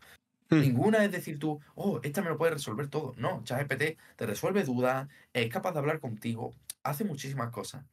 Hmm. 0.51 0.61
Ninguna 0.61 1.05
es 1.05 1.11
decir 1.11 1.39
tú, 1.39 1.61
oh, 1.75 2.01
esta 2.03 2.23
me 2.23 2.29
lo 2.29 2.37
puede 2.37 2.53
resolver 2.53 2.89
todo. 2.89 3.15
No, 3.17 3.43
ChatGPT 3.45 3.99
te 4.17 4.27
resuelve 4.27 4.63
dudas, 4.63 5.09
es 5.33 5.49
capaz 5.51 5.73
de 5.73 5.79
hablar 5.79 6.01
contigo, 6.01 6.55
hace 6.83 7.05
muchísimas 7.05 7.51
cosas. 7.51 7.85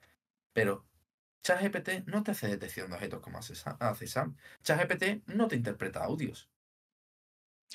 Pero 0.53 0.85
ChatGPT 1.43 2.05
no 2.07 2.21
te 2.23 2.31
hace 2.31 2.47
detección 2.47 2.89
de 2.89 2.95
objetos 2.97 3.21
como 3.21 3.39
hace 3.39 3.55
Sam. 3.55 4.35
ChatGPT 4.63 5.27
no 5.27 5.47
te 5.47 5.55
interpreta 5.55 6.03
audios. 6.03 6.49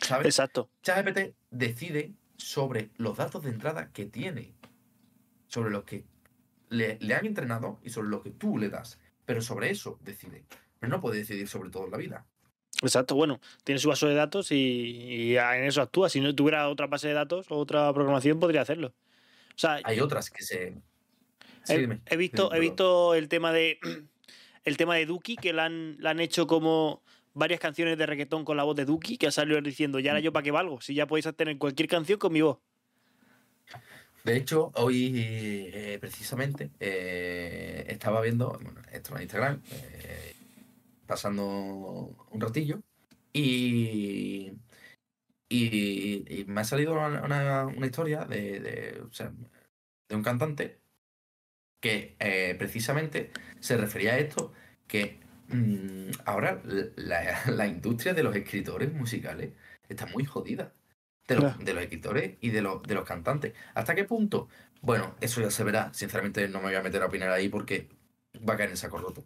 ¿Sabes? 0.03 0.27
Exacto. 0.27 0.69
ChatGPT 0.83 1.35
decide 1.51 2.13
sobre 2.37 2.91
los 2.97 3.17
datos 3.17 3.45
de 3.45 3.51
entrada 3.51 3.91
que 3.93 4.05
tiene, 4.05 4.55
sobre 5.49 5.71
los 5.71 5.85
que 5.85 6.05
le, 6.69 6.99
le 7.01 7.15
han 7.15 7.27
entrenado 7.27 7.79
y 7.83 7.91
sobre 7.91 8.09
lo 8.09 8.23
que 8.23 8.31
tú 8.31 8.59
le 8.59 8.69
das. 8.69 8.99
Pero 9.25 9.41
sobre 9.41 9.71
eso 9.71 9.99
decide. 10.03 10.45
Pero 10.79 10.91
no 10.91 11.01
puede 11.01 11.19
decidir 11.19 11.49
sobre 11.49 11.71
todo 11.71 11.87
en 11.87 11.91
la 11.91 11.97
vida. 11.97 12.27
Exacto. 12.83 13.15
Bueno, 13.15 13.41
tiene 13.65 13.79
su 13.79 13.89
base 13.89 14.07
de 14.07 14.15
datos 14.15 14.53
y, 14.53 14.57
y 14.57 15.37
en 15.37 15.65
eso 15.65 15.83
actúa. 15.83 16.09
Si 16.09 16.21
no 16.21 16.35
tuviera 16.35 16.69
otra 16.69 16.87
base 16.87 17.09
de 17.09 17.15
datos 17.15 17.47
o 17.51 17.57
otra 17.57 17.93
programación, 17.93 18.39
podría 18.39 18.63
hacerlo. 18.63 18.89
O 19.57 19.59
sea, 19.59 19.81
Hay 19.85 20.01
otras 20.01 20.31
que 20.31 20.43
se. 20.43 20.75
Sí, 21.65 21.73
he, 21.73 21.79
dime. 21.79 22.01
he 22.07 22.17
visto, 22.17 22.53
he 22.55 22.61
visto 22.61 23.15
el 23.15 23.29
tema 23.29 23.53
de 23.53 23.79
el 24.65 24.77
tema 24.77 24.97
de 24.97 25.07
Duki, 25.07 25.37
que 25.37 25.53
la 25.53 25.65
han, 25.65 25.97
la 25.99 26.11
han 26.11 26.21
hecho 26.21 26.47
como 26.47 27.03
varias 27.37 27.61
canciones 27.61 27.99
de 27.99 28.07
reggaetón 28.07 28.45
con 28.45 28.57
la 28.57 28.65
voz 28.65 28.75
de 28.77 28.87
Duki, 28.87 29.19
que 29.19 29.27
ha 29.27 29.31
salido 29.31 29.61
diciendo, 29.61 29.99
ya 30.01 30.13
ahora 30.13 30.21
yo 30.21 30.33
para 30.33 30.43
qué 30.43 30.51
valgo, 30.51 30.81
si 30.81 30.95
ya 30.95 31.07
podéis 31.07 31.29
tener 31.37 31.59
cualquier 31.59 31.89
canción 31.89 32.19
con 32.19 32.33
mi 32.33 32.41
voz. 32.41 32.59
De 34.25 34.37
hecho, 34.37 34.73
hoy 34.75 35.13
eh, 35.15 35.99
precisamente 36.01 36.71
eh, 36.81 37.85
estaba 37.89 38.23
viendo, 38.23 38.59
bueno, 38.61 38.81
esto 38.91 39.15
en 39.15 39.23
Instagram, 39.23 39.63
eh, 39.71 40.35
pasando 41.07 42.27
un 42.31 42.41
ratillo, 42.41 42.81
y, 43.33 44.53
y, 45.51 46.45
me 46.49 46.63
ha 46.63 46.65
salido 46.65 46.95
una, 46.95 47.69
historia 47.85 48.25
de, 48.25 48.61
de, 48.61 50.17
un 50.17 50.23
cantante 50.23 50.81
que 51.81 52.17
precisamente 52.59 53.31
se 53.61 53.77
refería 53.77 54.15
a 54.15 54.19
esto, 54.19 54.55
que 54.89 55.21
ahora 56.25 56.61
la, 56.65 57.41
la 57.51 57.67
industria 57.67 58.15
de 58.15 58.23
los 58.23 58.35
escritores 58.37 58.93
musicales 58.93 59.53
está 59.89 60.07
muy 60.07 60.25
jodida. 60.25 60.73
de 61.29 61.37
los, 61.37 61.45
Claro. 61.45 61.59
de 61.59 61.75
los 61.75 61.83
escritores 61.85 62.37
y 62.41 62.51
de 62.51 62.63
los, 62.63 62.83
de 62.85 62.95
los 62.95 63.05
cantantes. 63.05 63.55
¿Hasta 63.75 63.95
qué 63.95 64.05
punto? 64.05 64.49
Bueno, 64.83 65.17
eso 65.21 65.41
ya 65.41 65.51
se 65.51 65.65
verá. 65.65 65.93
Sinceramente 65.95 66.49
no 66.49 66.59
me 66.61 66.67
voy 66.67 66.75
a 66.77 66.83
meter 66.83 67.03
a 67.03 67.07
opinar 67.07 67.31
ahí 67.31 67.49
porque 67.49 67.89
va 68.49 68.55
a 68.55 68.57
caer 68.57 68.71
en 68.71 68.77
saco 68.77 68.99
roto. 68.99 69.25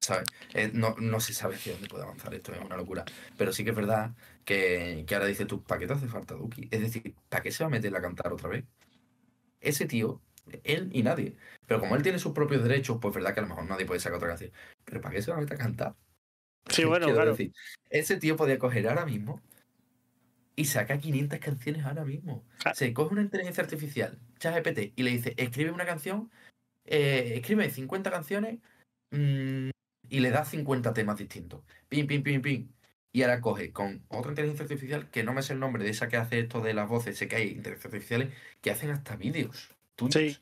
¿Sabes? 0.00 0.28
Eh, 0.54 0.70
no, 0.74 0.96
no 0.98 1.20
se 1.20 1.32
sabe 1.32 1.54
hacia 1.56 1.72
dónde 1.74 1.86
puede 1.88 2.02
avanzar 2.04 2.34
esto, 2.34 2.52
es 2.52 2.60
una 2.60 2.76
locura. 2.76 3.04
Pero 3.38 3.52
sí 3.52 3.62
que 3.62 3.70
es 3.70 3.76
verdad 3.76 4.14
que, 4.44 5.04
que 5.06 5.14
ahora 5.14 5.26
dices 5.28 5.46
tú, 5.46 5.62
¿para 5.62 5.78
qué 5.78 5.86
te 5.86 5.92
hace 5.92 6.08
falta 6.08 6.34
Duki? 6.34 6.68
Es 6.72 6.80
decir, 6.80 7.14
¿para 7.28 7.42
qué 7.42 7.52
se 7.52 7.62
va 7.62 7.68
a 7.68 7.70
meter 7.70 7.94
a 7.94 8.02
cantar 8.02 8.32
otra 8.32 8.48
vez? 8.48 8.64
Ese 9.60 9.86
tío, 9.86 10.20
él 10.64 10.90
y 10.92 11.02
nadie. 11.02 11.36
Pero 11.66 11.80
como 11.80 11.96
él 11.96 12.02
tiene 12.02 12.18
sus 12.18 12.32
propios 12.32 12.62
derechos, 12.62 12.98
pues 13.00 13.14
verdad 13.14 13.34
que 13.34 13.40
a 13.40 13.42
lo 13.42 13.48
mejor 13.48 13.64
nadie 13.66 13.86
puede 13.86 14.00
sacar 14.00 14.16
otra 14.16 14.28
canción. 14.28 14.52
Pero 14.84 15.00
¿para 15.00 15.14
qué 15.14 15.22
se 15.22 15.30
va 15.30 15.38
a 15.38 15.40
meter 15.40 15.56
a 15.56 15.62
cantar? 15.62 15.94
Sí, 16.68 16.84
bueno, 16.84 17.06
Quiero 17.06 17.18
claro. 17.18 17.30
decir, 17.32 17.52
ese 17.90 18.16
tío 18.16 18.36
podía 18.36 18.58
coger 18.58 18.88
ahora 18.88 19.06
mismo 19.06 19.40
y 20.54 20.66
saca 20.66 20.98
500 20.98 21.38
canciones 21.38 21.84
ahora 21.84 22.04
mismo. 22.04 22.44
Se 22.74 22.92
coge 22.92 23.12
una 23.12 23.22
inteligencia 23.22 23.62
artificial, 23.62 24.18
ChatGPT, 24.38 24.92
y 24.96 25.02
le 25.02 25.10
dice, 25.10 25.34
escribe 25.36 25.70
una 25.70 25.86
canción, 25.86 26.30
eh, 26.84 27.34
escribe 27.36 27.70
50 27.70 28.10
canciones 28.10 28.58
mm, 29.10 29.70
y 30.08 30.20
le 30.20 30.30
da 30.30 30.44
50 30.44 30.92
temas 30.92 31.18
distintos. 31.18 31.62
Pim, 31.88 32.06
pim, 32.06 32.22
pim, 32.22 32.42
pim. 32.42 32.72
Y 33.14 33.22
ahora 33.22 33.40
coge 33.40 33.72
con 33.72 34.04
otra 34.08 34.32
inteligencia 34.32 34.64
artificial, 34.64 35.10
que 35.10 35.22
no 35.22 35.34
me 35.34 35.42
sé 35.42 35.52
el 35.52 35.60
nombre 35.60 35.84
de 35.84 35.90
esa 35.90 36.08
que 36.08 36.16
hace 36.16 36.38
esto 36.40 36.60
de 36.62 36.74
las 36.74 36.88
voces, 36.88 37.16
sé 37.18 37.28
que 37.28 37.36
hay 37.36 37.48
inteligencias 37.48 37.86
artificiales 37.92 38.34
que 38.62 38.70
hacen 38.70 38.90
hasta 38.90 39.16
vídeos 39.16 39.76
tuyos. 39.96 40.14
Sí. 40.14 40.38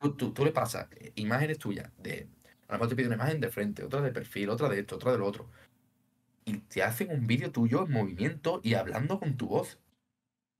Tú, 0.00 0.14
tú- 0.16 0.32
tú 0.32 0.44
le 0.44 0.52
pasas 0.52 0.88
imágenes 1.14 1.58
tuyas, 1.58 1.90
de, 1.98 2.28
a 2.68 2.72
lo 2.72 2.74
mejor 2.74 2.88
te 2.88 2.96
pide 2.96 3.06
una 3.06 3.16
imagen 3.16 3.40
de 3.40 3.48
frente, 3.50 3.84
otra 3.84 4.00
de 4.00 4.10
perfil, 4.12 4.50
otra 4.50 4.68
de 4.68 4.80
esto, 4.80 4.96
otra 4.96 5.12
del 5.12 5.22
otro. 5.22 5.48
Y 6.44 6.58
te 6.58 6.82
hacen 6.82 7.10
un 7.10 7.26
vídeo 7.26 7.52
tuyo 7.52 7.86
en 7.86 7.92
movimiento 7.92 8.60
y 8.64 8.74
hablando 8.74 9.20
con 9.20 9.36
tu 9.36 9.46
voz. 9.48 9.78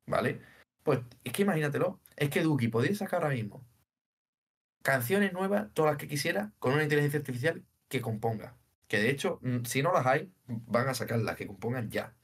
¿Vale? 0.07 0.41
Pues 0.85 1.01
es 1.25 1.33
que 1.33 1.43
imagínatelo. 1.43 2.01
Es 2.17 2.31
que 2.31 2.43
Duki 2.43 2.69
podría 2.69 2.95
sacar 2.95 3.23
ahora 3.23 3.35
mismo 3.35 3.65
canciones 4.83 5.33
nuevas, 5.33 5.73
todas 5.75 5.93
las 5.93 5.99
que 5.99 6.09
quisiera, 6.09 6.53
con 6.59 6.73
una 6.73 6.83
inteligencia 6.83 7.19
artificial 7.19 7.65
que 7.89 8.01
componga. 8.01 8.57
Que 8.89 8.99
de 8.99 9.11
hecho, 9.11 9.39
mm, 9.43 9.65
si 9.65 9.83
no 9.83 9.93
las 9.93 10.07
hay, 10.07 10.33
van 10.47 10.89
a 10.89 10.95
sacar 10.95 11.19
las 11.21 11.37
que 11.37 11.47
compongan 11.47 11.91
ya. 11.91 12.15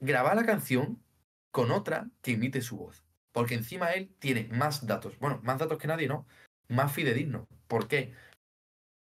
Grabar 0.00 0.36
la 0.36 0.44
canción 0.44 1.02
con 1.50 1.70
otra 1.70 2.10
que 2.22 2.32
imite 2.32 2.60
su 2.60 2.76
voz. 2.76 3.02
Porque 3.32 3.54
encima 3.54 3.92
él 3.92 4.14
tiene 4.18 4.48
más 4.52 4.86
datos. 4.86 5.18
Bueno, 5.18 5.40
más 5.42 5.58
datos 5.58 5.78
que 5.78 5.88
nadie, 5.88 6.08
¿no? 6.08 6.26
Más 6.68 6.92
fidedigno. 6.92 7.48
¿Por 7.66 7.88
qué? 7.88 8.12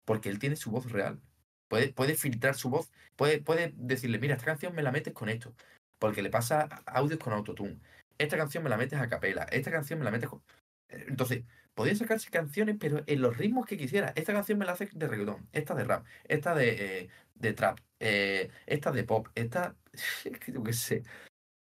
Porque 0.05 0.29
él 0.29 0.39
tiene 0.39 0.55
su 0.55 0.71
voz 0.71 0.91
real. 0.91 1.21
Puede, 1.67 1.93
puede 1.93 2.15
filtrar 2.15 2.55
su 2.55 2.69
voz. 2.69 2.91
Puede, 3.15 3.41
puede 3.41 3.73
decirle, 3.77 4.19
mira, 4.19 4.35
esta 4.35 4.45
canción 4.45 4.75
me 4.75 4.83
la 4.83 4.91
metes 4.91 5.13
con 5.13 5.29
esto. 5.29 5.53
Porque 5.99 6.21
le 6.21 6.29
pasa 6.29 6.63
audios 6.85 7.19
con 7.19 7.33
autotune. 7.33 7.79
Esta 8.17 8.37
canción 8.37 8.63
me 8.63 8.69
la 8.69 8.77
metes 8.77 8.99
a 8.99 9.09
capela. 9.09 9.43
Esta 9.51 9.71
canción 9.71 9.99
me 9.99 10.05
la 10.05 10.11
metes 10.11 10.29
con... 10.29 10.43
Entonces, 10.89 11.43
podía 11.73 11.95
sacarse 11.95 12.29
canciones, 12.31 12.77
pero 12.79 13.03
en 13.07 13.21
los 13.21 13.37
ritmos 13.37 13.65
que 13.65 13.77
quisiera. 13.77 14.13
Esta 14.15 14.33
canción 14.33 14.57
me 14.59 14.65
la 14.65 14.73
hace 14.73 14.89
de 14.93 15.07
reggaetón. 15.07 15.47
Esta 15.51 15.75
de 15.75 15.83
rap. 15.85 16.05
Esta 16.27 16.55
de, 16.55 17.01
eh, 17.03 17.09
de 17.35 17.53
trap. 17.53 17.79
eh, 17.99 18.49
esta 18.65 18.91
de 18.91 19.03
pop. 19.03 19.27
Esta... 19.35 19.75
Yo 20.53 20.63
qué 20.63 20.73
sé. 20.73 21.03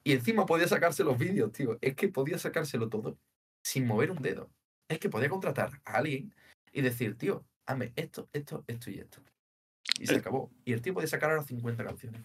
Y 0.07 0.13
encima 0.13 0.45
podía 0.45 0.67
sacarse 0.67 1.03
los 1.03 1.17
vídeos, 1.17 1.51
tío. 1.51 1.79
Es 1.81 1.95
que 1.95 2.07
podía 2.07 2.37
sacárselo 2.37 2.89
todo 2.89 3.17
sin 3.63 3.87
mover 3.87 4.11
un 4.11 4.21
dedo. 4.21 4.51
Es 4.87 4.99
que 4.99 5.09
podía 5.09 5.29
contratar 5.29 5.81
a 5.83 5.97
alguien 5.97 6.31
y 6.71 6.81
decir, 6.81 7.17
tío, 7.17 7.43
hazme 7.65 7.91
esto, 7.95 8.29
esto, 8.31 8.63
esto 8.67 8.91
y 8.91 8.99
esto. 8.99 9.19
Y 9.99 10.05
se 10.05 10.13
Eh. 10.13 10.17
acabó. 10.17 10.51
Y 10.63 10.73
el 10.73 10.81
tío 10.83 10.93
podía 10.93 11.07
sacar 11.07 11.31
ahora 11.31 11.41
50 11.41 11.83
canciones. 11.83 12.21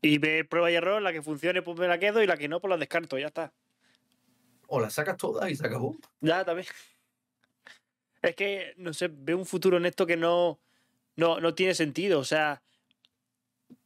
Y 0.00 0.16
ver 0.16 0.48
prueba 0.48 0.70
y 0.70 0.74
error, 0.76 1.02
la 1.02 1.12
que 1.12 1.20
funcione, 1.20 1.60
pues 1.60 1.78
me 1.78 1.86
la 1.86 1.98
quedo 1.98 2.22
y 2.22 2.26
la 2.26 2.38
que 2.38 2.48
no, 2.48 2.60
pues 2.60 2.70
la 2.70 2.78
descarto, 2.78 3.18
ya 3.18 3.26
está. 3.26 3.52
O 4.66 4.80
las 4.80 4.94
sacas 4.94 5.18
todas 5.18 5.50
y 5.50 5.54
se 5.54 5.66
acabó. 5.66 5.98
Ya, 6.22 6.46
también. 6.46 6.66
Es 8.22 8.34
que, 8.36 8.72
no 8.78 8.94
sé, 8.94 9.08
veo 9.12 9.36
un 9.36 9.44
futuro 9.46 9.76
en 9.76 9.84
esto 9.84 10.06
que 10.06 10.16
no, 10.16 10.58
no, 11.16 11.40
no 11.40 11.54
tiene 11.54 11.74
sentido. 11.74 12.20
O 12.20 12.24
sea, 12.24 12.62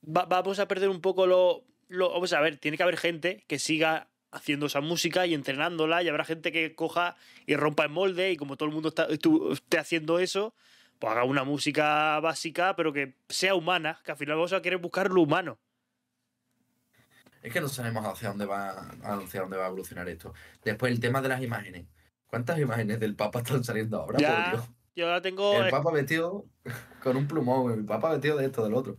va- 0.04 0.26
vamos 0.26 0.60
a 0.60 0.68
perder 0.68 0.88
un 0.90 1.00
poco 1.00 1.26
lo, 1.26 1.64
lo. 1.92 2.10
Vamos 2.10 2.32
a 2.32 2.40
ver, 2.40 2.58
tiene 2.58 2.76
que 2.76 2.82
haber 2.82 2.96
gente 2.96 3.44
que 3.46 3.58
siga 3.58 4.08
haciendo 4.30 4.66
esa 4.66 4.80
música 4.80 5.26
y 5.26 5.34
entrenándola, 5.34 6.02
y 6.02 6.08
habrá 6.08 6.24
gente 6.24 6.52
que 6.52 6.74
coja 6.74 7.16
y 7.46 7.54
rompa 7.54 7.84
el 7.84 7.90
molde, 7.90 8.32
y 8.32 8.36
como 8.36 8.56
todo 8.56 8.68
el 8.68 8.74
mundo 8.74 8.88
está, 8.88 9.06
esté 9.06 9.78
haciendo 9.78 10.18
eso, 10.18 10.54
pues 10.98 11.12
haga 11.12 11.24
una 11.24 11.44
música 11.44 12.18
básica, 12.20 12.74
pero 12.74 12.92
que 12.92 13.14
sea 13.28 13.54
humana, 13.54 14.00
que 14.04 14.12
al 14.12 14.16
final 14.16 14.36
vamos 14.36 14.52
a 14.52 14.62
querer 14.62 14.78
buscar 14.78 15.10
lo 15.10 15.20
humano. 15.20 15.58
Es 17.42 17.52
que 17.52 17.60
no 17.60 17.68
sabemos 17.68 18.06
hacia 18.06 18.28
dónde 18.28 18.46
va, 18.46 18.70
hacia 19.02 19.40
dónde 19.40 19.56
va 19.56 19.64
a 19.64 19.68
evolucionar 19.68 20.08
esto. 20.08 20.32
Después 20.64 20.92
el 20.92 21.00
tema 21.00 21.20
de 21.20 21.28
las 21.28 21.42
imágenes. 21.42 21.86
¿Cuántas 22.26 22.58
imágenes 22.58 23.00
del 23.00 23.16
Papa 23.16 23.40
están 23.40 23.64
saliendo 23.64 24.00
ahora? 24.00 24.18
Ya, 24.18 24.44
Por 24.44 24.52
Dios. 24.52 24.70
Yo 24.94 25.06
ahora 25.06 25.20
tengo. 25.20 25.54
El 25.62 25.70
Papa 25.70 25.90
vestido 25.90 26.46
con 27.02 27.16
un 27.16 27.26
plumón, 27.26 27.72
el 27.72 27.84
Papa 27.84 28.12
vestido 28.12 28.36
de 28.36 28.46
esto, 28.46 28.62
del 28.62 28.74
otro. 28.74 28.96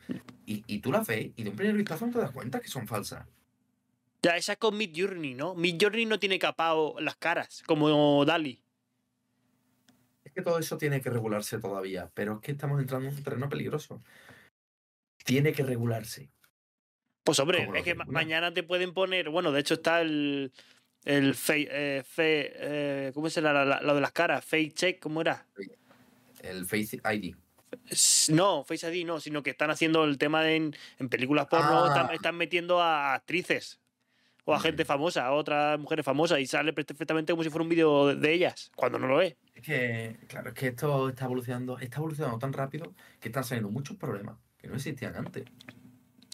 Y, 0.53 0.63
y 0.67 0.79
tú 0.79 0.91
las 0.91 1.07
ves 1.07 1.31
y 1.35 1.43
de 1.43 1.49
un 1.49 1.55
primer 1.55 1.75
vistazo 1.75 2.05
no 2.05 2.13
te 2.13 2.19
das 2.19 2.31
cuenta 2.31 2.59
que 2.59 2.67
son 2.67 2.87
falsas. 2.87 3.25
Ya, 4.21 4.37
esa 4.37 4.55
con 4.55 4.77
Mid 4.77 4.91
Journey, 4.95 5.33
¿no? 5.33 5.55
Mid 5.55 5.77
Journey 5.81 6.05
no 6.05 6.19
tiene 6.19 6.37
capado 6.37 6.95
las 6.99 7.15
caras, 7.15 7.63
como 7.65 8.23
Dali. 8.23 8.61
Es 10.23 10.31
que 10.31 10.41
todo 10.43 10.59
eso 10.59 10.77
tiene 10.77 11.01
que 11.01 11.09
regularse 11.09 11.59
todavía, 11.59 12.09
pero 12.13 12.35
es 12.35 12.41
que 12.41 12.51
estamos 12.51 12.79
entrando 12.79 13.09
en 13.09 13.15
un 13.15 13.23
terreno 13.23 13.49
peligroso. 13.49 13.99
Tiene 15.25 15.51
que 15.53 15.63
regularse. 15.63 16.29
Pues 17.23 17.39
hombre, 17.39 17.59
¿Cómo 17.59 17.71
lo 17.71 17.77
es 17.79 17.83
que 17.83 17.95
ma- 17.95 18.05
mañana 18.05 18.53
te 18.53 18.63
pueden 18.63 18.93
poner. 18.93 19.29
Bueno, 19.29 19.51
de 19.51 19.61
hecho 19.61 19.75
está 19.75 20.01
el. 20.01 20.51
El 21.05 21.35
eh, 21.49 22.03
fe- 22.05 22.53
eh, 22.55 23.11
¿Cómo 23.13 23.27
es 23.27 23.35
la, 23.37 23.51
la- 23.51 23.65
la- 23.65 23.81
lo 23.81 23.95
de 23.95 24.01
las 24.01 24.13
caras? 24.13 24.45
Face 24.45 24.71
check, 24.71 24.99
¿cómo 25.01 25.19
era? 25.21 25.45
El 26.41 26.65
Face 26.65 27.01
ID. 27.03 27.35
No, 28.29 28.63
Face 28.63 28.93
ID 28.93 29.05
no, 29.05 29.19
sino 29.19 29.43
que 29.43 29.51
están 29.51 29.69
haciendo 29.69 30.03
el 30.03 30.17
tema 30.17 30.43
de 30.43 30.55
en, 30.55 30.75
en 30.99 31.09
películas 31.09 31.47
porno, 31.47 31.85
Ah. 31.85 31.87
están, 31.87 32.13
están 32.13 32.35
metiendo 32.35 32.81
a 32.81 33.13
actrices 33.13 33.79
o 34.45 34.53
a 34.53 34.59
gente 34.59 34.83
famosa, 34.85 35.25
a 35.25 35.31
otras 35.31 35.79
mujeres 35.79 36.05
famosas 36.05 36.39
y 36.39 36.45
sale 36.45 36.73
perfectamente 36.73 37.31
como 37.31 37.43
si 37.43 37.49
fuera 37.49 37.63
un 37.63 37.69
vídeo 37.69 38.13
de, 38.15 38.33
ellas, 38.33 38.71
cuando 38.75 38.99
no 38.99 39.07
lo 39.07 39.21
es. 39.21 39.35
Es 39.55 39.63
que, 39.63 40.17
claro, 40.27 40.49
es 40.49 40.55
que 40.55 40.67
esto 40.67 41.09
está 41.09 41.25
evolucionando, 41.25 41.79
está 41.79 41.97
evolucionando 41.97 42.39
tan 42.39 42.51
rápido 42.51 42.93
que 43.19 43.29
están 43.29 43.43
saliendo 43.43 43.69
muchos 43.69 43.95
problemas 43.97 44.37
que 44.57 44.67
no 44.67 44.75
existían 44.75 45.15
antes. 45.15 45.45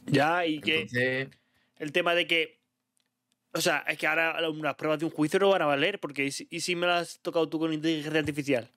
Ya, 0.05 0.45
y 0.45 0.59
que 0.59 1.29
el 1.77 1.91
tema 1.91 2.15
de 2.15 2.27
que. 2.27 2.59
O 3.51 3.61
sea, 3.61 3.79
es 3.87 3.97
que 3.97 4.05
ahora 4.05 4.37
unas 4.49 4.75
pruebas 4.75 4.99
de 4.99 5.05
un 5.05 5.11
juicio 5.11 5.39
no 5.39 5.49
van 5.49 5.63
a 5.63 5.65
valer, 5.65 5.99
porque 5.99 6.25
¿y 6.25 6.31
si, 6.31 6.47
y 6.51 6.59
si 6.59 6.75
me 6.75 6.85
las 6.85 7.01
has 7.01 7.19
tocado 7.19 7.49
tú 7.49 7.57
con 7.57 7.73
inteligencia 7.73 8.19
artificial? 8.19 8.71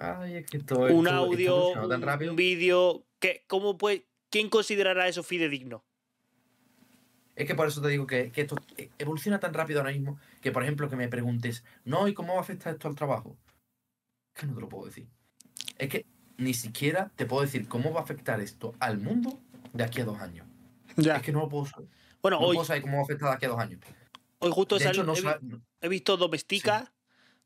Ay, 0.00 0.34
es 0.36 0.46
que 0.50 0.58
todo 0.60 0.80
un 0.94 1.06
esto 1.06 1.10
audio, 1.18 1.72
tan 1.88 2.00
un, 2.00 2.02
rápido. 2.02 2.30
un 2.32 2.36
vídeo. 2.36 3.04
¿qué- 3.18 3.44
¿Cómo 3.46 3.76
puede, 3.78 4.06
¿Quién 4.30 4.48
considerará 4.50 5.08
eso 5.08 5.22
fidedigno? 5.22 5.84
Es 7.36 7.46
que 7.46 7.54
por 7.54 7.68
eso 7.68 7.80
te 7.80 7.88
digo 7.88 8.06
que, 8.06 8.32
que 8.32 8.40
esto 8.42 8.56
e- 8.76 8.90
evoluciona 8.98 9.38
tan 9.38 9.54
rápido 9.54 9.80
ahora 9.80 9.92
mismo 9.92 10.18
que, 10.40 10.50
por 10.50 10.62
ejemplo, 10.64 10.88
que 10.90 10.96
me 10.96 11.08
preguntes, 11.08 11.64
no, 11.84 12.08
¿y 12.08 12.14
cómo 12.14 12.32
va 12.34 12.40
a 12.40 12.42
afectar 12.42 12.72
esto 12.72 12.88
al 12.88 12.94
trabajo? 12.96 13.36
Que 14.34 14.46
no 14.46 14.54
te 14.54 14.60
lo 14.60 14.68
puedo 14.68 14.86
decir. 14.86 15.06
Es 15.78 15.88
que 15.88 16.04
ni 16.36 16.52
siquiera 16.54 17.10
te 17.16 17.26
puedo 17.26 17.42
decir 17.42 17.68
cómo 17.68 17.92
va 17.92 18.00
a 18.00 18.02
afectar 18.02 18.40
esto 18.40 18.74
al 18.80 18.98
mundo 18.98 19.38
de 19.72 19.84
aquí 19.84 20.00
a 20.00 20.04
dos 20.04 20.18
años. 20.20 20.46
Ya. 20.96 21.16
Es 21.16 21.22
que 21.22 21.32
no 21.32 21.40
lo 21.40 21.48
puedo 21.48 21.66
saber. 21.66 21.88
Bueno, 22.20 22.40
No 22.40 22.46
hoy, 22.48 22.56
puedo 22.56 22.66
saber 22.66 22.82
cómo 22.82 22.94
va 22.96 23.00
a 23.00 23.04
afectar 23.04 23.28
de 23.30 23.34
aquí 23.36 23.46
a 23.46 23.48
dos 23.50 23.60
años. 23.60 23.80
hoy 24.40 24.50
justo 24.50 24.78
De 24.78 24.88
hecho, 24.88 25.04
no 25.04 25.14
he, 25.14 25.20
he 25.80 25.88
visto 25.88 26.16
Domestica. 26.16 26.92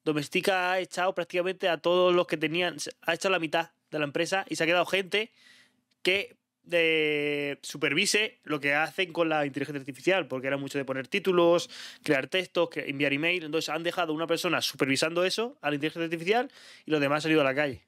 Domestica 0.04 0.72
ha 0.72 0.80
echado 0.80 1.14
prácticamente 1.14 1.68
a 1.68 1.78
todos 1.78 2.14
los 2.14 2.26
que 2.26 2.36
tenían. 2.36 2.76
Ha 3.02 3.14
echado 3.14 3.32
la 3.32 3.38
mitad 3.38 3.70
de 3.90 3.98
la 3.98 4.04
empresa 4.04 4.44
y 4.48 4.56
se 4.56 4.64
ha 4.64 4.66
quedado 4.66 4.86
gente 4.86 5.32
que 6.02 6.36
eh, 6.70 7.58
supervise 7.62 8.38
lo 8.44 8.60
que 8.60 8.74
hacen 8.74 9.12
con 9.12 9.28
la 9.28 9.46
inteligencia 9.46 9.80
artificial, 9.80 10.28
porque 10.28 10.46
era 10.46 10.56
mucho 10.56 10.78
de 10.78 10.84
poner 10.84 11.08
títulos, 11.08 11.70
crear 12.02 12.26
textos, 12.28 12.70
enviar 12.76 13.12
email. 13.12 13.44
Entonces 13.44 13.68
han 13.68 13.82
dejado 13.82 14.12
una 14.12 14.26
persona 14.26 14.60
supervisando 14.60 15.24
eso 15.24 15.56
a 15.60 15.70
la 15.70 15.76
inteligencia 15.76 16.04
artificial 16.04 16.50
y 16.84 16.90
los 16.90 17.00
demás 17.00 17.16
han 17.16 17.22
salido 17.22 17.40
a 17.40 17.44
la 17.44 17.54
calle. 17.54 17.82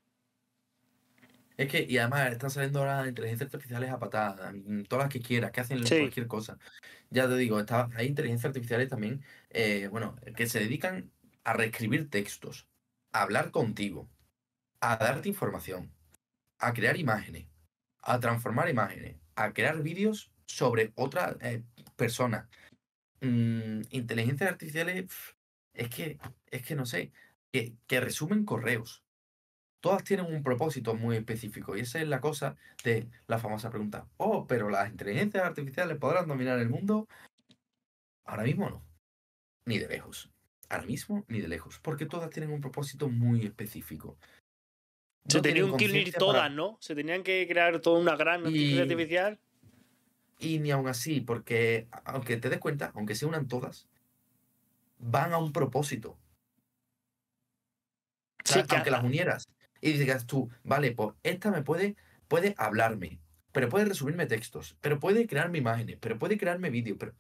Es 1.57 1.69
que, 1.69 1.87
y 1.89 1.99
además 1.99 2.33
están 2.33 2.51
saliendo 2.51 2.81
ahora 2.81 3.07
inteligencias 3.07 3.55
artificiales 3.55 3.91
a 3.91 3.99
patadas, 4.01 4.53
todas 4.89 5.05
las 5.05 5.13
que 5.13 5.21
quieras, 5.21 5.53
que 5.53 5.61
hacen 5.61 5.87
Sí. 5.87 5.99
cualquier 5.99 6.27
cosa. 6.27 6.59
Ya 7.11 7.29
te 7.29 7.37
digo, 7.37 7.61
está, 7.61 7.89
hay 7.95 8.09
inteligencias 8.09 8.47
artificiales 8.51 8.89
también, 8.89 9.23
eh, 9.51 9.87
bueno, 9.89 10.17
que 10.37 10.49
se 10.49 10.59
dedican 10.59 11.13
a 11.45 11.53
reescribir 11.53 12.11
textos, 12.11 12.67
a 13.13 13.23
hablar 13.23 13.51
contigo, 13.51 14.09
a 14.81 14.97
darte 14.97 15.29
información, 15.29 15.93
a 16.59 16.73
crear 16.73 16.97
imágenes, 16.97 17.47
a 18.01 18.19
transformar 18.21 18.69
imágenes, 18.69 19.17
a 19.37 19.53
crear 19.53 19.83
vídeos 19.83 20.33
sobre 20.47 20.93
otra 20.97 21.37
eh, 21.41 21.63
persona. 21.97 22.49
Mm, 23.21 23.83
inteligencias 23.91 24.51
artificiales, 24.51 25.07
es 25.75 25.89
que, 25.89 26.19
es 26.51 26.63
que 26.63 26.75
no 26.75 26.87
sé, 26.87 27.13
que, 27.53 27.75
que 27.87 28.01
resumen 28.01 28.45
correos. 28.45 29.03
todas 29.81 30.05
tienen 30.05 30.27
un 30.27 30.43
propósito 30.43 30.95
muy 30.95 31.17
específico. 31.17 31.77
Y 31.77 31.81
esa 31.81 32.01
es 32.01 32.09
la 32.09 32.21
cosa 32.21 32.57
de 32.85 33.09
la 33.27 33.39
famosa 33.39 33.71
pregunta, 33.71 34.09
oh, 34.17 34.47
pero 34.47 34.71
las 34.71 34.91
inteligencias 34.91 35.45
artificiales 35.45 35.99
podrán 35.99 36.27
dominar 36.29 36.59
el 36.59 36.71
mundo. 36.71 37.07
Ahora 38.25 38.45
mismo 38.45 38.71
no. 38.71 38.85
Ni 39.67 39.79
de 39.79 39.89
lejos. 39.89 40.34
Ahora 40.69 40.85
mismo 40.87 41.25
ni 41.29 41.41
de 41.41 41.49
lejos. 41.49 41.79
Porque 41.81 42.07
todas 42.07 42.31
tienen 42.31 42.51
un 42.53 42.61
propósito 42.61 43.09
muy 43.09 43.45
específico. 43.45 44.17
Se 45.29 45.41
tenían 45.41 45.77
que 45.77 45.85
unir 45.87 46.13
todas, 46.13 46.43
para- 46.43 46.55
¿no? 46.55 46.77
Se 46.81 46.95
tenían 46.95 47.23
que 47.23 47.47
crear 47.49 47.81
toda 47.81 47.99
una 47.99 48.17
gran 48.17 48.41
inteligencia 48.45 48.83
artificial. 48.83 49.39
Y 50.39 50.59
ni 50.59 50.71
aún 50.71 50.89
así, 50.89 51.21
porque 51.21 51.89
aunque 52.05 52.37
te 52.37 52.51
des 52.51 52.59
cuenta, 52.59 52.93
aunque 52.95 53.15
se 53.15 53.25
unan 53.25 53.49
todas, 53.49 53.89
van 54.99 55.33
a 55.33 55.39
un 55.39 55.53
propósito. 55.53 56.19
O 58.45 58.47
sea, 58.47 58.63
Sí, 58.63 58.69
que 58.69 58.77
aunque 58.77 58.91
las 58.91 59.03
unieras 59.05 59.49
y 59.81 59.93
digas 59.93 60.27
tú, 60.27 60.51
vale, 60.65 60.93
pues 60.93 61.11
esta 61.23 61.51
me 61.51 61.63
puede, 61.63 61.97
puede 62.29 62.55
hablarme, 62.59 63.21
pero 63.53 63.69
puede 63.71 63.87
resumirme 63.87 64.27
textos, 64.27 64.77
pero 64.81 64.99
puede 64.99 65.27
crearme 65.27 65.59
imágenes, 65.59 65.97
pero 66.01 66.19
puede 66.19 66.37
crearme 66.37 66.69
vídeos, 66.69 66.99
pero, 66.99 67.15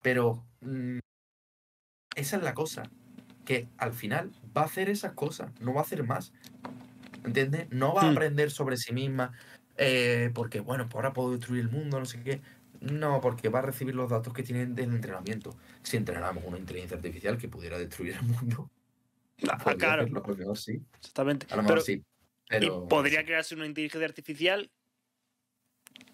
pero 0.00 0.46
mm, 0.60 0.98
esa 2.14 2.36
es 2.36 2.42
la 2.42 2.54
cosa, 2.54 2.84
que 3.44 3.68
al 3.78 3.92
final 3.92 4.30
va 4.56 4.62
a 4.62 4.66
hacer 4.66 4.88
esas 4.88 5.12
cosas, 5.12 5.50
no 5.60 5.74
va 5.74 5.80
a 5.80 5.84
hacer 5.84 6.02
más. 6.04 6.32
¿Entiendes? 7.24 7.66
No 7.70 7.94
va 7.94 8.02
a 8.02 8.04
Hmm. 8.06 8.12
aprender 8.12 8.50
sobre 8.50 8.76
sí 8.76 8.92
misma 8.92 9.32
eh, 9.76 10.30
porque, 10.34 10.60
bueno, 10.60 10.84
pues 10.84 10.94
ahora 10.96 11.12
puedo 11.12 11.32
destruir 11.32 11.62
el 11.62 11.68
mundo, 11.70 11.98
no 11.98 12.06
sé 12.06 12.22
qué. 12.22 12.40
No, 12.80 13.20
porque 13.20 13.48
va 13.48 13.58
a 13.60 13.62
recibir 13.62 13.94
los 13.94 14.08
datos 14.10 14.32
que 14.32 14.42
tienen 14.42 14.74
del 14.74 14.90
entrenamiento. 14.90 15.56
Si 15.82 15.96
entrenáramos 15.96 16.44
una 16.44 16.58
inteligencia 16.58 16.96
artificial 16.96 17.38
que 17.38 17.48
pudiera 17.48 17.78
destruir 17.78 18.14
el 18.14 18.22
mundo, 18.22 18.70
Ah, 19.48 19.58
claro, 19.78 20.02
hacerlo, 20.02 20.22
mejor 20.36 20.56
sí. 20.58 20.80
exactamente. 20.98 21.46
A 21.50 21.56
lo 21.56 21.62
mejor 21.62 21.76
Pero- 21.78 21.84
sí. 21.86 22.04
Pero 22.46 22.84
y 22.84 22.88
podría 22.88 23.24
crearse 23.24 23.54
una 23.54 23.66
inteligencia 23.66 24.06
artificial 24.06 24.70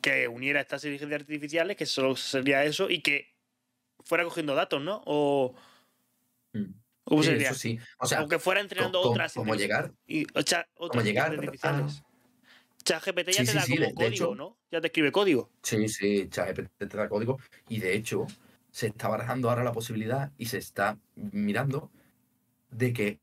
que 0.00 0.28
uniera 0.28 0.60
estas 0.60 0.84
inteligencias 0.84 1.20
artificiales, 1.20 1.76
que 1.76 1.86
solo 1.86 2.16
sería 2.16 2.64
eso, 2.64 2.88
y 2.88 3.00
que 3.02 3.34
fuera 4.04 4.24
cogiendo 4.24 4.54
datos, 4.54 4.80
¿no? 4.82 5.02
O. 5.06 5.54
Mm. 6.52 6.72
¿Cómo 7.04 7.22
Sí, 7.22 7.28
sería? 7.30 7.50
eso 7.50 7.58
sí. 7.58 7.78
O 7.98 8.06
sea, 8.06 8.22
o 8.22 8.28
que 8.28 8.38
fuera 8.38 8.60
entrenando 8.60 9.02
co- 9.02 9.10
otras 9.10 9.34
como 9.34 9.54
inteligencias- 9.54 9.88
llegar. 9.88 9.92
y, 10.06 10.26
o 10.34 10.42
sea, 10.42 10.66
otras 10.76 11.04
llegar 11.04 11.32
artificiales. 11.32 12.02
ChatGPT 12.84 13.28
ya 13.32 13.44
Sí, 13.44 13.46
te 13.46 13.52
da 13.54 13.64
como 13.66 13.94
código, 13.94 14.08
hecho- 14.14 14.34
¿no? 14.34 14.56
Ya 14.70 14.80
te 14.80 14.86
escribe 14.88 15.12
código. 15.12 15.50
Sí, 15.62 15.88
sí, 15.88 16.28
ChatGPT 16.30 16.70
te 16.88 16.96
da 16.96 17.08
código. 17.08 17.38
Y 17.68 17.78
de 17.80 17.94
hecho, 17.94 18.26
se 18.70 18.86
está 18.88 19.08
barajando 19.08 19.50
ahora 19.50 19.64
la 19.64 19.72
posibilidad 19.72 20.30
y 20.38 20.46
se 20.46 20.58
está 20.58 20.98
mirando 21.14 21.90
de 22.70 22.92
que 22.92 23.18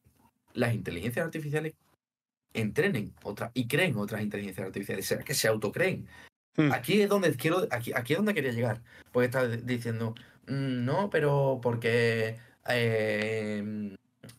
las 0.54 0.74
inteligencias 0.74 1.26
artificiales 1.26 1.74
entrenen 2.54 3.14
otras 3.24 3.52
y 3.54 3.68
creen 3.68 3.98
otras 3.98 4.22
inteligencias 4.22 4.66
artificiales, 4.66 5.06
o 5.06 5.16
sea, 5.16 5.24
que 5.24 5.34
se 5.34 5.48
autocreen. 5.48 6.08
Hmm. 6.56 6.72
Aquí 6.72 7.02
es 7.02 7.10
donde 7.10 7.34
quiero, 7.36 7.68
aquí, 7.72 7.92
aquí 7.94 8.14
es 8.14 8.18
donde 8.18 8.34
quería 8.34 8.52
llegar. 8.52 8.82
Porque 9.12 9.26
está 9.28 9.48
di- 9.48 9.62
diciendo, 9.64 10.16
"Mm, 10.48 10.86
no, 10.86 11.10
pero 11.10 11.60
porque 11.62 12.38
eh, 12.70 13.96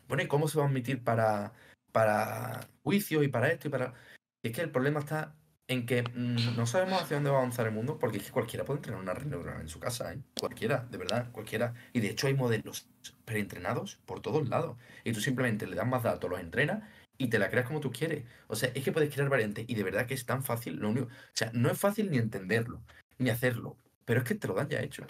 bueno, 0.08 0.22
¿y 0.22 0.28
cómo 0.28 0.48
se 0.48 0.58
va 0.58 0.64
a 0.64 0.68
admitir 0.68 1.02
para, 1.02 1.52
para 1.92 2.68
juicio 2.82 3.22
y 3.22 3.28
para 3.28 3.48
esto 3.50 3.68
y 3.68 3.70
para. 3.70 3.94
Y 4.42 4.48
es 4.48 4.54
que 4.54 4.62
el 4.62 4.70
problema 4.70 5.00
está 5.00 5.34
en 5.68 5.84
que 5.84 6.02
mm, 6.02 6.56
no 6.56 6.66
sabemos 6.66 7.02
hacia 7.02 7.16
dónde 7.16 7.30
va 7.30 7.36
a 7.36 7.40
avanzar 7.40 7.66
el 7.66 7.72
mundo, 7.74 7.98
porque 7.98 8.18
es 8.18 8.24
que 8.24 8.32
cualquiera 8.32 8.64
puede 8.64 8.78
entrenar 8.78 9.00
una 9.00 9.14
red 9.14 9.26
neuronal 9.26 9.60
en 9.60 9.68
su 9.68 9.78
casa, 9.80 10.12
¿eh? 10.14 10.20
Cualquiera, 10.40 10.86
de 10.90 10.98
verdad, 10.98 11.30
cualquiera. 11.30 11.74
Y 11.92 12.00
de 12.00 12.10
hecho 12.10 12.26
hay 12.26 12.34
modelos 12.34 12.88
preentrenados 13.24 14.00
por 14.06 14.20
todos 14.20 14.48
lados. 14.48 14.78
Y 15.04 15.12
tú 15.12 15.20
simplemente 15.20 15.66
le 15.66 15.76
das 15.76 15.86
más 15.86 16.02
datos, 16.02 16.30
los 16.30 16.40
entrenas 16.40 16.82
y 17.18 17.28
te 17.28 17.38
la 17.38 17.50
creas 17.50 17.66
como 17.66 17.80
tú 17.80 17.90
quieres. 17.92 18.24
O 18.46 18.56
sea, 18.56 18.70
es 18.74 18.82
que 18.82 18.92
puedes 18.92 19.12
crear 19.12 19.28
variantes 19.28 19.66
y 19.68 19.74
de 19.74 19.82
verdad 19.82 20.06
que 20.06 20.14
es 20.14 20.24
tan 20.24 20.42
fácil. 20.42 20.76
Lo 20.76 20.88
único, 20.88 21.06
o 21.06 21.10
sea, 21.34 21.50
no 21.52 21.70
es 21.70 21.78
fácil 21.78 22.10
ni 22.10 22.18
entenderlo, 22.18 22.82
ni 23.18 23.30
hacerlo, 23.30 23.76
pero 24.04 24.20
es 24.20 24.26
que 24.26 24.34
te 24.36 24.48
lo 24.48 24.54
dan 24.54 24.68
ya 24.68 24.80
hecho. 24.80 25.06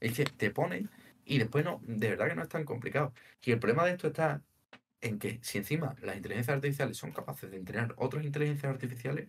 Es 0.00 0.14
que 0.14 0.24
te 0.24 0.50
ponen 0.50 0.90
y 1.26 1.38
después 1.38 1.64
no, 1.64 1.80
de 1.86 2.08
verdad 2.10 2.28
que 2.28 2.36
no 2.36 2.42
es 2.42 2.48
tan 2.48 2.64
complicado. 2.64 3.12
Y 3.44 3.50
el 3.52 3.58
problema 3.58 3.84
de 3.84 3.92
esto 3.92 4.06
está 4.06 4.42
en 5.00 5.18
que 5.18 5.38
si 5.42 5.58
encima 5.58 5.94
las 6.00 6.16
inteligencias 6.16 6.54
artificiales 6.54 6.96
son 6.96 7.12
capaces 7.12 7.50
de 7.50 7.56
entrenar 7.58 7.94
otras 7.98 8.24
inteligencias 8.24 8.72
artificiales, 8.72 9.28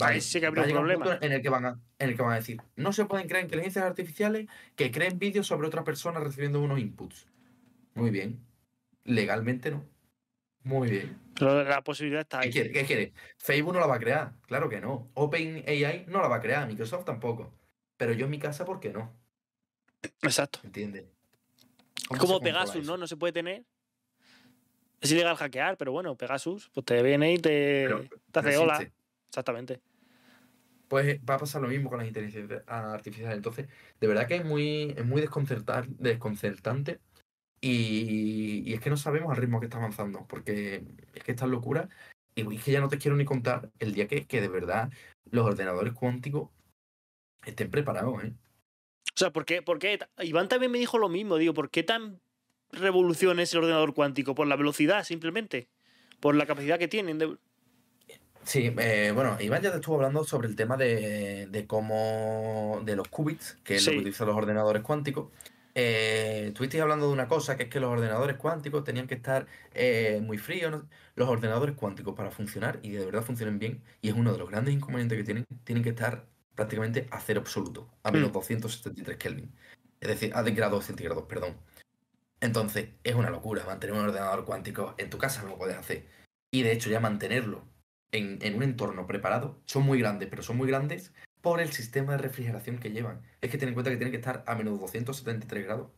va, 0.00 0.08
Ahí 0.08 0.20
sí 0.20 0.40
que 0.40 0.46
a 0.46 0.50
un 0.50 0.56
problema. 0.56 1.18
en 1.22 1.32
el 1.32 1.40
que 1.40 1.48
van 1.48 1.64
a, 1.64 1.80
en 1.98 2.10
el 2.10 2.16
que 2.16 2.22
van 2.22 2.32
a 2.32 2.36
decir, 2.36 2.60
no 2.76 2.92
se 2.92 3.06
pueden 3.06 3.28
crear 3.28 3.44
inteligencias 3.44 3.84
artificiales 3.84 4.48
que 4.74 4.90
creen 4.90 5.18
vídeos 5.18 5.46
sobre 5.46 5.68
otra 5.68 5.84
persona 5.84 6.20
recibiendo 6.20 6.60
unos 6.60 6.80
inputs. 6.80 7.28
Muy 7.94 8.10
bien. 8.10 8.44
Legalmente 9.04 9.70
no. 9.70 9.84
Muy 10.64 10.90
bien. 10.90 11.18
Pero 11.34 11.62
la 11.62 11.82
posibilidad 11.82 12.22
está 12.22 12.40
¿Qué 12.40 12.46
ahí. 12.46 12.52
quiere? 12.52 12.72
¿Qué 12.72 12.84
quiere? 12.84 13.12
Facebook 13.38 13.72
no 13.74 13.80
la 13.80 13.86
va 13.86 13.94
a 13.94 14.00
crear. 14.00 14.34
Claro 14.46 14.68
que 14.68 14.80
no. 14.80 15.08
OpenAI 15.14 16.04
no 16.08 16.20
la 16.20 16.28
va 16.28 16.36
a 16.36 16.40
crear. 16.40 16.66
Microsoft 16.66 17.04
tampoco. 17.04 17.54
Pero 17.96 18.12
yo 18.12 18.24
en 18.26 18.30
mi 18.32 18.38
casa, 18.38 18.64
¿por 18.64 18.80
qué 18.80 18.90
no? 18.90 19.16
Exacto. 20.22 20.60
¿Entiendes? 20.64 21.04
Es 21.04 22.08
¿Cómo 22.08 22.20
como 22.20 22.40
Pegasus, 22.40 22.76
eso? 22.76 22.90
¿no? 22.92 22.96
No 22.96 23.06
se 23.06 23.16
puede 23.16 23.32
tener. 23.32 23.64
Es 25.00 25.12
ilegal 25.12 25.36
hackear, 25.36 25.76
pero 25.76 25.92
bueno, 25.92 26.16
Pegasus, 26.16 26.70
pues 26.74 26.84
te 26.86 27.02
viene 27.02 27.32
y 27.34 27.38
te, 27.38 27.84
Pero- 27.86 28.04
te 28.32 28.38
hace 28.40 28.56
hola. 28.56 28.90
Exactamente. 29.28 29.80
Pues 30.88 31.20
va 31.28 31.34
a 31.34 31.38
pasar 31.38 31.60
lo 31.60 31.68
mismo 31.68 31.90
con 31.90 31.98
las 31.98 32.08
inteligencias 32.08 32.62
artificiales. 32.66 33.36
Entonces, 33.36 33.68
de 34.00 34.06
verdad 34.06 34.26
que 34.26 34.36
es 34.36 34.44
muy, 34.44 34.94
es 34.96 35.04
muy 35.04 35.20
desconcertar, 35.20 35.86
desconcertante. 35.88 36.98
Y, 37.60 38.62
y 38.64 38.72
es 38.72 38.80
que 38.80 38.88
no 38.88 38.96
sabemos 38.96 39.30
al 39.30 39.36
ritmo 39.36 39.60
que 39.60 39.66
está 39.66 39.76
avanzando. 39.78 40.24
Porque 40.26 40.82
es 41.14 41.22
que 41.24 41.32
esta 41.32 41.44
es 41.44 41.50
locura. 41.50 41.88
Y 42.34 42.54
es 42.56 42.64
que 42.64 42.72
ya 42.72 42.80
no 42.80 42.88
te 42.88 42.98
quiero 42.98 43.16
ni 43.16 43.24
contar 43.26 43.68
el 43.80 43.92
día 43.92 44.08
que, 44.08 44.26
que 44.26 44.40
de 44.40 44.48
verdad 44.48 44.90
los 45.30 45.44
ordenadores 45.44 45.92
cuánticos 45.92 46.48
estén 47.44 47.70
preparados, 47.70 48.24
¿eh? 48.24 48.32
O 49.14 49.18
sea, 49.18 49.30
¿por 49.32 49.44
qué, 49.44 49.62
por 49.62 49.78
qué? 49.78 49.98
Iván 50.20 50.48
también 50.48 50.70
me 50.70 50.78
dijo 50.78 50.98
lo 50.98 51.08
mismo, 51.08 51.36
digo, 51.36 51.54
¿por 51.54 51.70
qué 51.70 51.82
tan 51.82 52.20
revolución 52.70 53.40
es 53.40 53.52
el 53.52 53.60
ordenador 53.60 53.94
cuántico? 53.94 54.34
¿Por 54.34 54.46
la 54.46 54.56
velocidad, 54.56 55.04
simplemente? 55.04 55.68
¿Por 56.20 56.34
la 56.34 56.46
capacidad 56.46 56.78
que 56.78 56.88
tienen? 56.88 57.18
de- 57.18 57.36
Sí, 58.44 58.72
eh, 58.78 59.12
bueno, 59.14 59.36
Iván 59.40 59.60
ya 59.60 59.70
te 59.70 59.76
estuvo 59.76 59.96
hablando 59.96 60.24
sobre 60.24 60.48
el 60.48 60.56
tema 60.56 60.76
de, 60.78 61.48
de 61.48 61.66
cómo. 61.66 62.80
de 62.84 62.96
los 62.96 63.08
qubits, 63.08 63.58
que 63.62 63.76
es 63.76 63.84
lo 63.86 63.92
que 63.92 63.98
utilizan 63.98 64.26
los 64.28 64.36
ordenadores 64.36 64.82
cuánticos. 64.82 65.30
Eh, 65.74 66.46
estuvisteis 66.48 66.82
hablando 66.82 67.06
de 67.08 67.12
una 67.12 67.28
cosa, 67.28 67.56
que 67.56 67.64
es 67.64 67.68
que 67.68 67.78
los 67.78 67.90
ordenadores 67.90 68.36
cuánticos 68.36 68.84
tenían 68.84 69.06
que 69.06 69.14
estar 69.16 69.46
eh, 69.74 70.20
muy 70.24 70.38
fríos. 70.38 70.70
¿no? 70.72 70.88
Los 71.14 71.28
ordenadores 71.28 71.74
cuánticos, 71.76 72.14
para 72.14 72.30
funcionar 72.30 72.78
y 72.82 72.90
de 72.92 73.04
verdad 73.04 73.22
funcionen 73.22 73.58
bien, 73.58 73.82
y 74.00 74.08
es 74.08 74.14
uno 74.14 74.32
de 74.32 74.38
los 74.38 74.48
grandes 74.48 74.72
inconvenientes 74.74 75.18
que 75.18 75.24
tienen, 75.24 75.44
tienen 75.64 75.84
que 75.84 75.90
estar 75.90 76.24
prácticamente 76.62 77.06
a 77.12 77.20
cero 77.20 77.40
absoluto, 77.40 77.88
a 78.02 78.10
menos 78.10 78.30
Mm. 78.30 78.32
273 78.32 79.16
Kelvin. 79.16 79.54
Es 80.00 80.08
decir, 80.08 80.32
a 80.34 80.42
de 80.42 80.50
grados 80.50 80.86
centígrados, 80.86 81.22
perdón. 81.26 81.56
Entonces, 82.40 82.88
es 83.04 83.14
una 83.14 83.30
locura 83.30 83.64
mantener 83.64 83.94
un 83.94 84.04
ordenador 84.06 84.44
cuántico 84.44 84.96
en 84.98 85.08
tu 85.08 85.18
casa, 85.18 85.42
no 85.42 85.50
lo 85.50 85.56
puedes 85.58 85.76
hacer. 85.76 86.08
Y 86.50 86.62
de 86.62 86.72
hecho, 86.72 86.90
ya 86.90 86.98
mantenerlo 86.98 87.62
en, 88.10 88.40
en 88.42 88.56
un 88.56 88.64
entorno 88.64 89.06
preparado, 89.06 89.60
son 89.66 89.84
muy 89.84 90.00
grandes, 90.00 90.28
pero 90.28 90.42
son 90.42 90.56
muy 90.56 90.66
grandes 90.66 91.12
por 91.42 91.60
el 91.60 91.70
sistema 91.72 92.12
de 92.12 92.18
refrigeración 92.18 92.78
que 92.78 92.90
llevan. 92.90 93.22
Es 93.40 93.52
que 93.52 93.58
ten 93.58 93.68
en 93.68 93.74
cuenta 93.74 93.90
que 93.92 93.96
tienen 93.98 94.10
que 94.10 94.18
estar 94.18 94.42
a 94.44 94.56
menos 94.56 94.80
273 94.80 95.64
grados. 95.64 95.92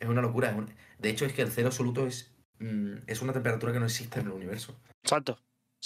Es 0.00 0.08
una 0.08 0.20
locura. 0.20 0.50
es 0.50 0.56
un- 0.56 0.74
De 0.98 1.10
hecho, 1.10 1.26
es 1.26 1.32
que 1.32 1.42
el 1.42 1.52
cero 1.52 1.68
absoluto 1.68 2.08
es, 2.08 2.34
mm, 2.58 2.96
es 3.06 3.22
una 3.22 3.32
temperatura 3.32 3.72
que 3.72 3.78
no 3.78 3.86
existe 3.86 4.18
en 4.18 4.26
el 4.26 4.32
universo. 4.32 4.76
Exacto. 5.04 5.38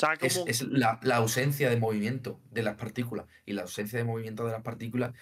O 0.03 0.07
sea, 0.07 0.15
Es, 0.21 0.35
como... 0.39 0.47
es 0.49 0.63
la, 0.63 0.99
la 1.03 1.17
ausencia 1.17 1.69
de 1.69 1.77
movimiento 1.77 2.41
de 2.51 2.63
las 2.63 2.77
partículas. 2.77 3.27
Y 3.45 3.53
la 3.53 3.63
ausencia 3.63 3.99
de 3.99 4.05
movimiento 4.05 4.47
de 4.47 4.53
las 4.53 4.63
partículas 4.63 5.13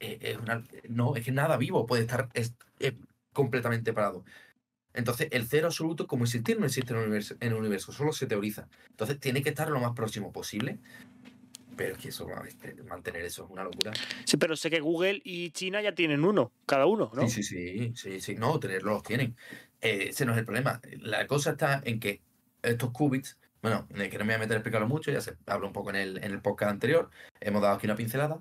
eh, 0.00 0.18
es 0.20 0.38
una. 0.38 0.62
No, 0.88 1.16
es 1.16 1.24
que 1.24 1.32
nada 1.32 1.56
vivo 1.56 1.86
puede 1.86 2.02
estar 2.02 2.28
es- 2.34 2.54
eh, 2.78 2.96
completamente 3.32 3.92
parado. 3.92 4.24
Entonces, 4.92 5.28
el 5.32 5.46
cero 5.48 5.66
absoluto, 5.66 6.06
como 6.06 6.24
existir, 6.24 6.60
no 6.60 6.66
existe 6.66 6.92
en 6.92 6.98
el, 7.00 7.04
universo, 7.06 7.34
en 7.40 7.48
el 7.48 7.58
universo, 7.58 7.90
solo 7.92 8.12
se 8.12 8.26
teoriza. 8.26 8.68
Entonces, 8.90 9.18
tiene 9.18 9.42
que 9.42 9.48
estar 9.48 9.68
lo 9.68 9.80
más 9.80 9.92
próximo 9.92 10.32
posible. 10.32 10.78
Pero 11.76 11.94
es 11.96 11.98
que 11.98 12.08
eso, 12.10 12.28
mantener 12.88 13.24
eso 13.24 13.44
es 13.44 13.50
una 13.50 13.64
locura. 13.64 13.90
Sí, 14.24 14.36
pero 14.36 14.54
sé 14.54 14.70
que 14.70 14.78
Google 14.78 15.20
y 15.24 15.50
China 15.50 15.82
ya 15.82 15.92
tienen 15.92 16.24
uno, 16.24 16.52
cada 16.66 16.86
uno, 16.86 17.10
¿no? 17.12 17.28
Sí, 17.28 17.42
sí, 17.42 17.42
sí, 17.42 17.92
sí, 17.96 18.20
sí. 18.20 18.34
No, 18.36 18.60
tenerlos 18.60 18.94
los 18.94 19.02
tienen. 19.02 19.34
Eh, 19.80 20.10
ese 20.10 20.24
no 20.24 20.32
es 20.32 20.38
el 20.38 20.44
problema. 20.44 20.80
La 21.00 21.26
cosa 21.26 21.50
está 21.50 21.82
en 21.84 21.98
que 21.98 22.20
estos 22.62 22.92
qubits, 22.92 23.36
bueno, 23.64 23.88
eh, 23.94 24.10
que 24.10 24.18
no 24.18 24.26
me 24.26 24.34
voy 24.34 24.36
a 24.36 24.38
meter 24.40 24.56
a 24.56 24.58
explicarlo 24.58 24.86
mucho, 24.86 25.10
ya 25.10 25.22
se 25.22 25.38
habla 25.46 25.66
un 25.66 25.72
poco 25.72 25.88
en 25.88 25.96
el, 25.96 26.18
en 26.18 26.32
el 26.32 26.42
podcast 26.42 26.70
anterior, 26.70 27.08
hemos 27.40 27.62
dado 27.62 27.74
aquí 27.74 27.86
una 27.86 27.96
pincelada. 27.96 28.38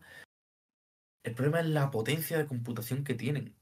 El 1.24 1.34
problema 1.34 1.62
es 1.62 1.68
la 1.68 1.92
potencia 1.92 2.38
de 2.38 2.46
computación 2.46 3.06
que 3.06 3.14
tienen. 3.14 3.56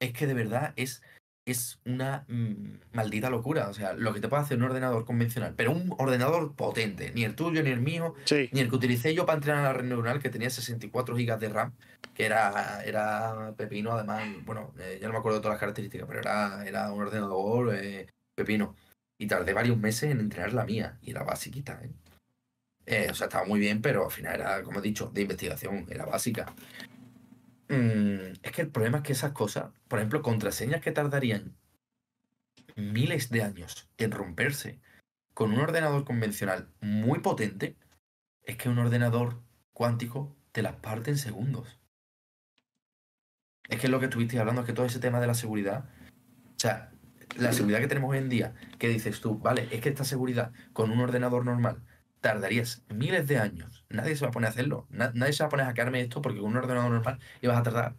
Es 0.00 0.14
que 0.14 0.26
de 0.26 0.32
verdad 0.32 0.72
es, 0.76 1.02
es 1.46 1.78
una 1.84 2.24
mm, 2.28 2.76
maldita 2.94 3.28
locura. 3.28 3.68
O 3.68 3.74
sea, 3.74 3.92
lo 3.92 4.14
que 4.14 4.20
te 4.20 4.28
puede 4.28 4.44
hacer 4.44 4.56
un 4.56 4.62
ordenador 4.64 5.04
convencional, 5.04 5.52
pero 5.54 5.72
un 5.72 5.94
ordenador 5.98 6.54
potente, 6.56 7.12
ni 7.14 7.24
el 7.24 7.34
tuyo 7.34 7.62
ni 7.62 7.68
el 7.68 7.82
mío, 7.82 8.14
Sí. 8.24 8.48
ni 8.52 8.60
el 8.60 8.70
que 8.70 8.76
utilicé 8.76 9.14
yo 9.14 9.26
para 9.26 9.36
entrenar 9.36 9.62
la 9.62 9.72
red 9.74 9.84
neuronal, 9.84 10.22
que 10.22 10.30
tenía 10.30 10.48
64 10.48 11.14
gigas 11.18 11.38
de 11.38 11.50
RAM, 11.50 11.74
que 12.14 12.24
era, 12.24 12.82
era 12.82 13.52
pepino, 13.58 13.92
además, 13.92 14.24
bueno, 14.46 14.72
eh, 14.78 14.96
ya 15.02 15.08
no 15.08 15.12
me 15.12 15.18
acuerdo 15.18 15.36
de 15.36 15.42
todas 15.42 15.56
las 15.56 15.60
características, 15.60 16.08
pero 16.08 16.20
era, 16.20 16.66
era 16.66 16.90
un 16.90 17.02
ordenador 17.02 17.74
eh, 17.74 18.06
pepino. 18.34 18.74
Y 19.18 19.26
tardé 19.26 19.52
varios 19.52 19.78
meses 19.78 20.10
en 20.10 20.20
entrenar 20.20 20.52
la 20.52 20.64
mía. 20.64 20.98
Y 21.02 21.10
era 21.10 21.22
basiquita, 21.22 21.80
¿eh? 21.82 21.90
Eh, 22.86 23.08
o 23.10 23.14
sea, 23.14 23.26
estaba 23.26 23.46
muy 23.46 23.60
bien, 23.60 23.80
pero 23.80 24.04
al 24.04 24.10
final 24.10 24.34
era, 24.34 24.62
como 24.62 24.78
he 24.78 24.82
dicho, 24.82 25.10
de 25.12 25.22
investigación, 25.22 25.86
era 25.88 26.04
básica. 26.04 26.54
Mm, 27.68 28.34
es 28.42 28.52
que 28.52 28.62
el 28.62 28.68
problema 28.70 28.98
es 28.98 29.04
que 29.04 29.12
esas 29.12 29.32
cosas, 29.32 29.72
por 29.88 29.98
ejemplo, 29.98 30.22
contraseñas 30.22 30.82
que 30.82 30.92
tardarían 30.92 31.56
miles 32.76 33.30
de 33.30 33.42
años 33.42 33.88
en 33.96 34.10
romperse 34.10 34.80
con 35.32 35.52
un 35.52 35.60
ordenador 35.60 36.04
convencional 36.04 36.68
muy 36.80 37.20
potente, 37.20 37.76
es 38.42 38.56
que 38.56 38.68
un 38.68 38.78
ordenador 38.78 39.42
cuántico 39.72 40.36
te 40.52 40.62
las 40.62 40.76
parte 40.76 41.10
en 41.10 41.18
segundos. 41.18 41.80
Es 43.68 43.80
que 43.80 43.86
es 43.86 43.90
lo 43.90 43.98
que 43.98 44.06
estuviste 44.06 44.38
hablando, 44.38 44.60
es 44.60 44.66
que 44.66 44.74
todo 44.74 44.86
ese 44.86 45.00
tema 45.00 45.20
de 45.20 45.26
la 45.26 45.34
seguridad, 45.34 45.88
o 46.48 46.58
sea, 46.58 46.92
la 47.36 47.52
seguridad 47.52 47.80
que 47.80 47.88
tenemos 47.88 48.10
hoy 48.10 48.18
en 48.18 48.28
día, 48.28 48.54
que 48.78 48.88
dices 48.88 49.20
tú, 49.20 49.38
vale, 49.38 49.68
es 49.70 49.80
que 49.80 49.88
esta 49.88 50.04
seguridad 50.04 50.52
con 50.72 50.90
un 50.90 51.00
ordenador 51.00 51.44
normal 51.44 51.82
tardarías 52.20 52.82
miles 52.88 53.26
de 53.26 53.38
años. 53.38 53.84
Nadie 53.90 54.16
se 54.16 54.24
va 54.24 54.30
a 54.30 54.32
poner 54.32 54.48
a 54.48 54.50
hacerlo. 54.50 54.86
nadie 54.90 55.32
se 55.32 55.42
va 55.42 55.48
a 55.48 55.50
poner 55.50 55.64
a 55.64 55.68
hackearme 55.68 56.00
esto 56.00 56.22
porque 56.22 56.40
con 56.40 56.50
un 56.50 56.56
ordenador 56.56 56.90
normal 56.90 57.18
ibas 57.42 57.58
a 57.58 57.62
tardar 57.62 57.96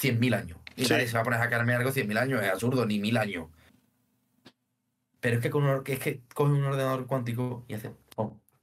100.000 0.00 0.34
años. 0.34 0.58
Y 0.74 0.86
nadie 0.86 1.06
se 1.06 1.14
va 1.14 1.20
a 1.20 1.24
poner 1.24 1.38
a 1.38 1.42
hackearme 1.44 1.74
algo 1.74 1.90
100.000 1.90 2.18
años. 2.18 2.42
Es 2.42 2.50
absurdo, 2.50 2.86
ni 2.86 2.98
mil 2.98 3.16
años. 3.16 3.48
Pero 5.20 5.36
es 5.36 5.42
que, 5.42 5.50
con 5.50 5.64
un, 5.64 5.82
es 5.86 5.98
que 6.00 6.22
coge 6.34 6.52
un 6.52 6.64
ordenador 6.64 7.06
cuántico 7.06 7.64
y 7.68 7.74
hace 7.74 7.92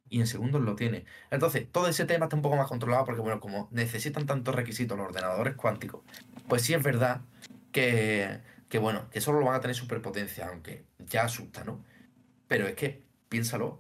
y 0.10 0.20
en 0.20 0.28
segundos 0.28 0.62
lo 0.62 0.76
tiene. 0.76 1.06
Entonces, 1.32 1.68
todo 1.72 1.88
ese 1.88 2.06
tema 2.06 2.26
está 2.26 2.36
un 2.36 2.42
poco 2.42 2.58
más 2.58 2.68
controlado 2.68 3.06
porque, 3.06 3.22
bueno, 3.22 3.40
como 3.40 3.70
necesitan 3.72 4.26
tantos 4.26 4.56
requisitos 4.56 4.98
los 4.98 5.08
ordenadores 5.08 5.56
cuánticos, 5.56 6.02
pues 6.48 6.64
sí 6.64 6.74
es 6.74 6.84
verdad 6.84 7.22
que, 7.72 8.40
que 8.70 8.78
bueno, 8.78 9.10
que 9.10 9.20
solo 9.20 9.40
lo 9.40 9.48
van 9.48 9.56
a 9.56 9.62
tener 9.62 9.76
superpotencia, 9.76 10.48
aunque 10.48 10.86
ya 11.00 11.24
asusta, 11.24 11.64
¿no? 11.64 11.84
Pero 12.48 12.68
es 12.68 12.76
que, 12.76 13.04
piénsalo, 13.28 13.80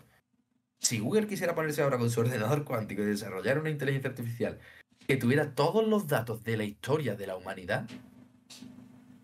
si 0.79 0.99
Google 0.99 1.27
quisiera 1.27 1.55
ponerse 1.55 1.81
ahora 1.81 1.97
con 1.97 2.09
su 2.09 2.19
ordenador 2.19 2.65
cuántico 2.65 3.03
y 3.03 3.05
desarrollar 3.05 3.59
una 3.59 3.69
inteligencia 3.69 4.09
artificial 4.09 4.59
que 5.07 5.17
tuviera 5.17 5.53
todos 5.53 5.87
los 5.87 6.07
datos 6.07 6.43
de 6.43 6.57
la 6.57 6.63
historia 6.63 7.15
de 7.15 7.27
la 7.27 7.35
humanidad, 7.35 7.87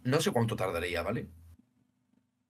no 0.04 0.22
sé 0.22 0.32
cuánto 0.32 0.56
tardaría, 0.56 1.02
¿vale? 1.02 1.28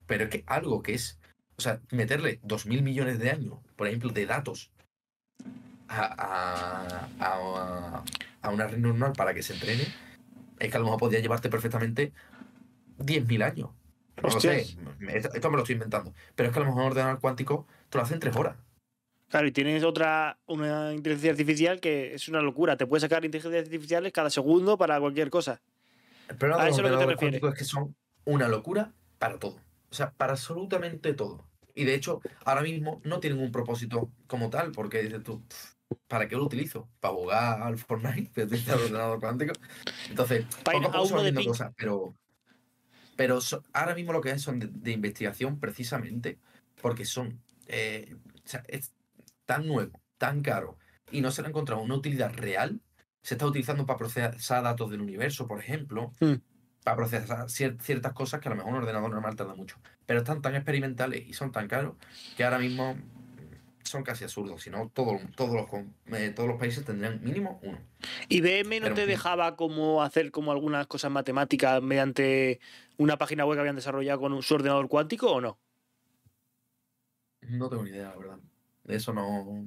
Pero 0.06 0.24
es 0.24 0.30
que 0.30 0.44
algo 0.46 0.82
que 0.82 0.94
es, 0.94 1.18
o 1.56 1.62
sea, 1.62 1.80
meterle 1.90 2.40
dos 2.42 2.66
mil 2.66 2.82
millones 2.82 3.18
de 3.18 3.30
años, 3.30 3.58
por 3.76 3.86
ejemplo, 3.86 4.10
de 4.10 4.26
datos 4.26 4.70
a, 5.88 7.08
a, 8.42 8.50
una 8.50 8.66
red 8.66 8.78
normal 8.78 9.12
para 9.16 9.34
que 9.34 9.42
se 9.42 9.54
entrene, 9.54 9.84
es 10.58 10.70
que 10.70 10.76
a 10.76 10.80
lo 10.80 10.84
mejor 10.84 11.00
podría 11.00 11.20
llevarte 11.20 11.48
perfectamente 11.48 12.12
10.000 12.98 13.42
años. 13.42 13.70
No 14.22 14.40
sé, 14.40 14.60
esto 14.60 15.50
me 15.50 15.56
lo 15.56 15.62
estoy 15.62 15.74
inventando. 15.74 16.14
Pero 16.34 16.48
es 16.48 16.52
que 16.52 16.58
a 16.58 16.62
lo 16.62 16.68
mejor 16.68 16.82
un 16.82 16.88
ordenador 16.88 17.20
cuántico 17.20 17.66
te 17.90 17.98
lo 17.98 18.04
hace 18.04 18.14
en 18.14 18.20
tres 18.20 18.34
horas. 18.36 18.56
Claro, 19.28 19.46
y 19.46 19.52
tienes 19.52 19.82
otra, 19.82 20.38
una 20.46 20.92
inteligencia 20.94 21.32
artificial 21.32 21.80
que 21.80 22.14
es 22.14 22.28
una 22.28 22.40
locura. 22.40 22.76
Te 22.76 22.86
puede 22.86 23.00
sacar 23.00 23.24
inteligencias 23.24 23.64
artificiales 23.64 24.12
cada 24.12 24.30
segundo 24.30 24.78
para 24.78 24.98
cualquier 25.00 25.30
cosa. 25.30 25.60
El 26.28 26.36
problema 26.36 26.64
de 26.64 26.70
los 26.70 27.16
que 27.18 27.28
es 27.28 27.54
que 27.54 27.64
son 27.64 27.94
una 28.24 28.48
locura 28.48 28.92
para 29.18 29.38
todo. 29.38 29.60
O 29.90 29.94
sea, 29.94 30.12
para 30.12 30.32
absolutamente 30.32 31.12
todo. 31.12 31.44
Y 31.74 31.84
de 31.84 31.94
hecho, 31.94 32.20
ahora 32.44 32.62
mismo 32.62 33.00
no 33.04 33.20
tienen 33.20 33.38
un 33.38 33.52
propósito 33.52 34.10
como 34.26 34.48
tal, 34.48 34.72
porque 34.72 35.02
dices 35.02 35.22
tú, 35.22 35.42
¿para 36.08 36.26
qué 36.26 36.36
lo 36.36 36.44
utilizo? 36.44 36.88
¿Para 37.00 37.14
jugar 37.14 37.62
al 37.62 37.78
Fortnite? 37.78 38.46
¿Para 38.66 38.76
ordenador 38.76 39.20
cuántico? 39.20 39.52
Entonces, 40.08 40.46
poco 40.64 40.78
a 40.78 40.92
poco 40.92 41.06
son 41.06 41.34
cosas, 41.44 41.72
pero, 41.76 42.14
pero 43.16 43.38
ahora 43.72 43.94
mismo 43.94 44.12
lo 44.12 44.20
que 44.20 44.30
es 44.30 44.42
son 44.42 44.60
de, 44.60 44.90
investigación 44.92 45.58
precisamente 45.58 46.38
porque 46.80 47.04
son 47.04 47.40
eh, 47.66 48.14
o 48.44 48.48
sea, 48.48 48.62
es, 48.68 48.92
tan 49.46 49.66
nuevo, 49.66 49.98
tan 50.18 50.42
caro, 50.42 50.76
y 51.10 51.20
no 51.20 51.30
se 51.30 51.40
le 51.40 51.46
ha 51.46 51.50
encontrado 51.50 51.80
una 51.80 51.94
utilidad 51.94 52.34
real, 52.34 52.80
se 53.22 53.34
está 53.34 53.46
utilizando 53.46 53.86
para 53.86 53.98
procesar 53.98 54.62
datos 54.62 54.90
del 54.90 55.00
universo, 55.00 55.46
por 55.46 55.58
ejemplo, 55.58 56.12
hmm. 56.20 56.34
para 56.84 56.96
procesar 56.96 57.48
ciertas 57.50 58.12
cosas 58.12 58.40
que 58.40 58.48
a 58.48 58.50
lo 58.50 58.56
mejor 58.56 58.72
un 58.72 58.78
ordenador 58.78 59.10
normal 59.10 59.34
tarda 59.34 59.54
mucho. 59.54 59.78
Pero 60.04 60.20
están 60.20 60.42
tan 60.42 60.54
experimentales 60.54 61.26
y 61.26 61.32
son 61.32 61.50
tan 61.50 61.66
caros 61.66 61.94
que 62.36 62.44
ahora 62.44 62.58
mismo 62.58 62.96
son 63.82 64.02
casi 64.02 64.24
absurdos. 64.24 64.62
Si 64.62 64.70
no, 64.70 64.90
todos, 64.92 65.20
todos, 65.36 65.54
los, 65.54 66.18
eh, 66.18 66.30
todos 66.30 66.48
los 66.48 66.58
países 66.58 66.84
tendrían 66.84 67.22
mínimo 67.22 67.58
uno. 67.62 67.78
¿IBM 68.28 68.80
no 68.80 68.94
te 68.94 69.06
dejaba 69.06 69.56
como 69.56 70.02
hacer 70.02 70.30
como 70.30 70.52
algunas 70.52 70.86
cosas 70.86 71.10
matemáticas 71.10 71.82
mediante 71.82 72.60
una 72.98 73.16
página 73.16 73.44
web 73.44 73.56
que 73.56 73.60
habían 73.60 73.76
desarrollado 73.76 74.20
con 74.20 74.42
su 74.42 74.54
ordenador 74.54 74.88
cuántico 74.88 75.32
o 75.32 75.40
no? 75.40 75.58
No 77.42 77.68
tengo 77.68 77.84
ni 77.84 77.90
idea, 77.90 78.10
la 78.10 78.16
verdad. 78.16 78.38
Eso 78.86 79.12
no. 79.12 79.64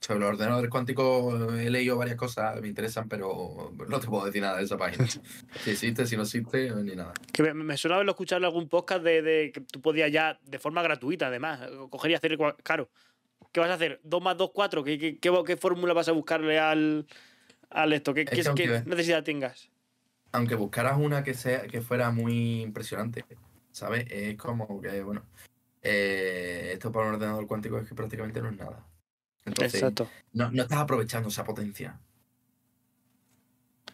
Sobre 0.00 0.18
los 0.18 0.30
ordenadores 0.30 0.68
cuánticos 0.68 1.54
he 1.60 1.70
leído 1.70 1.96
varias 1.96 2.16
cosas, 2.16 2.60
me 2.60 2.66
interesan, 2.66 3.08
pero 3.08 3.72
no 3.88 4.00
te 4.00 4.08
puedo 4.08 4.24
decir 4.24 4.42
nada 4.42 4.58
de 4.58 4.64
esa 4.64 4.76
página. 4.76 5.06
si 5.62 5.70
existe, 5.70 6.06
si 6.06 6.16
no 6.16 6.22
existe, 6.22 6.74
ni 6.82 6.96
nada. 6.96 7.12
Que 7.32 7.44
me, 7.44 7.54
me 7.54 7.76
suena 7.76 7.94
haberlo 7.94 8.10
escuchado 8.10 8.40
en 8.40 8.46
algún 8.46 8.68
podcast 8.68 9.04
de, 9.04 9.52
que 9.54 9.60
tú 9.60 9.80
podías 9.80 10.10
ya, 10.10 10.40
de 10.42 10.58
forma 10.58 10.82
gratuita 10.82 11.28
además, 11.28 11.60
coger 11.88 12.10
y 12.10 12.14
hacer. 12.14 12.36
Claro. 12.64 12.90
¿Qué 13.52 13.60
vas 13.60 13.70
a 13.70 13.74
hacer? 13.74 14.00
¿2 14.02 14.20
más 14.20 14.36
2, 14.36 14.50
4? 14.52 14.82
¿Qué, 14.82 15.18
qué, 15.20 15.56
fórmula 15.56 15.92
vas 15.92 16.08
a 16.08 16.12
buscarle 16.12 16.58
al, 16.58 17.06
al 17.70 17.92
esto? 17.92 18.12
¿Qué, 18.12 18.24
qué 18.24 18.82
necesidad 18.86 19.22
tengas? 19.22 19.71
Aunque 20.32 20.54
buscaras 20.54 20.98
una 20.98 21.22
que, 21.22 21.34
sea, 21.34 21.66
que 21.66 21.80
fuera 21.80 22.10
muy 22.10 22.62
impresionante, 22.62 23.24
¿sabes? 23.70 24.06
Es 24.10 24.36
como 24.36 24.80
que, 24.80 25.02
bueno, 25.02 25.22
eh, 25.82 26.70
esto 26.72 26.90
para 26.90 27.08
un 27.08 27.14
ordenador 27.14 27.46
cuántico 27.46 27.78
es 27.78 27.88
que 27.88 27.94
prácticamente 27.94 28.40
no 28.40 28.48
es 28.48 28.56
nada. 28.56 28.86
Entonces, 29.44 29.74
Exacto. 29.74 30.08
No, 30.32 30.46
estás 30.48 30.78
aprovechando 30.78 31.28
esa 31.28 31.44
potencia. 31.44 31.98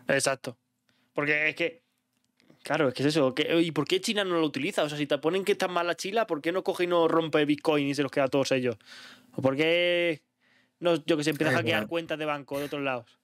Exacto. 0.07 0.57
Porque 1.15 1.49
es 1.49 1.57
que, 1.57 1.83
claro, 2.63 2.89
es 2.89 2.95
que 2.95 3.03
es 3.03 3.09
eso. 3.09 3.35
¿Y 3.61 3.73
por 3.73 3.87
qué 3.87 4.01
China 4.01 4.25
no 4.25 4.39
lo 4.39 4.47
utiliza? 4.47 4.83
O 4.83 4.89
sea, 4.89 4.99
si 4.99 5.07
te 5.07 5.19
ponen 5.19 5.45
que 5.45 5.53
está 5.53 5.69
mal 5.69 5.87
la 5.87 5.97
China, 5.97 6.27
¿por 6.27 6.41
qué 6.41 6.53
no 6.53 6.63
coge 6.63 6.85
y 6.85 6.87
no 6.87 7.09
rompe 7.09 7.45
Bitcoin 7.45 7.89
y 7.89 7.95
se 7.95 8.03
los 8.03 8.13
queda 8.13 8.25
a 8.25 8.29
todos 8.29 8.53
ellos? 8.53 8.77
¿O 9.35 9.43
por 9.43 9.57
qué, 9.57 10.23
no, 10.81 10.95
yo 11.05 11.17
que 11.17 11.25
se 11.25 11.31
empieza 11.31 11.53
a 11.53 11.57
hackear 11.57 11.87
cuentas 11.87 12.19
de 12.19 12.25
banco 12.25 12.59
de 12.59 12.67
otros 12.67 12.83
lados? 12.83 13.19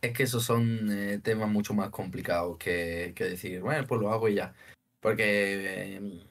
Es 0.00 0.12
que 0.12 0.22
esos 0.22 0.44
son 0.44 0.90
eh, 0.90 1.18
temas 1.18 1.48
mucho 1.48 1.74
más 1.74 1.90
complicados 1.90 2.56
que, 2.56 3.12
decir, 3.16 3.60
bueno, 3.60 3.86
pues 3.86 4.00
lo 4.00 4.12
hago 4.12 4.28
y 4.28 4.34
ya. 4.34 4.54
Porque 5.00 5.96
eh, 5.96 6.26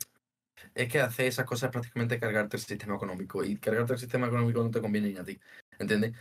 es 0.73 0.87
que 0.89 0.99
hacer 0.99 1.25
esas 1.25 1.45
cosas 1.45 1.67
es 1.67 1.71
prácticamente 1.71 2.19
cargarte 2.19 2.57
el 2.57 2.63
sistema 2.63 2.95
económico. 2.95 3.43
Y 3.43 3.57
cargarte 3.57 3.93
el 3.93 3.99
sistema 3.99 4.27
económico 4.27 4.63
no 4.63 4.71
te 4.71 4.81
conviene 4.81 5.09
ni 5.09 5.17
a 5.17 5.23
ti. 5.23 5.39
¿Entiendes? 5.79 6.13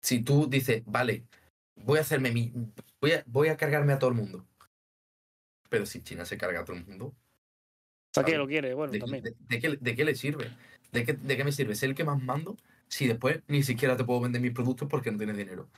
Si 0.00 0.22
tú 0.22 0.48
dices, 0.48 0.82
vale, 0.86 1.24
voy 1.76 1.98
a 1.98 2.02
hacerme 2.02 2.30
mi. 2.30 2.52
Voy 3.00 3.12
a, 3.12 3.24
voy 3.26 3.48
a 3.48 3.56
cargarme 3.56 3.92
a 3.92 3.98
todo 3.98 4.10
el 4.10 4.16
mundo. 4.16 4.46
Pero 5.68 5.86
si 5.86 6.02
China 6.02 6.24
se 6.24 6.38
carga 6.38 6.60
a 6.60 6.64
todo 6.64 6.76
el 6.76 6.86
mundo. 6.86 7.14
¿Para 8.14 8.26
qué 8.26 8.36
lo 8.36 8.46
quiere? 8.46 8.74
Bueno, 8.74 8.92
¿De, 8.92 8.98
también. 8.98 9.24
De, 9.24 9.60
qué, 9.96 10.04
le 10.04 10.14
sirve? 10.14 10.50
¿De 10.92 11.04
qué, 11.04 11.14
¿De 11.14 11.36
qué 11.36 11.44
me 11.44 11.52
sirve? 11.52 11.74
¿Ser 11.74 11.90
el 11.90 11.94
que 11.94 12.04
más 12.04 12.22
mando? 12.22 12.56
Si 12.88 13.08
después 13.08 13.40
ni 13.48 13.62
siquiera 13.62 13.96
te 13.96 14.04
puedo 14.04 14.20
vender 14.20 14.42
mis 14.42 14.52
productos 14.52 14.88
porque 14.88 15.10
no 15.10 15.16
tienes 15.16 15.36
dinero. 15.36 15.68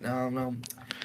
No, 0.00 0.30
no. 0.30 0.56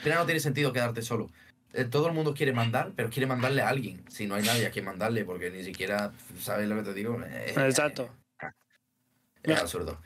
Pero 0.03 0.15
no 0.15 0.25
tiene 0.25 0.39
sentido 0.39 0.73
quedarte 0.73 1.01
solo. 1.01 1.29
Eh, 1.73 1.85
todo 1.85 2.07
el 2.07 2.13
mundo 2.13 2.33
quiere 2.33 2.51
mandar, 2.51 2.91
pero 2.95 3.09
quiere 3.09 3.27
mandarle 3.27 3.61
a 3.61 3.69
alguien. 3.69 4.03
Si 4.09 4.27
no 4.27 4.35
hay 4.35 4.43
nadie 4.43 4.65
a 4.65 4.71
quien 4.71 4.85
mandarle, 4.85 5.23
porque 5.23 5.49
ni 5.49 5.63
siquiera 5.63 6.11
sabes 6.39 6.67
lo 6.67 6.75
que 6.75 6.83
te 6.83 6.93
digo. 6.93 7.21
Eh, 7.23 7.53
Exacto. 7.55 8.09
es 9.43 9.59
absurdo. 9.59 9.99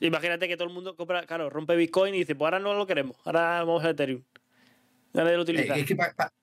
Imagínate 0.00 0.46
que 0.46 0.56
todo 0.56 0.68
el 0.68 0.74
mundo 0.74 0.94
compra, 0.94 1.26
claro, 1.26 1.50
rompe 1.50 1.74
Bitcoin 1.74 2.14
y 2.14 2.18
dice, 2.18 2.34
pues 2.34 2.46
ahora 2.46 2.60
no 2.60 2.74
lo 2.74 2.86
queremos, 2.86 3.16
ahora 3.24 3.64
vamos 3.64 3.84
a 3.84 3.90
Ethereum. 3.90 4.22
Ya 5.12 5.24
lo 5.24 5.42
utiliza. 5.42 5.76
Eh, 5.76 5.86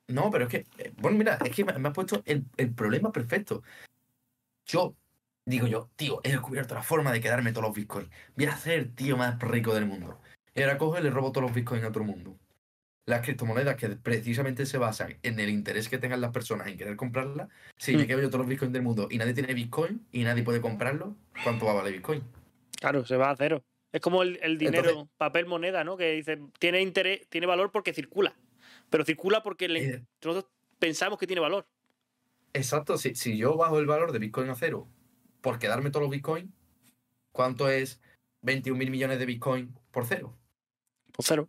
no, 0.08 0.30
pero 0.32 0.46
es 0.46 0.50
que, 0.50 0.66
bueno, 0.98 1.18
mira, 1.18 1.38
es 1.46 1.56
que 1.56 1.64
me 1.64 1.88
has 1.88 1.94
puesto 1.94 2.22
el, 2.26 2.44
el, 2.58 2.74
problema 2.74 3.12
perfecto. 3.12 3.64
Yo, 4.66 4.96
digo 5.46 5.68
yo, 5.68 5.90
tío, 5.96 6.20
he 6.24 6.32
descubierto 6.32 6.74
la 6.74 6.82
forma 6.82 7.12
de 7.12 7.22
quedarme 7.22 7.52
todos 7.52 7.68
los 7.68 7.76
Bitcoins. 7.76 8.10
Voy 8.36 8.46
a 8.48 8.58
ser 8.58 8.80
el 8.80 8.96
tío 8.96 9.16
más 9.16 9.40
rico 9.40 9.74
del 9.74 9.86
mundo. 9.86 10.20
Y 10.56 10.62
ahora 10.62 10.78
cojo 10.78 10.98
y 10.98 11.04
le 11.04 11.10
robo 11.10 11.32
todos 11.32 11.44
los 11.48 11.54
Bitcoins 11.54 11.84
a 11.84 11.92
todo 11.92 12.04
el 12.04 12.10
mundo 12.10 12.40
las 13.06 13.22
criptomonedas 13.22 13.76
que 13.76 13.90
precisamente 13.90 14.66
se 14.66 14.78
basan 14.78 15.18
en 15.22 15.40
el 15.40 15.50
interés 15.50 15.90
que 15.90 15.98
tengan 15.98 16.22
las 16.22 16.32
personas 16.32 16.68
en 16.68 16.78
querer 16.78 16.96
comprarlas, 16.96 17.50
si 17.78 17.96
me 17.96 18.04
mm. 18.04 18.08
quedo 18.08 18.22
yo 18.22 18.30
todos 18.30 18.40
los 18.40 18.48
bitcoins 18.48 18.74
del 18.74 18.82
mundo 18.82 19.08
y 19.12 19.18
nadie 19.18 19.34
tiene 19.34 19.54
bitcoin 19.54 20.06
y 20.12 20.24
nadie 20.24 20.44
puede 20.44 20.60
comprarlo, 20.60 21.16
¿cuánto 21.44 21.66
va 21.66 21.74
a 21.74 21.76
valer 21.76 21.94
bitcoin? 21.94 22.24
Claro, 22.80 23.06
se 23.06 23.16
va 23.16 23.30
a 23.30 23.36
cero. 23.36 23.64
Es 23.92 24.02
como 24.02 24.24
el, 24.24 24.58
dinero, 24.58 25.08
papel 25.18 25.46
moneda, 25.46 25.86
¿no? 25.86 25.96
Que 25.96 26.12
dice, 26.12 26.42
tiene 26.60 26.82
interés, 26.82 27.30
tiene 27.30 27.48
valor 27.48 27.72
porque 27.72 27.94
circula. 27.94 28.36
Pero 28.90 29.06
circula 29.06 29.42
porque 29.42 29.66
eh. 29.66 30.04
nosotros 30.22 30.52
pensamos 30.80 31.18
que 31.18 31.28
tiene 31.28 31.40
valor. 31.40 31.66
Exacto, 32.52 32.98
si, 32.98 33.16
si 33.16 33.38
yo 33.38 33.56
bajo 33.56 33.80
el 33.80 33.86
valor 33.86 34.12
de 34.12 34.20
bitcoin 34.20 34.50
a 34.50 34.56
cero 34.56 34.90
por 35.40 35.60
quedarme 35.60 35.92
todos 35.92 36.04
los 36.04 36.12
bitcoins, 36.12 36.52
¿cuánto 37.32 37.70
es 37.70 38.02
21 38.42 38.78
mil 38.78 38.92
millones 38.92 39.20
de 39.20 39.26
bitcoin 39.26 39.74
por 39.92 40.06
cero? 40.06 40.38
Cero. 41.20 41.48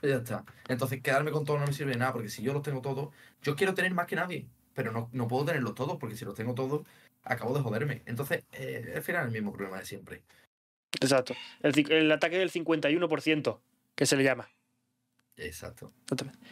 Pues 0.00 0.12
ya 0.12 0.18
está. 0.18 0.44
Entonces, 0.68 1.02
quedarme 1.02 1.30
con 1.30 1.44
todo 1.44 1.58
no 1.58 1.66
me 1.66 1.72
sirve 1.72 1.92
de 1.92 1.98
nada, 1.98 2.12
porque 2.12 2.28
si 2.28 2.42
yo 2.42 2.52
los 2.52 2.62
tengo 2.62 2.80
todos, 2.80 3.14
yo 3.42 3.54
quiero 3.56 3.74
tener 3.74 3.92
más 3.92 4.06
que 4.06 4.16
nadie, 4.16 4.46
pero 4.74 4.92
no, 4.92 5.10
no 5.12 5.28
puedo 5.28 5.44
tenerlos 5.44 5.74
todos, 5.74 5.98
porque 5.98 6.16
si 6.16 6.24
los 6.24 6.34
tengo 6.34 6.54
todos, 6.54 6.86
acabo 7.22 7.54
de 7.54 7.62
joderme. 7.62 8.02
Entonces, 8.06 8.44
eh, 8.52 8.92
al 8.96 9.02
final 9.02 9.26
el 9.26 9.32
mismo 9.32 9.52
problema 9.52 9.78
de 9.78 9.84
siempre. 9.84 10.22
Exacto. 11.00 11.34
El, 11.62 12.10
ataque 12.10 12.38
del 12.38 12.50
51%, 12.50 13.60
que 13.94 14.06
se 14.06 14.16
le 14.16 14.24
llama. 14.24 14.48
Exacto, 15.36 15.92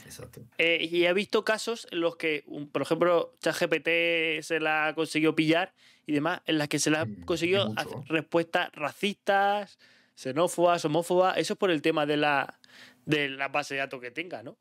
exacto. 0.07 0.43
Eh, 0.57 0.89
y 0.91 1.05
he 1.05 1.13
visto 1.13 1.45
casos 1.45 1.87
en 1.91 2.01
los 2.01 2.17
que, 2.17 2.45
un- 2.47 2.71
por 2.71 2.81
ejemplo, 2.81 3.35
ChatGPT 3.41 4.43
se 4.43 4.61
la 4.61 4.89
ha 4.89 4.95
conseguido 4.95 5.35
pillar 5.35 5.75
y 6.07 6.13
demás, 6.13 6.41
en 6.47 6.57
las 6.57 6.69
que 6.69 6.79
se 6.79 6.91
le 6.91 6.97
ha 6.97 7.05
Mm, 7.05 7.75
hacer 7.77 7.99
respuestas 8.07 8.71
racistas, 8.73 9.79
xenófobas, 10.19 10.85
homófobas. 10.85 11.39
Eso 11.39 11.53
es 11.53 11.59
por 11.59 11.71
el 11.71 11.81
tema 11.81 12.05
de 12.05 12.17
la, 12.17 12.59
de 13.07 13.29
la 13.29 13.49
base 13.49 13.75
de 13.75 13.81
datos 13.81 14.01
que 14.01 14.11
tenga, 14.11 14.43
¿no? 14.43 14.59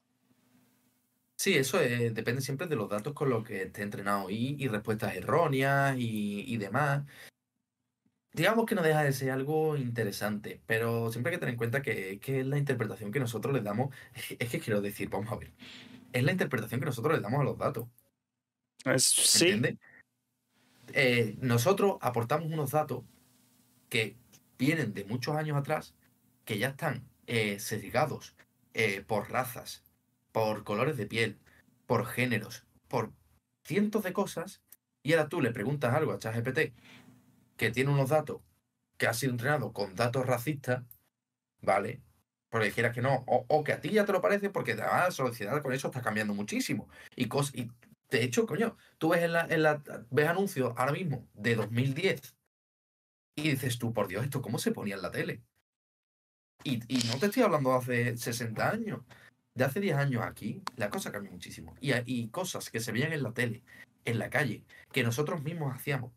Sí, 1.36 1.56
eso 1.56 1.80
depende 1.80 2.42
siempre 2.42 2.68
de 2.68 2.76
los 2.76 2.90
datos 2.90 3.14
con 3.14 3.30
los 3.30 3.44
que 3.44 3.64
esté 3.64 3.82
entrenado 3.82 4.30
y, 4.30 4.56
y 4.60 4.68
respuestas 4.68 5.16
erróneas 5.16 5.98
y, 5.98 6.44
y 6.48 6.58
demás. 6.58 7.06
Digamos 8.34 8.68
que 8.68 8.76
no 8.76 8.84
deja 8.84 9.04
de 9.04 9.14
ser 9.14 9.32
algo 9.32 9.78
interesante, 9.78 10.62
pero 10.68 11.12
siempre 11.12 11.32
hay 11.32 11.38
que 11.38 11.40
tener 11.40 11.54
en 11.54 11.58
cuenta 11.58 11.82
que, 11.82 12.20
que 12.20 12.42
es 12.42 12.46
la 12.46 12.60
interpretación 12.60 13.12
que 13.12 13.20
nosotros 13.20 13.54
le 13.54 13.62
damos. 13.62 13.94
Es 14.40 14.50
que, 14.50 14.60
quiero 14.60 14.80
decir, 14.82 15.10
vamos 15.10 15.32
a 15.32 15.38
ver, 15.38 15.52
es 16.14 16.24
la 16.24 16.32
interpretación 16.32 16.80
que 16.80 16.86
nosotros 16.86 17.16
le 17.16 17.22
damos 17.22 17.42
a 17.42 17.44
los 17.44 17.58
datos. 17.58 17.88
sí. 18.98 19.50
¿Entiendes? 19.50 19.78
Eh, 20.94 21.36
nosotros 21.42 21.98
aportamos 22.02 22.52
unos 22.52 22.72
datos 22.72 23.04
que 23.90 24.16
vienen 24.58 24.94
de 24.94 25.06
muchos 25.06 25.36
años 25.36 25.58
atrás, 25.58 25.96
que 26.46 26.58
ya 26.58 26.70
están 26.70 27.08
eh, 27.28 27.58
eh, 28.74 29.04
por 29.08 29.30
razas, 29.32 29.84
por 30.32 30.64
colores 30.64 30.98
de 30.98 31.06
piel, 31.06 31.40
por 31.86 32.06
géneros, 32.06 32.66
por 32.88 33.12
cientos 33.64 34.04
de 34.04 34.14
cosas, 34.14 34.62
y 35.04 35.14
ahora 35.14 35.30
tú 35.30 35.42
le 35.42 35.52
preguntas 35.52 35.94
algo 35.94 36.14
a 36.14 36.20
ChatGPT 36.20 36.74
que 37.58 37.72
tiene 37.72 37.92
unos 37.92 38.10
datos 38.10 38.42
que 38.98 39.08
ha 39.08 39.14
sido 39.14 39.32
entrenado 39.32 39.74
con 39.74 39.96
datos 39.96 40.26
racistas, 40.26 40.84
¿vale? 41.62 42.02
Porque 42.50 42.72
quieras 42.72 42.94
que 42.94 43.02
no, 43.02 43.24
o, 43.28 43.64
que 43.64 43.74
a 43.74 43.82
ti 43.82 43.90
ya 43.90 44.06
te 44.06 44.14
lo 44.14 44.22
parece, 44.22 44.50
porque 44.50 44.76
la 44.76 45.12
sociedad 45.12 45.62
con 45.62 45.74
eso 45.74 45.88
está 45.88 46.02
cambiando 46.02 46.34
muchísimo. 46.34 46.88
Y, 47.16 47.28
cos, 47.28 47.54
y 47.54 47.70
de 48.10 48.24
hecho, 48.24 48.46
coño, 48.46 48.78
tú 48.98 49.10
ves 49.10 49.24
en 49.24 49.34
la, 49.34 49.46
en 49.50 49.64
la 49.64 49.84
ves 50.10 50.28
anuncios 50.28 50.74
ahora 50.78 50.94
mismo 50.94 51.28
de 51.34 51.56
2010 51.56 52.36
y 53.38 53.51
dices 53.51 53.77
tú, 53.77 53.93
por 53.93 54.07
Dios, 54.07 54.23
¿esto 54.23 54.41
cómo 54.41 54.57
se 54.57 54.72
ponía 54.72 54.95
en 54.95 55.01
la 55.03 55.11
tele? 55.11 55.43
Y, 56.64 56.81
y 56.88 57.07
no 57.07 57.19
te 57.19 57.27
estoy 57.27 57.43
hablando 57.43 57.69
de 57.69 57.77
hace 57.77 58.18
60 58.18 58.69
años, 58.69 59.01
de 59.53 59.64
hace 59.64 59.80
10 59.80 59.95
años 59.95 60.23
aquí, 60.23 60.64
la 60.76 60.89
cosa 60.89 61.11
cambia 61.11 61.31
muchísimo. 61.31 61.76
Y, 61.80 61.91
y 62.05 62.30
cosas 62.30 62.69
que 62.72 62.80
se 62.80 62.91
veían 62.91 63.14
en 63.14 63.22
la 63.22 63.34
tele, 63.34 63.64
en 64.05 64.18
la 64.18 64.31
calle, 64.31 64.65
que 64.91 65.03
nosotros 65.03 65.43
mismos 65.43 65.73
hacíamos 65.73 66.11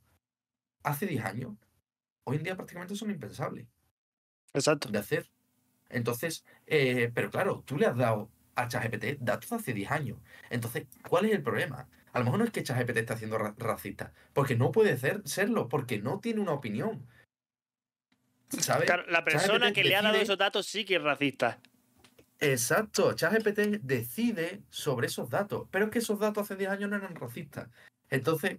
hace 0.82 1.06
10 1.06 1.24
años, 1.24 1.56
hoy 2.24 2.38
en 2.38 2.42
día 2.42 2.56
prácticamente 2.56 2.96
son 2.96 3.10
impensables 3.10 3.66
Exacto. 4.54 4.88
de 4.88 4.98
hacer. 4.98 5.30
Entonces, 5.90 6.44
eh, 6.66 7.10
pero 7.14 7.30
claro, 7.30 7.62
tú 7.66 7.76
le 7.76 7.84
has 7.86 7.96
dado 7.96 8.30
a 8.54 8.66
ChatGPT 8.66 9.20
datos 9.20 9.52
hace 9.52 9.74
10 9.74 9.90
años. 9.90 10.18
Entonces, 10.48 10.86
¿cuál 11.06 11.26
es 11.26 11.32
el 11.32 11.42
problema? 11.42 11.86
A 12.12 12.18
lo 12.18 12.24
mejor 12.24 12.38
no 12.40 12.44
es 12.44 12.50
que 12.50 12.62
ChatGPT 12.62 12.96
está 12.98 13.14
haciendo 13.14 13.38
ra- 13.38 13.54
racista, 13.58 14.12
porque 14.32 14.56
no 14.56 14.72
puede 14.72 14.96
ser, 14.96 15.22
serlo, 15.24 15.68
porque 15.68 15.98
no 16.00 16.18
tiene 16.20 16.40
una 16.40 16.52
opinión. 16.52 17.06
¿Sabes? 18.48 18.86
Claro, 18.86 19.04
la 19.08 19.24
persona 19.24 19.58
ChatGPT 19.58 19.74
que 19.74 19.84
le 19.84 19.96
ha 19.96 20.02
dado 20.02 20.14
decide- 20.14 20.24
esos 20.24 20.38
datos 20.38 20.66
sí 20.66 20.84
que 20.84 20.96
es 20.96 21.02
racista. 21.02 21.60
Exacto, 22.40 23.12
ChatGPT 23.12 23.80
decide 23.82 24.62
sobre 24.70 25.06
esos 25.06 25.28
datos, 25.30 25.68
pero 25.70 25.84
es 25.86 25.90
que 25.90 25.98
esos 26.00 26.18
datos 26.18 26.44
hace 26.44 26.56
10 26.56 26.70
años 26.70 26.90
no 26.90 26.96
eran 26.96 27.14
racistas. 27.14 27.68
Entonces, 28.08 28.58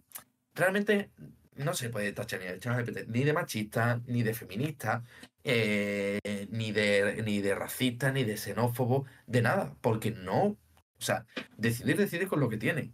realmente 0.54 1.10
no 1.56 1.74
se 1.74 1.90
puede 1.90 2.14
tachar 2.14 2.40
ni 2.40 2.48
a 2.48 2.58
ChatGPT 2.60 3.08
ni 3.08 3.24
de 3.24 3.34
machista, 3.34 4.00
ni 4.06 4.24
de 4.24 4.34
feminista, 4.34 5.04
eh, 5.44 6.20
ni, 6.52 6.72
de, 6.72 7.22
ni 7.26 7.42
de 7.42 7.56
racista, 7.56 8.12
ni 8.12 8.24
de 8.24 8.38
xenófobo, 8.38 9.06
de 9.26 9.42
nada, 9.42 9.76
porque 9.82 10.12
no, 10.12 10.44
o 10.44 10.58
sea, 11.00 11.26
decidir 11.58 11.98
decide 11.98 12.28
con 12.28 12.40
lo 12.40 12.48
que 12.50 12.58
tiene, 12.58 12.92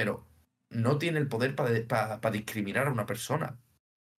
pero 0.00 0.24
no 0.70 0.96
tiene 0.96 1.18
el 1.18 1.28
poder 1.28 1.54
para 1.54 2.30
discriminar 2.32 2.86
a 2.86 2.90
una 2.90 3.04
persona. 3.04 3.58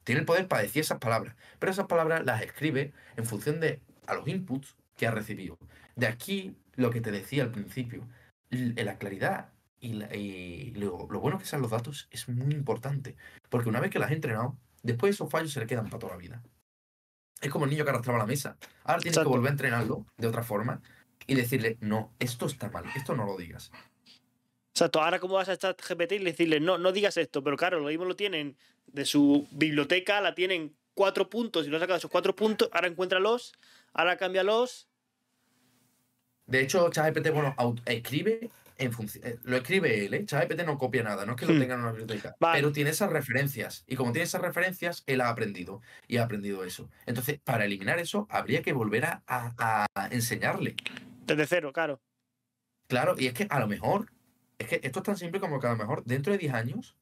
Tiene 0.03 0.19
el 0.19 0.27
poder 0.27 0.47
para 0.47 0.61
decir 0.61 0.81
esas 0.81 0.99
palabras, 0.99 1.35
pero 1.57 1.71
esas 1.71 1.87
palabras 1.87 2.23
las 2.23 2.43
escribe 2.43 2.93
en 3.17 3.25
función 3.25 3.59
de 3.59 3.81
a 4.05 4.13
los 4.13 4.27
inputs 4.27 4.75
que 4.95 5.07
ha 5.07 5.11
recibido. 5.11 5.57
De 5.95 6.05
aquí 6.05 6.55
lo 6.75 6.91
que 6.91 7.01
te 7.01 7.09
decía 7.09 7.41
al 7.41 7.51
principio, 7.51 8.07
l- 8.51 8.75
la 8.83 8.99
claridad 8.99 9.49
y, 9.79 9.93
la- 9.93 10.15
y 10.15 10.71
lo, 10.75 11.07
lo 11.09 11.19
bueno 11.19 11.39
que 11.39 11.45
sean 11.45 11.63
los 11.63 11.71
datos 11.71 12.07
es 12.11 12.29
muy 12.29 12.53
importante, 12.53 13.15
porque 13.49 13.69
una 13.69 13.79
vez 13.79 13.89
que 13.89 13.97
las 13.97 14.09
has 14.09 14.15
entrenado, 14.15 14.55
después 14.83 15.15
esos 15.15 15.31
fallos 15.31 15.51
se 15.51 15.61
le 15.61 15.65
quedan 15.65 15.85
para 15.85 15.97
toda 15.97 16.13
la 16.13 16.19
vida. 16.19 16.43
Es 17.41 17.49
como 17.49 17.65
el 17.65 17.71
niño 17.71 17.85
que 17.85 17.89
arrastraba 17.89 18.19
la 18.19 18.27
mesa. 18.27 18.55
Ahora 18.83 18.99
tienes 19.01 19.17
Exacto. 19.17 19.31
que 19.31 19.35
volver 19.37 19.49
a 19.49 19.53
entrenarlo 19.53 20.05
de 20.15 20.27
otra 20.27 20.43
forma 20.43 20.79
y 21.25 21.33
decirle, 21.33 21.77
no, 21.81 22.13
esto 22.19 22.45
está 22.45 22.69
mal, 22.69 22.85
esto 22.95 23.15
no 23.15 23.25
lo 23.25 23.35
digas. 23.35 23.71
Exacto. 24.73 25.01
Ahora, 25.01 25.19
¿cómo 25.19 25.35
vas 25.35 25.49
a 25.49 25.53
estar 25.53 25.75
GPT 25.75 26.13
y 26.15 26.19
decirle, 26.23 26.59
no, 26.59 26.77
no 26.77 26.91
digas 26.91 27.17
esto? 27.17 27.43
Pero 27.43 27.57
claro, 27.57 27.79
lo 27.79 27.87
mismo 27.87 28.05
lo 28.05 28.15
tienen 28.15 28.55
de 28.87 29.05
su 29.05 29.47
biblioteca, 29.51 30.21
la 30.21 30.33
tienen 30.33 30.75
cuatro 30.93 31.29
puntos 31.29 31.65
y 31.67 31.69
lo 31.69 31.77
ha 31.77 31.79
sacado 31.79 31.97
esos 31.97 32.11
cuatro 32.11 32.35
puntos, 32.35 32.69
ahora 32.71 32.87
encuéntralos, 32.87 33.53
ahora 33.93 34.17
cámbialos. 34.17 34.87
De 36.45 36.61
hecho, 36.61 36.89
ChatGPT, 36.89 37.29
bueno, 37.31 37.55
escribe 37.85 38.49
en 38.77 38.91
función. 38.91 39.25
eh, 39.25 39.37
Lo 39.43 39.57
escribe 39.57 40.05
él, 40.05 40.13
¿eh? 40.13 40.25
ChatGPT 40.25 40.63
no 40.65 40.77
copia 40.77 41.03
nada, 41.03 41.25
no 41.25 41.33
es 41.33 41.37
que 41.39 41.45
lo 41.45 41.53
Hmm. 41.53 41.59
tenga 41.59 41.75
en 41.75 41.81
una 41.81 41.91
biblioteca. 41.91 42.35
Vale. 42.39 42.57
Pero 42.59 42.71
tiene 42.71 42.89
esas 42.89 43.09
referencias. 43.11 43.83
Y 43.87 43.95
como 43.95 44.11
tiene 44.11 44.23
esas 44.23 44.41
referencias, 44.41 45.03
él 45.05 45.21
ha 45.21 45.29
aprendido. 45.29 45.81
Y 46.07 46.17
ha 46.17 46.23
aprendido 46.23 46.63
eso. 46.63 46.89
Entonces, 47.05 47.39
para 47.43 47.65
eliminar 47.65 47.99
eso, 47.99 48.25
habría 48.29 48.61
que 48.63 48.73
volver 48.73 49.05
a, 49.05 49.23
a- 49.27 49.85
a 49.93 50.07
enseñarle. 50.07 50.75
Desde 51.25 51.45
cero, 51.45 51.71
claro. 51.73 52.01
Claro, 52.87 53.15
y 53.17 53.27
es 53.27 53.33
que 53.33 53.47
a 53.49 53.59
lo 53.59 53.67
mejor. 53.67 54.11
Es 54.61 54.67
que 54.67 54.79
esto 54.83 54.99
es 54.99 55.05
tan 55.05 55.17
simple 55.17 55.39
como 55.39 55.59
que 55.59 55.65
a 55.67 55.71
lo 55.71 55.77
mejor 55.77 56.03
dentro 56.05 56.31
de 56.31 56.37
10 56.37 56.53
años 56.53 56.95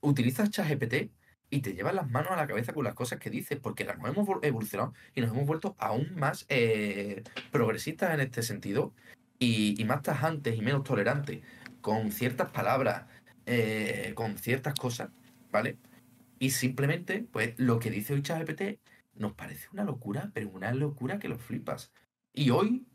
utilizas 0.00 0.50
ChatGPT 0.50 1.10
y 1.50 1.60
te 1.62 1.72
llevas 1.72 1.94
las 1.94 2.10
manos 2.10 2.30
a 2.32 2.36
la 2.36 2.46
cabeza 2.46 2.74
con 2.74 2.84
las 2.84 2.94
cosas 2.94 3.18
que 3.18 3.30
dices, 3.30 3.58
porque 3.58 3.84
nos 3.84 3.96
hemos 3.96 4.26
vol- 4.28 4.40
evolucionado 4.44 4.92
y 5.14 5.22
nos 5.22 5.30
hemos 5.30 5.46
vuelto 5.46 5.76
aún 5.78 6.14
más 6.14 6.44
eh, 6.50 7.22
progresistas 7.50 8.12
en 8.12 8.20
este 8.20 8.42
sentido 8.42 8.92
y, 9.38 9.80
y 9.80 9.84
más 9.86 10.02
tajantes 10.02 10.56
y 10.56 10.60
menos 10.60 10.84
tolerantes 10.84 11.42
con 11.80 12.12
ciertas 12.12 12.50
palabras, 12.50 13.06
eh, 13.46 14.12
con 14.14 14.36
ciertas 14.36 14.74
cosas, 14.74 15.08
¿vale? 15.50 15.78
Y 16.38 16.50
simplemente, 16.50 17.26
pues 17.32 17.54
lo 17.58 17.78
que 17.78 17.90
dice 17.90 18.12
hoy 18.12 18.22
ChatGPT 18.22 18.78
nos 19.14 19.32
parece 19.32 19.68
una 19.72 19.84
locura, 19.84 20.30
pero 20.34 20.50
una 20.50 20.72
locura 20.74 21.18
que 21.18 21.28
lo 21.28 21.38
flipas. 21.38 21.92
Y 22.34 22.50
hoy 22.50 22.86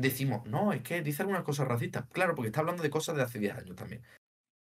decimos, 0.00 0.46
no, 0.46 0.72
es 0.72 0.82
que 0.82 1.02
dice 1.02 1.22
algunas 1.22 1.44
cosas 1.44 1.68
racistas. 1.68 2.06
Claro, 2.12 2.34
porque 2.34 2.48
está 2.48 2.60
hablando 2.60 2.82
de 2.82 2.90
cosas 2.90 3.16
de 3.16 3.22
hace 3.22 3.38
10 3.38 3.56
años 3.56 3.76
también. 3.76 4.02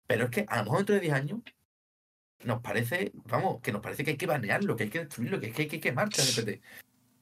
Pero 0.07 0.25
es 0.25 0.31
que 0.31 0.45
a 0.47 0.57
lo 0.57 0.63
mejor 0.63 0.79
dentro 0.79 0.95
de 0.95 1.01
10 1.01 1.13
años 1.13 1.39
nos 2.43 2.61
parece, 2.61 3.11
vamos, 3.25 3.61
que 3.61 3.71
nos 3.71 3.81
parece 3.81 4.03
que 4.03 4.11
hay 4.11 4.17
que 4.17 4.25
banearlo, 4.25 4.75
que 4.75 4.83
hay 4.83 4.89
que 4.89 4.99
destruirlo, 4.99 5.39
que 5.39 5.47
hay 5.47 5.51
que, 5.51 5.61
hay 5.63 5.67
que 5.67 5.79
quemar. 5.79 6.09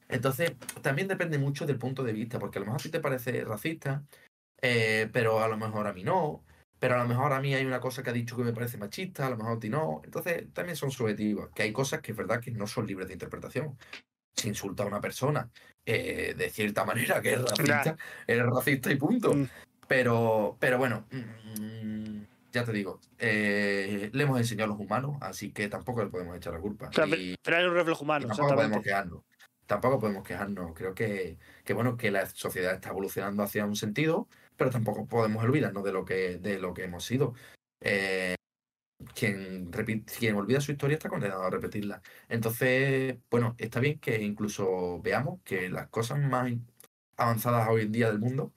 Entonces, 0.08 0.52
también 0.82 1.08
depende 1.08 1.38
mucho 1.38 1.66
del 1.66 1.78
punto 1.78 2.02
de 2.02 2.12
vista, 2.12 2.38
porque 2.38 2.58
a 2.58 2.60
lo 2.60 2.66
mejor 2.66 2.80
a 2.80 2.82
ti 2.82 2.90
te 2.90 3.00
parece 3.00 3.44
racista, 3.44 4.04
eh, 4.62 5.08
pero 5.12 5.40
a 5.40 5.48
lo 5.48 5.56
mejor 5.56 5.86
a 5.86 5.92
mí 5.92 6.02
no, 6.02 6.44
pero 6.78 6.94
a 6.94 7.02
lo 7.02 7.08
mejor 7.08 7.32
a 7.32 7.40
mí 7.40 7.54
hay 7.54 7.66
una 7.66 7.80
cosa 7.80 8.02
que 8.02 8.10
ha 8.10 8.12
dicho 8.12 8.36
que 8.36 8.44
me 8.44 8.52
parece 8.52 8.78
machista, 8.78 9.26
a 9.26 9.30
lo 9.30 9.36
mejor 9.36 9.56
a 9.56 9.60
ti 9.60 9.68
no. 9.68 10.00
Entonces, 10.04 10.52
también 10.54 10.76
son 10.76 10.90
subjetivos, 10.90 11.50
que 11.54 11.64
hay 11.64 11.72
cosas 11.72 12.00
que 12.00 12.12
es 12.12 12.16
verdad 12.16 12.40
que 12.40 12.52
no 12.52 12.66
son 12.66 12.86
libres 12.86 13.08
de 13.08 13.14
interpretación. 13.14 13.76
Si 14.38 14.48
insulta 14.48 14.84
a 14.84 14.86
una 14.86 15.00
persona 15.00 15.50
eh, 15.84 16.34
de 16.36 16.50
cierta 16.50 16.84
manera 16.84 17.20
que 17.20 17.32
es 17.32 17.42
racista, 17.42 17.96
es 18.26 18.42
racista 18.42 18.92
y 18.92 18.96
punto. 18.96 19.34
Mm. 19.34 19.48
Pero, 19.88 20.56
pero 20.60 20.78
bueno, 20.78 21.06
mm, 21.10 22.20
ya 22.52 22.64
te 22.64 22.72
digo, 22.72 23.00
eh, 23.18 24.10
le 24.12 24.22
hemos 24.22 24.38
enseñado 24.38 24.72
a 24.72 24.76
los 24.76 24.84
humanos, 24.84 25.16
así 25.20 25.50
que 25.50 25.68
tampoco 25.68 26.04
le 26.04 26.10
podemos 26.10 26.36
echar 26.36 26.52
la 26.52 26.60
culpa. 26.60 26.88
O 26.88 26.92
sea, 26.92 27.06
Y- 27.06 27.36
pero 27.42 27.56
es 27.58 27.66
un 27.66 27.74
reflejo 27.74 28.00
y 28.00 28.04
humano, 28.04 28.26
tampoco 28.28 28.54
podemos 28.54 28.82
quejarnos. 28.82 29.22
Tampoco 29.66 29.98
podemos 29.98 30.22
quejarnos. 30.22 30.72
Creo 30.74 30.94
que, 30.94 31.36
que 31.64 31.72
bueno 31.74 31.96
que 31.96 32.10
la 32.10 32.26
sociedad 32.26 32.74
está 32.74 32.90
evolucionando 32.90 33.42
hacia 33.42 33.64
un 33.66 33.76
sentido, 33.76 34.28
pero 34.56 34.70
tampoco 34.70 35.06
podemos 35.06 35.42
olvidarnos 35.42 35.84
de 35.84 35.92
lo 35.92 36.04
que, 36.04 36.38
de 36.38 36.58
lo 36.58 36.72
que 36.74 36.84
hemos 36.84 37.04
sido. 37.04 37.34
Eh, 37.82 38.34
quien, 39.14 39.70
quien 39.70 40.36
olvida 40.36 40.60
su 40.60 40.72
historia 40.72 40.94
está 40.94 41.08
condenado 41.08 41.42
a 41.44 41.50
repetirla. 41.50 42.02
Entonces, 42.28 43.16
bueno, 43.30 43.54
está 43.58 43.80
bien 43.80 43.98
que 43.98 44.22
incluso 44.22 45.00
veamos 45.02 45.40
que 45.44 45.68
las 45.68 45.88
cosas 45.88 46.18
más 46.18 46.52
avanzadas 47.16 47.68
hoy 47.68 47.82
en 47.82 47.92
día 47.92 48.08
del 48.08 48.18
mundo 48.18 48.52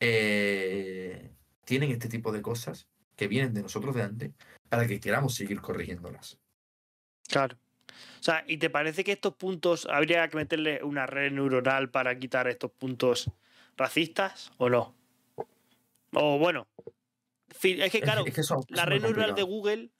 eh, 0.00 1.30
tienen 1.64 1.90
este 1.90 2.08
tipo 2.08 2.32
de 2.32 2.42
cosas 2.42 2.88
que 3.16 3.28
vienen 3.28 3.54
de 3.54 3.62
nosotros 3.62 3.94
de 3.94 4.02
antes 4.02 4.32
para 4.68 4.86
que 4.86 5.00
queramos 5.00 5.34
seguir 5.34 5.60
corrigiéndolas. 5.60 6.38
Claro. 7.28 7.56
O 8.18 8.22
sea, 8.22 8.44
¿y 8.46 8.56
te 8.58 8.70
parece 8.70 9.04
que 9.04 9.12
estos 9.12 9.34
puntos 9.34 9.86
habría 9.90 10.28
que 10.28 10.36
meterle 10.36 10.82
una 10.82 11.06
red 11.06 11.32
neuronal 11.32 11.90
para 11.90 12.18
quitar 12.18 12.48
estos 12.48 12.70
puntos 12.70 13.30
racistas 13.76 14.52
o 14.58 14.68
no? 14.68 14.94
O 16.12 16.38
bueno, 16.38 16.66
Es 17.62 17.92
que, 17.92 18.00
claro, 18.00 18.24
la 18.68 18.84
red 18.84 19.02
neuronal 19.02 19.34
de 19.34 19.42
Google 19.42 19.90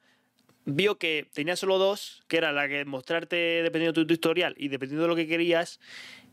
vio 0.64 0.98
que 0.98 1.28
tenía 1.32 1.56
solo 1.56 1.78
dos, 1.78 2.22
que 2.28 2.36
era 2.36 2.52
la 2.52 2.68
que 2.68 2.84
mostrarte 2.84 3.36
dependiendo 3.62 4.00
de 4.00 4.06
tu 4.06 4.12
historial 4.12 4.54
y 4.56 4.68
dependiendo 4.68 5.02
de 5.02 5.08
lo 5.08 5.16
que 5.16 5.26
querías, 5.26 5.80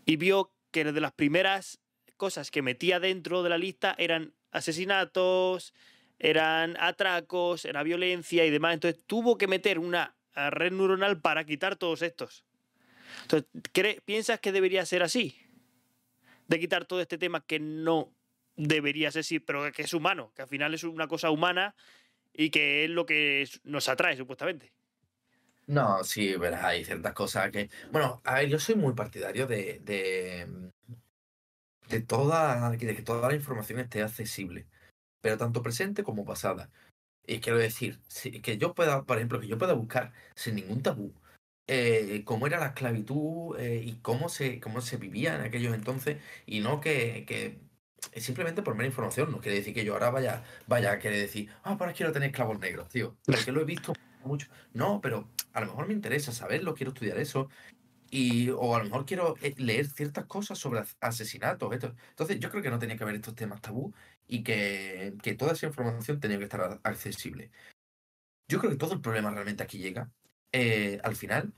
y 0.05 0.17
vio 0.17 0.51
que 0.71 0.83
de 0.83 1.01
las 1.01 1.13
primeras 1.13 1.79
cosas 2.17 2.51
que 2.51 2.61
metía 2.61 2.99
dentro 2.99 3.43
de 3.43 3.49
la 3.49 3.57
lista 3.57 3.95
eran 3.97 4.33
asesinatos, 4.51 5.73
eran 6.19 6.75
atracos, 6.79 7.65
era 7.65 7.83
violencia 7.83 8.45
y 8.45 8.49
demás. 8.49 8.73
Entonces 8.73 9.03
tuvo 9.05 9.37
que 9.37 9.47
meter 9.47 9.79
una 9.79 10.15
red 10.33 10.71
neuronal 10.71 11.21
para 11.21 11.45
quitar 11.45 11.75
todos 11.75 12.01
estos. 12.01 12.43
Entonces, 13.23 13.49
¿piensas 14.05 14.39
que 14.39 14.51
debería 14.51 14.85
ser 14.85 15.03
así? 15.03 15.37
De 16.47 16.59
quitar 16.59 16.85
todo 16.85 17.01
este 17.01 17.17
tema 17.17 17.45
que 17.45 17.59
no 17.59 18.13
debería 18.57 19.11
ser 19.11 19.21
así, 19.21 19.39
pero 19.39 19.71
que 19.71 19.83
es 19.83 19.93
humano, 19.93 20.33
que 20.35 20.41
al 20.41 20.47
final 20.47 20.73
es 20.73 20.83
una 20.83 21.07
cosa 21.07 21.29
humana 21.29 21.75
y 22.33 22.49
que 22.49 22.83
es 22.83 22.89
lo 22.89 23.05
que 23.05 23.47
nos 23.63 23.87
atrae, 23.87 24.17
supuestamente. 24.17 24.73
No, 25.67 26.03
sí, 26.03 26.35
verás, 26.35 26.63
hay 26.63 26.85
ciertas 26.85 27.13
cosas 27.13 27.51
que. 27.51 27.69
Bueno, 27.91 28.21
a 28.23 28.35
ver, 28.35 28.49
yo 28.49 28.59
soy 28.59 28.75
muy 28.75 28.93
partidario 28.93 29.47
de. 29.47 29.79
de, 29.83 30.47
de 31.89 32.01
toda. 32.01 32.69
de 32.71 32.77
que 32.77 33.01
toda 33.01 33.27
la 33.29 33.35
información 33.35 33.79
esté 33.79 34.01
accesible. 34.01 34.65
Pero 35.21 35.37
tanto 35.37 35.61
presente 35.61 36.03
como 36.03 36.25
pasada. 36.25 36.69
Y 37.25 37.39
quiero 37.39 37.57
decir, 37.57 37.99
que 38.41 38.57
yo 38.57 38.73
pueda, 38.73 39.03
por 39.03 39.17
ejemplo, 39.17 39.39
que 39.39 39.47
yo 39.47 39.57
pueda 39.57 39.73
buscar 39.73 40.13
sin 40.35 40.55
ningún 40.55 40.81
tabú 40.81 41.13
eh, 41.67 42.23
cómo 42.25 42.47
era 42.47 42.59
la 42.59 42.67
esclavitud 42.67 43.59
eh, 43.59 43.81
y 43.85 43.95
cómo 43.97 44.29
se, 44.29 44.59
cómo 44.61 44.81
se 44.81 44.97
vivía 44.97 45.35
en 45.35 45.41
aquellos 45.41 45.75
entonces, 45.75 46.17
y 46.45 46.61
no 46.61 46.79
que, 46.79 47.25
que 47.27 47.59
simplemente 48.15 48.61
por 48.61 48.75
mera 48.75 48.87
información. 48.87 49.31
No 49.31 49.39
quiere 49.39 49.57
decir 49.57 49.73
que 49.73 49.85
yo 49.85 49.93
ahora 49.93 50.09
vaya, 50.09 50.43
vaya 50.67 50.91
a 50.91 50.99
querer 50.99 51.19
decir, 51.19 51.49
ah, 51.63 51.77
ahora 51.79 51.93
quiero 51.93 52.11
tener 52.11 52.29
esclavos 52.29 52.59
negros, 52.59 52.89
tío. 52.89 53.17
Porque 53.25 53.51
lo 53.51 53.61
he 53.61 53.65
visto 53.65 53.93
mucho. 54.23 54.47
No, 54.73 55.01
pero 55.01 55.29
a 55.53 55.61
lo 55.61 55.67
mejor 55.67 55.87
me 55.87 55.93
interesa 55.93 56.31
saberlo, 56.31 56.73
quiero 56.73 56.91
estudiar 56.91 57.17
eso. 57.17 57.49
Y, 58.09 58.49
o 58.51 58.75
a 58.75 58.79
lo 58.79 58.85
mejor 58.85 59.05
quiero 59.05 59.35
eh, 59.41 59.53
leer 59.57 59.87
ciertas 59.87 60.25
cosas 60.25 60.57
sobre 60.57 60.83
asesinatos. 61.01 61.73
Esto. 61.73 61.95
Entonces, 62.09 62.39
yo 62.39 62.49
creo 62.49 62.63
que 62.63 62.69
no 62.69 62.79
tenía 62.79 62.97
que 62.97 63.03
haber 63.03 63.15
estos 63.15 63.35
temas 63.35 63.61
tabú 63.61 63.93
y 64.27 64.43
que, 64.43 65.13
que 65.21 65.35
toda 65.35 65.53
esa 65.53 65.67
información 65.67 66.19
tenía 66.19 66.37
que 66.37 66.45
estar 66.45 66.79
accesible. 66.83 67.51
Yo 68.49 68.59
creo 68.59 68.71
que 68.71 68.77
todo 68.77 68.93
el 68.93 69.01
problema 69.01 69.31
realmente 69.31 69.63
aquí 69.63 69.77
llega, 69.77 70.09
eh, 70.53 70.99
al 71.03 71.17
final, 71.17 71.53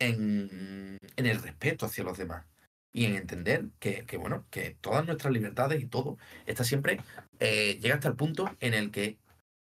en, 0.00 0.98
en 1.16 1.26
el 1.26 1.40
respeto 1.40 1.86
hacia 1.86 2.02
los 2.02 2.18
demás 2.18 2.51
y 2.92 3.06
en 3.06 3.16
entender 3.16 3.70
que, 3.78 4.04
que, 4.04 4.16
bueno, 4.16 4.46
que 4.50 4.76
todas 4.80 5.06
nuestras 5.06 5.32
libertades 5.32 5.82
y 5.82 5.86
todo 5.86 6.18
está 6.46 6.62
siempre, 6.62 7.00
eh, 7.40 7.78
llega 7.80 7.94
hasta 7.94 8.08
el 8.08 8.16
punto 8.16 8.50
en 8.60 8.74
el 8.74 8.90
que 8.90 9.18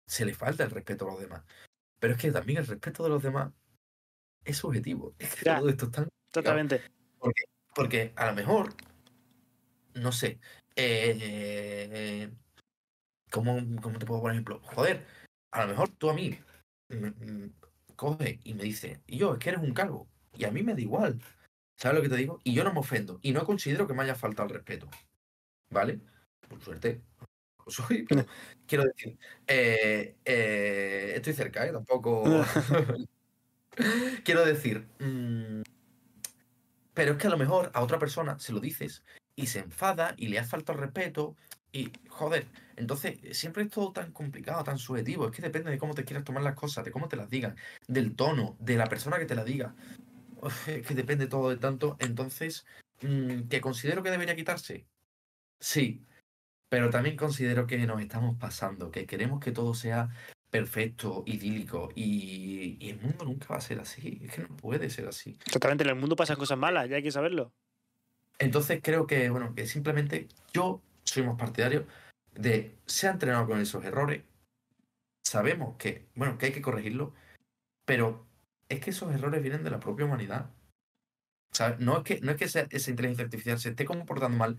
se 0.06 0.26
le 0.26 0.34
falta 0.34 0.64
el 0.64 0.72
respeto 0.72 1.08
a 1.08 1.14
los 1.14 1.22
demás. 1.22 1.44
Pero 2.00 2.14
es 2.14 2.20
que 2.20 2.32
también 2.32 2.60
el 2.60 2.68
respeto 2.68 3.04
de 3.04 3.10
los 3.10 3.24
demás 3.24 3.52
es 4.44 4.58
subjetivo. 4.58 5.16
Es 5.20 5.36
que 5.36 5.46
todo 5.46 5.70
esto 5.70 5.86
está 5.86 6.08
Totalmente. 6.32 6.82
Porque, 7.20 7.44
porque, 7.74 8.14
a 8.16 8.26
lo 8.26 8.34
mejor, 8.34 8.74
no 9.94 10.12
sé, 10.12 10.40
eh, 10.76 12.30
¿cómo, 13.32 13.60
¿cómo, 13.82 14.00
te 14.00 14.06
puedo 14.06 14.22
poner 14.22 14.36
ejemplo? 14.36 14.60
Joder, 14.64 15.06
a 15.52 15.62
lo 15.62 15.68
mejor 15.68 15.90
tú 15.90 16.10
a 16.10 16.14
mí 16.14 16.38
coge 17.96 18.40
y 18.44 18.54
me 18.56 18.64
dice, 18.64 19.02
y 19.08 19.18
yo, 19.18 19.34
es 19.34 19.40
que 19.40 19.50
eres 19.50 19.62
un 19.62 19.74
calvo. 19.74 20.08
Y 20.36 20.46
a 20.46 20.52
mí 20.52 20.64
me 20.64 20.74
da 20.74 20.82
igual. 20.82 21.22
¿Sabes 21.76 21.98
lo 21.98 22.04
que 22.04 22.10
te 22.10 22.18
digo? 22.18 22.40
Y 22.44 22.54
yo 22.54 22.64
no 22.64 22.74
me 22.74 22.80
ofendo. 22.80 23.20
Y 23.22 23.32
no 23.32 23.46
considero 23.46 23.88
que 23.88 23.94
me 23.94 24.04
haya 24.04 24.16
faltado 24.16 24.48
el 24.48 24.56
respeto. 24.56 24.90
¿Vale? 25.70 26.00
Por 26.48 26.62
suerte, 26.62 27.02
soy, 27.68 28.04
pero 28.04 28.26
quiero 28.68 28.84
decir, 28.86 29.18
eh, 29.48 30.16
eh, 30.26 31.14
estoy 31.16 31.34
cerca, 31.34 31.66
¿eh? 31.66 31.72
Tampoco. 31.72 32.24
quiero 34.24 34.46
decir, 34.46 34.88
mm, 35.00 35.62
pero 36.94 37.14
es 37.14 37.18
que 37.18 37.28
a 37.28 37.32
lo 37.32 37.38
mejor 37.38 37.72
a 37.74 37.82
otra 37.82 38.00
persona 38.00 38.40
se 38.40 38.54
lo 38.54 38.60
dices 38.60 39.04
y 39.36 39.48
se 39.48 39.60
enfada 39.60 40.14
y 40.18 40.28
le 40.28 40.40
hace 40.40 40.50
falta 40.50 40.74
el 40.74 40.80
respeto 40.80 41.36
y, 41.72 41.92
joder, 42.08 42.48
entonces 42.76 43.20
siempre 43.36 43.64
es 43.64 43.70
todo 43.70 43.92
tan 43.92 44.12
complicado, 44.12 44.64
tan 44.64 44.78
subjetivo. 44.78 45.26
Es 45.26 45.36
que 45.36 45.42
depende 45.42 45.72
de 45.72 45.80
cómo 45.80 45.96
te 45.96 46.06
quieras 46.06 46.24
tomar 46.24 46.44
las 46.44 46.56
cosas, 46.56 46.86
de 46.86 46.92
cómo 46.92 47.08
te 47.08 47.16
las 47.16 47.30
digan, 47.30 47.56
del 47.88 48.16
tono, 48.16 48.56
de 48.60 48.78
la 48.78 48.88
persona 48.88 49.18
que 49.18 49.26
te 49.26 49.36
la 49.36 49.44
diga. 49.44 49.76
Es 50.48 50.56
que 50.88 50.94
depende 50.94 51.28
todo 51.28 51.50
de 51.50 51.58
tanto. 51.58 51.98
Entonces, 52.00 52.66
mm, 53.02 53.48
¿que 53.50 53.62
considero 53.62 54.04
que 54.04 54.12
debería 54.12 54.36
quitarse? 54.36 54.86
Sí, 55.60 56.06
pero 56.70 56.90
también 56.90 57.16
considero 57.16 57.68
que 57.68 57.78
nos 57.86 58.02
estamos 58.02 58.38
pasando, 58.38 58.92
que 58.92 59.06
queremos 59.06 59.40
que 59.40 59.52
todo 59.52 59.74
sea 59.74 60.10
perfecto, 60.50 61.24
idílico, 61.26 61.90
y, 61.96 62.78
y, 62.80 62.90
el 62.92 63.00
mundo 63.00 63.26
nunca 63.26 63.48
va 63.50 63.58
a 63.58 63.62
ser 63.62 63.80
así, 63.80 64.20
es 64.24 64.32
que 64.32 64.44
no 64.44 64.56
puede 64.56 64.90
ser 64.90 65.08
así. 65.08 65.36
Exactamente, 65.46 65.84
en 65.84 65.90
el 65.90 65.96
mundo 65.96 66.16
pasan 66.16 66.38
cosas 66.38 66.60
malas, 66.60 66.88
ya 66.88 66.98
hay 66.98 67.04
que 67.04 67.12
saberlo. 67.12 67.52
Entonces 68.38 68.80
creo 68.84 69.08
que, 69.08 69.30
bueno, 69.30 69.56
que 69.56 69.66
simplemente 69.66 70.28
yo 70.54 70.82
soy 71.04 71.24
más 71.24 71.38
partidario 71.38 71.88
de 72.34 72.76
se 72.86 73.08
ha 73.08 73.12
entrenado 73.12 73.48
con 73.48 73.60
esos 73.60 73.84
errores, 73.84 74.24
sabemos 75.24 75.76
que, 75.78 76.08
bueno, 76.16 76.38
que 76.38 76.48
hay 76.48 76.52
que 76.52 76.62
corregirlo, 76.62 77.14
pero 77.86 78.26
es 78.74 78.80
que 78.80 78.92
esos 78.92 79.14
errores 79.14 79.42
vienen 79.42 79.64
de 79.64 79.72
la 79.72 79.80
propia 79.80 80.06
humanidad. 80.06 80.50
No 81.80 81.98
es 81.98 82.04
que, 82.04 82.20
no 82.22 82.32
es 82.32 82.38
que 82.38 82.46
esa 82.46 82.90
inteligencia 82.90 83.26
artificial 83.26 83.60
se 83.60 83.70
esté 83.70 83.86
comportando 83.86 84.38
mal 84.38 84.58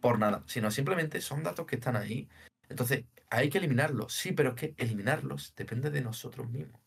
por 0.00 0.18
nada, 0.18 0.44
sino 0.46 0.70
simplemente 0.70 1.20
son 1.20 1.42
datos 1.42 1.66
que 1.66 1.76
están 1.76 1.96
ahí. 1.96 2.28
Entonces, 2.68 3.04
hay 3.30 3.48
que 3.48 3.58
eliminarlos, 3.58 4.12
sí, 4.12 4.32
pero 4.32 4.50
es 4.50 4.54
que 4.54 4.74
eliminarlos 4.76 5.54
depende 5.56 5.90
de 5.90 6.02
nosotros 6.02 6.50
mismos. 6.50 6.80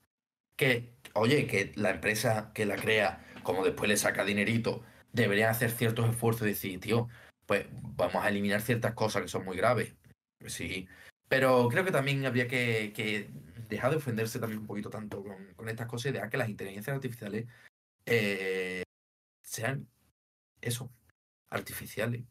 Que, 0.56 0.94
oye, 1.14 1.48
que 1.48 1.72
la 1.76 1.92
empresa 1.92 2.52
que 2.54 2.66
la 2.66 2.76
crea, 2.76 3.26
como 3.44 3.64
después 3.64 3.90
le 3.90 3.98
saca 3.98 4.24
dinerito, 4.24 4.84
debería 5.12 5.50
hacer 5.50 5.72
ciertos 5.72 6.10
esfuerzos 6.10 6.44
y 6.44 6.52
decir, 6.52 6.80
tío, 6.80 7.08
pues 7.46 7.66
vamos 7.72 8.24
a 8.24 8.30
eliminar 8.30 8.62
ciertas 8.62 8.94
cosas 8.94 9.24
que 9.24 9.28
son 9.28 9.46
muy 9.46 9.58
graves. 9.58 9.96
Sí, 10.46 10.88
pero 11.28 11.68
creo 11.70 11.84
que 11.84 11.92
también 11.92 12.26
habría 12.26 12.48
que 12.48 13.30
dejar 13.68 13.92
de 13.92 13.98
ofenderse 13.98 14.40
también 14.40 14.62
un 14.62 14.68
poquito 14.68 14.90
tanto 14.90 15.24
con, 15.24 15.70
estas 15.70 15.88
cosas 15.88 16.14
y 16.14 16.30
que 16.30 16.38
las 16.38 16.50
inteligencias 16.50 16.96
artificiales 16.96 17.48
eh, 18.06 18.84
sean 19.42 19.88
eso, 20.62 20.92
artificiales. 21.50 22.24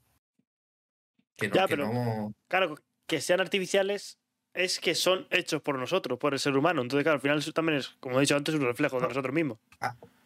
Que 1.36 1.48
no, 1.48 1.66
pero, 1.68 2.34
Claro, 2.48 2.76
que 3.06 3.20
sean 3.20 3.40
artificiales 3.40 4.18
es 4.54 4.80
que 4.80 4.94
son 4.94 5.26
hechos 5.30 5.60
por 5.60 5.78
nosotros, 5.78 6.18
por 6.18 6.32
el 6.32 6.40
ser 6.40 6.56
humano. 6.56 6.80
Entonces, 6.80 7.04
claro, 7.04 7.16
al 7.16 7.20
final 7.20 7.38
eso 7.38 7.52
también 7.52 7.78
es, 7.78 7.88
como 8.00 8.16
he 8.16 8.22
dicho 8.22 8.36
antes, 8.36 8.54
un 8.54 8.62
reflejo 8.62 8.98
de 8.98 9.08
nosotros 9.08 9.34
mismos. 9.34 9.58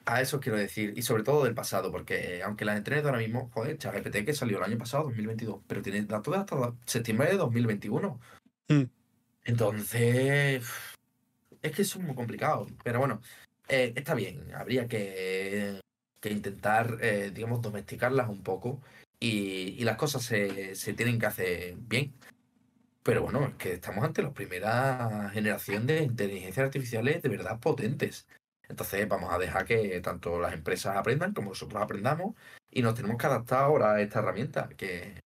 A, 0.06 0.20
eso 0.20 0.40
quiero 0.40 0.58
decir, 0.58 0.94
y 0.96 1.02
sobre 1.02 1.22
todo 1.22 1.44
del 1.44 1.54
pasado, 1.54 1.92
porque 1.92 2.42
aunque 2.42 2.64
las 2.64 2.76
entrenes 2.76 3.04
ahora 3.04 3.18
mismo, 3.18 3.50
joder, 3.52 3.78
ChatGPT 3.78 4.24
que 4.24 4.34
salió 4.34 4.58
el 4.58 4.64
año 4.64 4.78
pasado, 4.78 5.04
2022, 5.04 5.60
pero 5.66 5.82
tiene 5.82 6.02
datos 6.02 6.32
de 6.32 6.40
hasta 6.40 6.74
septiembre 6.84 7.28
de 7.28 7.36
2021. 7.36 8.20
Mm. 8.68 8.82
Entonces, 9.44 10.64
es 11.62 11.72
que 11.72 11.82
es 11.82 11.96
muy 11.96 12.14
complicado. 12.14 12.66
Pero 12.84 12.98
bueno, 13.00 13.20
eh, 13.68 13.92
está 13.96 14.14
bien. 14.14 14.52
Habría 14.54 14.88
que, 14.88 15.80
que 16.20 16.30
intentar, 16.30 16.98
eh, 17.00 17.30
digamos, 17.34 17.62
domesticarlas 17.62 18.28
un 18.28 18.42
poco. 18.42 18.80
Y, 19.18 19.76
y 19.78 19.84
las 19.84 19.96
cosas 19.96 20.22
se, 20.24 20.74
se, 20.74 20.94
tienen 20.94 21.18
que 21.18 21.26
hacer 21.26 21.74
bien. 21.76 22.14
Pero 23.02 23.22
bueno, 23.22 23.46
es 23.48 23.54
que 23.54 23.74
estamos 23.74 24.04
ante 24.04 24.22
la 24.22 24.32
primera 24.32 25.30
generación 25.32 25.86
de 25.86 26.02
inteligencias 26.02 26.64
artificiales 26.66 27.22
de 27.22 27.28
verdad 27.28 27.58
potentes. 27.60 28.26
Entonces 28.68 29.08
vamos 29.08 29.32
a 29.32 29.38
dejar 29.38 29.66
que 29.66 30.00
tanto 30.00 30.38
las 30.40 30.54
empresas 30.54 30.96
aprendan 30.96 31.34
como 31.34 31.50
nosotros 31.50 31.82
aprendamos 31.82 32.36
y 32.70 32.82
nos 32.82 32.94
tenemos 32.94 33.18
que 33.18 33.26
adaptar 33.26 33.64
ahora 33.64 33.94
a 33.94 34.00
esta 34.00 34.20
herramienta, 34.20 34.68
que 34.76 35.20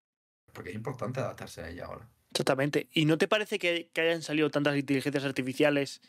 porque 0.53 0.69
es 0.69 0.75
importante 0.75 1.19
adaptarse 1.19 1.61
a 1.61 1.69
ella 1.69 1.85
ahora. 1.85 2.09
Exactamente. 2.33 2.87
¿Y 2.91 3.05
no 3.05 3.19
te 3.19 3.27
parece 3.27 3.59
que, 3.59 3.91
hayan 3.95 4.23
salido 4.23 4.49
tantas 4.49 4.75
inteligencias 4.75 5.23
artificiales 5.23 6.01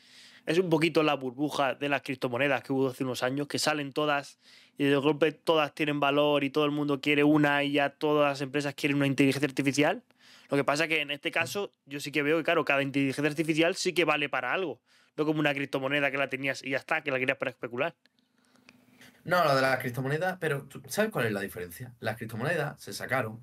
es 0.46 0.59
un 0.59 0.70
poquito 0.70 1.02
la 1.02 1.14
burbuja 1.14 1.74
de 1.74 1.90
las 1.90 2.01
criptomonedas 2.01 2.62
que 2.62 2.72
hubo 2.72 2.88
hace 2.88 3.05
unos 3.05 3.22
años, 3.22 3.46
que 3.46 3.59
salen 3.59 3.92
todas 3.92 4.38
y 4.78 4.84
de 4.84 4.96
golpe 4.96 5.32
todas 5.32 5.74
tienen 5.74 6.01
valor 6.01 6.42
y 6.42 6.51
todo 6.51 6.64
el 6.64 6.70
mundo 6.70 7.01
quiere 7.01 7.24
una 7.24 7.62
y 7.62 7.72
ya 7.72 7.90
todas 7.90 8.30
las 8.30 8.40
empresas 8.40 8.74
quieren 8.74 8.96
una 8.96 9.06
inteligencia 9.06 9.46
artificial. 9.46 10.02
Lo 10.51 10.56
que 10.56 10.64
pasa 10.64 10.84
es 10.84 10.88
que 10.88 11.01
en 11.02 11.10
este 11.10 11.30
caso 11.30 11.72
yo 11.84 12.01
sí 12.01 12.10
que 12.10 12.22
veo 12.22 12.38
que, 12.38 12.44
claro, 12.44 12.64
cada 12.64 12.82
inteligencia 12.82 13.26
artificial 13.26 13.74
sí 13.74 13.92
que 13.92 14.05
vale 14.05 14.30
para 14.30 14.52
algo. 14.52 14.80
No 15.16 15.26
como 15.26 15.40
una 15.40 15.52
criptomoneda 15.52 16.10
que 16.10 16.16
la 16.16 16.28
tenías 16.28 16.62
y 16.62 16.70
ya 16.70 16.78
está, 16.78 17.02
que 17.02 17.10
la 17.10 17.18
querías 17.18 17.38
para 17.38 17.51
especular. 17.51 17.94
No, 19.24 19.44
lo 19.44 19.55
de 19.55 19.62
las 19.62 19.78
criptomonedas, 19.78 20.38
pero 20.38 20.68
¿sabes 20.88 21.10
cuál 21.10 21.26
es 21.26 21.32
la 21.32 21.40
diferencia? 21.40 21.94
Las 22.01 22.16
criptomonedas 22.16 22.82
se 22.82 22.92
sacaron 22.94 23.42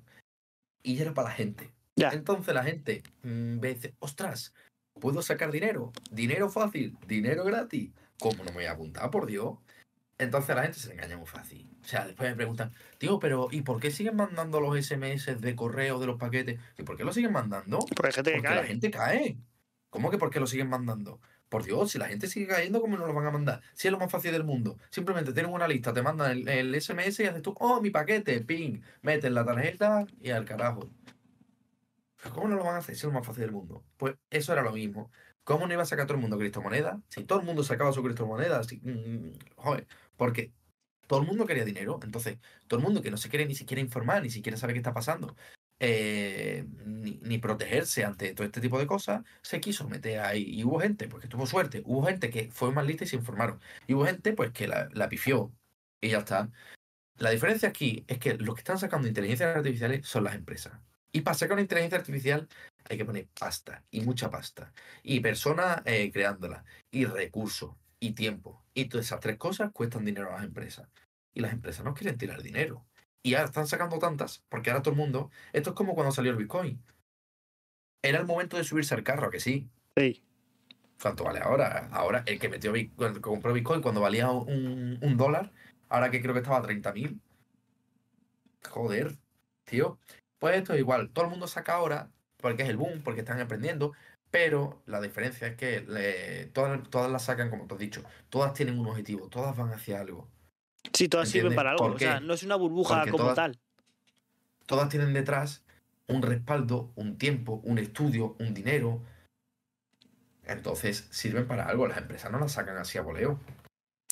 y 0.82 0.96
ya 0.96 1.02
era 1.02 1.14
para 1.14 1.28
la 1.30 1.34
gente. 1.34 1.72
Ya. 1.96 2.10
Entonces 2.10 2.54
la 2.54 2.64
gente 2.64 3.02
mm, 3.22 3.60
ve 3.60 3.74
dice, 3.74 3.94
ostras, 3.98 4.52
¿Puedo 5.00 5.22
sacar 5.22 5.50
dinero? 5.50 5.92
Dinero 6.10 6.48
fácil, 6.48 6.96
dinero 7.06 7.44
gratis. 7.44 7.90
¿Cómo 8.20 8.44
no 8.44 8.50
me 8.50 8.58
voy 8.58 8.64
a 8.66 8.72
apuntar, 8.72 9.10
por 9.10 9.26
Dios? 9.26 9.54
Entonces 10.18 10.54
la 10.54 10.62
gente 10.62 10.78
se 10.78 10.92
engaña 10.92 11.16
muy 11.16 11.26
fácil. 11.26 11.68
O 11.82 11.84
sea, 11.84 12.06
después 12.06 12.30
me 12.30 12.36
preguntan, 12.36 12.72
tío, 12.98 13.18
pero 13.18 13.48
¿y 13.50 13.62
por 13.62 13.80
qué 13.80 13.90
siguen 13.90 14.16
mandando 14.16 14.60
los 14.60 14.76
SMS 14.76 15.40
de 15.40 15.56
correo 15.56 15.98
de 15.98 16.06
los 16.06 16.18
paquetes? 16.18 16.60
¿Y 16.78 16.82
por 16.84 16.96
qué 16.96 17.04
lo 17.04 17.12
siguen 17.12 17.32
mandando? 17.32 17.78
Porque, 17.96 18.22
la 18.42 18.64
gente 18.64 18.90
cae. 18.90 19.38
¿Cómo 19.90 20.10
que 20.10 20.18
por 20.18 20.30
qué 20.30 20.38
lo 20.38 20.46
siguen 20.46 20.68
mandando? 20.68 21.20
Por 21.48 21.64
Dios, 21.64 21.90
si 21.90 21.98
la 21.98 22.06
gente 22.06 22.28
sigue 22.28 22.46
cayendo, 22.46 22.80
¿cómo 22.80 22.96
no 22.96 23.06
lo 23.06 23.12
van 23.12 23.26
a 23.26 23.30
mandar? 23.30 23.60
Si 23.74 23.88
es 23.88 23.92
lo 23.92 23.98
más 23.98 24.10
fácil 24.10 24.32
del 24.32 24.44
mundo. 24.44 24.78
Simplemente 24.90 25.32
tienen 25.32 25.52
una 25.52 25.66
lista, 25.66 25.92
te 25.92 26.02
mandan 26.02 26.30
el, 26.30 26.48
el 26.48 26.80
SMS 26.80 27.18
y 27.20 27.26
haces 27.26 27.42
tú, 27.42 27.54
oh, 27.58 27.80
mi 27.80 27.90
paquete, 27.90 28.40
ping, 28.42 28.80
metes 29.02 29.32
la 29.32 29.44
tarjeta 29.44 30.06
y 30.20 30.30
al 30.30 30.44
carajo. 30.44 30.88
¿Cómo 32.30 32.48
no 32.48 32.56
lo 32.56 32.64
van 32.64 32.76
a 32.76 32.78
hacer 32.78 32.94
si 32.94 33.00
es 33.00 33.04
lo 33.04 33.12
más 33.12 33.26
fácil 33.26 33.42
del 33.42 33.52
mundo? 33.52 33.84
Pues 33.96 34.14
eso 34.30 34.52
era 34.52 34.62
lo 34.62 34.72
mismo. 34.72 35.10
¿Cómo 35.44 35.66
no 35.66 35.72
iba 35.72 35.82
a 35.82 35.86
sacar 35.86 36.06
todo 36.06 36.14
el 36.16 36.22
mundo 36.22 36.38
criptomoneda? 36.38 37.00
Si 37.08 37.24
todo 37.24 37.40
el 37.40 37.46
mundo 37.46 37.64
sacaba 37.64 37.92
su 37.92 38.02
criptomoneda, 38.02 38.62
si, 38.62 38.78
mm, 38.78 39.32
joder, 39.56 39.86
porque 40.16 40.52
todo 41.06 41.20
el 41.20 41.26
mundo 41.26 41.46
quería 41.46 41.64
dinero. 41.64 41.98
Entonces, 42.02 42.38
todo 42.68 42.78
el 42.78 42.84
mundo 42.84 43.02
que 43.02 43.10
no 43.10 43.16
se 43.16 43.28
quiere 43.28 43.46
ni 43.46 43.54
siquiera 43.54 43.80
informar, 43.80 44.22
ni 44.22 44.30
siquiera 44.30 44.56
sabe 44.56 44.72
qué 44.72 44.78
está 44.78 44.94
pasando, 44.94 45.36
eh, 45.80 46.64
ni, 46.86 47.38
protegerse 47.38 48.04
ante 48.04 48.34
todo 48.34 48.46
este 48.46 48.60
tipo 48.60 48.78
de 48.78 48.86
cosas, 48.86 49.24
se 49.42 49.60
quiso 49.60 49.88
meter 49.88 50.20
ahí. 50.20 50.44
Y 50.44 50.64
hubo 50.64 50.78
gente, 50.80 51.08
pues 51.08 51.22
que 51.22 51.28
tuvo 51.28 51.46
suerte, 51.46 51.82
hubo 51.84 52.04
gente 52.06 52.30
que 52.30 52.50
fue 52.52 52.72
más 52.72 52.86
lista 52.86 53.04
y 53.04 53.08
se 53.08 53.16
informaron. 53.16 53.60
Y 53.86 53.94
hubo 53.94 54.06
gente, 54.06 54.32
pues 54.32 54.52
que 54.52 54.68
la, 54.68 54.88
la 54.92 55.08
pifió 55.08 55.52
y 56.00 56.10
ya 56.10 56.18
está. 56.18 56.50
La 57.16 57.30
diferencia 57.30 57.68
aquí 57.68 58.04
es 58.08 58.18
que 58.18 58.34
los 58.34 58.54
que 58.54 58.60
están 58.60 58.78
sacando 58.78 59.08
inteligencias 59.08 59.56
artificiales 59.56 60.06
son 60.06 60.24
las 60.24 60.34
empresas. 60.34 60.74
Y 61.12 61.20
para 61.20 61.34
sacar 61.34 61.54
una 61.54 61.62
inteligencia 61.62 61.98
artificial 61.98 62.48
hay 62.88 62.96
que 62.96 63.04
poner 63.04 63.28
pasta 63.38 63.84
y 63.90 64.00
mucha 64.00 64.30
pasta. 64.30 64.72
Y 65.02 65.20
personas 65.20 65.82
eh, 65.84 66.10
creándola. 66.10 66.64
Y 66.90 67.04
recursos. 67.04 67.74
Y 68.00 68.12
tiempo. 68.12 68.64
Y 68.74 68.86
todas 68.86 69.06
esas 69.06 69.20
tres 69.20 69.36
cosas 69.36 69.70
cuestan 69.72 70.04
dinero 70.04 70.30
a 70.30 70.36
las 70.36 70.44
empresas. 70.44 70.88
Y 71.34 71.40
las 71.40 71.52
empresas 71.52 71.84
no 71.84 71.94
quieren 71.94 72.18
tirar 72.18 72.42
dinero. 72.42 72.84
Y 73.22 73.34
ahora 73.34 73.46
están 73.46 73.68
sacando 73.68 73.98
tantas, 73.98 74.42
porque 74.48 74.70
ahora 74.70 74.82
todo 74.82 74.92
el 74.92 74.98
mundo. 74.98 75.30
Esto 75.52 75.70
es 75.70 75.76
como 75.76 75.94
cuando 75.94 76.12
salió 76.12 76.32
el 76.32 76.38
Bitcoin. 76.38 76.82
Era 78.02 78.18
el 78.18 78.26
momento 78.26 78.56
de 78.56 78.64
subirse 78.64 78.94
al 78.94 79.04
carro, 79.04 79.30
que 79.30 79.38
sí. 79.38 79.70
Sí. 79.96 80.24
¿Cuánto 81.00 81.24
vale 81.24 81.38
ahora? 81.38 81.88
Ahora, 81.92 82.24
el 82.26 82.40
que 82.40 82.48
metió 82.48 82.72
Bitcoin, 82.72 83.20
compró 83.20 83.52
Bitcoin 83.52 83.80
cuando 83.80 84.00
valía 84.00 84.30
un, 84.30 84.98
un 85.00 85.16
dólar, 85.16 85.52
ahora 85.88 86.10
que 86.10 86.20
creo 86.20 86.32
que 86.34 86.40
estaba 86.40 86.58
a 86.58 86.62
30.000. 86.62 87.20
Joder, 88.68 89.16
tío. 89.64 89.98
Pues 90.42 90.56
esto 90.56 90.72
es 90.72 90.80
igual. 90.80 91.08
Todo 91.10 91.26
el 91.26 91.30
mundo 91.30 91.46
saca 91.46 91.74
ahora, 91.74 92.10
porque 92.38 92.64
es 92.64 92.68
el 92.68 92.76
boom, 92.76 93.00
porque 93.04 93.20
están 93.20 93.40
aprendiendo. 93.40 93.92
Pero 94.32 94.82
la 94.86 95.00
diferencia 95.00 95.46
es 95.46 95.54
que 95.54 96.50
todas, 96.52 96.82
todas 96.90 97.08
las 97.12 97.22
sacan, 97.22 97.48
como 97.48 97.68
tú 97.68 97.76
has 97.76 97.80
dicho, 97.80 98.02
todas 98.28 98.52
tienen 98.52 98.76
un 98.76 98.88
objetivo, 98.88 99.28
todas 99.28 99.56
van 99.56 99.72
hacia 99.72 100.00
algo. 100.00 100.26
Sí, 100.92 101.08
todas 101.08 101.28
sirven 101.28 101.54
para 101.54 101.70
algo. 101.70 101.84
O 101.84 101.96
sea, 101.96 102.18
no 102.18 102.34
es 102.34 102.42
una 102.42 102.56
burbuja 102.56 103.06
como 103.08 103.32
tal. 103.34 103.60
Todas 104.66 104.88
tienen 104.88 105.12
detrás 105.12 105.62
un 106.08 106.22
respaldo, 106.22 106.90
un 106.96 107.18
tiempo, 107.18 107.60
un 107.62 107.78
estudio, 107.78 108.34
un 108.40 108.52
dinero. 108.52 109.00
Entonces 110.44 111.06
sirven 111.12 111.46
para 111.46 111.68
algo. 111.68 111.86
Las 111.86 111.98
empresas 111.98 112.32
no 112.32 112.40
las 112.40 112.50
sacan 112.50 112.78
así 112.78 112.98
a 112.98 113.02
voleo. 113.02 113.38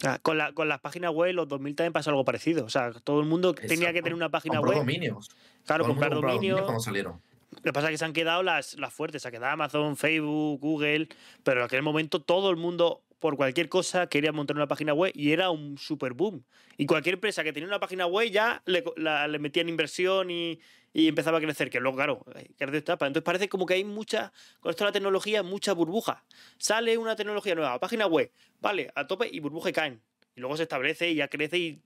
Ah, 0.05 0.20
con, 0.23 0.39
la, 0.39 0.52
con 0.52 0.69
las 0.69 0.81
páginas 0.81 1.12
web, 1.12 1.35
los 1.35 1.48
2000 1.48 1.74
también 1.74 1.93
pasó 1.93 2.11
algo 2.11 2.24
parecido. 2.24 2.65
O 2.65 2.70
sea, 2.70 2.93
todo 2.93 3.19
el 3.19 3.27
mundo 3.27 3.52
tenía 3.52 3.93
que 3.93 4.01
tener 4.01 4.15
una 4.15 4.28
página 4.28 4.61
web. 4.61 4.77
dominios. 4.77 5.28
Claro, 5.66 5.87
comprar 5.87 6.15
dominios. 6.15 6.62
Cuando 6.62 6.81
salieron. 6.81 7.20
Lo 7.51 7.62
que 7.62 7.73
pasa 7.73 7.89
es 7.89 7.93
que 7.93 7.99
se 7.99 8.05
han 8.05 8.12
quedado 8.12 8.43
las, 8.43 8.78
las 8.78 8.93
fuertes. 8.93 9.23
Se 9.23 9.28
ha 9.28 9.31
quedado 9.31 9.53
Amazon, 9.53 9.97
Facebook, 9.97 10.61
Google. 10.61 11.09
Pero 11.43 11.61
en 11.61 11.66
aquel 11.66 11.82
momento 11.82 12.20
todo 12.23 12.51
el 12.51 12.57
mundo 12.57 13.03
por 13.20 13.37
cualquier 13.37 13.69
cosa 13.69 14.09
quería 14.09 14.32
montar 14.32 14.57
una 14.57 14.66
página 14.66 14.95
web 14.95 15.12
y 15.15 15.32
era 15.32 15.51
un 15.51 15.78
super 15.78 16.15
boom. 16.15 16.43
Y 16.77 16.87
cualquier 16.87 17.15
empresa 17.15 17.45
que 17.45 17.53
tenía 17.53 17.69
una 17.69 17.78
página 17.78 18.07
web 18.07 18.31
ya 18.31 18.62
le, 18.65 18.82
le 18.97 19.39
metían 19.39 19.69
inversión 19.69 20.31
y, 20.31 20.59
empezaba 20.93 21.39
a 21.39 21.41
crecer, 21.41 21.70
que 21.70 21.78
luego, 21.78 21.97
claro, 21.97 22.24
crecer 22.57 22.74
etapa. 22.74 23.07
Entonces 23.07 23.24
parece 23.24 23.49
como 23.49 23.66
que 23.66 23.74
hay 23.74 23.85
mucha, 23.85 24.32
con 24.61 24.70
esto 24.70 24.85
de 24.85 24.89
la 24.89 24.93
tecnología, 24.93 25.43
mucha 25.43 25.74
burbuja. 25.74 26.24
Sale 26.59 26.97
una 26.99 27.15
tecnología 27.15 27.55
nueva, 27.55 27.78
página 27.78 28.07
web, 28.07 28.32
vale, 28.61 28.91
a 28.95 29.07
tope 29.07 29.28
y 29.31 29.39
burbuja 29.41 29.69
y 29.69 29.73
caen. 29.73 30.03
Y 30.35 30.41
luego 30.41 30.57
se 30.57 30.62
establece 30.62 31.11
y 31.11 31.16
ya 31.16 31.28
crece 31.28 31.59
y 31.59 31.82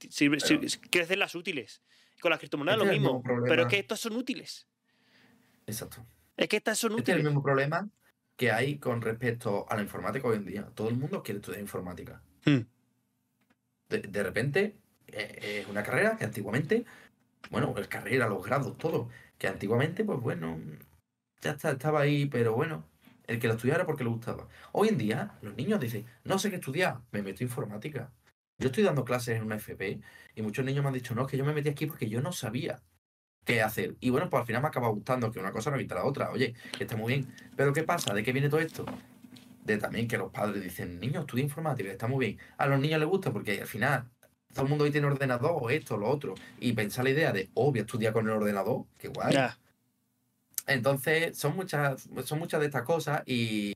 crecen 0.91 1.19
las 1.19 1.35
útiles. 1.35 1.83
Con 2.21 2.31
las 2.31 2.39
criptomonedas 2.39 2.79
lo 2.79 2.87
mismo. 2.87 3.23
Pero 3.45 3.63
es 3.63 3.69
que 3.69 3.79
estas 3.79 4.01
son 4.01 4.17
útiles. 4.17 4.67
Exacto. 5.67 6.07
Es 6.37 6.49
que 6.49 6.57
estas 6.57 6.79
son 6.79 6.93
útiles. 6.93 7.09
Este 7.09 7.13
es 7.13 7.19
el 7.19 7.25
mismo 7.25 7.43
problema 7.43 7.89
que 8.37 8.51
hay 8.51 8.79
con 8.79 9.01
respecto 9.01 9.67
a 9.69 9.77
la 9.77 9.83
informática 9.83 10.29
hoy 10.29 10.37
en 10.37 10.45
día. 10.45 10.67
Todo 10.75 10.89
el 10.89 10.97
mundo 10.97 11.23
quiere 11.23 11.41
estudiar 11.41 11.61
informática. 11.61 12.23
Hmm. 12.45 12.61
De, 13.89 14.23
repente, 14.23 14.77
eh, 15.07 15.61
es 15.63 15.69
una 15.69 15.85
carrera 15.85 16.17
que 16.17 16.25
antiguamente, 16.25 16.85
bueno, 17.51 17.73
el 17.77 17.89
carrera, 17.89 18.29
los 18.29 18.45
grados, 18.45 18.77
todo, 18.77 19.09
que 19.39 19.47
antiguamente, 19.47 20.05
pues 20.05 20.19
bueno, 20.21 20.59
ya 21.41 21.53
estaba 21.53 22.01
ahí, 22.01 22.27
pero 22.27 22.55
bueno, 22.55 22.85
el 23.27 23.39
que 23.39 23.47
lo 23.47 23.55
estudiara 23.55 23.87
porque 23.87 24.03
le 24.03 24.11
gustaba. 24.11 24.49
Hoy 24.73 24.89
en 24.89 24.99
día, 24.99 25.39
los 25.43 25.55
niños 25.55 25.79
dicen, 25.79 26.07
no 26.25 26.39
sé 26.39 26.51
qué 26.51 26.57
estudiar, 26.57 27.01
me 27.13 27.23
meto 27.23 27.43
en 27.43 27.49
informática. 27.49 28.11
Yo 28.59 28.69
estoy 28.69 28.85
dando 28.85 29.05
clases 29.05 29.37
en 29.37 29.45
una 29.45 29.57
FP 29.57 30.01
y 30.35 30.43
muchos 30.43 30.65
niños 30.65 30.83
me 30.83 30.89
han 30.89 30.95
dicho, 30.95 31.15
no, 31.15 31.23
es 31.23 31.29
que 31.29 31.37
yo 31.37 31.45
me 31.45 31.53
metí 31.53 31.69
aquí 31.69 31.87
porque 31.87 32.09
yo 32.09 32.21
no 32.21 32.33
sabía 32.33 32.83
qué 33.45 33.63
hacer. 33.63 33.97
Y 34.01 34.11
bueno, 34.11 34.31
pues 34.31 34.41
al 34.41 34.47
final 34.47 34.63
me 34.63 34.69
acaba 34.69 34.89
gustando 34.89 35.31
que 35.31 35.41
una 35.41 35.53
cosa 35.53 35.71
no 35.71 35.77
evita 35.77 35.97
la 35.97 36.05
otra. 36.05 36.31
Oye, 36.31 36.55
que 36.77 36.85
está 36.85 36.97
muy 36.97 37.15
bien. 37.15 37.35
Pero 37.57 37.73
¿qué 37.73 37.83
pasa? 37.83 38.15
¿De 38.15 38.23
qué 38.23 38.33
viene 38.33 38.49
todo 38.49 38.61
esto? 38.61 38.87
De 39.65 39.79
también 39.79 40.07
que 40.07 40.19
los 40.19 40.31
padres 40.31 40.63
dicen, 40.63 41.01
niños, 41.01 41.23
estudia 41.23 41.45
informática, 41.45 41.91
está 41.91 42.07
muy 42.07 42.27
bien. 42.27 42.39
A 42.57 42.67
los 42.67 42.79
niños 42.79 43.01
les 43.01 43.09
gusta 43.09 43.33
porque 43.33 43.61
al 43.61 43.67
final 43.67 44.09
todo 44.53 44.65
el 44.65 44.69
mundo 44.69 44.85
hoy 44.85 44.93
tiene 44.93 45.09
ordenador, 45.09 45.59
o 45.61 45.69
esto, 45.71 45.97
lo 45.99 46.09
otro. 46.09 46.35
Y 46.61 46.73
pensar 46.73 47.05
la 47.05 47.11
idea 47.11 47.33
de, 47.33 47.51
oh, 47.55 47.71
voy 47.71 47.81
a 47.81 47.83
estudiar 47.83 48.13
con 48.13 48.27
el 48.27 48.33
ordenador, 48.33 48.85
qué 48.99 49.09
guay. 49.09 49.37
Entonces, 50.67 51.37
son 51.37 51.57
muchas, 51.57 52.09
son 52.25 52.39
muchas 52.39 52.61
de 52.61 52.67
estas 52.67 52.83
cosas 52.83 53.23
y, 53.27 53.75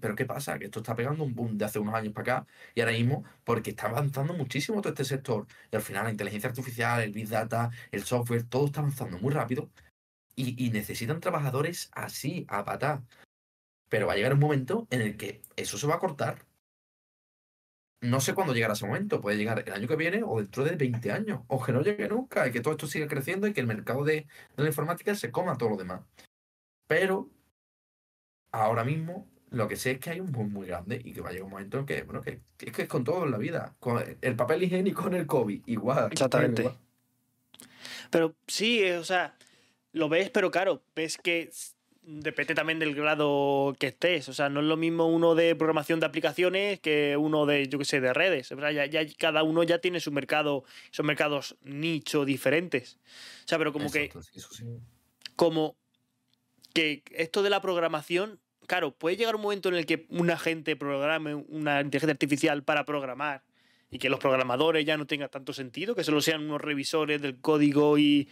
pero 0.00 0.14
¿qué 0.14 0.24
pasa? 0.24 0.58
Que 0.58 0.66
esto 0.66 0.80
está 0.80 0.94
pegando 0.94 1.24
un 1.24 1.34
boom 1.34 1.58
de 1.58 1.64
hace 1.64 1.78
unos 1.78 1.94
años 1.94 2.12
para 2.12 2.38
acá 2.40 2.46
y 2.74 2.80
ahora 2.80 2.92
mismo 2.92 3.24
porque 3.44 3.70
está 3.70 3.88
avanzando 3.88 4.34
muchísimo 4.34 4.80
todo 4.80 4.92
este 4.92 5.04
sector. 5.04 5.46
Y 5.70 5.76
al 5.76 5.82
final 5.82 6.04
la 6.04 6.10
inteligencia 6.10 6.48
artificial, 6.48 7.02
el 7.02 7.12
big 7.12 7.28
data, 7.28 7.70
el 7.90 8.04
software, 8.04 8.44
todo 8.44 8.66
está 8.66 8.80
avanzando 8.80 9.18
muy 9.18 9.32
rápido 9.32 9.70
y, 10.36 10.70
necesitan 10.70 11.20
trabajadores 11.20 11.90
así, 11.92 12.44
a 12.48 12.64
patá. 12.64 13.02
Pero 13.88 14.06
va 14.06 14.14
a 14.14 14.16
llegar 14.16 14.34
un 14.34 14.40
momento 14.40 14.86
en 14.90 15.00
el 15.02 15.16
que 15.16 15.42
eso 15.56 15.78
se 15.78 15.86
va 15.86 15.96
a 15.96 15.98
cortar. 15.98 16.44
No 18.00 18.20
sé 18.20 18.34
cuándo 18.34 18.52
llegará 18.52 18.74
ese 18.74 18.86
momento. 18.86 19.20
Puede 19.20 19.36
llegar 19.36 19.62
el 19.66 19.72
año 19.72 19.88
que 19.88 19.96
viene 19.96 20.22
o 20.24 20.38
dentro 20.38 20.64
de 20.64 20.76
20 20.76 21.12
años. 21.12 21.42
O 21.48 21.62
que 21.62 21.72
no 21.72 21.82
llegue 21.82 22.08
nunca 22.08 22.46
y 22.46 22.52
que 22.52 22.60
todo 22.60 22.74
esto 22.74 22.86
siga 22.86 23.06
creciendo 23.06 23.46
y 23.46 23.52
que 23.52 23.60
el 23.60 23.66
mercado 23.66 24.04
de, 24.04 24.26
de 24.56 24.62
la 24.62 24.68
informática 24.68 25.14
se 25.14 25.30
coma 25.30 25.56
todo 25.56 25.70
lo 25.70 25.76
demás. 25.76 26.02
Pero 26.86 27.30
ahora 28.54 28.84
mismo 28.84 29.26
lo 29.50 29.68
que 29.68 29.76
sé 29.76 29.92
es 29.92 29.98
que 30.00 30.10
hay 30.10 30.20
un 30.20 30.32
boom 30.32 30.52
muy 30.52 30.66
grande 30.66 31.00
y 31.02 31.12
que 31.12 31.20
va 31.20 31.28
a 31.28 31.32
llegar 31.32 31.44
un 31.44 31.52
momento 31.52 31.78
en 31.78 31.86
que, 31.86 32.02
bueno, 32.02 32.20
que, 32.20 32.40
es 32.58 32.72
que 32.72 32.82
es 32.82 32.88
con 32.88 33.04
todo 33.04 33.24
en 33.24 33.30
la 33.30 33.38
vida. 33.38 33.74
Con 33.78 34.02
el 34.20 34.36
papel 34.36 34.62
higiénico 34.62 35.02
con 35.04 35.14
el 35.14 35.26
COVID, 35.26 35.62
igual. 35.66 36.08
Exactamente. 36.10 36.70
Pero 38.10 38.34
sí, 38.46 38.82
eh, 38.82 38.98
o 38.98 39.04
sea, 39.04 39.36
lo 39.92 40.08
ves, 40.08 40.30
pero 40.30 40.50
claro, 40.50 40.82
ves 40.94 41.18
que 41.18 41.50
depende 42.02 42.54
también 42.54 42.78
del 42.78 42.94
grado 42.94 43.74
que 43.78 43.88
estés. 43.88 44.28
O 44.28 44.32
sea, 44.32 44.48
no 44.48 44.60
es 44.60 44.66
lo 44.66 44.76
mismo 44.76 45.06
uno 45.06 45.34
de 45.34 45.54
programación 45.54 46.00
de 46.00 46.06
aplicaciones 46.06 46.80
que 46.80 47.16
uno 47.16 47.46
de, 47.46 47.68
yo 47.68 47.78
qué 47.78 47.84
sé, 47.84 48.00
de 48.00 48.12
redes. 48.12 48.50
O 48.52 48.56
sea, 48.58 48.86
ya, 48.86 49.06
cada 49.18 49.42
uno 49.42 49.62
ya 49.62 49.78
tiene 49.78 50.00
su 50.00 50.10
mercado, 50.10 50.64
son 50.90 51.06
mercados 51.06 51.56
nicho 51.62 52.24
diferentes. 52.24 52.98
O 53.44 53.48
sea, 53.48 53.58
pero 53.58 53.72
como 53.72 53.90
que. 53.90 54.10
Como 55.36 55.76
que 56.72 57.02
esto 57.12 57.42
de 57.42 57.50
la 57.50 57.60
programación 57.60 58.40
claro, 58.66 58.94
puede 58.94 59.16
llegar 59.16 59.36
un 59.36 59.42
momento 59.42 59.68
en 59.68 59.76
el 59.76 59.86
que 59.86 60.06
una 60.10 60.38
gente 60.38 60.76
programe 60.76 61.34
una 61.34 61.80
inteligencia 61.80 62.12
artificial 62.12 62.62
para 62.62 62.84
programar 62.84 63.42
y 63.90 63.98
que 63.98 64.08
los 64.08 64.18
programadores 64.18 64.84
ya 64.84 64.96
no 64.96 65.06
tengan 65.06 65.30
tanto 65.30 65.52
sentido, 65.52 65.94
que 65.94 66.02
solo 66.02 66.20
sean 66.20 66.42
unos 66.42 66.60
revisores 66.60 67.22
del 67.22 67.40
código 67.40 67.96
y, 67.96 68.28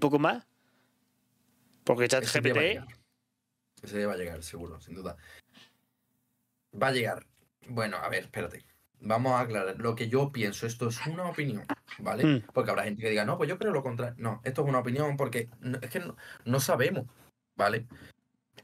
poco 0.00 0.18
más. 0.18 0.46
Porque 1.84 2.08
ChatGPT. 2.08 2.84
Ese 3.82 4.06
va 4.06 4.12
a 4.12 4.16
llegar, 4.16 4.42
seguro, 4.42 4.80
sin 4.80 4.94
duda. 4.94 5.16
Va 6.80 6.88
a 6.88 6.92
llegar. 6.92 7.26
Bueno, 7.68 7.96
a 7.96 8.08
ver, 8.10 8.24
espérate. 8.24 8.64
Vamos 9.00 9.32
a 9.32 9.40
aclarar 9.40 9.78
lo 9.78 9.94
que 9.94 10.08
yo 10.08 10.30
pienso. 10.30 10.66
Esto 10.66 10.88
es 10.88 11.06
una 11.06 11.30
opinión, 11.30 11.64
¿vale? 12.00 12.24
Hmm. 12.24 12.42
Porque 12.52 12.70
habrá 12.70 12.84
gente 12.84 13.00
que 13.00 13.10
diga, 13.10 13.24
no, 13.24 13.38
pues 13.38 13.48
yo 13.48 13.58
creo 13.58 13.72
lo 13.72 13.82
contrario. 13.82 14.16
No, 14.18 14.42
esto 14.44 14.62
es 14.62 14.68
una 14.68 14.80
opinión 14.80 15.16
porque 15.16 15.48
es 15.80 15.90
que 15.90 16.02
no 16.44 16.60
sabemos, 16.60 17.06
¿vale? 17.56 17.86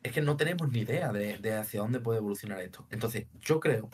Es 0.05 0.13
que 0.13 0.23
no 0.23 0.37
tenemos 0.37 0.71
ni 0.71 0.81
idea 0.81 1.11
de, 1.13 1.55
hacia 1.55 1.81
dónde 1.81 1.99
puede 1.99 2.19
evolucionar 2.19 2.61
esto. 2.61 2.87
Entonces, 2.91 3.27
yo 3.41 3.59
creo 3.59 3.91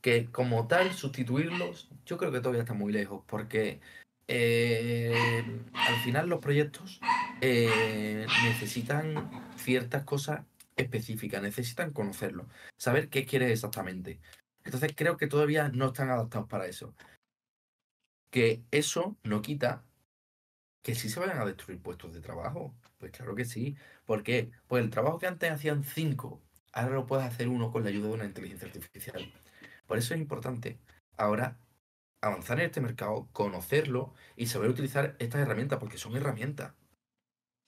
que 0.00 0.30
como 0.30 0.68
tal, 0.68 0.92
sustituirlos, 0.94 1.90
yo 2.06 2.16
creo 2.16 2.30
que 2.30 2.38
todavía 2.38 2.62
está 2.62 2.74
muy 2.74 2.92
lejos, 2.92 3.24
porque 3.26 3.80
eh, 4.28 5.12
al 5.74 5.96
final 6.04 6.28
los 6.28 6.38
proyectos 6.38 7.00
eh, 7.40 8.24
necesitan 8.44 9.30
ciertas 9.56 10.04
cosas 10.04 10.44
específicas, 10.76 11.42
necesitan 11.42 11.92
conocerlo, 11.92 12.46
saber 12.78 13.08
qué 13.08 13.26
quiere 13.26 13.52
exactamente. 13.52 14.20
Entonces 14.64 14.92
creo 14.94 15.16
que 15.16 15.26
todavía 15.26 15.70
no 15.70 15.86
están 15.86 16.10
adaptados 16.10 16.48
para 16.48 16.66
eso. 16.66 16.94
Que 18.30 18.62
eso 18.70 19.16
no 19.24 19.42
quita 19.42 19.82
que 20.88 20.94
sí 20.94 21.10
se 21.10 21.20
vayan 21.20 21.38
a 21.38 21.44
destruir 21.44 21.82
puestos 21.82 22.14
de 22.14 22.22
trabajo. 22.22 22.74
Pues 22.96 23.12
claro 23.12 23.34
que 23.34 23.44
sí. 23.44 23.76
¿Por 24.06 24.22
qué? 24.22 24.50
Pues 24.68 24.82
el 24.82 24.88
trabajo 24.88 25.18
que 25.18 25.26
antes 25.26 25.52
hacían 25.52 25.84
cinco 25.84 26.40
ahora 26.72 26.94
lo 26.94 27.04
puedes 27.04 27.26
hacer 27.26 27.48
uno 27.48 27.70
con 27.70 27.82
la 27.82 27.90
ayuda 27.90 28.08
de 28.08 28.14
una 28.14 28.24
inteligencia 28.24 28.66
artificial. 28.68 29.30
Por 29.86 29.98
eso 29.98 30.14
es 30.14 30.20
importante 30.20 30.78
ahora 31.18 31.58
avanzar 32.22 32.58
en 32.60 32.66
este 32.66 32.80
mercado, 32.80 33.28
conocerlo 33.32 34.14
y 34.34 34.46
saber 34.46 34.70
utilizar 34.70 35.14
estas 35.18 35.42
herramientas, 35.42 35.78
porque 35.78 35.98
son 35.98 36.16
herramientas. 36.16 36.72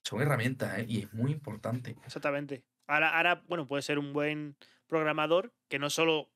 Son 0.03 0.23
herramientas, 0.23 0.79
¿eh? 0.79 0.87
Y 0.89 1.01
es 1.01 1.13
muy 1.13 1.31
importante. 1.31 1.97
Exactamente. 2.07 2.65
Ahora, 2.87 3.15
ahora, 3.19 3.45
bueno, 3.49 3.67
puede 3.67 3.83
ser 3.83 3.99
un 3.99 4.15
buen 4.15 4.57
programador 4.87 5.53
que 5.69 5.79
no 5.79 5.91
solo 5.91 6.31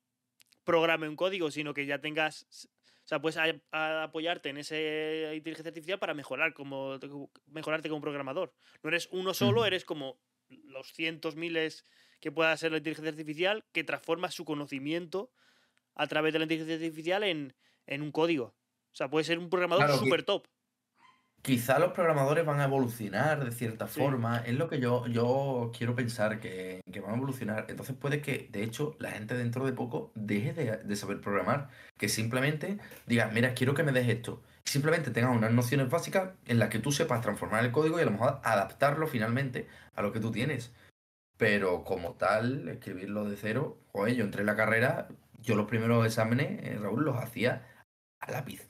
programe 0.63 1.09
un 1.09 1.15
código, 1.15 1.49
sino 1.49 1.73
que 1.73 1.87
ya 1.87 1.99
tengas. 1.99 2.69
O 3.05 3.07
sea, 3.07 3.21
puedes 3.21 3.37
apoyarte 3.71 4.49
en 4.49 4.57
esa 4.57 4.75
inteligencia 4.75 5.69
artificial 5.69 5.99
para 5.99 6.15
mejorar 6.15 6.55
como, 6.55 6.97
mejorarte 7.45 7.87
como 7.87 8.01
programador. 8.01 8.51
No 8.81 8.89
eres 8.89 9.07
uno 9.11 9.35
solo, 9.35 9.63
eres 9.63 9.85
como 9.85 10.17
los 10.49 10.91
cientos, 10.91 11.35
miles 11.35 11.85
que 12.19 12.31
pueda 12.31 12.57
ser 12.57 12.71
la 12.71 12.79
inteligencia 12.79 13.11
artificial 13.11 13.63
que 13.71 13.83
transforma 13.83 14.31
su 14.31 14.43
conocimiento 14.43 15.31
a 15.93 16.07
través 16.07 16.33
de 16.33 16.39
la 16.39 16.45
inteligencia 16.45 16.75
artificial 16.77 17.23
en, 17.23 17.55
en 17.85 18.01
un 18.01 18.11
código. 18.11 18.55
O 18.91 18.95
sea, 18.95 19.07
puede 19.07 19.23
ser 19.23 19.37
un 19.37 19.51
programador 19.51 19.99
súper 19.99 20.23
top. 20.23 20.47
Quizá 21.45 21.77
los 21.77 21.91
programadores 21.91 22.43
van 22.43 22.59
a 22.59 22.63
evolucionar 22.63 23.45
de 23.45 23.51
cierta 23.51 23.85
forma. 23.85 24.39
Es 24.39 24.55
lo 24.55 24.67
que 24.67 24.79
yo, 24.79 25.05
yo 25.05 25.71
quiero 25.77 25.93
pensar 25.93 26.39
que, 26.39 26.81
van 27.03 27.11
a 27.11 27.17
evolucionar. 27.17 27.67
Entonces 27.69 27.95
puede 27.95 28.19
que, 28.19 28.49
de 28.51 28.63
hecho, 28.63 28.95
la 28.97 29.11
gente 29.11 29.37
dentro 29.37 29.63
de 29.63 29.71
poco 29.71 30.11
deje 30.15 30.53
de, 30.53 30.95
saber 30.95 31.21
programar. 31.21 31.69
Que 31.99 32.09
simplemente 32.09 32.79
diga, 33.05 33.29
mira, 33.31 33.53
quiero 33.53 33.75
que 33.75 33.83
me 33.83 33.91
des 33.91 34.09
esto. 34.09 34.41
Simplemente 34.63 35.11
tengas 35.11 35.37
unas 35.37 35.51
nociones 35.51 35.87
básicas 35.87 36.31
en 36.47 36.57
las 36.57 36.69
que 36.69 36.79
tú 36.79 36.91
sepas 36.91 37.21
transformar 37.21 37.63
el 37.63 37.71
código 37.71 37.99
y 37.99 38.01
a 38.01 38.05
lo 38.05 38.11
mejor 38.11 38.41
adaptarlo 38.43 39.05
finalmente 39.05 39.67
a 39.93 40.01
lo 40.01 40.11
que 40.11 40.19
tú 40.19 40.31
tienes. 40.31 40.73
Pero 41.37 41.83
como 41.83 42.13
tal, 42.13 42.67
escribirlo 42.69 43.29
de 43.29 43.37
cero, 43.37 43.77
oye, 43.91 44.15
yo 44.15 44.25
entré 44.25 44.41
en 44.41 44.47
la 44.47 44.55
carrera, 44.55 45.09
yo 45.43 45.55
los 45.55 45.67
primeros 45.67 46.07
exámenes, 46.07 46.63
eh, 46.63 46.79
Raúl, 46.81 47.05
los 47.05 47.17
hacía 47.17 47.67
a 48.19 48.31
lápiz. 48.31 48.67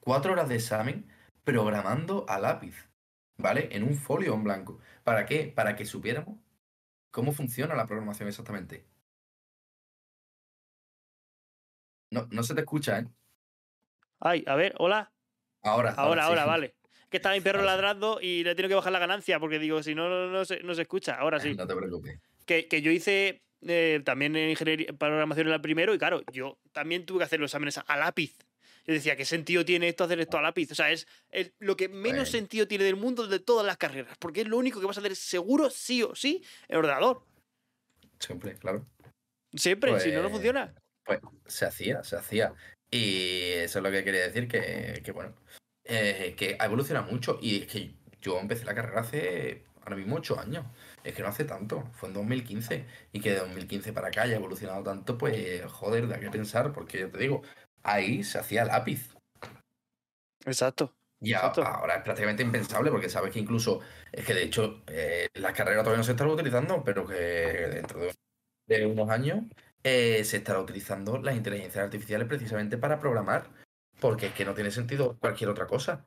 Cuatro 0.00 0.32
horas 0.32 0.48
de 0.48 0.54
examen 0.54 1.12
programando 1.44 2.24
a 2.28 2.38
lápiz, 2.38 2.90
¿vale? 3.36 3.68
En 3.72 3.84
un 3.84 3.94
folio 3.94 4.34
en 4.34 4.44
blanco. 4.44 4.80
¿Para 5.04 5.26
qué? 5.26 5.52
Para 5.54 5.76
que 5.76 5.84
supiéramos 5.84 6.38
cómo 7.10 7.32
funciona 7.32 7.76
la 7.76 7.86
programación 7.86 8.28
exactamente. 8.28 8.86
No, 12.10 12.26
no 12.30 12.42
se 12.42 12.54
te 12.54 12.60
escucha, 12.60 12.98
¿eh? 12.98 13.06
Ay, 14.20 14.44
a 14.46 14.54
ver, 14.56 14.74
hola. 14.78 15.12
Ahora. 15.62 15.94
Ahora, 15.96 16.24
ahora, 16.24 16.44
vale. 16.44 16.74
Que 17.10 17.18
estaba 17.18 17.34
mi 17.34 17.40
perro 17.40 17.62
ladrando 17.62 18.18
y 18.20 18.42
le 18.42 18.54
tengo 18.54 18.68
que 18.68 18.74
bajar 18.74 18.92
la 18.92 18.98
ganancia 18.98 19.38
porque 19.38 19.58
digo, 19.58 19.82
si 19.82 19.94
no, 19.94 20.28
no, 20.28 20.44
se, 20.44 20.62
no 20.62 20.74
se 20.74 20.82
escucha. 20.82 21.14
Ahora 21.14 21.38
sí. 21.40 21.54
No 21.54 21.66
te 21.66 21.74
preocupes. 21.76 22.18
Que, 22.46 22.66
que 22.68 22.82
yo 22.82 22.90
hice 22.90 23.42
eh, 23.62 24.02
también 24.04 24.36
en 24.36 24.50
ingeniería 24.50 24.92
programación 24.92 25.48
en 25.48 25.54
el 25.54 25.60
primero 25.60 25.94
y 25.94 25.98
claro, 25.98 26.22
yo 26.32 26.58
también 26.72 27.06
tuve 27.06 27.18
que 27.18 27.24
hacer 27.24 27.40
los 27.40 27.50
exámenes 27.50 27.78
a 27.78 27.96
lápiz. 27.96 28.36
Yo 28.86 28.92
decía, 28.92 29.16
¿qué 29.16 29.24
sentido 29.24 29.64
tiene 29.64 29.88
esto 29.88 30.04
hacer 30.04 30.20
esto 30.20 30.36
a 30.36 30.42
lápiz? 30.42 30.70
O 30.70 30.74
sea, 30.74 30.90
es, 30.90 31.06
lo 31.58 31.76
que 31.76 31.88
menos 31.88 32.28
sentido 32.28 32.68
tiene 32.68 32.84
del 32.84 32.96
mundo 32.96 33.26
de 33.26 33.38
todas 33.38 33.66
las 33.66 33.78
carreras, 33.78 34.16
porque 34.18 34.42
es 34.42 34.48
lo 34.48 34.58
único 34.58 34.78
que 34.78 34.86
vas 34.86 34.98
a 34.98 35.00
hacer 35.00 35.16
seguro, 35.16 35.70
sí 35.70 36.02
o 36.02 36.14
sí, 36.14 36.44
en 36.68 36.76
ordenador. 36.76 37.24
Siempre, 38.18 38.56
claro. 38.56 38.86
Siempre, 39.54 39.98
si 40.00 40.10
no, 40.10 40.16
no 40.16 40.22
pues, 40.24 40.32
funciona. 40.32 40.74
Pues 41.04 41.20
se 41.46 41.64
hacía, 41.64 42.04
se 42.04 42.16
hacía. 42.16 42.52
Y 42.90 43.52
eso 43.52 43.78
es 43.78 43.82
lo 43.82 43.90
que 43.90 44.04
quería 44.04 44.22
decir, 44.22 44.48
que, 44.48 45.00
que 45.02 45.12
bueno, 45.12 45.34
eh, 45.84 46.34
que 46.36 46.56
ha 46.58 46.66
evolucionado 46.66 47.10
mucho. 47.10 47.38
Y 47.40 47.62
es 47.62 47.66
que 47.66 47.94
yo 48.20 48.38
empecé 48.38 48.64
la 48.64 48.74
carrera 48.74 49.00
hace 49.00 49.64
ahora 49.82 49.96
mismo 49.96 50.16
ocho 50.16 50.38
años. 50.38 50.66
Es 51.04 51.14
que 51.14 51.22
no 51.22 51.28
hace 51.28 51.44
tanto, 51.44 51.88
fue 51.94 52.08
en 52.10 52.14
2015. 52.14 52.84
Y 53.12 53.20
que 53.20 53.30
de 53.30 53.38
2015 53.38 53.92
para 53.92 54.08
acá 54.08 54.22
haya 54.22 54.36
evolucionado 54.36 54.82
tanto, 54.82 55.16
pues 55.16 55.64
joder, 55.66 56.08
da 56.08 56.20
que 56.20 56.30
pensar, 56.30 56.72
porque 56.72 57.00
yo 57.00 57.10
te 57.10 57.18
digo, 57.18 57.42
ahí 57.84 58.24
se 58.24 58.38
hacía 58.38 58.64
lápiz. 58.64 59.14
Exacto. 60.44 60.94
Y 61.20 61.32
ahora 61.32 61.96
es 61.96 62.02
prácticamente 62.02 62.42
impensable 62.42 62.90
porque 62.90 63.08
sabes 63.08 63.32
que 63.32 63.38
incluso, 63.38 63.80
es 64.12 64.26
que 64.26 64.34
de 64.34 64.42
hecho 64.42 64.82
eh, 64.88 65.28
la 65.34 65.54
carrera 65.54 65.80
todavía 65.80 65.98
no 65.98 66.04
se 66.04 66.12
estará 66.12 66.30
utilizando, 66.30 66.84
pero 66.84 67.06
que 67.06 67.14
dentro 67.14 68.00
de, 68.66 68.86
unos 68.86 69.08
años 69.08 69.44
eh, 69.82 70.22
se 70.24 70.38
estará 70.38 70.60
utilizando 70.60 71.18
las 71.18 71.36
inteligencias 71.36 71.82
artificiales 71.82 72.28
precisamente 72.28 72.76
para 72.76 72.98
programar, 72.98 73.48
porque 74.00 74.26
es 74.26 74.34
que 74.34 74.44
no 74.44 74.54
tiene 74.54 74.70
sentido 74.70 75.16
cualquier 75.18 75.48
otra 75.48 75.66
cosa. 75.66 76.04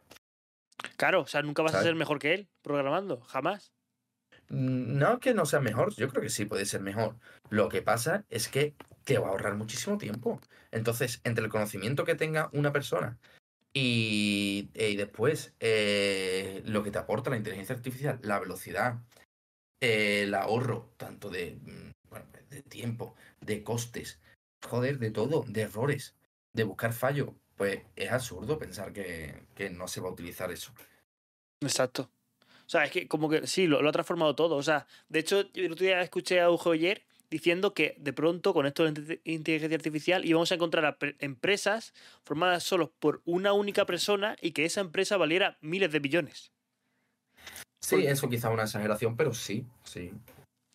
Claro, 0.97 1.21
o 1.21 1.27
sea, 1.27 1.41
nunca 1.41 1.63
vas 1.63 1.73
a 1.73 1.81
ser 1.81 1.95
mejor 1.95 2.19
que 2.19 2.35
él 2.35 2.49
programando, 2.61 3.21
jamás. 3.21 3.71
Mm, 4.49 4.99
no 4.99 5.19
que 5.19 5.33
no 5.33 5.45
sea 5.45 5.61
mejor, 5.61 5.95
yo 5.95 6.09
creo 6.09 6.21
que 6.21 6.29
sí 6.29 6.45
puede 6.45 6.65
ser 6.65 6.81
mejor. 6.81 7.15
Lo 7.49 7.69
que 7.69 7.81
pasa 7.81 8.23
es 8.29 8.47
que 8.47 8.75
te 9.07 9.17
va 9.17 9.27
a 9.27 9.29
ahorrar 9.31 9.55
muchísimo 9.55 9.97
tiempo. 9.97 10.41
Entonces, 10.69 11.21
entre 11.23 11.45
el 11.45 11.49
conocimiento 11.49 12.03
que 12.03 12.15
tenga 12.15 12.49
una 12.51 12.73
persona 12.73 13.17
y, 13.73 14.69
después 14.73 15.53
eh, 15.61 16.61
lo 16.65 16.83
que 16.83 16.91
te 16.91 16.97
aporta 16.97 17.29
la 17.29 17.37
inteligencia 17.37 17.73
artificial, 17.73 18.19
la 18.21 18.37
velocidad, 18.37 18.99
el 19.79 20.33
ahorro, 20.33 20.91
tanto 20.97 21.29
de, 21.29 21.57
mm, 21.61 21.91
de 22.49 22.61
tiempo, 22.63 23.15
de 23.39 23.63
costes, 23.63 24.19
joder, 24.67 24.99
de 24.99 25.11
todo, 25.11 25.45
de 25.47 25.61
errores, 25.61 26.13
de 26.51 26.65
buscar 26.65 26.91
fallo, 26.91 27.33
pues 27.55 27.83
es 27.95 28.11
absurdo 28.11 28.59
pensar 28.59 28.91
que, 28.91 29.45
no 29.71 29.87
se 29.87 30.01
va 30.01 30.09
a 30.09 30.11
utilizar 30.11 30.51
eso. 30.51 30.73
Exacto. 31.61 32.11
O 32.65 32.69
sea, 32.69 32.83
es 32.83 32.91
que 32.91 33.07
como 33.07 33.29
que 33.29 33.47
sí, 33.47 33.67
lo, 33.67 33.87
ha 33.87 33.91
transformado 33.93 34.35
todo. 34.35 34.57
O 34.57 34.63
sea, 34.63 34.85
de 35.07 35.19
hecho, 35.19 35.45
el 35.53 35.71
otro 35.71 35.85
día 35.85 36.01
escuché 36.01 36.41
a 36.41 36.51
Ujo 36.51 36.71
ayer 36.71 37.05
diciendo 37.29 37.73
que 37.73 37.95
de 37.99 38.13
pronto 38.13 38.53
con 38.53 38.65
esto 38.65 38.89
de 38.89 39.21
inteligencia 39.25 39.75
artificial 39.75 40.25
íbamos 40.25 40.51
a 40.51 40.55
encontrar 40.55 40.85
a 40.85 40.97
empresas 41.19 41.93
formadas 42.23 42.63
solo 42.63 42.93
por 42.99 43.21
una 43.25 43.53
única 43.53 43.85
persona 43.85 44.35
y 44.41 44.51
que 44.51 44.65
esa 44.65 44.81
empresa 44.81 45.17
valiera 45.17 45.57
miles 45.61 45.91
de 45.91 45.99
billones. 45.99 46.51
Sí, 47.81 48.05
eso 48.05 48.29
quizá 48.29 48.49
una 48.49 48.63
exageración, 48.63 49.15
pero 49.15 49.33
sí, 49.33 49.65
sí. 49.83 50.11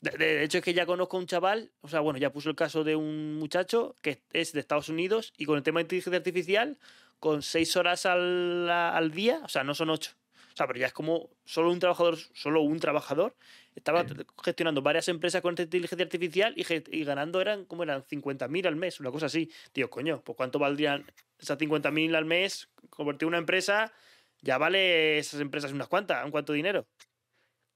De, 0.01 0.43
hecho, 0.43 0.59
es 0.59 0.65
que 0.65 0.75
ya 0.75 0.85
conozco 0.85 1.17
a 1.17 1.21
un 1.21 1.27
chaval, 1.27 1.71
o 1.81 1.89
sea, 1.89 2.01
bueno, 2.01 2.19
ya 2.19 2.33
puso 2.33 2.51
el 2.51 2.57
caso 2.57 2.83
de 2.83 2.97
un 2.97 3.37
muchacho 3.37 3.97
que 4.03 4.21
es 4.33 4.53
de 4.53 4.61
Estados 4.61 4.89
Unidos 4.89 5.33
y 5.37 5.45
con 5.45 5.57
el 5.57 5.63
tema 5.63 5.79
de 5.79 5.85
inteligencia 5.85 6.17
artificial, 6.17 6.79
con 7.21 7.43
seis 7.43 7.77
horas 7.77 8.05
al, 8.05 8.69
al 8.69 9.13
día, 9.13 9.41
o 9.45 9.49
sea, 9.49 9.63
no 9.63 9.75
son 9.75 9.91
ocho, 9.91 10.13
o 10.53 10.57
sea, 10.57 10.67
pero 10.67 10.81
ya 10.81 10.87
es 10.87 10.93
como 10.93 11.31
solo 11.45 11.71
un 11.71 11.79
trabajador, 11.79 12.19
solo 12.35 12.63
un 12.63 12.81
trabajador 12.81 13.37
estaba 13.75 14.05
gestionando 14.43 14.83
varias 14.83 15.09
empresas 15.09 15.41
con 15.43 15.53
esta 15.53 15.63
inteligencia 15.63 16.05
artificial 16.05 16.55
y, 16.57 17.05
ganando 17.05 17.41
eran 17.41 17.65
como 17.65 17.83
eran 17.83 18.03
50.000 18.03 18.67
al 18.67 18.77
mes, 18.77 19.01
una 19.01 19.11
cosa 19.11 19.27
así. 19.27 19.51
Tío, 19.73 19.91
coño, 19.91 20.23
pues 20.23 20.37
cuánto 20.37 20.59
valdrían 20.59 21.05
esas 21.39 21.59
50.000 21.59 22.15
al 22.15 22.25
mes? 22.25 22.69
Convertir 22.91 23.27
una 23.27 23.39
empresa, 23.39 23.93
ya 24.41 24.59
vale 24.59 25.19
esas 25.19 25.41
empresas 25.41 25.73
unas 25.73 25.89
cuantas, 25.89 26.25
un 26.25 26.31
cuánto 26.31 26.53
dinero. 26.53 26.87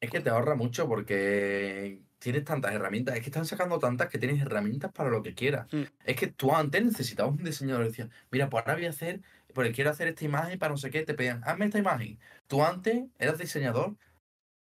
Es 0.01 0.10
que 0.10 0.20
te 0.20 0.28
ahorra 0.28 0.55
mucho 0.55 0.86
porque 0.86 2.01
tienes 2.18 2.44
tantas 2.44 2.74
herramientas. 2.74 3.16
Es 3.16 3.23
que 3.23 3.31
están 3.31 3.47
sacando 3.47 3.78
tantas 3.78 4.09
que 4.09 4.18
tienes 4.18 4.40
herramientas 4.43 4.93
para 4.93 5.10
lo 5.10 5.23
que 5.23 5.35
quieras. 5.35 5.73
Mm. 5.73 5.82
Es 6.05 6.16
que 6.16 6.27
tú 6.27 6.55
antes 6.55 6.85
necesitabas 6.85 7.32
un 7.32 7.44
diseñador. 7.44 7.86
Decías, 7.86 8.09
mira, 8.31 8.51
pues 8.51 8.62
ahora 8.62 8.74
voy 8.74 8.86
a 8.86 8.90
hacer 8.90 9.20
porque 9.55 9.73
quiero 9.73 9.90
hacer 9.90 10.09
esta 10.09 10.24
imagen 10.24 10.59
para 10.59 10.73
no 10.73 10.77
sé 10.77 10.90
qué, 10.90 11.02
te 11.02 11.14
pedían, 11.14 11.40
hazme 11.44 11.64
esta 11.64 11.78
imagen. 11.78 12.18
Tú 12.47 12.62
antes 12.62 13.06
eras 13.18 13.39
diseñador 13.39 13.97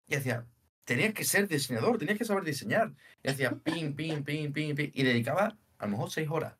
y 0.07 0.17
decía 0.17 0.47
tenías 0.85 1.15
que 1.15 1.25
ser 1.25 1.49
diseñador, 1.49 1.99
tenías 1.99 2.19
que 2.19 2.25
saber 2.25 2.45
diseñar. 2.45 2.93
Y 3.23 3.31
hacía 3.31 3.53
pin, 3.53 3.95
pin, 3.95 4.25
pin, 4.25 4.53
pin, 4.53 4.75
pin, 4.75 4.91
y 4.95 5.03
dedicaba 5.03 5.57
a 5.79 5.85
lo 5.87 5.91
mejor 5.91 6.11
seis 6.11 6.29
horas. 6.31 6.57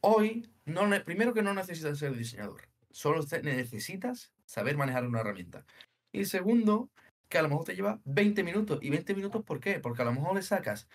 Hoy, 0.00 0.50
no, 0.64 0.88
primero 1.04 1.34
que 1.34 1.42
no 1.42 1.54
necesitas 1.54 1.98
ser 1.98 2.16
diseñador, 2.16 2.68
solo 2.90 3.24
necesitas 3.42 4.32
saber 4.44 4.76
manejar 4.76 5.06
una 5.06 5.20
herramienta. 5.20 5.64
Y 6.12 6.24
segundo, 6.24 6.90
que 7.28 7.38
a 7.38 7.42
lo 7.42 7.48
mejor 7.48 7.64
te 7.64 7.74
lleva 7.74 8.00
20 8.04 8.42
minutos. 8.42 8.78
¿Y 8.82 8.90
20 8.90 9.14
minutos 9.14 9.44
por 9.44 9.60
qué? 9.60 9.80
Porque 9.80 10.02
a 10.02 10.04
lo 10.06 10.12
mejor 10.12 10.34
le 10.34 10.42
sacas 10.42 10.88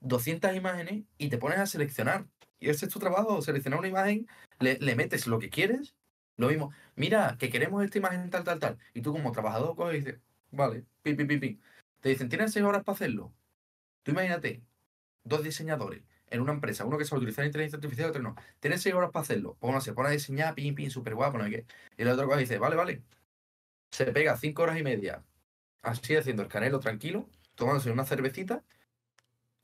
200 0.00 0.54
imágenes 0.54 1.04
y 1.16 1.28
te 1.28 1.38
pones 1.38 1.58
a 1.58 1.66
seleccionar. 1.66 2.26
Y 2.60 2.68
ese 2.70 2.86
es 2.86 2.92
tu 2.92 2.98
trabajo, 2.98 3.40
seleccionar 3.40 3.78
una 3.78 3.88
imagen, 3.88 4.26
le, 4.58 4.78
le 4.78 4.96
metes 4.96 5.26
lo 5.26 5.38
que 5.38 5.50
quieres 5.50 5.94
lo 6.38 6.48
mismo, 6.48 6.72
mira, 6.94 7.36
que 7.38 7.50
queremos 7.50 7.84
esta 7.84 7.98
imagen 7.98 8.30
tal, 8.30 8.44
tal, 8.44 8.60
tal. 8.60 8.78
Y 8.94 9.02
tú 9.02 9.12
como 9.12 9.32
trabajador 9.32 9.74
coges 9.76 9.96
y 9.96 9.98
dices, 9.98 10.20
vale, 10.52 10.84
pi, 11.02 11.14
pi, 11.14 11.24
pi, 11.24 11.36
pi. 11.38 11.60
Te 12.00 12.08
dicen, 12.08 12.28
¿tienes 12.28 12.52
seis 12.52 12.64
horas 12.64 12.84
para 12.84 12.94
hacerlo? 12.94 13.32
Tú 14.02 14.12
imagínate, 14.12 14.62
dos 15.24 15.42
diseñadores 15.42 16.02
en 16.30 16.40
una 16.40 16.52
empresa, 16.52 16.84
uno 16.84 16.98
que 16.98 17.04
sabe 17.04 17.18
utilizar 17.18 17.44
inteligencia 17.44 17.76
artificial 17.76 18.08
y 18.08 18.10
otro 18.10 18.22
no. 18.22 18.34
Tienes 18.60 18.82
seis 18.82 18.94
horas 18.94 19.10
para 19.10 19.22
hacerlo. 19.22 19.56
Pues 19.58 19.70
uno 19.70 19.80
se 19.80 19.92
pone 19.92 20.08
a 20.08 20.12
diseñar, 20.12 20.54
pin, 20.54 20.74
pin, 20.74 20.90
súper 20.90 21.14
guapo, 21.14 21.38
no 21.38 21.44
hay 21.44 21.50
qué. 21.50 21.66
Y 21.96 22.02
el 22.02 22.08
otro 22.08 22.36
dice, 22.36 22.58
vale, 22.58 22.76
vale. 22.76 23.02
Se 23.90 24.06
pega 24.06 24.36
cinco 24.36 24.62
horas 24.62 24.78
y 24.78 24.82
media, 24.82 25.24
así 25.82 26.14
haciendo 26.16 26.42
el 26.42 26.48
canelo 26.48 26.80
tranquilo, 26.80 27.28
tomándose 27.54 27.90
una 27.90 28.04
cervecita. 28.04 28.62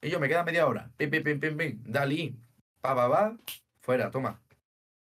Y 0.01 0.11
yo 0.11 0.21
me 0.21 0.29
queda 0.29 0.45
media 0.45 0.67
hora. 0.67 0.91
Pim, 0.97 1.11
pim, 1.11 1.23
pim, 1.23 1.41
pim, 1.41 1.57
pim. 1.57 1.83
Dalí. 1.85 2.37
Pa, 2.81 2.95
pa, 2.95 3.11
pa. 3.11 3.37
Fuera, 3.81 4.11
toma. 4.11 4.41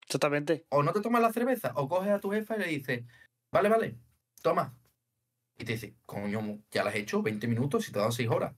Exactamente. 0.04 0.66
O 0.70 0.82
no 0.82 0.92
te 0.94 1.02
tomas 1.02 1.22
la 1.22 1.32
cerveza, 1.32 1.72
o 1.76 1.88
coges 1.88 2.12
a 2.12 2.20
tu 2.20 2.32
jefa 2.32 2.56
y 2.56 2.60
le 2.60 2.68
dices, 2.68 3.06
vale, 3.52 3.70
vale, 3.70 3.96
toma. 4.42 4.76
Y 5.60 5.66
te 5.66 5.74
dice, 5.74 5.94
coño, 6.08 6.64
ya 6.72 6.84
la 6.84 6.90
has 6.90 6.96
hecho 6.96 7.22
20 7.22 7.48
minutos 7.48 7.88
y 7.88 7.92
te 7.92 8.00
dan 8.00 8.12
6 8.12 8.30
horas. 8.30 8.56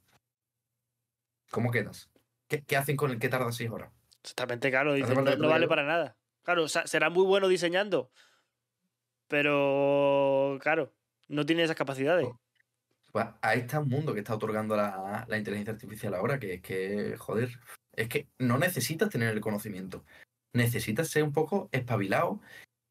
¿Cómo 1.52 1.70
quedas? 1.70 2.10
¿Qué, 2.48 2.64
qué 2.64 2.78
hacen 2.78 2.96
con 2.96 3.12
el 3.12 3.20
que 3.20 3.30
tarda 3.30 3.52
seis 3.52 3.70
horas? 3.70 3.92
Exactamente, 4.22 4.72
claro. 4.72 4.98
No, 4.98 5.50
vale 5.50 5.68
para 5.68 5.84
nada. 5.84 6.18
Claro, 6.44 6.64
o 6.64 6.68
sea, 6.68 6.88
será 6.88 7.10
muy 7.10 7.26
bueno 7.26 7.48
diseñando. 7.48 8.10
Pero, 9.28 10.58
claro, 10.62 10.94
no 11.28 11.46
tiene 11.46 11.64
esas 11.64 11.76
capacidades. 11.76 12.28
Oh. 12.28 12.40
Pues 13.12 13.26
ahí 13.42 13.60
está 13.60 13.80
un 13.80 13.90
mundo 13.90 14.14
que 14.14 14.20
está 14.20 14.36
otorgando 14.36 14.76
la, 14.76 15.26
la 15.28 15.38
inteligencia 15.38 15.74
artificial 15.74 16.14
ahora, 16.14 16.40
que 16.40 16.56
es 16.56 16.62
que, 16.62 17.18
joder, 17.18 17.52
es 17.94 18.08
que 18.08 18.30
no 18.40 18.58
necesitas 18.58 19.10
tener 19.10 19.30
el 19.30 19.42
conocimiento. 19.42 20.06
Necesitas 20.54 21.10
ser 21.10 21.24
un 21.24 21.34
poco 21.34 21.70
espabilado 21.74 22.42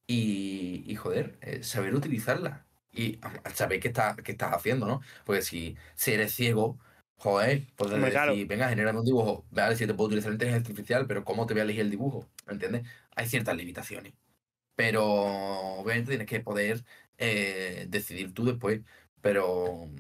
y, 0.07 0.85
y, 0.87 0.95
joder, 0.97 1.39
eh, 1.41 1.63
saber 1.63 1.95
utilizarla. 1.95 2.67
Y 2.93 3.19
ah, 3.23 3.51
saber 3.55 3.81
qué, 3.81 3.89
está, 3.89 4.17
qué 4.17 4.33
estás 4.33 4.53
haciendo, 4.55 4.87
¿no? 4.87 5.01
Porque 5.25 5.43
si, 5.43 5.77
si 5.95 6.13
eres 6.13 6.33
ciego, 6.35 6.79
joder, 7.17 7.67
Hombre, 7.79 8.11
decir, 8.11 8.13
claro. 8.13 8.35
venga, 8.49 8.69
genérame 8.69 8.99
un 9.01 9.05
dibujo. 9.05 9.47
Vale, 9.51 9.77
si 9.77 9.87
te 9.87 9.95
puedo 9.95 10.09
utilizar 10.09 10.31
la 10.31 10.35
inteligencia 10.35 10.71
artificial, 10.71 11.07
pero 11.07 11.25
¿cómo 11.25 11.47
te 11.47 11.55
voy 11.55 11.61
a 11.61 11.65
elegir 11.65 11.83
el 11.83 11.91
dibujo? 11.91 12.27
¿Me 12.47 12.55
entiendes? 12.55 12.87
Hay 13.17 13.27
ciertas 13.29 13.57
limitaciones. 13.57 14.15
Pero 14.77 15.05
obviamente 15.07 16.11
tienes 16.11 16.27
que 16.29 16.41
poder 16.41 16.85
eh, 17.19 17.87
decidir 17.89 18.35
tú 18.35 18.45
después. 18.47 18.81
Pero 19.21 19.91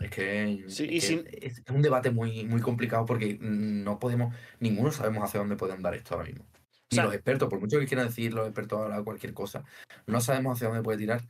es 0.00 0.10
que, 0.10 0.64
Sí, 0.66 0.84
es, 0.84 0.90
y 0.90 1.00
que 1.00 1.06
sin- 1.06 1.28
es 1.32 1.62
un 1.70 1.82
debate 1.82 2.10
muy, 2.10 2.44
muy 2.44 2.60
complicado 2.60 3.06
porque 3.06 3.38
no 3.40 3.98
podemos, 3.98 4.34
ninguno 4.60 4.90
sabemos 4.92 5.24
hacia 5.24 5.40
dónde 5.40 5.56
puede 5.56 5.72
andar 5.74 5.94
esto 5.94 6.14
ahora 6.14 6.26
mismo. 6.28 6.46
Ni 6.90 6.96
sea- 6.96 7.04
los 7.04 7.14
expertos, 7.14 7.48
por 7.48 7.60
mucho 7.60 7.78
que 7.78 7.86
quieran 7.86 8.08
decir 8.08 8.32
los 8.32 8.46
expertos 8.46 8.78
ahora 8.78 9.02
cualquier 9.02 9.34
cosa, 9.34 9.64
no 10.06 10.20
sabemos 10.20 10.56
hacia 10.56 10.68
dónde 10.68 10.82
puede 10.82 10.98
tirar. 10.98 11.26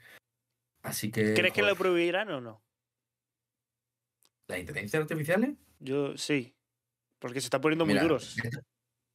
Así 0.83 1.11
que. 1.11 1.35
¿Crees 1.35 1.53
que 1.53 1.63
lo 1.63 1.75
prohibirán 1.77 2.29
o 2.31 2.41
no? 2.41 2.63
¿Las 4.49 4.59
inteligencias 4.59 5.03
artificiales? 5.03 5.57
Yo 5.79 6.17
sí. 6.17 6.55
Porque 7.19 7.41
se 7.41 7.47
están 7.47 7.61
poniendo 7.63 7.87
muy 7.87 7.99
duros. 7.99 8.37
Esto, 8.43 8.61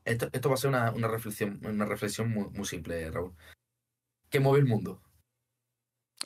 esto, 0.05 0.29
esto 0.31 0.49
va 0.49 0.55
a 0.55 0.57
ser 0.57 0.69
una, 0.69 0.91
una 0.91 1.07
reflexión, 1.07 1.59
una 1.63 1.85
reflexión 1.85 2.31
muy, 2.31 2.49
muy 2.49 2.65
simple, 2.65 3.11
Raúl. 3.11 3.35
¿Qué 4.31 4.39
mueve 4.39 4.59
el 4.59 4.65
mundo? 4.65 5.03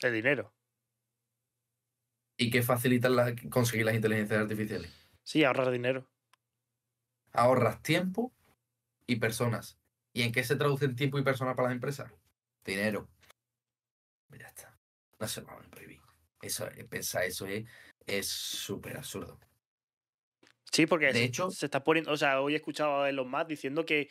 El 0.02 0.14
dinero. 0.14 0.54
¿Y 2.38 2.50
qué 2.50 2.62
facilita 2.62 3.08
la- 3.10 3.34
conseguir 3.50 3.84
las 3.86 3.94
inteligencias 3.94 4.40
artificiales? 4.40 4.90
Sí, 5.22 5.44
ahorrar 5.44 5.70
dinero. 5.70 6.08
ahorras 7.32 7.82
tiempo 7.82 8.32
y 9.06 9.16
personas. 9.16 9.76
¿Y 10.14 10.22
en 10.22 10.32
qué 10.32 10.44
se 10.44 10.56
traducen 10.56 10.94
tiempo 10.94 11.18
y 11.18 11.24
personas 11.24 11.56
para 11.56 11.68
las 11.68 11.74
empresas? 11.74 12.10
Dinero. 12.64 13.08
Pues 14.28 14.40
ya 14.40 14.46
está. 14.46 14.78
No 15.18 15.26
se 15.28 15.40
lo 15.40 15.48
van 15.48 15.64
a 15.66 15.68
prohibir. 15.70 16.00
Eso, 16.40 16.66
pensar 16.88 17.24
eso 17.24 17.46
es 17.46 17.64
es 18.06 18.28
súper 18.28 18.96
absurdo. 18.96 19.40
Sí, 20.70 20.86
porque 20.86 21.06
De 21.06 21.12
se, 21.14 21.24
hecho- 21.24 21.50
se 21.50 21.66
está 21.66 21.82
poniendo. 21.82 22.12
O 22.12 22.16
sea, 22.16 22.40
hoy 22.40 22.52
he 22.54 22.56
escuchado 22.56 23.02
a 23.02 23.08
Elon 23.10 23.28
Musk 23.30 23.46
diciendo 23.48 23.84
que 23.84 24.08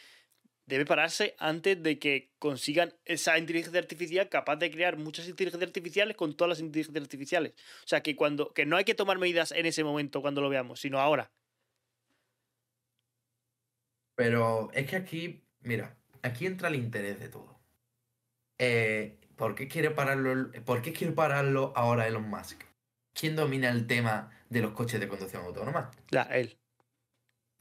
debe 0.66 0.86
pararse 0.86 1.36
antes 1.40 1.82
de 1.84 2.00
que 2.00 2.32
consigan 2.40 2.94
esa 3.06 3.38
inteligencia 3.38 3.80
artificial 3.80 4.30
capaz 4.30 4.56
de 4.58 4.72
crear 4.72 4.98
muchas 4.98 5.28
inteligencias 5.28 5.68
artificiales 5.70 6.18
con 6.18 6.36
todas 6.36 6.50
las 6.50 6.60
inteligencias 6.60 7.04
artificiales. 7.04 7.54
O 7.84 7.88
sea, 7.88 8.02
que 8.02 8.16
cuando 8.16 8.54
que 8.54 8.66
no 8.66 8.76
hay 8.78 8.84
que 8.84 8.96
tomar 8.96 9.20
medidas 9.20 9.52
en 9.52 9.66
ese 9.66 9.84
momento 9.84 10.22
cuando 10.22 10.42
lo 10.42 10.50
veamos, 10.50 10.80
sino 10.82 11.00
ahora. 11.00 11.32
Pero 14.16 14.72
es 14.74 14.90
que 14.90 14.96
aquí, 14.96 15.44
mira, 15.64 15.96
aquí 16.22 16.46
entra 16.46 16.68
el 16.70 16.76
interés 16.76 17.20
de 17.20 17.30
todo. 17.30 17.60
Eh, 18.60 19.20
¿por, 19.36 19.56
qué 19.56 19.68
quiere 19.68 19.92
pararlo, 19.92 20.52
¿Por 20.66 20.82
qué 20.82 20.94
quiere 20.94 21.14
pararlo 21.14 21.74
ahora 21.76 22.08
Elon 22.08 22.30
Musk? 22.30 22.64
¿Quién 23.14 23.36
domina 23.36 23.70
el 23.70 23.88
tema 23.88 24.32
de 24.50 24.62
los 24.62 24.74
coches 24.74 25.00
de 25.00 25.08
conducción 25.08 25.44
autónoma? 25.46 25.92
Ya, 26.12 26.24
él. 26.24 26.58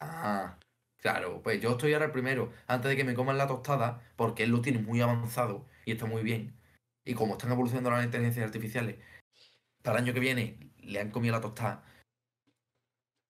Ah, 0.00 0.58
claro, 0.98 1.42
pues 1.42 1.60
yo 1.60 1.72
estoy 1.72 1.92
ahora 1.92 2.06
el 2.06 2.12
primero, 2.12 2.52
antes 2.66 2.90
de 2.90 2.96
que 2.96 3.04
me 3.04 3.14
coman 3.14 3.38
la 3.38 3.46
tostada, 3.46 4.02
porque 4.16 4.44
él 4.44 4.50
lo 4.50 4.60
tiene 4.60 4.78
muy 4.78 5.00
avanzado 5.00 5.66
y 5.84 5.92
está 5.92 6.06
muy 6.06 6.22
bien. 6.22 6.56
Y 7.04 7.14
como 7.14 7.34
están 7.34 7.52
evolucionando 7.52 7.90
las 7.90 8.04
inteligencias 8.04 8.46
artificiales, 8.46 8.96
para 9.82 9.98
el 9.98 10.04
año 10.04 10.14
que 10.14 10.20
viene 10.20 10.58
le 10.78 11.00
han 11.00 11.10
comido 11.10 11.34
la 11.34 11.40
tostada. 11.40 11.84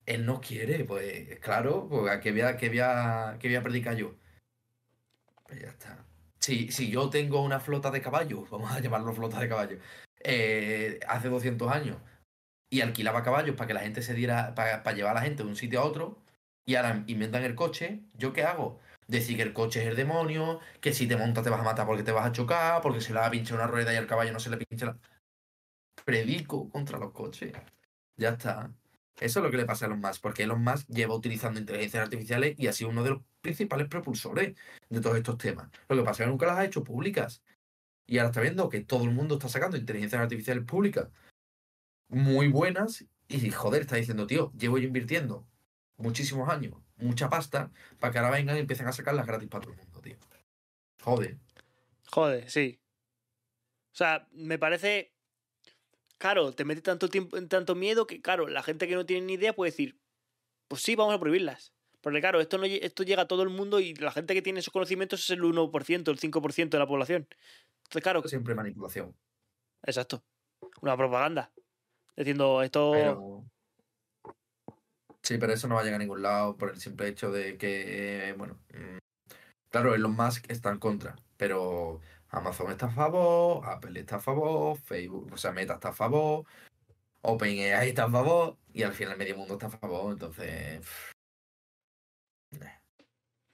Él 0.07 0.27
no 0.27 0.41
quiere, 0.41 0.85
pues 0.85 1.39
claro, 1.41 1.89
pues 1.89 2.11
¿a 2.13 2.21
qué 2.21 2.33
voy 2.33 2.41
a, 2.43 2.57
qué 2.57 2.69
voy 2.69 2.81
a- 2.81 3.37
qué 3.41 3.49
voy 3.49 3.57
a 3.57 3.63
predicar 3.63 3.97
yo? 3.97 4.15
Pues 5.53 5.63
ya 5.63 5.69
está. 5.69 6.07
Si, 6.41 6.73
si 6.73 6.91
yo 6.91 7.11
tengo 7.11 7.43
una 7.43 7.61
flota 7.61 7.91
de 7.91 8.01
caballos, 8.01 8.49
vamos 8.51 8.73
a 8.73 8.81
llamarlo 8.81 9.13
flota 9.13 9.39
de 9.39 9.49
caballos, 9.49 9.81
eh, 10.25 10.99
hace 11.07 11.29
200 11.29 11.71
años, 11.71 11.99
y 12.71 12.81
alquilaba 12.81 13.23
caballos 13.23 13.57
para 13.57 13.69
que 13.69 13.75
la 13.75 13.81
gente 13.81 14.03
se 14.03 14.15
diera, 14.15 14.55
para, 14.55 14.83
para 14.83 14.97
llevar 14.97 15.13
a 15.13 15.21
la 15.21 15.27
gente 15.27 15.43
de 15.43 15.49
un 15.51 15.57
sitio 15.57 15.81
a 15.81 15.85
otro, 15.85 16.23
y 16.67 16.77
ahora 16.77 17.05
inventan 17.07 17.45
el 17.45 17.55
coche, 17.55 18.03
¿yo 18.15 18.33
qué 18.33 18.45
hago? 18.45 18.81
Decir 19.09 19.37
que 19.37 19.43
el 19.43 19.53
coche 19.53 19.83
es 19.83 19.89
el 19.89 19.97
demonio, 19.97 20.61
que 20.81 20.95
si 20.95 21.07
te 21.09 21.17
montas 21.17 21.45
te 21.45 21.51
vas 21.51 21.61
a 21.61 21.65
matar 21.65 21.87
porque 21.87 22.05
te 22.05 22.13
vas 22.13 22.27
a 22.27 22.33
chocar, 22.33 22.81
porque 22.83 23.01
se 23.03 23.13
le 23.13 23.21
va 23.21 23.27
a 23.27 23.31
pinchar 23.31 23.59
una 23.59 23.67
rueda 23.67 23.93
y 23.93 23.97
al 23.97 24.07
caballo 24.07 24.33
no 24.33 24.41
se 24.41 24.51
le 24.51 24.59
pincha 24.59 24.87
la... 24.87 24.99
Predico 26.05 26.69
contra 26.71 26.99
los 26.99 27.13
coches. 27.13 27.53
Ya 28.17 28.31
está. 28.31 28.71
Eso 29.21 29.39
es 29.39 29.45
lo 29.45 29.51
que 29.51 29.57
le 29.57 29.65
pasa 29.65 29.85
a 29.85 29.89
Elon 29.89 30.01
Musk, 30.01 30.21
porque 30.23 30.43
Elon 30.45 30.63
Musk 30.63 30.89
lleva 30.89 31.15
utilizando 31.15 31.61
inteligencias 31.61 32.03
artificiales 32.03 32.55
y 32.59 32.67
ha 32.67 32.73
sido 32.73 32.91
uno 32.91 33.05
de 33.05 33.11
los 33.11 33.23
principales 33.41 33.89
propulsores 33.89 34.55
de 34.89 35.01
todos 35.01 35.17
estos 35.17 35.39
temas. 35.39 35.69
Lo 35.89 35.97
que 35.97 36.03
pasa 36.03 36.23
es 36.23 36.27
que 36.27 36.31
nunca 36.31 36.47
las 36.47 36.59
ha 36.59 36.65
hecho 36.65 36.83
públicas. 36.83 37.43
Y 38.07 38.19
ahora 38.19 38.31
está 38.31 38.41
viendo 38.41 38.69
que 38.69 38.81
todo 38.81 39.05
el 39.05 39.11
mundo 39.11 39.35
está 39.35 39.49
sacando 39.49 39.77
inteligencias 39.77 40.21
artificiales 40.21 40.65
públicas 40.65 41.09
muy 42.09 42.49
buenas 42.49 43.07
y 43.29 43.51
joder, 43.51 43.83
está 43.83 43.97
diciendo, 43.97 44.27
tío, 44.27 44.53
llevo 44.53 44.79
yo 44.79 44.87
invirtiendo 44.87 45.47
muchísimos 45.97 46.49
años, 46.49 46.75
mucha 46.97 47.31
pasta, 47.31 47.71
para 47.99 48.13
que 48.13 48.19
ahora 48.19 48.31
vengan 48.31 48.57
y 48.57 48.61
empiecen 48.61 48.87
a 48.87 48.93
sacarlas 48.93 49.27
gratis 49.27 49.49
para 49.49 49.63
todo 49.63 49.73
el 49.73 49.79
mundo, 49.79 50.01
tío. 50.01 50.17
Joder. 51.03 51.39
Joder, 52.11 52.51
sí. 52.51 52.81
O 53.93 53.97
sea, 53.97 54.29
me 54.33 54.59
parece. 54.59 55.12
Claro, 56.23 56.53
te 56.53 56.65
mete 56.65 56.83
tanto 56.83 57.09
tiempo, 57.09 57.37
tanto 57.49 57.75
miedo 57.75 58.07
que, 58.07 58.23
claro, 58.23 58.47
la 58.47 58.63
gente 58.63 58.87
que 58.87 58.95
no 58.95 59.05
tiene 59.05 59.27
ni 59.27 59.33
idea 59.33 59.55
puede 59.55 59.73
decir, 59.73 59.99
pues 60.69 60.81
sí, 60.81 60.95
vamos 60.95 61.13
a 61.13 61.19
prohibirlas. 61.19 61.75
Porque, 62.01 62.21
claro, 62.21 62.41
esto, 62.41 62.59
no, 62.59 62.65
esto 62.65 63.03
llega 63.03 63.23
a 63.23 63.27
todo 63.27 63.43
el 63.43 63.49
mundo 63.49 63.81
y 63.81 63.93
la 63.97 64.13
gente 64.13 64.33
que 64.33 64.41
tiene 64.41 64.61
esos 64.61 64.73
conocimientos 64.73 65.19
es 65.19 65.31
el 65.31 65.43
1%, 65.43 66.13
el 66.13 66.21
5% 66.21 66.77
de 66.77 66.79
la 66.79 66.87
población. 66.87 67.27
Entonces, 67.79 68.03
claro, 68.05 68.23
Siempre 68.29 68.55
manipulación. 68.55 69.17
exacto. 69.83 70.23
Una 70.81 70.97
propaganda. 70.97 71.51
Diciendo, 72.17 72.63
esto. 72.63 72.93
Pero... 72.93 73.45
Sí, 75.25 75.39
pero 75.39 75.53
eso 75.53 75.67
no 75.67 75.75
va 75.75 75.81
a 75.81 75.85
llegar 75.85 76.01
a 76.01 76.05
ningún 76.05 76.23
lado 76.23 76.57
por 76.57 76.71
el 76.71 76.77
simple 76.79 77.09
hecho 77.09 77.33
de 77.33 77.59
que, 77.59 78.29
eh, 78.29 78.33
bueno, 78.35 78.61
mm, 78.73 78.99
claro, 79.71 79.97
Elon 79.97 80.15
Musk 80.15 80.49
está 80.49 80.71
en 80.71 80.79
contra, 80.79 81.17
pero 81.37 82.01
Amazon 82.33 82.71
está 82.71 82.87
a 82.87 82.91
favor, 82.91 83.67
Apple 83.69 84.01
está 84.01 84.17
a 84.17 84.21
favor, 84.21 84.79
Facebook, 84.79 85.31
o 85.33 85.37
sea, 85.37 85.53
Meta 85.53 85.75
está 85.75 85.91
a 85.91 85.93
favor, 85.93 86.45
OpenAI 87.21 87.91
está 87.91 88.05
a 88.05 88.11
favor, 88.11 88.57
y 88.73 88.83
al 88.83 88.93
final 88.93 89.17
medio 89.19 89.37
mundo 89.37 89.55
está 89.55 89.67
a 89.67 89.71
favor, 89.71 90.13
entonces... 90.13 90.47
eh. 90.49 90.81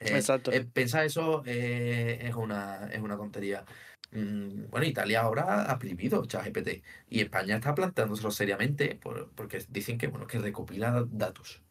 Exacto. 0.01 0.53
eh, 0.53 0.65
pensar 0.65 1.05
eso 1.05 1.43
eh, 1.45 2.21
es, 2.23 2.35
una, 2.37 2.87
es 2.93 3.01
una 3.01 3.17
tontería. 3.17 3.65
Mm, 4.13 4.71
Bueno, 4.71 4.87
Italia 4.87 5.23
ahora 5.23 5.71
ha 5.71 5.79
prohibido 5.79 6.25
ChatGPT 6.25 6.85
y 7.09 7.21
España 7.21 7.57
está 7.57 7.75
planteándoselo 7.75 8.31
seriamente 8.31 8.95
por- 8.95 9.31
porque 9.33 9.65
dicen 9.69 9.99
que, 9.99 10.07
bueno, 10.07 10.27
que 10.29 10.39
recopila 10.39 11.05
datos. 11.11 11.63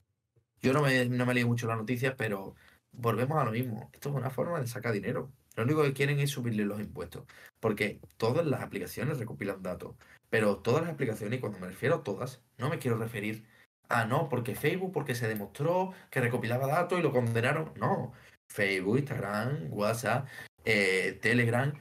Yo 0.61 0.73
no 0.73 0.81
me, 0.81 1.05
no 1.05 1.25
me 1.25 1.33
leído 1.33 1.47
mucho 1.47 1.67
las 1.67 1.77
noticias, 1.77 2.15
pero 2.17 2.53
volvemos 2.91 3.37
a 3.41 3.45
lo 3.45 3.51
mismo. 3.51 3.89
Esto 3.93 4.09
es 4.09 4.15
una 4.15 4.29
forma 4.29 4.59
de 4.59 4.67
sacar 4.67 4.91
dinero. 4.91 5.31
Lo 5.57 5.63
único 5.63 5.83
que 5.83 5.93
quieren 5.93 6.19
es 6.19 6.29
subirle 6.29 6.63
los 6.63 6.79
impuestos, 6.79 7.25
porque 7.59 7.99
todas 8.15 8.45
las 8.45 8.61
aplicaciones 8.61 9.17
recopilan 9.17 9.63
datos, 9.63 9.95
pero 10.29 10.59
todas 10.59 10.83
las 10.83 10.93
aplicaciones, 10.93 11.37
y 11.37 11.41
cuando 11.41 11.59
me 11.59 11.67
refiero 11.67 11.95
a 11.95 12.03
todas, 12.03 12.43
no 12.57 12.69
me 12.69 12.77
quiero 12.77 12.97
referir 12.97 13.43
a 13.89 14.05
no, 14.05 14.29
porque 14.29 14.53
Facebook, 14.53 14.91
porque 14.93 15.15
se 15.15 15.27
demostró 15.27 15.93
que 16.11 16.21
recopilaba 16.21 16.67
datos 16.67 16.99
y 16.99 17.01
lo 17.01 17.11
condenaron. 17.11 17.73
No, 17.75 18.13
Facebook, 18.47 18.99
Instagram, 18.99 19.69
WhatsApp, 19.71 20.27
eh, 20.63 21.17
Telegram, 21.21 21.73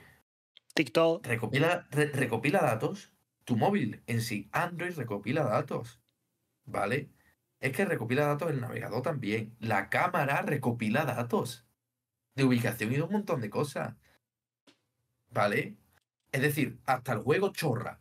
TikTok. 0.75 1.27
recopila, 1.27 1.87
re- 1.91 2.13
recopila 2.13 2.61
datos. 2.61 3.13
Tu 3.45 3.57
móvil 3.57 4.03
en 4.07 4.23
sí, 4.23 4.49
Android 4.53 4.97
recopila 4.97 5.45
datos. 5.45 6.01
¿Vale? 6.65 7.11
Es 7.61 7.73
que 7.73 7.85
recopila 7.85 8.27
datos 8.27 8.51
el 8.51 8.61
navegador 8.61 9.03
también. 9.03 9.55
La 9.61 9.91
cámara 9.91 10.43
recopila 10.43 11.05
datos. 11.05 11.66
De 12.37 12.45
ubicación 12.45 12.93
y 12.93 12.97
de 12.97 13.03
un 13.03 13.13
montón 13.13 13.41
de 13.41 13.51
cosas. 13.51 13.97
¿Vale? 15.31 15.77
Es 16.33 16.43
decir, 16.43 16.79
hasta 16.87 17.13
el 17.13 17.21
juego 17.21 17.53
chorra. 17.53 18.01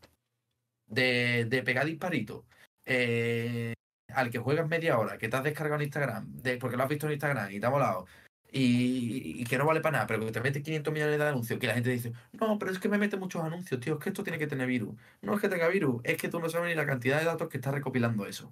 De, 0.88 1.46
de 1.46 1.64
pegar 1.64 1.86
disparitos. 1.86 2.46
eh, 2.86 3.74
al 4.10 4.30
que 4.32 4.40
juegas 4.40 4.68
media 4.68 4.98
hora, 5.00 5.18
que 5.18 5.30
te 5.30 5.38
has 5.38 5.44
descargado 5.44 5.78
en 5.82 5.84
Instagram, 5.88 6.32
de, 6.42 6.58
porque 6.58 6.78
lo 6.78 6.84
has 6.84 6.90
visto 6.90 7.08
en 7.08 7.14
Instagram 7.14 7.52
y 7.52 7.60
te 7.60 7.66
ha 7.66 7.70
molado, 7.70 8.06
y, 8.52 9.44
que 9.46 9.58
no 9.58 9.66
vale 9.66 9.82
para 9.82 9.94
nada, 9.94 10.08
pero 10.08 10.26
que 10.26 10.32
te 10.32 10.42
mete 10.42 10.64
500 10.64 10.94
millones 10.94 11.20
de 11.20 11.28
anuncios, 11.28 11.60
que 11.60 11.68
la 11.68 11.74
gente 11.76 11.90
dice, 11.90 12.14
no, 12.34 12.58
pero 12.60 12.72
es 12.72 12.80
que 12.80 12.90
me 12.90 12.98
mete 12.98 13.18
muchos 13.18 13.44
anuncios, 13.44 13.80
tío, 13.82 13.96
es 13.96 14.00
que 14.00 14.10
esto 14.10 14.24
tiene 14.24 14.40
que 14.40 14.48
tener 14.48 14.68
virus. 14.68 14.96
No 15.22 15.36
es 15.36 15.42
que 15.42 15.50
tenga 15.50 15.68
virus, 15.68 16.02
es 16.04 16.18
que 16.18 16.30
tú 16.30 16.40
no 16.40 16.50
sabes 16.50 16.70
ni 16.70 16.76
la 16.76 16.86
cantidad 16.86 17.20
de 17.20 17.26
datos 17.26 17.50
que 17.50 17.58
está 17.58 17.72
recopilando 17.72 18.26
eso. 18.26 18.52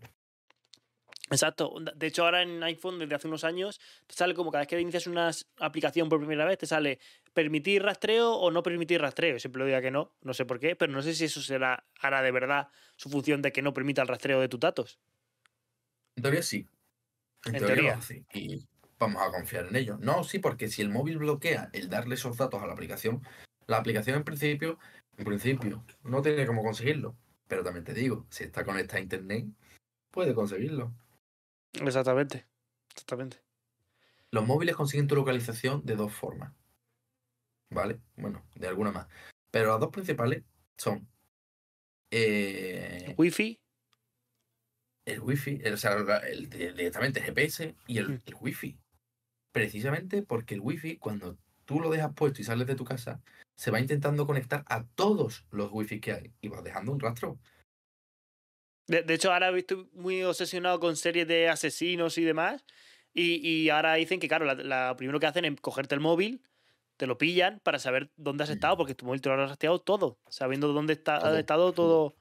Exacto. 1.33 1.75
De 1.95 2.07
hecho, 2.07 2.23
ahora 2.25 2.41
en 2.41 2.61
iPhone, 2.63 2.99
desde 2.99 3.15
hace 3.15 3.27
unos 3.27 3.43
años, 3.43 3.79
te 4.07 4.13
sale 4.13 4.33
como 4.33 4.51
cada 4.51 4.61
vez 4.61 4.67
que 4.67 4.79
inicias 4.79 5.07
una 5.07 5.31
aplicación 5.59 6.09
por 6.09 6.19
primera 6.19 6.45
vez, 6.45 6.57
te 6.57 6.67
sale 6.67 6.99
permitir 7.33 7.83
rastreo 7.83 8.33
o 8.33 8.51
no 8.51 8.63
permitir 8.63 9.01
rastreo. 9.01 9.39
Siempre 9.39 9.59
lo 9.59 9.65
diga 9.65 9.81
que 9.81 9.91
no, 9.91 10.13
no 10.21 10.33
sé 10.33 10.45
por 10.45 10.59
qué, 10.59 10.75
pero 10.75 10.91
no 10.91 11.01
sé 11.01 11.13
si 11.13 11.25
eso 11.25 11.41
será 11.41 11.83
ahora 11.99 12.21
de 12.21 12.31
verdad 12.31 12.69
su 12.95 13.09
función 13.09 13.41
de 13.41 13.51
que 13.51 13.61
no 13.61 13.73
permita 13.73 14.01
el 14.01 14.07
rastreo 14.07 14.39
de 14.39 14.47
tus 14.47 14.59
datos. 14.59 14.99
En 16.15 16.23
teoría 16.23 16.43
sí. 16.43 16.67
En, 17.45 17.53
teoría, 17.57 18.01
sí. 18.01 18.23
Y 18.33 18.65
vamos 18.99 19.21
a 19.21 19.31
confiar 19.31 19.65
en 19.67 19.75
ello. 19.75 19.97
No, 19.99 20.23
sí, 20.23 20.39
porque 20.39 20.69
si 20.69 20.81
el 20.81 20.89
móvil 20.89 21.17
bloquea 21.17 21.69
el 21.73 21.89
darle 21.89 22.15
esos 22.15 22.37
datos 22.37 22.61
a 22.61 22.67
la 22.67 22.73
aplicación, 22.73 23.21
la 23.67 23.77
aplicación 23.77 24.17
en 24.17 24.23
principio, 24.23 24.79
en 25.17 25.25
principio, 25.25 25.83
no 26.03 26.21
tiene 26.21 26.45
cómo 26.45 26.63
conseguirlo. 26.63 27.15
Pero 27.47 27.63
también 27.63 27.83
te 27.83 27.93
digo, 27.93 28.25
si 28.29 28.45
está 28.45 28.63
conectada 28.63 28.99
a 28.99 29.03
internet, 29.03 29.45
puede 30.11 30.33
conseguirlo. 30.33 30.93
Exactamente. 31.73 32.45
Exactamente. 32.91 33.41
Los 34.31 34.45
móviles 34.45 34.75
consiguen 34.75 35.07
tu 35.07 35.15
localización 35.15 35.85
de 35.85 35.95
dos 35.95 36.13
formas. 36.13 36.53
¿Vale? 37.69 37.99
Bueno, 38.15 38.43
de 38.55 38.67
alguna 38.67 38.91
más. 38.91 39.07
Pero 39.51 39.71
las 39.71 39.79
dos 39.79 39.91
principales 39.91 40.43
son 40.77 41.07
eh, 42.15 43.15
Wi-Fi. 43.17 43.59
El 45.05 45.19
Wi-Fi, 45.19 45.63
o 45.65 45.77
sea, 45.77 45.93
el, 46.27 46.49
directamente 46.49 47.19
el 47.19 47.25
GPS 47.25 47.75
y 47.87 47.97
el, 47.97 48.21
el 48.25 48.35
Wi-Fi. 48.39 48.77
Precisamente 49.51 50.21
porque 50.21 50.53
el 50.53 50.61
Wi-Fi, 50.61 50.97
cuando 50.97 51.37
tú 51.65 51.79
lo 51.79 51.89
dejas 51.89 52.13
puesto 52.13 52.41
y 52.41 52.43
sales 52.43 52.67
de 52.67 52.75
tu 52.75 52.85
casa, 52.85 53.21
se 53.55 53.71
va 53.71 53.79
intentando 53.79 54.27
conectar 54.27 54.63
a 54.67 54.83
todos 54.83 55.45
los 55.51 55.71
Wi-Fi 55.71 55.99
que 55.99 56.13
hay 56.13 56.33
y 56.39 56.49
vas 56.49 56.63
dejando 56.63 56.91
un 56.91 56.99
rastro. 56.99 57.39
De, 58.87 59.13
hecho, 59.13 59.31
ahora 59.31 59.49
he 59.49 59.53
visto 59.53 59.87
muy 59.93 60.23
obsesionado 60.23 60.79
con 60.79 60.95
series 60.95 61.27
de 61.27 61.47
asesinos 61.47 62.17
y 62.17 62.23
demás. 62.23 62.65
Y, 63.13 63.69
ahora 63.69 63.93
dicen 63.93 64.19
que, 64.19 64.27
claro, 64.27 64.45
lo 64.53 64.97
primero 64.97 65.19
que 65.19 65.27
hacen 65.27 65.45
es 65.45 65.61
cogerte 65.61 65.93
el 65.95 66.01
móvil, 66.01 66.41
te 66.97 67.07
lo 67.07 67.17
pillan 67.17 67.59
para 67.59 67.79
saber 67.79 68.11
dónde 68.17 68.43
has 68.43 68.49
mm. 68.49 68.53
estado, 68.53 68.77
porque 68.77 68.95
tu 68.95 69.05
móvil 69.05 69.21
te 69.21 69.29
lo 69.29 69.35
ha 69.35 69.47
rastreado 69.47 69.79
todo, 69.79 70.19
sabiendo 70.29 70.73
dónde 70.73 70.93
está, 70.93 71.17
has 71.17 71.37
estado 71.37 71.73
todo, 71.73 72.15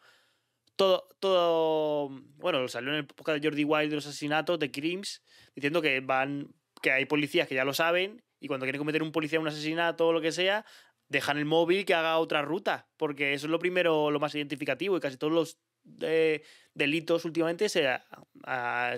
todo, 0.77 1.09
todo. 1.19 2.11
Bueno, 2.37 2.69
salió 2.69 2.91
en 2.91 2.97
el 2.97 3.01
época 3.03 3.33
de 3.33 3.41
Jordi 3.43 3.65
Wild 3.65 3.91
de 3.91 3.97
los 3.97 4.07
asesinatos, 4.07 4.59
de 4.59 4.71
Crims, 4.71 5.23
diciendo 5.55 5.81
que 5.83 6.01
van. 6.01 6.55
que 6.83 6.93
hay 6.93 7.07
policías 7.07 7.49
que 7.49 7.55
ya 7.55 7.65
lo 7.65 7.75
saben, 7.75 8.23
y 8.39 8.49
cuando 8.49 8.65
quieren 8.65 8.79
cometer 8.79 9.03
un 9.03 9.13
policía 9.13 9.41
un 9.41 9.49
asesinato 9.49 10.09
o 10.09 10.13
lo 10.13 10.21
que 10.21 10.33
sea, 10.33 10.65
dejan 11.09 11.39
el 11.39 11.45
móvil 11.45 11.85
que 11.85 11.95
haga 11.95 12.19
otra 12.19 12.43
ruta, 12.43 12.89
porque 12.97 13.35
eso 13.35 13.47
es 13.47 13.51
lo 13.51 13.59
primero, 13.59 14.11
lo 14.11 14.21
más 14.21 14.35
identificativo, 14.35 14.97
y 14.97 15.01
casi 15.01 15.17
todos 15.17 15.33
los 15.33 15.59
de 15.85 16.45
delitos 16.75 17.25
últimamente 17.25 17.69
se, 17.69 17.99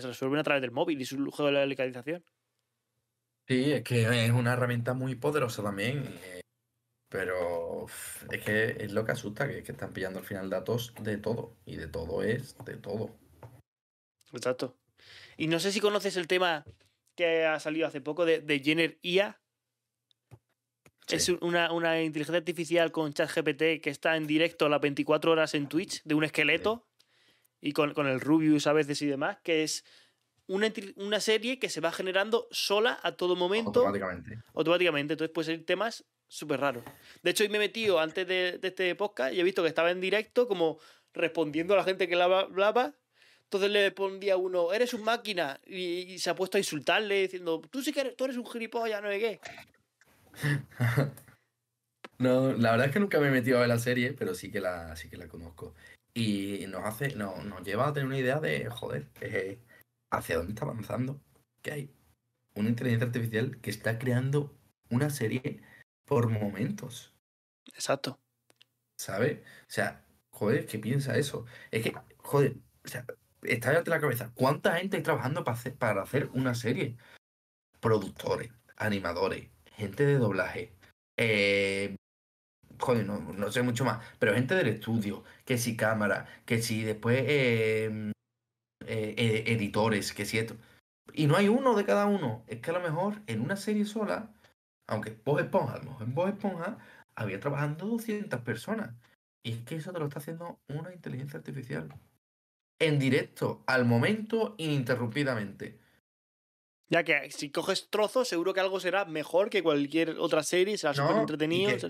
resuelven 0.02 0.40
a 0.40 0.44
través 0.44 0.62
del 0.62 0.70
móvil 0.70 1.00
y 1.00 1.04
su 1.04 1.18
lujo 1.18 1.44
de 1.46 1.52
la 1.52 1.66
localización. 1.66 2.24
Sí, 3.46 3.72
es 3.72 3.82
que 3.82 4.24
es 4.24 4.30
una 4.30 4.54
herramienta 4.54 4.94
muy 4.94 5.14
poderosa 5.14 5.62
también. 5.62 6.18
Eh, 6.24 6.40
pero 7.08 7.86
es 8.30 8.42
que 8.42 8.76
es 8.80 8.92
lo 8.92 9.04
que 9.04 9.12
asusta, 9.12 9.46
que, 9.46 9.62
que 9.62 9.72
están 9.72 9.92
pillando 9.92 10.18
al 10.18 10.24
final 10.24 10.50
datos 10.50 10.94
de 11.00 11.18
todo. 11.18 11.56
Y 11.66 11.76
de 11.76 11.88
todo 11.88 12.22
es 12.22 12.56
de 12.64 12.76
todo. 12.76 13.10
Exacto. 14.32 14.76
Y 15.36 15.46
no 15.46 15.60
sé 15.60 15.72
si 15.72 15.80
conoces 15.80 16.16
el 16.16 16.26
tema 16.26 16.64
que 17.14 17.44
ha 17.44 17.60
salido 17.60 17.86
hace 17.86 18.00
poco 18.00 18.24
de, 18.24 18.40
de 18.40 18.60
Jenner 18.60 18.98
IA. 19.02 19.40
Es 21.08 21.28
una, 21.28 21.70
una, 21.72 22.02
inteligencia 22.02 22.38
artificial 22.38 22.90
con 22.90 23.12
ChatGPT 23.12 23.82
que 23.82 23.90
está 23.90 24.16
en 24.16 24.26
directo 24.26 24.66
a 24.66 24.68
las 24.68 24.80
24 24.80 25.32
horas 25.32 25.54
en 25.54 25.68
Twitch 25.68 26.02
de 26.04 26.14
un 26.14 26.24
esqueleto 26.24 26.86
y 27.60 27.72
con, 27.72 27.92
con, 27.92 28.06
el 28.06 28.20
Rubius 28.20 28.66
a 28.66 28.72
veces 28.72 29.02
y 29.02 29.06
demás, 29.06 29.38
que 29.42 29.64
es 29.64 29.84
una, 30.46 30.72
una, 30.96 31.20
serie 31.20 31.58
que 31.58 31.68
se 31.68 31.80
va 31.80 31.92
generando 31.92 32.48
sola 32.50 32.98
a 33.02 33.12
todo 33.12 33.36
momento. 33.36 33.80
Automáticamente. 33.80 34.38
Automáticamente. 34.54 35.12
Entonces 35.14 35.32
puede 35.32 35.46
ser 35.46 35.64
temas 35.64 36.04
súper 36.26 36.60
raros. 36.60 36.84
De 37.22 37.30
hecho, 37.30 37.44
hoy 37.44 37.50
me 37.50 37.56
he 37.56 37.60
metido 37.60 38.00
antes 38.00 38.26
de, 38.26 38.58
de, 38.58 38.68
este 38.68 38.94
podcast 38.94 39.34
y 39.34 39.40
he 39.40 39.44
visto 39.44 39.62
que 39.62 39.68
estaba 39.68 39.90
en 39.90 40.00
directo 40.00 40.48
como 40.48 40.78
respondiendo 41.12 41.74
a 41.74 41.78
la 41.78 41.84
gente 41.84 42.08
que 42.08 42.16
la 42.16 42.24
hablaba. 42.24 42.94
Entonces 43.44 43.70
le 43.70 43.84
respondía 43.84 44.36
uno, 44.36 44.72
eres 44.72 44.94
un 44.94 45.04
máquina, 45.04 45.60
y, 45.66 46.18
se 46.18 46.30
ha 46.30 46.34
puesto 46.34 46.56
a 46.56 46.60
insultarle 46.60 47.22
diciendo, 47.22 47.62
tú 47.70 47.82
sí 47.82 47.92
que 47.92 48.00
eres, 48.00 48.16
tú 48.16 48.24
eres 48.24 48.36
un 48.36 48.46
gilipollas, 48.46 49.00
no 49.00 49.08
sé 49.08 49.20
qué. 49.20 49.40
no, 52.18 52.52
la 52.52 52.72
verdad 52.72 52.86
es 52.86 52.92
que 52.92 53.00
nunca 53.00 53.20
me 53.20 53.28
he 53.28 53.30
metido 53.30 53.58
a 53.58 53.60
ver 53.60 53.68
la 53.68 53.78
serie, 53.78 54.12
pero 54.12 54.34
sí 54.34 54.50
que 54.50 54.60
la, 54.60 54.94
sí 54.96 55.08
que 55.08 55.16
la 55.16 55.28
conozco. 55.28 55.74
Y 56.14 56.66
nos 56.68 56.84
hace, 56.84 57.14
no, 57.16 57.42
nos 57.42 57.62
lleva 57.64 57.88
a 57.88 57.92
tener 57.92 58.06
una 58.06 58.18
idea 58.18 58.38
de, 58.40 58.68
joder, 58.70 59.08
hacia 60.10 60.36
dónde 60.36 60.52
está 60.52 60.64
avanzando. 60.64 61.20
Que 61.62 61.72
hay 61.72 61.94
una 62.54 62.68
inteligencia 62.68 63.06
artificial 63.06 63.60
que 63.60 63.70
está 63.70 63.98
creando 63.98 64.56
una 64.90 65.10
serie 65.10 65.60
por 66.04 66.30
momentos. 66.30 67.14
Exacto. 67.74 68.20
¿Sabes? 68.96 69.40
O 69.40 69.70
sea, 69.70 70.04
joder, 70.30 70.66
¿qué 70.66 70.78
piensa 70.78 71.16
eso? 71.16 71.46
Es 71.70 71.82
que, 71.82 71.94
joder, 72.18 72.56
o 72.84 72.88
sea, 72.88 73.04
está 73.42 73.72
en 73.76 73.84
la 73.86 74.00
cabeza. 74.00 74.32
¿Cuánta 74.34 74.76
gente 74.76 74.98
hay 74.98 75.02
trabajando 75.02 75.44
para 75.44 75.56
hacer, 75.56 75.74
para 75.76 76.02
hacer 76.02 76.30
una 76.32 76.54
serie? 76.54 76.96
Productores, 77.80 78.52
animadores, 78.76 79.50
gente 79.76 80.04
de 80.06 80.18
doblaje, 80.18 80.72
eh, 81.16 81.96
joder, 82.78 83.06
no, 83.06 83.50
sé 83.50 83.62
mucho 83.62 83.84
más, 83.84 84.04
pero 84.18 84.34
gente 84.34 84.54
del 84.54 84.68
estudio, 84.68 85.24
que 85.44 85.58
si 85.58 85.76
cámara, 85.76 86.26
que 86.44 86.60
si 86.62 86.82
después 86.82 87.24
em, 87.28 88.10
eh, 88.86 89.14
eh, 89.16 89.44
editores, 89.46 90.12
que 90.12 90.24
si 90.24 90.38
esto. 90.38 90.56
Y 91.12 91.26
no 91.26 91.36
hay 91.36 91.48
uno 91.48 91.74
de 91.76 91.84
cada 91.84 92.06
uno. 92.06 92.44
Es 92.46 92.60
que 92.60 92.70
a 92.70 92.74
lo 92.74 92.80
mejor 92.80 93.22
en 93.26 93.40
una 93.40 93.56
serie 93.56 93.84
sola, 93.84 94.32
aunque 94.88 95.16
Bob 95.24 95.38
Esponja, 95.40 95.74
a 95.74 95.78
lo 95.78 95.84
mejor 95.84 96.02
en 96.02 96.14
Bob 96.14 96.28
Esponja 96.28 96.78
había 97.16 97.40
trabajando 97.40 97.86
200 97.86 98.40
personas. 98.40 98.94
Y 99.44 99.52
es 99.52 99.60
que 99.60 99.76
eso 99.76 99.92
te 99.92 99.98
lo 99.98 100.06
está 100.06 100.18
haciendo 100.18 100.58
una 100.68 100.92
inteligencia 100.92 101.38
artificial. 101.38 101.88
En 102.80 102.98
directo, 102.98 103.62
al 103.66 103.84
momento, 103.84 104.54
ininterrumpidamente. 104.58 105.78
Ya 106.88 107.02
que 107.02 107.30
si 107.30 107.50
coges 107.50 107.88
trozos, 107.88 108.28
seguro 108.28 108.52
que 108.52 108.60
algo 108.60 108.78
será 108.80 109.04
mejor 109.04 109.50
que 109.50 109.62
cualquier 109.62 110.18
otra 110.18 110.42
serie, 110.42 110.76
será 110.76 110.94
súper 110.94 111.16
entretenido. 111.16 111.88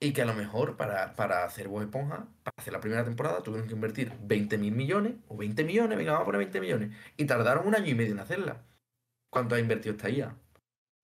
Y 0.00 0.12
que, 0.12 0.22
a 0.22 0.24
lo 0.24 0.34
mejor 0.34 0.76
para, 0.76 1.14
para 1.14 1.44
hacer 1.44 1.68
Bob 1.68 1.82
Esponja, 1.82 2.26
para 2.42 2.54
hacer 2.56 2.72
la 2.72 2.80
primera 2.80 3.04
temporada, 3.04 3.42
tuvieron 3.42 3.68
que 3.68 3.74
invertir 3.74 4.12
20 4.20 4.58
mil 4.58 4.72
millones, 4.72 5.14
o 5.28 5.36
20 5.36 5.62
millones, 5.62 5.96
venga, 5.96 6.12
vamos 6.12 6.24
a 6.24 6.26
poner 6.26 6.38
20 6.40 6.60
millones. 6.60 6.96
Y 7.16 7.24
tardaron 7.26 7.68
un 7.68 7.76
año 7.76 7.88
y 7.88 7.94
medio 7.94 8.12
en 8.12 8.18
hacerla. 8.18 8.64
¿Cuánto 9.30 9.54
ha 9.54 9.60
invertido 9.60 9.94
esta 9.94 10.10
IA? 10.10 10.36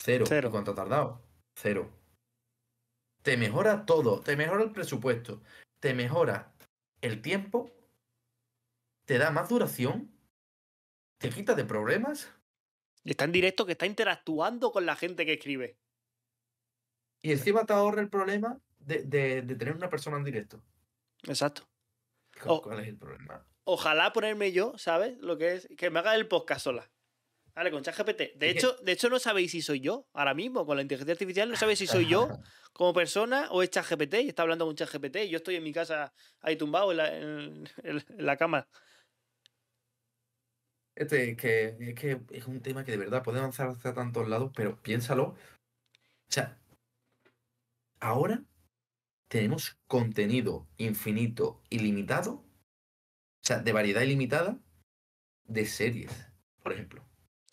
Cero. 0.00 0.24
Cero. 0.26 0.48
¿Y 0.48 0.50
cuánto 0.50 0.72
ha 0.72 0.74
tardado? 0.74 1.22
Cero. 1.54 1.90
Te 3.22 3.36
mejora 3.36 3.86
todo, 3.86 4.20
te 4.20 4.36
mejora 4.36 4.64
el 4.64 4.72
presupuesto, 4.72 5.42
te 5.80 5.94
mejora 5.94 6.52
el 7.00 7.22
tiempo, 7.22 7.70
te 9.04 9.18
da 9.18 9.30
más 9.30 9.48
duración, 9.48 10.10
te 11.18 11.30
quita 11.30 11.54
de 11.54 11.64
problemas 11.64 12.32
está 13.04 13.24
en 13.24 13.32
directo, 13.32 13.66
que 13.66 13.72
está 13.72 13.86
interactuando 13.86 14.72
con 14.72 14.86
la 14.86 14.96
gente 14.96 15.24
que 15.26 15.34
escribe. 15.34 15.76
Y 17.22 17.32
encima 17.32 17.66
te 17.66 17.72
ahorra 17.72 18.00
el 18.00 18.08
problema 18.08 18.60
de, 18.78 19.02
tener 19.42 19.74
una 19.74 19.90
persona 19.90 20.16
en 20.16 20.24
directo. 20.24 20.62
Exacto. 21.24 21.68
¿Cuál 22.42 22.80
es 22.80 22.88
el 22.88 22.96
problema? 22.96 23.44
Ojalá 23.64 24.12
ponerme 24.12 24.52
yo, 24.52 24.78
¿sabes? 24.78 25.18
Lo 25.18 25.36
que 25.36 25.54
es. 25.54 25.68
Que 25.76 25.90
me 25.90 25.98
haga 25.98 26.14
el 26.14 26.28
podcast 26.28 26.62
sola. 26.62 26.90
Vale, 27.54 27.72
con 27.72 27.82
ChatGPT. 27.82 28.36
De 28.36 28.50
hecho, 28.50 28.76
de 28.82 28.92
hecho, 28.92 29.10
no 29.10 29.18
sabéis 29.18 29.50
si 29.50 29.62
soy 29.62 29.80
yo 29.80 30.06
ahora 30.12 30.32
mismo. 30.32 30.64
Con 30.64 30.76
la 30.76 30.82
inteligencia 30.82 31.12
artificial 31.12 31.50
no 31.50 31.56
sabéis 31.56 31.80
si 31.80 31.88
soy 31.88 32.06
yo 32.06 32.28
como 32.72 32.94
persona 32.94 33.48
o 33.50 33.62
es 33.62 33.70
ChatGPT 33.70 34.14
y 34.14 34.28
está 34.28 34.42
hablando 34.42 34.64
con 34.64 34.76
ChatGPT 34.76 35.16
y 35.24 35.30
yo 35.30 35.38
estoy 35.38 35.56
en 35.56 35.64
mi 35.64 35.72
casa 35.72 36.14
ahí 36.40 36.56
tumbado 36.56 36.92
en 36.92 37.64
la 38.16 38.36
cama. 38.36 38.68
Este, 40.98 41.36
que, 41.36 41.76
es 41.78 41.94
que 41.94 42.20
es 42.30 42.48
un 42.48 42.60
tema 42.60 42.84
que 42.84 42.90
de 42.90 42.96
verdad 42.96 43.22
puede 43.22 43.38
avanzar 43.38 43.68
hacia 43.68 43.94
tantos 43.94 44.28
lados, 44.28 44.50
pero 44.52 44.82
piénsalo. 44.82 45.26
O 45.28 45.36
sea, 46.28 46.58
ahora 48.00 48.42
tenemos 49.28 49.78
contenido 49.86 50.66
infinito, 50.76 51.62
ilimitado, 51.70 52.32
o 52.32 53.44
sea, 53.44 53.60
de 53.60 53.72
variedad 53.72 54.02
ilimitada 54.02 54.58
de 55.44 55.66
series, 55.66 56.10
por 56.64 56.72
ejemplo. 56.72 57.04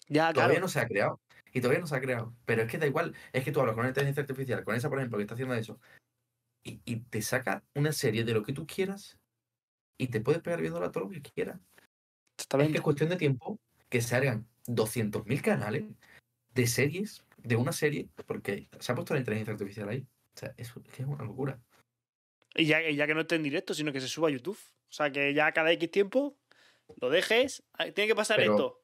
Ya, 0.08 0.34
todavía 0.34 0.60
no 0.60 0.68
se 0.68 0.80
ha 0.80 0.88
creado. 0.88 1.22
Y 1.54 1.62
todavía 1.62 1.82
no 1.82 1.88
se 1.88 1.96
ha 1.96 2.02
creado. 2.02 2.36
Pero 2.46 2.64
es 2.64 2.68
que 2.68 2.80
da 2.80 2.88
igual. 2.88 3.14
Es 3.32 3.44
que 3.44 3.52
tú 3.52 3.60
hablas 3.60 3.76
con 3.76 3.82
una 3.82 3.90
inteligencia 3.90 4.22
artificial, 4.22 4.64
con 4.64 4.74
esa, 4.74 4.90
por 4.90 4.98
ejemplo, 4.98 5.20
que 5.20 5.24
está 5.24 5.36
haciendo 5.36 5.54
eso, 5.54 5.80
y, 6.64 6.82
y 6.84 7.02
te 7.02 7.22
saca 7.22 7.64
una 7.76 7.92
serie 7.92 8.24
de 8.24 8.34
lo 8.34 8.42
que 8.42 8.54
tú 8.54 8.66
quieras 8.66 9.20
y 10.00 10.08
te 10.08 10.20
puedes 10.20 10.42
pegar 10.42 10.62
viéndola 10.62 10.92
todo 10.92 11.04
lo 11.04 11.10
que 11.12 11.22
quieras. 11.22 11.62
Es 12.50 12.68
que 12.70 12.76
es 12.78 12.82
cuestión 12.82 13.10
de 13.10 13.18
tiempo 13.18 13.60
que 13.90 14.02
se 14.02 14.16
hagan 14.16 14.48
200.000 14.68 15.42
canales 15.42 15.84
de 16.54 16.68
series, 16.68 17.24
de 17.38 17.56
una 17.56 17.72
serie, 17.72 18.08
porque 18.26 18.68
se 18.80 18.92
ha 18.92 18.96
puesto 18.96 19.14
la 19.14 19.20
inteligencia 19.20 19.54
artificial 19.54 19.90
ahí. 19.90 20.06
O 20.36 20.38
sea, 20.38 20.54
es, 20.58 20.74
es 20.98 21.06
una 21.06 21.24
locura. 21.24 21.60
Y 22.56 22.66
ya, 22.66 22.82
ya 22.90 23.08
que 23.08 23.14
no 23.14 23.22
esté 23.22 23.36
en 23.36 23.44
directo, 23.44 23.74
sino 23.74 23.92
que 23.92 24.02
se 24.02 24.08
suba 24.08 24.30
a 24.30 24.32
YouTube. 24.32 24.58
O 24.58 24.94
sea, 24.94 25.12
que 25.12 25.34
ya 25.34 25.52
cada 25.52 25.72
X 25.74 25.92
tiempo 25.92 26.38
lo 27.02 27.10
dejes, 27.10 27.64
ah, 27.74 27.86
tiene 27.92 28.08
que 28.08 28.16
pasar 28.16 28.38
Pero- 28.38 28.54
esto. 28.54 28.82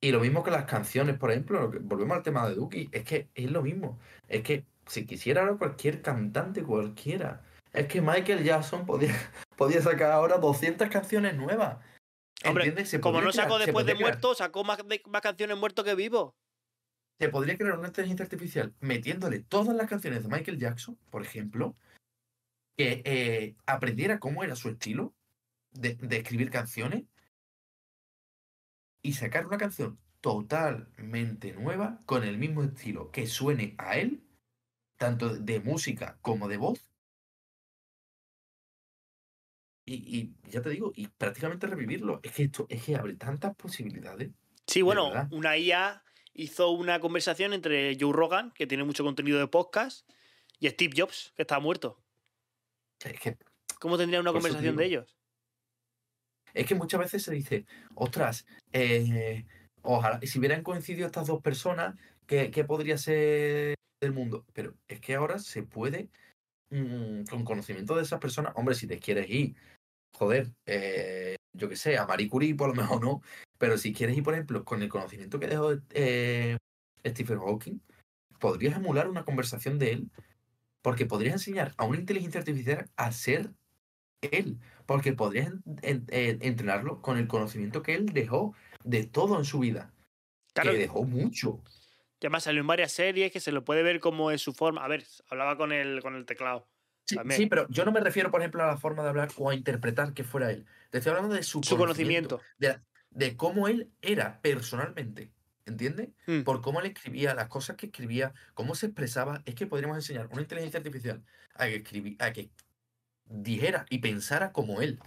Y 0.00 0.12
lo 0.12 0.20
mismo 0.20 0.44
que 0.44 0.52
las 0.52 0.64
canciones, 0.66 1.18
por 1.18 1.32
ejemplo, 1.32 1.72
volvemos 1.80 2.16
al 2.16 2.22
tema 2.22 2.48
de 2.48 2.54
Duki, 2.54 2.88
es 2.92 3.02
que 3.02 3.28
es 3.34 3.50
lo 3.50 3.62
mismo. 3.62 3.98
Es 4.28 4.42
que 4.42 4.64
si 4.86 5.04
quisiera 5.06 5.40
ahora 5.40 5.56
cualquier 5.56 6.02
cantante, 6.02 6.62
cualquiera, 6.62 7.42
es 7.72 7.88
que 7.88 8.00
Michael 8.00 8.44
Jackson 8.44 8.86
podía, 8.86 9.12
podía 9.56 9.82
sacar 9.82 10.12
ahora 10.12 10.38
200 10.38 10.88
canciones 10.88 11.34
nuevas. 11.34 11.78
Como 13.00 13.20
no 13.20 13.32
sacó 13.32 13.58
después 13.58 13.84
de 13.86 13.92
crear- 13.94 14.10
muerto, 14.10 14.34
sacó 14.34 14.64
más, 14.64 14.78
de- 14.86 15.02
más 15.06 15.22
canciones 15.22 15.56
muerto 15.56 15.82
que 15.84 15.94
vivo. 15.94 16.36
Se 17.18 17.28
podría 17.28 17.58
crear 17.58 17.78
una 17.78 17.88
inteligencia 17.88 18.22
artificial 18.24 18.74
metiéndole 18.80 19.40
todas 19.40 19.74
las 19.74 19.88
canciones 19.88 20.22
de 20.22 20.28
Michael 20.28 20.58
Jackson, 20.58 20.96
por 21.10 21.22
ejemplo, 21.22 21.76
que 22.76 23.02
eh, 23.04 23.56
aprendiera 23.66 24.20
cómo 24.20 24.44
era 24.44 24.54
su 24.54 24.68
estilo 24.68 25.14
de, 25.72 25.94
de 25.96 26.16
escribir 26.18 26.50
canciones 26.50 27.04
y 29.02 29.14
sacar 29.14 29.46
una 29.46 29.58
canción 29.58 29.98
totalmente 30.20 31.52
nueva 31.52 32.00
con 32.06 32.22
el 32.24 32.38
mismo 32.38 32.62
estilo 32.62 33.10
que 33.10 33.26
suene 33.26 33.74
a 33.78 33.96
él, 33.96 34.22
tanto 34.96 35.30
de 35.36 35.60
música 35.60 36.18
como 36.22 36.46
de 36.48 36.56
voz. 36.56 36.87
Y, 39.90 40.34
y 40.44 40.50
ya 40.50 40.60
te 40.60 40.68
digo, 40.68 40.92
y 40.94 41.08
prácticamente 41.08 41.66
revivirlo. 41.66 42.20
Es 42.22 42.32
que 42.32 42.42
esto 42.44 42.66
es 42.68 42.84
que 42.84 42.96
abre 42.96 43.14
tantas 43.14 43.56
posibilidades. 43.56 44.30
Sí, 44.66 44.82
bueno, 44.82 45.08
verdad. 45.08 45.28
una 45.30 45.56
IA 45.56 46.02
hizo 46.34 46.70
una 46.70 47.00
conversación 47.00 47.54
entre 47.54 47.96
Joe 47.98 48.12
Rogan, 48.12 48.52
que 48.52 48.66
tiene 48.66 48.84
mucho 48.84 49.02
contenido 49.02 49.38
de 49.38 49.46
podcast, 49.46 50.06
y 50.60 50.68
Steve 50.68 50.92
Jobs, 50.94 51.32
que 51.34 51.42
está 51.42 51.58
muerto. 51.58 51.98
Es 53.02 53.18
que 53.18 53.38
¿Cómo 53.80 53.96
tendría 53.96 54.20
una 54.20 54.32
conversación 54.32 54.76
de 54.76 54.84
ellos? 54.84 55.16
Es 56.52 56.66
que 56.66 56.74
muchas 56.74 57.00
veces 57.00 57.22
se 57.22 57.32
dice, 57.32 57.64
ostras, 57.94 58.46
eh, 58.72 59.46
ojalá, 59.82 60.20
si 60.22 60.38
hubieran 60.38 60.62
coincidido 60.62 61.06
estas 61.06 61.28
dos 61.28 61.40
personas, 61.40 61.96
¿qué, 62.26 62.50
qué 62.50 62.64
podría 62.64 62.98
ser 62.98 63.74
del 64.00 64.12
mundo? 64.12 64.44
Pero 64.52 64.74
es 64.88 65.00
que 65.00 65.14
ahora 65.14 65.38
se 65.38 65.62
puede, 65.62 66.08
mm, 66.70 67.24
con 67.30 67.44
conocimiento 67.44 67.94
de 67.94 68.02
esas 68.02 68.20
personas, 68.20 68.52
hombre, 68.56 68.74
si 68.74 68.86
te 68.86 68.98
quieres 68.98 69.30
ir, 69.30 69.54
joder, 70.12 70.52
eh, 70.66 71.36
yo 71.52 71.68
qué 71.68 71.76
sé, 71.76 71.98
a 71.98 72.06
Marie 72.06 72.28
Curie, 72.28 72.54
por 72.54 72.68
lo 72.68 72.74
mejor 72.74 73.00
no, 73.02 73.22
pero 73.58 73.78
si 73.78 73.92
quieres 73.92 74.16
ir, 74.16 74.22
por 74.22 74.34
ejemplo, 74.34 74.64
con 74.64 74.82
el 74.82 74.88
conocimiento 74.88 75.38
que 75.40 75.46
dejó 75.48 75.72
eh, 75.90 76.56
Stephen 77.06 77.38
Hawking, 77.38 77.80
podrías 78.40 78.76
emular 78.76 79.08
una 79.08 79.24
conversación 79.24 79.78
de 79.78 79.92
él, 79.92 80.10
porque 80.82 81.06
podrías 81.06 81.34
enseñar 81.34 81.74
a 81.76 81.84
una 81.84 81.98
inteligencia 81.98 82.40
artificial 82.40 82.90
a 82.96 83.12
ser 83.12 83.52
él, 84.20 84.58
porque 84.86 85.12
podrías 85.12 85.48
en- 85.48 85.62
en- 85.82 86.06
eh, 86.10 86.38
entrenarlo 86.42 87.02
con 87.02 87.18
el 87.18 87.28
conocimiento 87.28 87.82
que 87.82 87.94
él 87.94 88.06
dejó 88.06 88.54
de 88.84 89.04
todo 89.06 89.38
en 89.38 89.44
su 89.44 89.60
vida, 89.60 89.92
Claro, 90.54 90.72
que 90.72 90.78
dejó 90.78 91.04
mucho. 91.04 91.62
además 92.20 92.44
salió 92.44 92.60
en 92.62 92.66
varias 92.66 92.92
series 92.92 93.30
que 93.30 93.40
se 93.40 93.52
lo 93.52 93.64
puede 93.64 93.82
ver 93.82 94.00
como 94.00 94.30
es 94.30 94.42
su 94.42 94.52
forma. 94.52 94.84
A 94.84 94.88
ver, 94.88 95.04
hablaba 95.28 95.56
con 95.56 95.72
el, 95.72 96.02
con 96.02 96.16
el 96.16 96.26
teclado. 96.26 96.66
Sí, 97.30 97.46
pero 97.46 97.66
yo 97.68 97.84
no 97.84 97.92
me 97.92 98.00
refiero, 98.00 98.30
por 98.30 98.40
ejemplo, 98.40 98.62
a 98.62 98.66
la 98.66 98.76
forma 98.76 99.02
de 99.02 99.08
hablar 99.08 99.30
o 99.36 99.48
a 99.50 99.54
interpretar 99.54 100.12
que 100.12 100.24
fuera 100.24 100.50
él. 100.50 100.66
Te 100.90 100.98
estoy 100.98 101.10
hablando 101.10 101.34
de 101.34 101.42
su, 101.42 101.62
Su 101.62 101.76
conocimiento. 101.76 102.40
De, 102.58 102.78
de 103.10 103.36
cómo 103.36 103.68
él 103.68 103.90
era 104.02 104.40
personalmente. 104.42 105.30
¿Entiendes? 105.64 106.08
Mm. 106.26 106.42
Por 106.44 106.62
cómo 106.62 106.80
él 106.80 106.86
escribía, 106.86 107.34
las 107.34 107.48
cosas 107.48 107.76
que 107.76 107.86
escribía, 107.86 108.32
cómo 108.54 108.74
se 108.74 108.86
expresaba. 108.86 109.42
Es 109.44 109.54
que 109.54 109.66
podríamos 109.66 109.96
enseñar 109.98 110.24
a 110.26 110.28
una 110.32 110.40
inteligencia 110.42 110.78
artificial 110.78 111.22
a 111.54 111.66
que, 111.66 111.84
escribi- 111.84 112.16
a 112.20 112.32
que 112.32 112.50
dijera 113.26 113.84
y 113.90 113.98
pensara 113.98 114.52
como 114.52 114.80
él. 114.80 114.98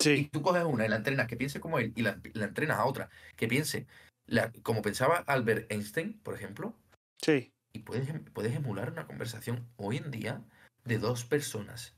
Y 0.00 0.04
Sí, 0.04 0.28
tú 0.32 0.42
coges 0.42 0.64
una 0.64 0.84
y 0.84 0.88
la 0.88 0.96
entrenas 0.96 1.28
que 1.28 1.36
piense 1.36 1.60
como 1.60 1.78
él 1.78 1.92
y 1.94 2.02
la, 2.02 2.20
la 2.34 2.44
entrenas 2.46 2.78
a 2.78 2.84
otra 2.86 3.08
que 3.36 3.46
piense 3.48 3.86
la- 4.26 4.50
como 4.62 4.82
pensaba 4.82 5.18
Albert 5.26 5.70
Einstein, 5.70 6.18
por 6.20 6.34
ejemplo, 6.34 6.74
sí. 7.20 7.52
y 7.72 7.78
puedes, 7.80 8.08
puedes 8.32 8.54
emular 8.54 8.90
una 8.90 9.06
conversación 9.06 9.68
hoy 9.76 9.98
en 9.98 10.10
día 10.10 10.42
de 10.84 10.98
dos 10.98 11.24
personas 11.24 11.94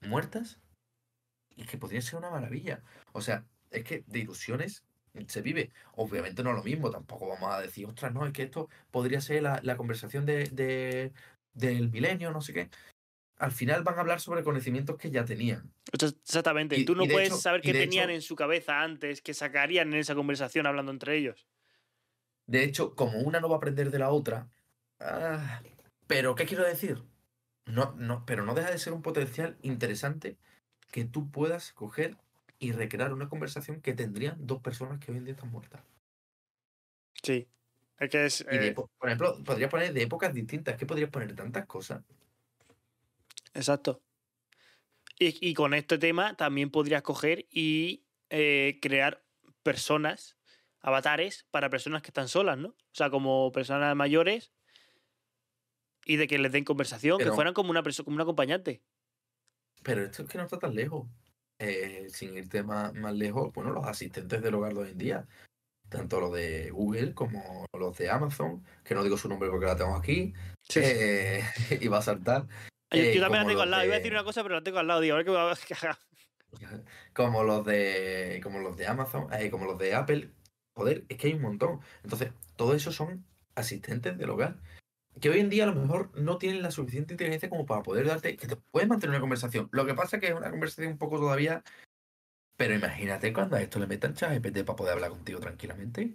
muertas 0.00 0.60
y 1.56 1.64
que 1.64 1.78
podría 1.78 2.02
ser 2.02 2.16
una 2.16 2.30
maravilla. 2.30 2.82
O 3.12 3.20
sea, 3.20 3.44
es 3.70 3.84
que 3.84 4.04
de 4.06 4.18
ilusiones 4.20 4.84
se 5.28 5.42
vive. 5.42 5.70
Obviamente 5.94 6.42
no 6.42 6.50
es 6.50 6.56
lo 6.56 6.62
mismo, 6.64 6.90
tampoco 6.90 7.28
vamos 7.28 7.52
a 7.54 7.60
decir, 7.60 7.86
ostras, 7.86 8.12
no, 8.12 8.26
es 8.26 8.32
que 8.32 8.42
esto 8.42 8.68
podría 8.90 9.20
ser 9.20 9.42
la, 9.42 9.60
la 9.62 9.76
conversación 9.76 10.26
de, 10.26 10.44
de- 10.50 11.12
del 11.52 11.90
milenio, 11.90 12.32
no 12.32 12.40
sé 12.40 12.52
qué. 12.52 12.70
Al 13.38 13.52
final 13.52 13.82
van 13.84 13.96
a 13.96 14.00
hablar 14.00 14.20
sobre 14.20 14.42
conocimientos 14.44 14.96
que 14.96 15.10
ya 15.10 15.24
tenían. 15.24 15.72
Exa- 15.92 16.16
Exactamente. 16.20 16.76
Y, 16.76 16.84
tú 16.84 16.94
no 16.96 17.04
y 17.04 17.08
puedes 17.08 17.28
hecho- 17.28 17.38
saber 17.38 17.60
qué 17.62 17.72
tenían 17.72 18.10
hecho- 18.10 18.14
en 18.16 18.22
su 18.22 18.36
cabeza 18.36 18.82
antes, 18.82 19.22
que 19.22 19.34
sacarían 19.34 19.92
en 19.92 20.00
esa 20.00 20.14
conversación 20.14 20.66
hablando 20.66 20.90
entre 20.92 21.16
ellos. 21.16 21.46
De 22.46 22.64
hecho, 22.64 22.94
como 22.94 23.20
una 23.20 23.40
no 23.40 23.48
va 23.48 23.54
a 23.54 23.58
aprender 23.58 23.90
de 23.90 23.98
la 23.98 24.10
otra. 24.10 24.50
ah, 25.00 25.62
pero, 26.06 26.34
¿qué 26.34 26.44
quiero 26.44 26.64
decir? 26.64 27.02
No, 27.66 27.92
no, 27.96 28.24
pero 28.26 28.44
no 28.44 28.54
deja 28.54 28.70
de 28.70 28.78
ser 28.78 28.92
un 28.92 29.02
potencial 29.02 29.56
interesante 29.62 30.36
que 30.90 31.04
tú 31.04 31.30
puedas 31.30 31.72
coger 31.72 32.16
y 32.58 32.72
recrear 32.72 33.12
una 33.12 33.28
conversación 33.28 33.80
que 33.80 33.94
tendrían 33.94 34.36
dos 34.46 34.60
personas 34.60 35.00
que 35.00 35.10
hoy 35.10 35.18
en 35.18 35.24
día 35.24 35.34
están 35.34 35.50
muertas. 35.50 35.82
Sí. 37.22 37.48
Es 37.98 38.10
que 38.10 38.26
es. 38.26 38.46
De 38.46 38.68
eh, 38.68 38.74
por 38.74 38.88
ejemplo, 39.04 39.42
podrías 39.44 39.70
poner 39.70 39.92
de 39.92 40.02
épocas 40.02 40.34
distintas, 40.34 40.76
que 40.76 40.86
podrías 40.86 41.10
poner 41.10 41.34
tantas 41.34 41.66
cosas. 41.66 42.02
Exacto. 43.54 44.02
Y, 45.18 45.48
y 45.48 45.54
con 45.54 45.74
este 45.74 45.96
tema 45.98 46.36
también 46.36 46.70
podrías 46.70 47.02
coger 47.02 47.46
y 47.50 48.04
eh, 48.30 48.78
crear 48.82 49.24
personas, 49.62 50.36
avatares, 50.80 51.46
para 51.50 51.70
personas 51.70 52.02
que 52.02 52.08
están 52.08 52.28
solas, 52.28 52.58
¿no? 52.58 52.68
O 52.68 52.94
sea, 52.94 53.10
como 53.10 53.52
personas 53.52 53.94
mayores 53.94 54.52
y 56.04 56.16
de 56.16 56.26
que 56.26 56.38
les 56.38 56.52
den 56.52 56.64
conversación, 56.64 57.18
que 57.18 57.32
fueran 57.32 57.54
como 57.54 57.70
una 57.70 57.82
persona, 57.82 58.04
como 58.04 58.16
un 58.16 58.20
acompañante. 58.20 58.82
Pero 59.82 60.04
esto 60.04 60.22
es 60.22 60.28
que 60.28 60.38
no 60.38 60.44
está 60.44 60.58
tan 60.58 60.74
lejos. 60.74 61.06
Eh, 61.58 62.06
sin 62.10 62.36
irte 62.36 62.62
más, 62.62 62.92
más 62.94 63.14
lejos, 63.14 63.52
bueno, 63.52 63.70
los 63.70 63.86
asistentes 63.86 64.42
del 64.42 64.54
hogar 64.54 64.74
de 64.74 64.80
hoy 64.80 64.90
en 64.90 64.98
día, 64.98 65.28
tanto 65.88 66.20
los 66.20 66.32
de 66.32 66.70
Google 66.70 67.14
como 67.14 67.66
los 67.78 67.96
de 67.96 68.10
Amazon, 68.10 68.64
que 68.82 68.94
no 68.94 69.04
digo 69.04 69.16
su 69.16 69.28
nombre 69.28 69.50
porque 69.50 69.66
la 69.66 69.76
tengo 69.76 69.94
aquí, 69.94 70.34
eh, 70.74 71.44
y 71.80 71.88
va 71.88 71.98
a 71.98 72.02
saltar. 72.02 72.46
yo, 72.90 72.98
yo 72.98 73.02
eh, 73.02 73.20
también 73.20 73.42
la 73.42 73.48
tengo 73.48 73.62
al 73.62 73.70
lado. 73.70 73.84
Iba 73.84 73.94
a 73.94 73.96
de- 73.96 74.00
decir 74.00 74.12
una 74.12 74.24
cosa, 74.24 74.42
pero 74.42 74.56
la 74.56 74.64
tengo 74.64 74.78
al 74.78 74.86
lado. 74.88 75.00
Digo, 75.00 75.14
a 75.14 75.18
ver 75.18 75.24
qué 75.26 75.32
va 75.32 75.52
haga. 75.52 75.98
como 77.14 77.44
los 77.44 77.64
de 77.64 78.40
como 78.42 78.58
los 78.58 78.76
de 78.76 78.86
Amazon, 78.86 79.28
como 79.50 79.66
los 79.66 79.78
de 79.78 79.94
Apple. 79.94 80.30
Joder, 80.76 81.04
es 81.08 81.18
que 81.18 81.28
hay 81.28 81.34
un 81.34 81.42
montón. 81.42 81.80
Entonces, 82.02 82.32
todo 82.56 82.74
eso 82.74 82.90
son 82.90 83.24
asistentes 83.54 84.18
del 84.18 84.30
hogar. 84.30 84.56
Que 85.24 85.30
hoy 85.30 85.40
en 85.40 85.48
día 85.48 85.64
a 85.64 85.68
lo 85.68 85.74
mejor 85.74 86.10
no 86.18 86.36
tienen 86.36 86.60
la 86.60 86.70
suficiente 86.70 87.14
inteligencia 87.14 87.48
como 87.48 87.64
para 87.64 87.82
poder 87.82 88.06
darte, 88.06 88.36
que 88.36 88.46
te 88.46 88.56
puedes 88.56 88.86
mantener 88.86 89.12
una 89.12 89.22
conversación. 89.22 89.70
Lo 89.72 89.86
que 89.86 89.94
pasa 89.94 90.16
es 90.16 90.20
que 90.20 90.28
es 90.28 90.34
una 90.34 90.50
conversación 90.50 90.92
un 90.92 90.98
poco 90.98 91.16
todavía. 91.16 91.62
Pero 92.58 92.74
imagínate 92.74 93.32
cuando 93.32 93.56
a 93.56 93.62
esto 93.62 93.78
le 93.78 93.86
metan 93.86 94.12
ChatGPT 94.12 94.66
para 94.66 94.76
poder 94.76 94.92
hablar 94.92 95.12
contigo 95.12 95.40
tranquilamente. 95.40 96.14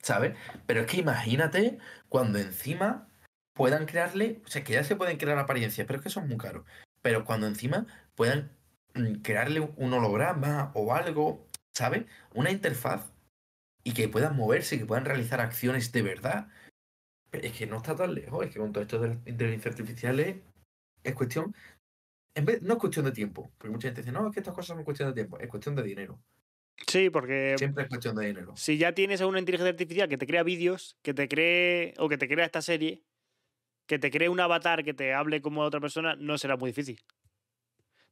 ¿Sabes? 0.00 0.36
Pero 0.66 0.82
es 0.82 0.86
que 0.86 0.98
imagínate 0.98 1.78
cuando 2.08 2.38
encima 2.38 3.08
puedan 3.54 3.86
crearle, 3.86 4.40
o 4.44 4.48
sea, 4.48 4.62
que 4.62 4.74
ya 4.74 4.84
se 4.84 4.94
pueden 4.94 5.18
crear 5.18 5.36
apariencias, 5.36 5.84
pero 5.84 5.98
es 5.98 6.04
que 6.04 6.10
son 6.10 6.28
muy 6.28 6.38
caros. 6.38 6.64
Pero 7.02 7.24
cuando 7.24 7.48
encima 7.48 7.88
puedan 8.14 8.52
mm, 8.94 9.14
crearle 9.22 9.58
un 9.58 9.92
holograma 9.92 10.70
o 10.76 10.94
algo, 10.94 11.48
¿sabes? 11.74 12.04
Una 12.34 12.52
interfaz 12.52 13.10
y 13.82 13.94
que 13.94 14.08
puedan 14.08 14.36
moverse, 14.36 14.76
y 14.76 14.78
que 14.78 14.86
puedan 14.86 15.06
realizar 15.06 15.40
acciones 15.40 15.90
de 15.90 16.02
verdad. 16.02 16.48
Es 17.32 17.52
que 17.52 17.66
no 17.66 17.76
está 17.76 17.94
tan 17.94 18.14
lejos, 18.14 18.44
es 18.44 18.52
que 18.52 18.58
con 18.58 18.72
todo 18.72 18.82
esto 18.82 18.98
de 18.98 19.08
las 19.08 19.18
inteligencias 19.26 19.74
artificiales 19.74 20.36
es 21.02 21.14
cuestión, 21.14 21.54
en 22.34 22.44
vez, 22.44 22.62
no 22.62 22.74
es 22.74 22.78
cuestión 22.78 23.04
de 23.04 23.12
tiempo, 23.12 23.50
porque 23.58 23.72
mucha 23.72 23.88
gente 23.88 24.02
dice, 24.02 24.12
no, 24.12 24.26
es 24.26 24.32
que 24.32 24.40
estas 24.40 24.54
cosas 24.54 24.76
son 24.76 24.84
cuestión 24.84 25.08
de 25.08 25.14
tiempo, 25.14 25.38
es 25.38 25.48
cuestión 25.48 25.74
de 25.74 25.82
dinero. 25.82 26.18
Sí, 26.86 27.10
porque 27.10 27.56
Siempre 27.58 27.82
es 27.82 27.88
cuestión 27.88 28.14
de 28.14 28.26
dinero. 28.26 28.56
si 28.56 28.78
ya 28.78 28.92
tienes 28.92 29.20
a 29.20 29.26
una 29.26 29.40
inteligencia 29.40 29.70
artificial 29.70 30.08
que 30.08 30.16
te 30.16 30.26
crea 30.26 30.42
vídeos, 30.42 30.96
que 31.02 31.12
te 31.12 31.28
cree 31.28 31.94
o 31.98 32.08
que 32.08 32.16
te 32.16 32.28
crea 32.28 32.46
esta 32.46 32.62
serie, 32.62 33.02
que 33.86 33.98
te 33.98 34.10
cree 34.10 34.28
un 34.28 34.38
avatar 34.40 34.84
que 34.84 34.94
te 34.94 35.12
hable 35.12 35.42
como 35.42 35.62
otra 35.62 35.80
persona, 35.80 36.14
no 36.16 36.38
será 36.38 36.56
muy 36.56 36.70
difícil. 36.70 37.02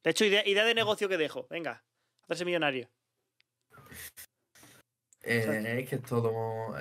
De 0.02 0.10
hecho, 0.10 0.24
idea, 0.24 0.46
idea 0.46 0.64
de 0.64 0.74
negocio 0.74 1.08
que 1.08 1.16
dejo. 1.18 1.46
Venga, 1.48 1.84
hacerse 2.22 2.44
millonario. 2.44 2.88
Eh, 5.22 5.80
es 5.82 5.88
que 5.88 5.96
es 5.96 6.02
todo. 6.02 6.76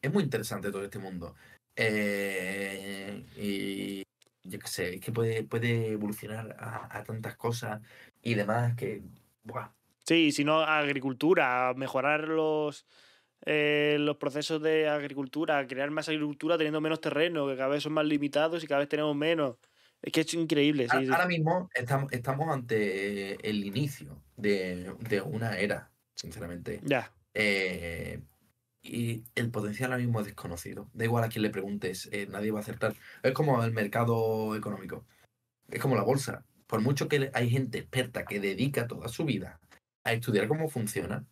Es 0.00 0.12
muy 0.12 0.22
interesante 0.22 0.70
todo 0.70 0.84
este 0.84 0.98
mundo. 0.98 1.34
Eh, 1.78 3.24
y 3.36 4.02
yo 4.42 4.58
qué 4.58 4.66
sé, 4.68 4.94
es 4.96 5.00
que 5.00 5.12
puede, 5.12 5.44
puede 5.44 5.92
evolucionar 5.92 6.56
a, 6.58 6.98
a 6.98 7.04
tantas 7.04 7.36
cosas 7.36 7.80
y 8.22 8.34
demás 8.34 8.74
que. 8.76 9.02
Buah, 9.44 9.70
Sí, 10.06 10.32
si 10.32 10.42
no, 10.44 10.60
agricultura, 10.62 11.72
mejorar 11.76 12.28
los, 12.28 12.86
eh, 13.44 13.96
los 14.00 14.16
procesos 14.16 14.60
de 14.62 14.88
agricultura, 14.88 15.66
crear 15.66 15.90
más 15.90 16.08
agricultura 16.08 16.56
teniendo 16.56 16.80
menos 16.80 17.00
terreno, 17.00 17.46
que 17.46 17.56
cada 17.56 17.68
vez 17.68 17.82
son 17.82 17.92
más 17.92 18.06
limitados 18.06 18.64
y 18.64 18.66
cada 18.66 18.80
vez 18.80 18.88
tenemos 18.88 19.14
menos. 19.14 19.56
Es 20.00 20.12
que 20.12 20.22
es 20.22 20.32
increíble. 20.34 20.88
Sí, 20.88 20.96
A- 20.96 21.00
sí. 21.00 21.12
Ahora 21.12 21.26
mismo 21.26 21.68
estamos, 21.74 22.10
estamos 22.12 22.48
ante 22.48 23.48
el 23.48 23.64
inicio 23.64 24.22
de, 24.36 24.94
de 25.00 25.20
una 25.20 25.58
era, 25.58 25.90
sinceramente. 26.14 26.80
Ya. 26.84 27.12
Eh, 27.34 28.20
y 28.82 29.24
el 29.34 29.50
potencial 29.50 29.92
ahora 29.92 30.02
mismo 30.02 30.20
es 30.20 30.26
desconocido. 30.26 30.88
Da 30.94 31.04
igual 31.04 31.24
a 31.24 31.28
quién 31.28 31.42
le 31.42 31.50
preguntes, 31.50 32.08
eh, 32.12 32.26
nadie 32.30 32.50
va 32.50 32.60
a 32.60 32.62
acertar. 32.62 32.94
Es 33.22 33.32
como 33.32 33.62
el 33.62 33.72
mercado 33.72 34.56
económico. 34.56 35.04
Es 35.68 35.80
como 35.80 35.96
la 35.96 36.02
bolsa. 36.02 36.44
Por 36.66 36.80
mucho 36.80 37.08
que 37.08 37.30
hay 37.34 37.50
gente 37.50 37.78
experta 37.78 38.24
que 38.24 38.40
dedica 38.40 38.86
toda 38.86 39.08
su 39.08 39.24
vida 39.24 39.60
a 40.04 40.12
estudiar 40.12 40.48
cómo 40.48 40.68
funciona, 40.68 41.26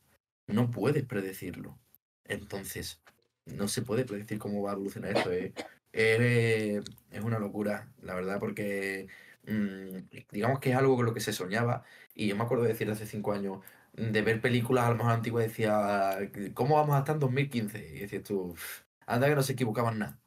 no 0.47 0.70
puedes 0.70 1.05
predecirlo. 1.05 1.78
Entonces, 2.24 3.01
no 3.47 3.68
se 3.68 3.82
puede 3.82 4.05
predecir 4.05 4.39
cómo 4.39 4.62
va 4.62 4.70
a 4.70 4.74
evolucionar 4.74 5.16
esto. 5.16 5.32
eh. 5.32 5.52
Eh, 5.93 6.82
es 7.10 7.24
una 7.24 7.39
locura, 7.39 7.90
la 8.02 8.14
verdad, 8.14 8.39
porque 8.39 9.09
mm, 9.47 10.16
digamos 10.31 10.60
que 10.60 10.70
es 10.70 10.77
algo 10.77 10.97
con 10.97 11.06
lo 11.06 11.14
que 11.14 11.20
se 11.20 11.32
soñaba. 11.32 11.85
Y 12.14 12.27
yo 12.28 12.36
me 12.36 12.44
acuerdo 12.44 12.64
de 12.64 12.70
decir 12.70 12.90
hace 12.90 13.06
cinco 13.06 13.32
años, 13.32 13.60
de 13.97 14.23
ver 14.23 14.40
películas 14.40 14.85
a 14.85 14.90
lo 14.90 14.97
mejor 14.97 15.12
antiguas, 15.12 15.44
decía, 15.47 16.18
¿cómo 16.55 16.77
vamos 16.77 16.94
a 16.97 16.98
estar 17.01 17.14
en 17.16 17.20
2015? 17.20 17.78
Y 17.97 18.01
decías 18.01 18.23
tú, 18.24 18.40
"Uf, 18.52 18.82
anda 19.06 19.27
que 19.28 19.35
no 19.35 19.43
se 19.43 19.52
equivocaban 19.55 19.98
nada. 19.98 20.18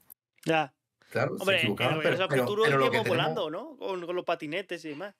Ya. 0.46 0.74
Claro, 1.12 1.36
se 1.38 1.42
Hombre, 1.42 1.56
en 1.58 1.62
equivocaban, 1.62 2.00
pero, 2.02 2.28
pero- 2.28 2.44
futuro 2.44 2.64
pero 2.64 2.78
lo 2.78 2.84
que 2.86 2.98
iríamos 2.98 3.10
tenemos- 3.10 3.34
volando, 3.36 3.50
¿no? 3.52 3.78
Con, 3.78 4.06
con 4.06 4.16
los 4.16 4.26
patinetes 4.26 4.84
y 4.86 4.90
demás. 4.90 5.16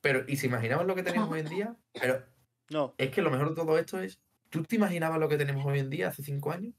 pero, 0.00 0.24
¿y 0.28 0.36
si 0.36 0.46
imaginamos 0.46 0.86
lo 0.86 0.94
que 0.94 1.02
tenemos 1.02 1.28
hoy 1.30 1.40
en 1.40 1.48
día? 1.48 1.76
Pero 1.92 2.22
No. 2.70 2.94
es 2.98 3.10
que 3.10 3.22
lo 3.22 3.30
mejor 3.30 3.48
de 3.50 3.54
todo 3.56 3.76
esto 3.78 3.98
es, 4.00 4.20
¿tú 4.50 4.62
te 4.62 4.76
imaginabas 4.76 5.18
lo 5.18 5.28
que 5.28 5.36
tenemos 5.36 5.66
hoy 5.66 5.80
en 5.80 5.90
día 5.90 6.08
hace 6.08 6.22
cinco 6.22 6.52
años? 6.52 6.74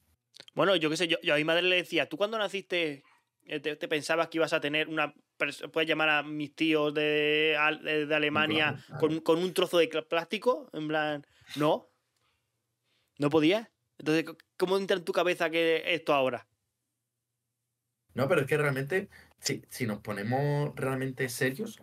Bueno, 0.54 0.76
yo 0.78 0.90
qué 0.90 0.96
sé, 0.98 1.08
yo, 1.10 1.18
yo 1.22 1.34
a 1.34 1.38
mi 1.38 1.44
madre 1.44 1.64
le 1.64 1.76
decía, 1.78 2.08
¿tú 2.08 2.16
cuando 2.18 2.38
naciste 2.38 3.04
eh, 3.46 3.60
te, 3.60 3.76
te 3.76 3.88
pensabas 3.88 4.28
que 4.30 4.38
ibas 4.38 4.54
a 4.54 4.62
tener 4.62 4.88
una... 4.88 5.14
Puedes 5.38 5.88
llamar 5.88 6.10
a 6.10 6.24
mis 6.24 6.56
tíos 6.56 6.94
de, 6.94 7.56
de- 7.84 8.16
Alemania 8.16 8.70
Claro, 8.70 8.84
claro. 8.88 9.00
con, 9.00 9.20
con 9.22 9.40
un 9.40 9.54
trozo 9.54 9.78
de 9.78 9.88
plástico? 9.88 10.70
En 10.74 10.88
plan, 10.88 11.26
no. 11.56 11.90
¿No 13.20 13.30
podías? 13.30 13.70
Entonces, 14.00 14.26
¿cómo 14.58 14.78
entra 14.78 14.98
en 14.98 15.04
tu 15.06 15.12
cabeza 15.12 15.50
que 15.50 15.84
esto 15.94 16.14
ahora? 16.14 16.48
No, 18.14 18.28
pero 18.28 18.42
es 18.42 18.48
que 18.48 18.58
realmente, 18.58 19.10
si, 19.40 19.64
si 19.70 19.86
nos 19.86 20.00
ponemos 20.00 20.74
realmente 20.76 21.30
serios, 21.30 21.80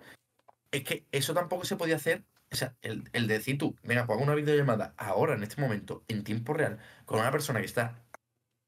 es 0.72 0.82
que 0.85 1.06
eso 1.12 1.32
tampoco 1.35 1.64
se 1.64 1.76
podía 1.76 1.97
hacer. 1.97 2.24
O 2.52 2.56
sea, 2.56 2.76
el, 2.82 3.05
el 3.12 3.26
decir 3.26 3.59
tú, 3.59 3.76
venga, 3.82 4.06
pues 4.06 4.16
hago 4.16 4.24
una 4.24 4.35
videollamada 4.35 4.94
ahora, 4.97 5.35
en 5.35 5.43
este 5.43 5.60
momento, 5.60 6.05
en 6.09 6.22
tiempo 6.24 6.52
real, 6.55 6.78
con 7.05 7.18
una 7.20 7.31
persona 7.32 7.60
que 7.60 7.66
está 7.66 8.05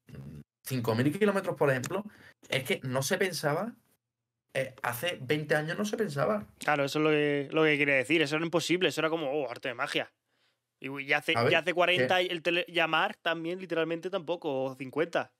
mm, 0.07 0.39
5.000 0.65 1.17
kilómetros, 1.17 1.55
por 1.55 1.69
ejemplo, 1.69 2.03
es 2.49 2.63
que 2.63 2.79
no 2.83 3.01
se 3.01 3.17
pensaba, 3.17 3.75
eh, 4.53 4.73
hace 4.83 5.19
20 5.21 5.55
años 5.55 5.77
no 5.77 5.85
se 5.85 5.97
pensaba. 5.97 6.47
Claro, 6.59 6.83
eso 6.85 6.99
es 6.99 7.03
lo 7.03 7.09
que, 7.11 7.47
lo 7.51 7.63
que 7.63 7.77
quería 7.77 7.95
decir. 7.95 8.21
Eso 8.21 8.35
era 8.35 8.45
imposible. 8.45 8.89
Eso 8.89 9.01
era 9.01 9.09
como, 9.09 9.29
oh, 9.31 9.49
arte 9.49 9.67
de 9.69 9.73
magia. 9.75 10.11
Y 10.79 11.05
ya 11.05 11.17
hace, 11.17 11.33
ver, 11.35 11.49
ya 11.51 11.59
hace 11.59 11.73
40 11.73 12.21
y 12.21 12.27
el 12.27 12.41
tele- 12.43 12.65
llamar 12.67 13.15
también, 13.17 13.59
literalmente 13.59 14.09
tampoco, 14.09 14.63
o 14.63 14.75
50. 14.75 15.31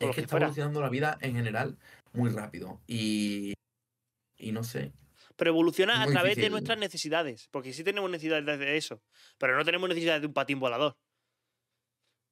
O 0.00 0.04
lo 0.04 0.10
Es 0.10 0.14
que 0.14 0.20
está 0.22 0.30
fuera. 0.30 0.46
evolucionando 0.46 0.80
la 0.80 0.88
vida 0.88 1.18
en 1.20 1.34
general 1.34 1.78
muy 2.12 2.30
rápido. 2.30 2.80
Y, 2.86 3.52
y 4.36 4.52
no 4.52 4.64
sé. 4.64 4.92
Pero 5.36 5.50
evoluciona 5.50 6.02
a 6.02 6.06
través 6.06 6.36
de 6.36 6.50
nuestras 6.50 6.78
necesidades. 6.78 7.48
Porque 7.50 7.72
sí 7.72 7.84
tenemos 7.84 8.10
necesidades 8.10 8.58
de 8.58 8.76
eso. 8.76 9.02
Pero 9.38 9.56
no 9.56 9.64
tenemos 9.64 9.88
necesidades 9.88 10.20
de 10.22 10.26
un 10.26 10.32
patín 10.34 10.58
volador. 10.58 10.96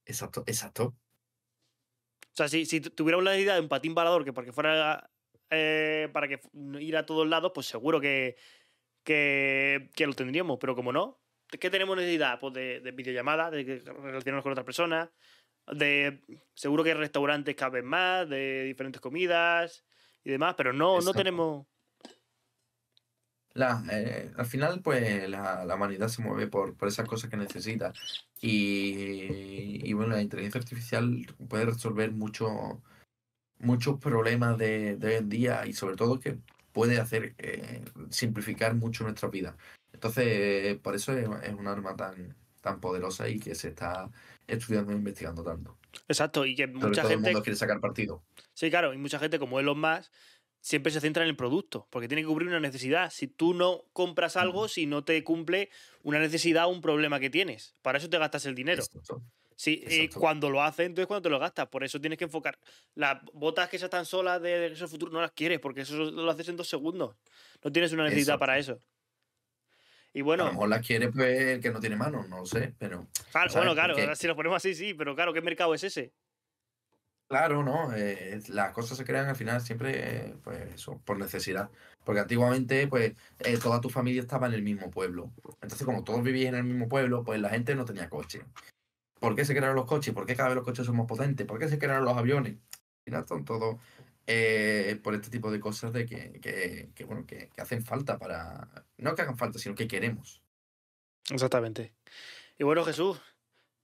Exacto, 0.04 0.44
exacto. 0.46 0.84
O 2.32 2.36
sea, 2.36 2.48
si, 2.48 2.66
si 2.66 2.80
tu- 2.80 2.90
tuviéramos 2.90 3.24
la 3.24 3.30
necesidad 3.32 3.54
de 3.54 3.60
un 3.60 3.68
patín 3.68 3.94
volador 3.94 4.24
que 4.24 4.32
porque 4.32 4.52
fuera 4.52 5.08
eh, 5.50 6.08
para 6.12 6.28
que 6.28 6.40
ir 6.80 6.96
a 6.96 7.06
todos 7.06 7.26
lados, 7.26 7.52
pues 7.54 7.66
seguro 7.66 8.00
que, 8.00 8.36
que, 9.04 9.90
que 9.94 10.06
lo 10.06 10.14
tendríamos. 10.14 10.58
Pero 10.60 10.74
como 10.74 10.92
no, 10.92 11.20
¿de 11.50 11.58
¿qué 11.58 11.70
tenemos 11.70 11.96
necesidad? 11.96 12.38
Pues 12.40 12.54
de, 12.54 12.80
de 12.80 12.90
videollamadas, 12.92 13.52
de 13.52 13.82
relacionarnos 13.84 14.42
con 14.42 14.52
otras 14.52 14.66
personas, 14.66 15.08
de 15.72 16.20
seguro 16.54 16.84
que 16.84 16.94
restaurantes 16.94 17.54
cada 17.54 17.70
vez 17.70 17.84
más, 17.84 18.28
de 18.28 18.64
diferentes 18.64 19.00
comidas 19.00 19.84
y 20.24 20.30
demás, 20.30 20.54
pero 20.56 20.72
no, 20.72 21.00
no 21.00 21.12
tenemos. 21.12 21.66
La, 23.54 23.82
eh, 23.90 24.32
al 24.36 24.44
final, 24.44 24.82
pues 24.82 25.28
la, 25.30 25.64
la 25.64 25.74
humanidad 25.76 26.08
se 26.08 26.20
mueve 26.20 26.46
por, 26.46 26.76
por 26.76 26.88
esas 26.88 27.08
cosas 27.08 27.30
que 27.30 27.38
necesita. 27.38 27.90
Y, 28.38 29.80
y 29.82 29.92
bueno, 29.94 30.14
la 30.14 30.20
inteligencia 30.20 30.58
artificial 30.60 31.24
puede 31.48 31.64
resolver 31.64 32.12
mucho, 32.12 32.82
muchos 33.58 33.98
problemas 33.98 34.58
de, 34.58 34.96
de 34.96 35.08
hoy 35.08 35.14
en 35.14 35.28
día 35.28 35.66
y 35.66 35.72
sobre 35.72 35.96
todo 35.96 36.20
que 36.20 36.38
puede 36.72 36.98
hacer 36.98 37.34
eh, 37.38 37.82
simplificar 38.10 38.74
mucho 38.74 39.04
nuestra 39.04 39.28
vida. 39.28 39.56
Entonces, 39.92 40.26
eh, 40.26 40.80
por 40.82 40.94
eso 40.94 41.16
es, 41.16 41.26
es 41.42 41.54
un 41.54 41.66
arma 41.66 41.96
tan, 41.96 42.36
tan 42.60 42.80
poderosa 42.80 43.28
y 43.28 43.38
que 43.38 43.54
se 43.54 43.68
está 43.68 44.10
estudiando 44.46 44.92
e 44.92 44.96
investigando 44.96 45.42
tanto. 45.42 45.78
Exacto, 46.06 46.44
y 46.44 46.54
que 46.54 46.66
mucha 46.66 47.02
todo 47.02 47.10
el 47.10 47.16
gente 47.16 47.30
mundo 47.30 47.42
quiere 47.42 47.56
sacar 47.56 47.80
partido. 47.80 48.22
Sí, 48.52 48.68
claro, 48.68 48.92
y 48.92 48.98
mucha 48.98 49.18
gente 49.18 49.38
como 49.38 49.58
Elon 49.58 49.80
Musk 49.80 50.12
siempre 50.60 50.92
se 50.92 51.00
centra 51.00 51.22
en 51.22 51.30
el 51.30 51.36
producto, 51.36 51.86
porque 51.90 52.08
tiene 52.08 52.22
que 52.22 52.28
cubrir 52.28 52.48
una 52.48 52.60
necesidad. 52.60 53.10
Si 53.10 53.28
tú 53.28 53.54
no 53.54 53.84
compras 53.92 54.36
algo, 54.36 54.68
si 54.68 54.86
no 54.86 55.04
te 55.04 55.22
cumple 55.24 55.70
una 56.02 56.18
necesidad 56.18 56.66
o 56.66 56.70
un 56.70 56.80
problema 56.80 57.20
que 57.20 57.30
tienes, 57.30 57.74
para 57.82 57.98
eso 57.98 58.10
te 58.10 58.18
gastas 58.18 58.46
el 58.46 58.54
dinero. 58.54 58.82
Exacto. 58.82 59.22
Sí, 59.58 59.82
y 59.88 60.08
cuando 60.08 60.50
lo 60.50 60.62
haces, 60.62 60.84
entonces 60.86 61.06
cuando 61.06 61.22
te 61.22 61.30
lo 61.30 61.38
gastas. 61.38 61.66
Por 61.68 61.82
eso 61.82 61.98
tienes 61.98 62.18
que 62.18 62.24
enfocar. 62.24 62.58
Las 62.94 63.22
botas 63.32 63.68
que 63.70 63.78
ya 63.78 63.86
están 63.86 64.04
solas 64.04 64.40
de 64.42 64.58
Regreso 64.58 64.84
al 64.84 64.90
futuro 64.90 65.10
no 65.10 65.20
las 65.22 65.32
quieres, 65.32 65.58
porque 65.60 65.80
eso 65.80 65.96
lo 65.96 66.30
haces 66.30 66.48
en 66.50 66.56
dos 66.58 66.68
segundos. 66.68 67.16
No 67.64 67.72
tienes 67.72 67.90
una 67.92 68.04
necesidad 68.04 68.38
para 68.38 68.58
eso. 68.58 68.78
Y 70.12 70.20
A 70.20 70.24
bueno, 70.24 70.44
lo 70.46 70.52
mejor 70.52 70.68
las 70.68 70.86
quiere 70.86 71.10
pues 71.10 71.40
el 71.40 71.60
que 71.60 71.70
no 71.70 71.80
tiene 71.80 71.96
manos, 71.96 72.28
no 72.28 72.38
lo 72.40 72.46
sé, 72.46 72.74
pero 72.78 73.06
claro, 73.32 73.50
¿sabes? 73.50 73.54
bueno, 73.54 73.74
claro, 73.74 73.94
Porque- 73.94 74.16
si 74.16 74.26
lo 74.26 74.36
ponemos 74.36 74.56
así, 74.56 74.74
sí, 74.74 74.94
pero 74.94 75.14
claro, 75.14 75.32
¿qué 75.32 75.40
mercado 75.42 75.74
es 75.74 75.84
ese? 75.84 76.12
Claro, 77.28 77.64
¿no? 77.64 77.92
Eh, 77.94 78.40
las 78.48 78.72
cosas 78.72 78.96
se 78.96 79.04
crean 79.04 79.26
al 79.28 79.36
final 79.36 79.60
siempre, 79.60 79.92
eh, 80.28 80.34
pues 80.44 80.74
eso, 80.74 81.00
por 81.04 81.18
necesidad. 81.18 81.70
Porque 82.04 82.20
antiguamente, 82.20 82.86
pues, 82.86 83.14
eh, 83.40 83.58
toda 83.58 83.80
tu 83.80 83.90
familia 83.90 84.20
estaba 84.22 84.46
en 84.46 84.54
el 84.54 84.62
mismo 84.62 84.90
pueblo. 84.92 85.32
Entonces, 85.60 85.84
como 85.84 86.04
todos 86.04 86.22
vivían 86.22 86.54
en 86.54 86.60
el 86.60 86.64
mismo 86.66 86.88
pueblo, 86.88 87.24
pues 87.24 87.40
la 87.40 87.50
gente 87.50 87.74
no 87.74 87.84
tenía 87.84 88.08
coche. 88.08 88.42
¿Por 89.20 89.34
qué 89.34 89.44
se 89.44 89.54
crearon 89.54 89.76
los 89.76 89.86
coches? 89.86 90.12
¿Por 90.14 90.26
qué 90.26 90.36
cada 90.36 90.50
vez 90.50 90.56
los 90.56 90.64
coches 90.64 90.84
son 90.86 90.96
más 90.96 91.06
potentes? 91.06 91.46
¿Por 91.46 91.58
qué 91.58 91.68
se 91.68 91.78
crearon 91.78 92.04
los 92.04 92.16
aviones? 92.16 92.54
Al 92.54 93.04
final 93.04 93.26
son 93.28 93.44
todo 93.44 93.78
eh, 94.26 94.98
por 95.02 95.14
este 95.14 95.30
tipo 95.30 95.50
de 95.50 95.60
cosas 95.60 95.92
de 95.92 96.04
que, 96.06 96.40
que, 96.40 96.90
que, 96.94 97.04
bueno, 97.04 97.24
que, 97.26 97.48
que 97.48 97.60
hacen 97.60 97.82
falta 97.84 98.18
para... 98.18 98.68
No 98.98 99.14
que 99.14 99.22
hagan 99.22 99.38
falta, 99.38 99.58
sino 99.58 99.74
que 99.74 99.88
queremos. 99.88 100.42
Exactamente. 101.30 101.94
Y 102.58 102.64
bueno, 102.64 102.84
Jesús, 102.84 103.20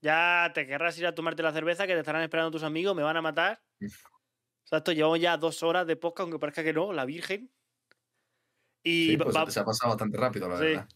ya 0.01 0.51
te 0.53 0.67
querrás 0.67 0.97
ir 0.99 1.07
a 1.07 1.15
tomarte 1.15 1.43
la 1.43 1.53
cerveza 1.53 1.87
que 1.87 1.93
te 1.93 1.99
estarán 1.99 2.21
esperando 2.23 2.51
tus 2.51 2.63
amigos, 2.63 2.95
me 2.95 3.03
van 3.03 3.17
a 3.17 3.21
matar. 3.21 3.61
Exacto, 4.65 4.91
llevamos 4.91 5.19
ya 5.19 5.37
dos 5.37 5.61
horas 5.63 5.87
de 5.87 5.95
podcast, 5.95 6.21
aunque 6.25 6.39
parezca 6.39 6.63
que 6.63 6.73
no, 6.73 6.93
la 6.93 7.05
Virgen. 7.05 7.49
Y 8.83 9.11
Sí, 9.11 9.17
pues 9.17 9.35
va- 9.35 9.49
se 9.49 9.59
ha 9.59 9.65
pasado 9.65 9.91
bastante 9.91 10.17
rápido, 10.17 10.49
la 10.49 10.57
Sí. 10.57 10.63
verdad. 10.63 10.89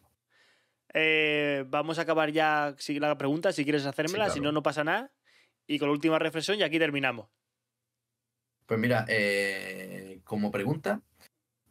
Eh, 0.97 1.63
vamos 1.67 1.99
a 1.99 2.01
acabar 2.01 2.31
ya 2.31 2.75
si 2.77 2.99
la 2.99 3.17
pregunta, 3.17 3.51
si 3.51 3.63
quieres 3.63 3.85
hacérmela, 3.85 4.29
si 4.29 4.39
claro. 4.39 4.45
no, 4.45 4.51
no 4.53 4.63
pasa 4.63 4.83
nada. 4.83 5.11
Y 5.67 5.77
con 5.79 5.89
la 5.89 5.93
última 5.93 6.17
reflexión 6.17 6.57
y 6.57 6.63
aquí 6.63 6.79
terminamos. 6.79 7.29
Pues 8.65 8.79
mira, 8.79 9.05
eh, 9.07 10.21
como 10.23 10.51
pregunta, 10.51 11.01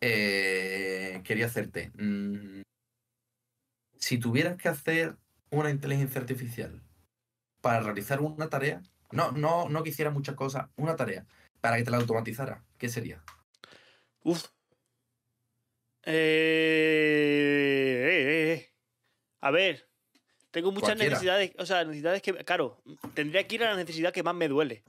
eh, 0.00 1.20
quería 1.24 1.46
hacerte, 1.46 1.90
mm, 1.94 2.62
si 3.98 4.18
tuvieras 4.18 4.56
que 4.56 4.68
hacer 4.68 5.16
una 5.50 5.70
inteligencia 5.70 6.20
artificial 6.20 6.82
para 7.60 7.80
realizar 7.80 8.20
una 8.20 8.48
tarea, 8.48 8.82
no, 9.10 9.32
no, 9.32 9.68
no 9.68 9.82
que 9.82 9.90
hiciera 9.90 10.10
muchas 10.10 10.36
cosas, 10.36 10.68
una 10.76 10.96
tarea, 10.96 11.26
para 11.60 11.76
que 11.76 11.84
te 11.84 11.90
la 11.90 11.96
automatizara, 11.96 12.64
¿qué 12.78 12.88
sería? 12.88 13.22
Uf. 14.22 14.46
Eh, 16.04 16.12
eh, 18.08 18.52
eh. 18.52 18.75
A 19.46 19.50
ver, 19.52 19.88
tengo 20.50 20.72
muchas 20.72 20.88
Cualquiera. 20.90 21.10
necesidades, 21.10 21.52
o 21.58 21.64
sea, 21.66 21.84
necesidades 21.84 22.20
que, 22.20 22.34
claro, 22.44 22.82
tendría 23.14 23.46
que 23.46 23.54
ir 23.54 23.62
a 23.64 23.70
la 23.70 23.76
necesidad 23.76 24.12
que 24.12 24.24
más 24.24 24.34
me 24.34 24.48
duele. 24.48 24.82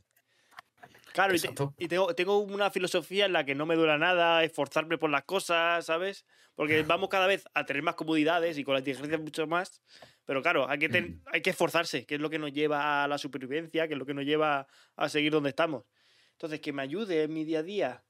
Claro, 1.14 1.36
y, 1.36 1.40
te- 1.40 1.48
Exacto. 1.48 1.76
y 1.78 1.88
tengo, 1.88 2.16
tengo 2.16 2.40
una 2.40 2.72
filosofía 2.72 3.26
en 3.28 3.34
la 3.34 3.46
que 3.46 3.54
no 3.54 3.68
me 3.68 3.76
duela 3.76 4.00
nada, 4.00 4.44
esforzarme 4.44 4.98
por 4.98 5.12
las 5.12 5.26
cosas, 5.26 5.86
¿sabes? 5.86 6.26
Porque 6.56 6.82
vamos 6.82 7.10
cada 7.10 7.28
vez 7.28 7.44
a 7.54 7.66
tener 7.66 7.84
más 7.84 7.94
comodidades 7.94 8.58
y 8.58 8.64
con 8.64 8.74
la 8.74 8.80
inteligencia 8.80 9.20
mucho 9.20 9.46
más. 9.46 9.80
Pero 10.26 10.42
claro, 10.42 10.68
hay 10.68 10.80
que, 10.80 10.90
ten- 10.90 11.22
hay 11.32 11.42
que 11.44 11.52
esforzarse, 11.52 12.06
que 12.08 12.16
es 12.16 12.22
lo 12.22 12.32
que 12.32 12.40
nos 12.40 12.52
lleva 12.52 13.04
a 13.04 13.08
la 13.08 13.20
supervivencia, 13.20 13.88
que 13.88 13.94
es 13.94 14.00
lo 14.00 14.08
que 14.08 14.16
nos 14.16 14.26
lleva 14.26 14.68
a 14.96 15.08
seguir 15.10 15.32
donde 15.32 15.50
estamos. 15.50 15.84
Entonces, 16.32 16.60
que 16.62 16.74
me 16.74 16.82
ayude 16.82 17.24
en 17.24 17.34
mi 17.34 17.46
día 17.46 17.60
a 17.60 17.64
día. 17.64 18.04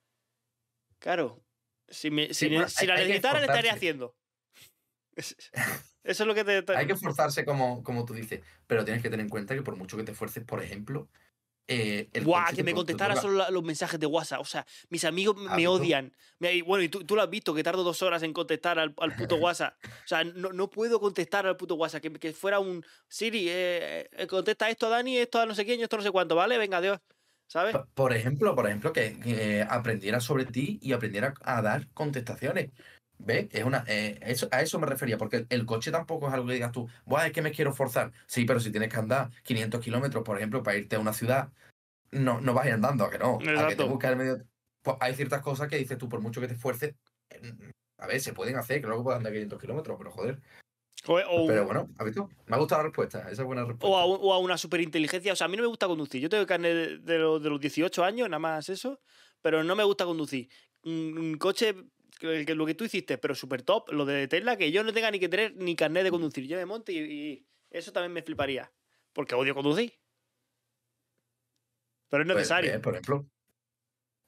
Claro, 0.99 1.43
si, 1.89 2.09
me, 2.09 2.27
si, 2.27 2.47
Sí, 2.47 2.49
bueno, 2.49 2.69
si 2.69 2.81
hay- 2.83 2.87
la 2.87 2.95
necesitara, 2.95 3.39
estaría 3.41 3.71
esforzarse. 3.71 3.75
haciendo. 3.77 4.15
Es- 6.07 6.13
Eso 6.13 6.23
es 6.23 6.27
lo 6.27 6.33
que 6.35 6.43
te. 6.43 6.61
te- 6.63 6.75
Hay 6.75 6.87
que 6.87 6.93
esforzarse 6.93 7.45
como, 7.45 7.83
como 7.83 8.05
tú 8.05 8.13
dices, 8.13 8.41
pero 8.65 8.83
tienes 8.85 9.03
que 9.03 9.09
tener 9.09 9.23
en 9.23 9.29
cuenta 9.29 9.53
que 9.55 9.61
por 9.61 9.75
mucho 9.75 9.97
que 9.97 10.03
te 10.03 10.11
esfuerces, 10.13 10.43
por 10.43 10.63
ejemplo, 10.63 11.09
eh, 11.69 12.07
el 12.13 12.23
Guau, 12.23 12.45
que 12.55 12.63
me 12.63 12.73
contestara 12.73 13.13
solo 13.21 13.51
los 13.51 13.63
mensajes 13.63 13.99
de 13.99 14.05
WhatsApp. 14.05 14.39
O 14.39 14.45
sea, 14.45 14.65
mis 14.89 15.03
amigos 15.03 15.35
me- 15.35 15.67
odian. 15.67 16.13
Bueno, 16.65 16.81
y 16.81 16.87
tú, 16.87 17.03
tú 17.03 17.15
lo 17.15 17.21
has 17.21 17.29
visto, 17.29 17.53
que 17.53 17.61
tardo 17.61 17.83
dos 17.83 18.01
horas 18.01 18.23
en 18.23 18.31
contestar 18.31 18.79
al, 18.79 18.93
al 18.97 19.15
puto 19.15 19.35
WhatsApp. 19.53 19.75
O 19.83 20.07
sea, 20.07 20.23
no, 20.23 20.53
no 20.53 20.69
puedo 20.69 20.99
contestar 21.01 21.45
al 21.45 21.57
puto 21.57 21.75
WhatsApp. 21.75 22.01
Que, 22.01 22.13
que 22.13 22.31
fuera 22.31 22.59
un 22.59 22.85
Siri, 23.09 23.47
eh, 23.49 24.09
eh, 24.13 24.27
contesta 24.27 24.69
esto 24.69 24.87
a 24.87 24.89
Dani, 24.89 25.17
esto 25.17 25.41
a 25.41 25.45
no 25.45 25.53
sé 25.55 25.65
quién, 25.65 25.81
esto 25.81 25.97
no 25.97 26.03
sé 26.03 26.11
cuánto, 26.11 26.35
¿vale? 26.35 26.57
Venga, 26.57 26.77
adiós. 26.77 26.99
¿Sabes? 27.49 27.75
Por 27.93 28.13
ejemplo, 28.13 28.55
por 28.55 28.65
ejemplo, 28.67 28.91
que, 28.91 29.19
que 29.21 29.65
aprendiera 29.69 30.19
sobre 30.19 30.45
ti 30.45 30.79
y 30.81 30.91
aprendiera 30.91 31.33
a 31.41 31.61
dar 31.61 31.87
contestaciones. 31.93 32.71
¿Ves? 33.19 33.47
Es 33.51 33.63
una, 33.63 33.83
eh, 33.87 34.19
eso, 34.21 34.47
a 34.51 34.61
eso 34.61 34.79
me 34.79 34.85
refería, 34.85 35.17
porque 35.17 35.37
el, 35.37 35.47
el 35.49 35.65
coche 35.65 35.91
tampoco 35.91 36.27
es 36.27 36.33
algo 36.33 36.47
que 36.47 36.53
digas 36.53 36.71
tú, 36.71 36.87
Buah, 37.05 37.27
es 37.27 37.33
que 37.33 37.41
me 37.41 37.51
quiero 37.51 37.73
forzar. 37.73 38.11
Sí, 38.27 38.45
pero 38.45 38.59
si 38.59 38.71
tienes 38.71 38.89
que 38.91 38.97
andar 38.97 39.31
500 39.43 39.81
kilómetros, 39.81 40.23
por 40.23 40.37
ejemplo, 40.37 40.61
para 40.63 40.77
irte 40.77 40.95
a 40.95 40.99
una 40.99 41.13
ciudad, 41.13 41.49
no, 42.11 42.39
no 42.41 42.53
vas 42.53 42.65
a 42.65 42.67
ir 42.69 42.73
andando, 42.75 43.05
¿a 43.05 43.09
que 43.09 43.17
no? 43.17 43.39
A 43.57 43.67
que 43.67 43.75
te 43.75 43.83
buscas 43.89 44.11
el 44.11 44.17
medio. 44.17 44.45
Pues 44.83 44.97
hay 44.99 45.15
ciertas 45.15 45.41
cosas 45.41 45.67
que 45.67 45.77
dices 45.77 45.97
tú, 45.97 46.07
por 46.07 46.21
mucho 46.21 46.39
que 46.39 46.47
te 46.47 46.53
esfuerces, 46.53 46.95
a 47.97 48.07
ver, 48.07 48.21
se 48.21 48.33
pueden 48.33 48.55
hacer, 48.57 48.81
que 48.81 48.87
luego 48.87 49.03
puedas 49.03 49.17
andar 49.17 49.33
500 49.33 49.59
kilómetros, 49.59 49.97
pero 49.97 50.11
joder. 50.11 50.39
O, 51.07 51.13
o- 51.15 51.47
Pero 51.47 51.65
bueno, 51.65 51.89
¿has 51.97 52.05
visto? 52.05 52.29
Me 52.45 52.55
ha 52.55 52.59
gustado 52.59 52.81
la 52.81 52.87
respuesta, 52.89 53.19
esa 53.31 53.41
es 53.41 53.45
buena 53.45 53.63
respuesta. 53.65 53.87
o 53.87 53.97
a, 53.97 54.05
un- 54.05 54.19
o 54.21 54.33
a 54.33 54.39
una 54.39 54.57
superinteligencia. 54.57 55.33
O 55.33 55.35
sea, 55.35 55.45
a 55.45 55.47
mí 55.47 55.57
no 55.57 55.63
me 55.63 55.67
gusta 55.69 55.87
conducir. 55.87 56.21
Yo 56.21 56.29
tengo 56.29 56.45
carnet 56.45 56.73
de, 56.75 56.97
de 56.99 57.17
los, 57.19 57.41
de 57.41 57.49
los 57.49 57.59
18 57.59 58.03
años, 58.03 58.29
nada 58.29 58.39
más 58.39 58.69
eso, 58.69 58.99
pero 59.41 59.63
no 59.63 59.75
me 59.75 59.83
gusta 59.83 60.05
conducir. 60.05 60.49
Un, 60.83 61.17
un 61.17 61.37
coche, 61.37 61.73
que, 61.73 61.81
que 61.83 61.87
lo 62.21 62.65
que 62.65 62.73
tú 62.75 62.83
hiciste, 62.85 63.17
pero 63.17 63.35
súper 63.35 63.61
top, 63.61 63.91
lo 63.91 64.05
de 64.05 64.27
Tesla, 64.27 64.57
que 64.57 64.71
yo 64.71 64.83
no 64.83 64.93
tenga 64.93 65.11
ni 65.11 65.19
que 65.19 65.29
tener 65.29 65.55
ni 65.55 65.75
carnet 65.75 66.03
de 66.03 66.11
conducir. 66.11 66.47
Yo 66.47 66.57
me 66.57 66.65
monte 66.65 66.91
y, 66.93 66.99
y 66.99 67.45
eso 67.69 67.91
también 67.91 68.13
me 68.13 68.21
fliparía. 68.23 68.71
Porque 69.13 69.35
odio 69.35 69.53
conducir. 69.55 69.93
Pero 72.09 72.23
es 72.23 72.27
Pues, 72.27 72.37
necesario. 72.37 72.73
eh, 72.73 72.79
por 72.79 72.93
ejemplo. 72.93 73.25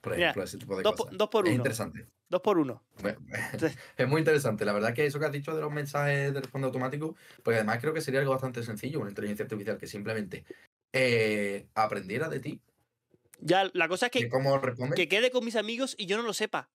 Por 0.01 0.13
Mira, 0.15 0.27
ejemplo, 0.29 0.43
ese 0.43 0.57
tipo 0.57 0.77
de 0.77 0.83
dos, 0.83 0.95
cosas. 0.95 1.17
dos 1.17 1.29
por 1.29 1.45
Es 1.45 1.49
uno. 1.51 1.57
interesante. 1.57 2.07
Dos 2.29 2.41
por 2.41 2.57
uno. 2.57 2.83
Es 3.97 4.07
muy 4.07 4.19
interesante. 4.19 4.63
La 4.65 4.73
verdad 4.73 4.93
que 4.93 5.05
eso 5.05 5.19
que 5.19 5.25
has 5.25 5.31
dicho 5.31 5.55
de 5.55 5.61
los 5.61 5.71
mensajes 5.71 6.33
de 6.33 6.39
responde 6.41 6.67
automático, 6.67 7.15
porque 7.43 7.57
además 7.57 7.79
creo 7.79 7.93
que 7.93 8.01
sería 8.01 8.19
algo 8.19 8.31
bastante 8.31 8.63
sencillo, 8.63 8.99
una 8.99 9.09
inteligencia 9.09 9.43
artificial 9.43 9.77
que 9.77 9.87
simplemente 9.87 10.45
eh, 10.93 11.67
aprendiera 11.75 12.29
de 12.29 12.39
ti, 12.39 12.61
Ya, 13.39 13.69
la 13.73 13.87
cosa 13.87 14.07
es 14.07 14.11
que, 14.11 14.29
que 14.95 15.07
quede 15.07 15.31
con 15.31 15.45
mis 15.45 15.55
amigos 15.55 15.95
y 15.97 16.05
yo 16.05 16.17
no 16.17 16.23
lo 16.23 16.33
sepa. 16.33 16.69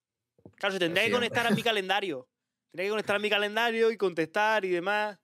Claro, 0.57 0.73
se 0.73 0.79
tendría 0.79 1.05
que 1.07 1.13
conectar 1.13 1.47
a 1.47 1.51
mi 1.51 1.63
calendario. 1.63 2.29
Tendría 2.71 2.87
que 2.87 2.91
conectar 2.91 3.17
a 3.17 3.19
mi 3.21 3.31
calendario 3.31 3.91
y 3.91 3.97
contestar 3.97 4.65
y 4.65 4.71
demás. 4.71 5.19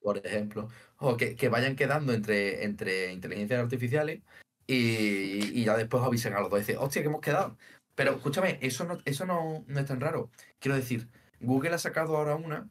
por 0.00 0.18
ejemplo, 0.18 0.68
o 0.98 1.16
que, 1.16 1.34
que 1.36 1.48
vayan 1.48 1.76
quedando 1.76 2.12
entre, 2.12 2.64
entre 2.64 3.12
inteligencias 3.12 3.60
artificiales 3.60 4.22
y, 4.66 5.58
y 5.60 5.64
ya 5.64 5.76
después 5.76 6.02
avisen 6.02 6.34
a 6.34 6.40
los 6.40 6.50
dos. 6.50 6.60
Dicen, 6.60 6.76
hostia, 6.78 7.02
que 7.02 7.08
hemos 7.08 7.20
quedado. 7.20 7.56
Pero 7.94 8.12
escúchame, 8.14 8.58
eso 8.62 8.84
no, 8.84 8.98
eso 9.04 9.26
no, 9.26 9.64
no 9.66 9.80
es 9.80 9.86
tan 9.86 10.00
raro. 10.00 10.30
Quiero 10.60 10.76
decir, 10.76 11.08
Google 11.40 11.74
ha 11.74 11.78
sacado 11.78 12.16
ahora 12.16 12.36
una 12.36 12.68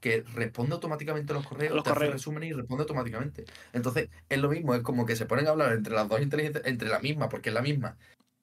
que 0.00 0.22
responde 0.34 0.74
automáticamente 0.74 1.32
a 1.32 1.36
los 1.36 1.46
correos, 1.46 1.74
Los 1.74 1.84
te 1.84 1.90
hace 1.90 1.94
correos. 1.98 2.14
resumen 2.14 2.42
y 2.44 2.52
responde 2.52 2.82
automáticamente. 2.82 3.44
Entonces, 3.72 4.08
es 4.28 4.38
lo 4.38 4.48
mismo, 4.50 4.74
es 4.74 4.82
como 4.82 5.04
que 5.06 5.16
se 5.16 5.26
ponen 5.26 5.46
a 5.46 5.50
hablar 5.50 5.72
entre 5.72 5.94
las 5.94 6.08
dos 6.08 6.20
inteligencias, 6.20 6.64
entre 6.66 6.88
la 6.88 7.00
misma, 7.00 7.28
porque 7.28 7.48
es 7.50 7.54
la 7.54 7.62
misma. 7.62 7.96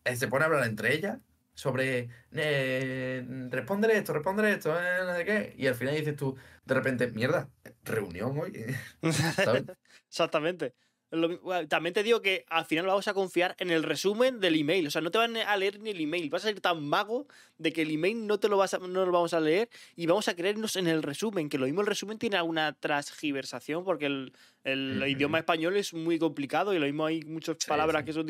Eh, 0.03 0.15
Se 0.15 0.27
pone 0.27 0.43
a 0.43 0.47
hablar 0.47 0.65
entre 0.65 0.93
ellas 0.93 1.19
sobre 1.53 2.09
eh, 2.31 3.23
responder 3.49 3.91
esto, 3.91 4.13
responder 4.13 4.45
esto, 4.45 4.73
eh, 4.77 4.99
no 5.05 5.15
sé 5.15 5.25
qué. 5.25 5.53
Y 5.57 5.67
al 5.67 5.75
final 5.75 5.95
dices 5.95 6.15
tú, 6.15 6.35
de 6.65 6.73
repente, 6.73 7.07
mierda, 7.07 7.49
reunión 7.83 8.37
hoy. 8.39 8.65
¿Sabes? 9.11 9.63
Exactamente. 10.07 10.73
Lo 11.11 11.67
También 11.67 11.93
te 11.93 12.01
digo 12.01 12.23
que 12.23 12.43
al 12.49 12.65
final 12.65 12.87
vamos 12.87 13.07
a 13.07 13.13
confiar 13.13 13.55
en 13.59 13.69
el 13.69 13.83
resumen 13.83 14.39
del 14.39 14.55
email. 14.55 14.87
O 14.87 14.89
sea, 14.89 14.99
no 14.99 15.11
te 15.11 15.19
van 15.19 15.37
a 15.37 15.55
leer 15.57 15.79
ni 15.79 15.91
el 15.91 16.01
email. 16.01 16.27
Vas 16.31 16.43
a 16.43 16.47
ser 16.47 16.59
tan 16.59 16.83
mago 16.83 17.27
de 17.59 17.71
que 17.71 17.83
el 17.83 17.91
email 17.91 18.25
no 18.25 18.39
te 18.39 18.49
lo, 18.49 18.57
vas 18.57 18.73
a- 18.73 18.79
no 18.79 19.05
lo 19.05 19.11
vamos 19.11 19.35
a 19.35 19.39
leer 19.39 19.69
y 19.95 20.07
vamos 20.07 20.27
a 20.27 20.35
creernos 20.35 20.75
en 20.75 20.87
el 20.87 21.03
resumen. 21.03 21.49
Que 21.49 21.59
lo 21.59 21.65
mismo 21.65 21.81
el 21.81 21.87
resumen 21.87 22.17
tiene 22.17 22.37
alguna 22.37 22.73
transgiversación 22.73 23.83
porque 23.83 24.07
el, 24.07 24.33
el 24.63 25.03
idioma 25.07 25.37
español 25.37 25.77
es 25.77 25.93
muy 25.93 26.17
complicado 26.17 26.73
y 26.73 26.79
lo 26.79 26.85
mismo 26.87 27.05
hay 27.05 27.21
muchas 27.21 27.57
palabras 27.67 28.01
sí. 28.01 28.05
que 28.07 28.13
son 28.13 28.25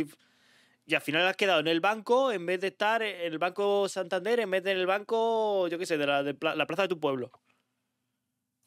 Y 0.85 0.95
al 0.95 1.01
final 1.01 1.25
has 1.27 1.37
quedado 1.37 1.59
en 1.61 1.67
el 1.67 1.79
banco 1.79 2.31
en 2.31 2.45
vez 2.45 2.59
de 2.59 2.67
estar 2.67 3.01
en 3.01 3.21
el 3.21 3.37
banco 3.37 3.87
Santander, 3.87 4.39
en 4.41 4.51
vez 4.51 4.63
de 4.63 4.71
en 4.71 4.77
el 4.79 4.85
banco, 4.85 5.67
yo 5.69 5.77
qué 5.79 5.85
sé, 5.85 5.97
de 5.97 6.05
la, 6.05 6.23
de 6.23 6.35
la 6.55 6.65
plaza 6.67 6.83
de 6.83 6.87
tu 6.89 6.99
pueblo. 6.99 7.31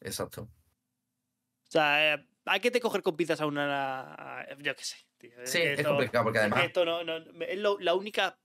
Exacto. 0.01 0.43
O 0.43 1.69
sea, 1.71 2.15
eh, 2.15 2.27
hay 2.45 2.59
que 2.59 2.71
te 2.71 2.79
coger 2.79 3.01
con 3.03 3.15
pinzas 3.15 3.41
a 3.41 3.45
una. 3.45 4.13
a- 4.41 4.57
Yo 4.57 4.75
qué 4.75 4.83
sé. 4.83 4.95
tío, 5.17 5.31
Sí, 5.43 5.59
es 5.61 5.85
complicado 5.85 6.23
porque 6.23 6.39
además 6.39 6.63
esto 6.65 6.85
no, 6.85 7.03
no- 7.03 7.17
es 7.17 7.57
lo- 7.59 7.79
la 7.79 7.93
única 7.93 8.39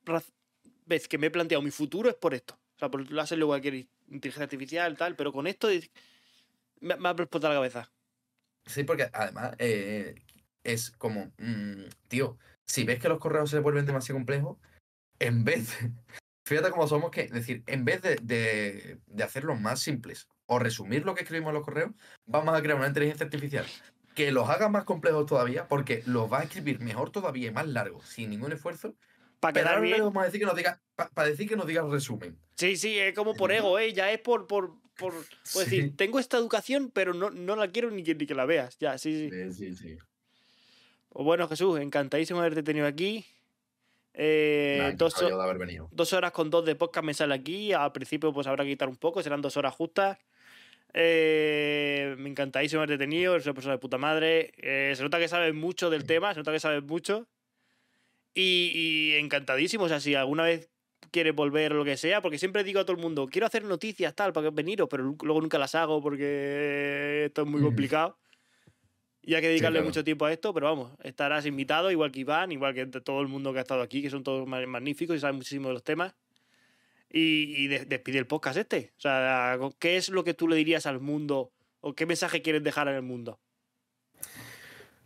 vez 0.86 1.08
que 1.08 1.18
me 1.18 1.28
he 1.28 1.30
planteado 1.30 1.62
mi 1.62 1.70
futuro 1.70 2.08
es 2.08 2.16
por 2.16 2.34
esto. 2.34 2.54
O 2.76 2.78
sea, 2.78 2.90
por 2.90 3.08
lo 3.10 3.20
hacerlo 3.22 3.46
cualquier 3.46 3.74
inteligencia 4.08 4.44
artificial, 4.44 4.96
tal, 4.96 5.14
pero 5.16 5.32
con 5.32 5.46
esto 5.46 5.68
es- 5.68 5.90
me, 6.80 6.96
me 6.96 7.08
ha 7.08 7.12
explotado 7.12 7.54
la 7.54 7.58
cabeza. 7.60 7.90
Sí, 8.66 8.84
porque 8.84 9.08
además 9.12 9.54
eh, 9.58 10.14
es 10.64 10.90
como, 10.92 11.32
mm, 11.38 11.84
tío, 12.08 12.38
si 12.72 12.84
ves 12.84 12.98
que 12.98 13.08
los 13.10 13.18
correos 13.18 13.50
se 13.50 13.58
vuelven 13.58 13.84
demasiado 13.84 14.16
complejos, 14.16 14.56
en 15.18 15.44
vez 15.44 15.78
de, 15.78 15.92
fíjate 16.46 16.70
cómo 16.70 16.88
somos 16.88 17.10
que, 17.10 17.22
es 17.22 17.30
decir, 17.32 17.62
en 17.66 17.84
vez 17.84 18.00
de, 18.00 18.16
de, 18.22 18.98
de 19.06 19.24
hacerlos 19.24 19.60
más 19.60 19.80
simples 19.80 20.26
o 20.46 20.58
resumir 20.58 21.04
lo 21.04 21.14
que 21.14 21.20
escribimos 21.20 21.50
en 21.50 21.54
los 21.56 21.64
correos, 21.64 21.90
vamos 22.24 22.56
a 22.56 22.62
crear 22.62 22.78
una 22.78 22.88
inteligencia 22.88 23.24
artificial 23.24 23.66
que 24.14 24.32
los 24.32 24.48
haga 24.48 24.70
más 24.70 24.84
complejos 24.84 25.26
todavía, 25.26 25.68
porque 25.68 26.02
los 26.06 26.32
va 26.32 26.40
a 26.40 26.42
escribir 26.44 26.80
mejor 26.80 27.10
todavía 27.10 27.48
y 27.48 27.52
más 27.52 27.66
largos, 27.68 28.08
sin 28.08 28.30
ningún 28.30 28.52
esfuerzo. 28.52 28.94
Para 29.40 29.60
quedar 29.60 29.80
bien. 29.82 30.00
vamos 30.00 30.22
a 30.22 30.26
decir 30.26 30.40
que 30.40 30.46
nos 30.46 30.56
diga, 30.56 30.80
para 30.96 31.28
decir 31.28 31.48
que 31.48 31.56
nos 31.56 31.66
diga 31.66 31.82
el 31.82 31.90
resumen. 31.90 32.38
Sí, 32.56 32.76
sí, 32.76 32.98
es 32.98 33.14
como 33.14 33.34
por 33.34 33.52
ego, 33.52 33.78
¿eh? 33.78 33.92
Ya 33.92 34.12
es 34.12 34.20
por. 34.20 34.46
por, 34.46 34.78
por, 34.96 35.14
por 35.14 35.64
decir, 35.64 35.96
tengo 35.96 36.18
esta 36.18 36.36
educación, 36.38 36.90
pero 36.92 37.12
no, 37.12 37.30
no 37.30 37.56
la 37.56 37.70
quiero 37.70 37.90
ni 37.90 38.02
que, 38.02 38.14
ni 38.14 38.26
que 38.26 38.34
la 38.34 38.44
veas. 38.44 38.78
Ya, 38.78 38.98
sí, 38.98 39.30
sí. 39.30 39.30
Sí, 39.30 39.52
sí, 39.52 39.76
sí. 39.76 39.98
Pues 41.12 41.24
bueno, 41.24 41.46
Jesús, 41.48 41.78
encantadísimo 41.78 42.40
de 42.40 42.46
haberte 42.46 42.62
tenido 42.62 42.86
aquí. 42.86 43.24
Eh, 44.14 44.92
dos, 44.96 45.14
de 45.18 45.30
haber 45.32 45.58
venido. 45.58 45.88
dos 45.90 46.12
horas 46.12 46.32
con 46.32 46.50
dos 46.50 46.64
de 46.64 46.74
podcast 46.74 47.04
me 47.04 47.14
sale 47.14 47.34
aquí. 47.34 47.72
Al 47.72 47.92
principio, 47.92 48.32
pues 48.32 48.46
habrá 48.46 48.64
que 48.64 48.70
quitar 48.70 48.88
un 48.88 48.96
poco, 48.96 49.22
serán 49.22 49.42
dos 49.42 49.56
horas 49.56 49.74
justas. 49.74 50.18
Eh, 50.94 52.14
me 52.18 52.28
encantadísimo 52.28 52.80
haberte 52.82 52.98
tenido, 52.98 53.34
eres 53.34 53.46
una 53.46 53.54
persona 53.54 53.74
de 53.74 53.78
puta 53.78 53.98
madre. 53.98 54.52
Eh, 54.58 54.92
se 54.96 55.02
nota 55.02 55.18
que 55.18 55.28
sabes 55.28 55.54
mucho 55.54 55.90
del 55.90 56.04
tema, 56.04 56.32
se 56.34 56.40
nota 56.40 56.52
que 56.52 56.60
sabes 56.60 56.82
mucho. 56.82 57.26
Y, 58.34 58.72
y 58.74 59.14
encantadísimo, 59.16 59.84
o 59.84 59.88
sea, 59.88 60.00
si 60.00 60.14
alguna 60.14 60.44
vez 60.44 60.70
quieres 61.10 61.34
volver 61.34 61.72
o 61.72 61.76
lo 61.76 61.84
que 61.84 61.98
sea, 61.98 62.22
porque 62.22 62.38
siempre 62.38 62.64
digo 62.64 62.80
a 62.80 62.84
todo 62.84 62.96
el 62.96 63.02
mundo, 63.02 63.28
quiero 63.30 63.46
hacer 63.46 63.64
noticias, 63.64 64.14
tal, 64.14 64.32
para 64.32 64.48
que 64.48 64.54
veniros, 64.54 64.88
pero 64.90 65.02
lu- 65.02 65.18
luego 65.22 65.40
nunca 65.42 65.58
las 65.58 65.74
hago 65.74 66.00
porque 66.00 67.24
esto 67.26 67.42
es 67.42 67.48
muy 67.48 67.60
Mm. 67.60 67.64
complicado. 67.64 68.18
Y 69.24 69.34
hay 69.34 69.40
que 69.40 69.48
dedicarle 69.48 69.78
claro. 69.78 69.86
mucho 69.86 70.02
tiempo 70.02 70.24
a 70.26 70.32
esto, 70.32 70.52
pero 70.52 70.66
vamos, 70.66 70.92
estarás 71.04 71.46
invitado, 71.46 71.90
igual 71.92 72.10
que 72.10 72.20
Iván, 72.20 72.50
igual 72.50 72.74
que 72.74 72.86
todo 72.86 73.20
el 73.20 73.28
mundo 73.28 73.52
que 73.52 73.60
ha 73.60 73.62
estado 73.62 73.80
aquí, 73.82 74.02
que 74.02 74.10
son 74.10 74.24
todos 74.24 74.48
ma- 74.48 74.66
magníficos 74.66 75.16
y 75.16 75.20
saben 75.20 75.36
muchísimo 75.36 75.68
de 75.68 75.74
los 75.74 75.84
temas. 75.84 76.14
Y, 77.08 77.54
y 77.56 77.68
de- 77.68 77.84
despide 77.84 78.18
el 78.18 78.26
podcast 78.26 78.56
este. 78.56 78.92
O 78.96 79.00
sea, 79.00 79.58
¿qué 79.78 79.96
es 79.96 80.08
lo 80.08 80.24
que 80.24 80.34
tú 80.34 80.48
le 80.48 80.56
dirías 80.56 80.86
al 80.86 80.98
mundo? 80.98 81.52
¿O 81.80 81.94
qué 81.94 82.04
mensaje 82.06 82.42
quieres 82.42 82.64
dejar 82.64 82.88
en 82.88 82.94
el 82.94 83.02
mundo? 83.02 83.38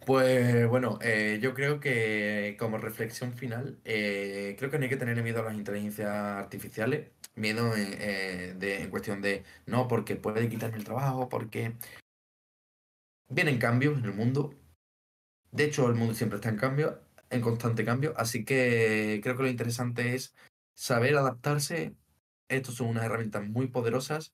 Pues 0.07 0.69
bueno, 0.69 0.99
eh, 1.03 1.39
yo 1.43 1.53
creo 1.53 1.81
que 1.81 2.57
como 2.59 2.79
reflexión 2.79 3.33
final, 3.33 3.77
eh, 3.85 4.55
creo 4.57 4.71
que 4.71 4.79
no 4.79 4.85
hay 4.85 4.89
que 4.91 4.97
tener 4.97 5.21
miedo 5.23 5.41
a 5.41 5.45
las 5.45 5.55
inteligencias 5.55 6.09
artificiales, 6.09 7.09
miedo 7.35 7.75
en, 7.75 7.97
eh, 7.99 8.55
de- 8.57 8.83
en 8.83 8.91
cuestión 8.91 9.21
de 9.21 9.43
no, 9.67 9.89
porque 9.89 10.15
puede 10.15 10.49
quitarme 10.49 10.77
el 10.77 10.85
trabajo, 10.85 11.29
porque 11.29 11.73
vienen 13.29 13.59
cambios 13.59 13.99
en 13.99 14.05
el 14.05 14.15
mundo. 14.15 14.55
De 15.51 15.65
hecho, 15.65 15.89
el 15.89 15.95
mundo 15.95 16.15
siempre 16.15 16.37
está 16.37 16.49
en 16.49 16.57
cambio, 16.57 17.01
en 17.31 17.41
constante 17.41 17.85
cambio, 17.85 18.15
así 18.17 18.45
que 18.45 19.21
creo 19.23 19.37
que 19.37 19.43
lo 19.43 19.49
interesante 19.49 20.15
es 20.15 20.35
saber 20.75 21.17
adaptarse. 21.17 21.95
Estos 22.49 22.77
son 22.77 22.89
unas 22.89 23.05
herramientas 23.05 23.47
muy 23.49 23.67
poderosas 23.69 24.33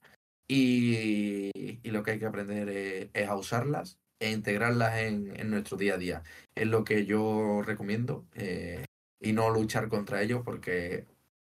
y, 0.48 1.50
y 1.54 1.90
lo 1.90 2.02
que 2.02 2.12
hay 2.12 2.18
que 2.18 2.26
aprender 2.26 2.68
es, 2.68 3.10
es 3.14 3.28
a 3.28 3.36
usarlas 3.36 3.98
e 4.20 4.30
integrarlas 4.30 4.98
en, 4.98 5.38
en 5.38 5.50
nuestro 5.50 5.76
día 5.76 5.94
a 5.94 5.98
día. 5.98 6.22
Es 6.54 6.66
lo 6.68 6.84
que 6.84 7.06
yo 7.06 7.62
recomiendo 7.62 8.26
eh, 8.34 8.84
y 9.20 9.32
no 9.32 9.50
luchar 9.50 9.88
contra 9.88 10.22
ello 10.22 10.44
porque 10.44 11.06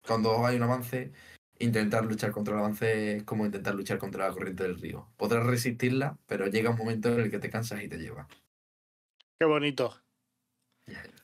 cuando 0.06 0.46
hay 0.46 0.56
un 0.56 0.62
avance, 0.62 1.12
intentar 1.62 2.04
luchar 2.04 2.32
contra 2.32 2.54
el 2.54 2.60
avance 2.60 3.16
es 3.16 3.24
como 3.24 3.46
intentar 3.46 3.74
luchar 3.74 3.98
contra 3.98 4.28
la 4.28 4.34
corriente 4.34 4.64
del 4.64 4.80
río. 4.80 5.08
Podrás 5.16 5.46
resistirla, 5.46 6.18
pero 6.26 6.46
llega 6.46 6.70
un 6.70 6.76
momento 6.76 7.12
en 7.12 7.20
el 7.20 7.30
que 7.30 7.38
te 7.38 7.50
cansas 7.50 7.82
y 7.82 7.88
te 7.88 7.98
lleva. 7.98 8.26
Qué 9.38 9.46
bonito. 9.46 10.02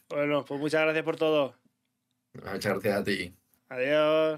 Bueno, 0.09 0.45
pues 0.45 0.61
muchas 0.61 0.83
gracias 0.83 1.05
por 1.05 1.17
todo. 1.17 1.55
Muchas 2.35 2.73
gracias 2.75 2.97
a 2.97 3.05
ti. 3.05 3.35
Adiós. 3.69 4.37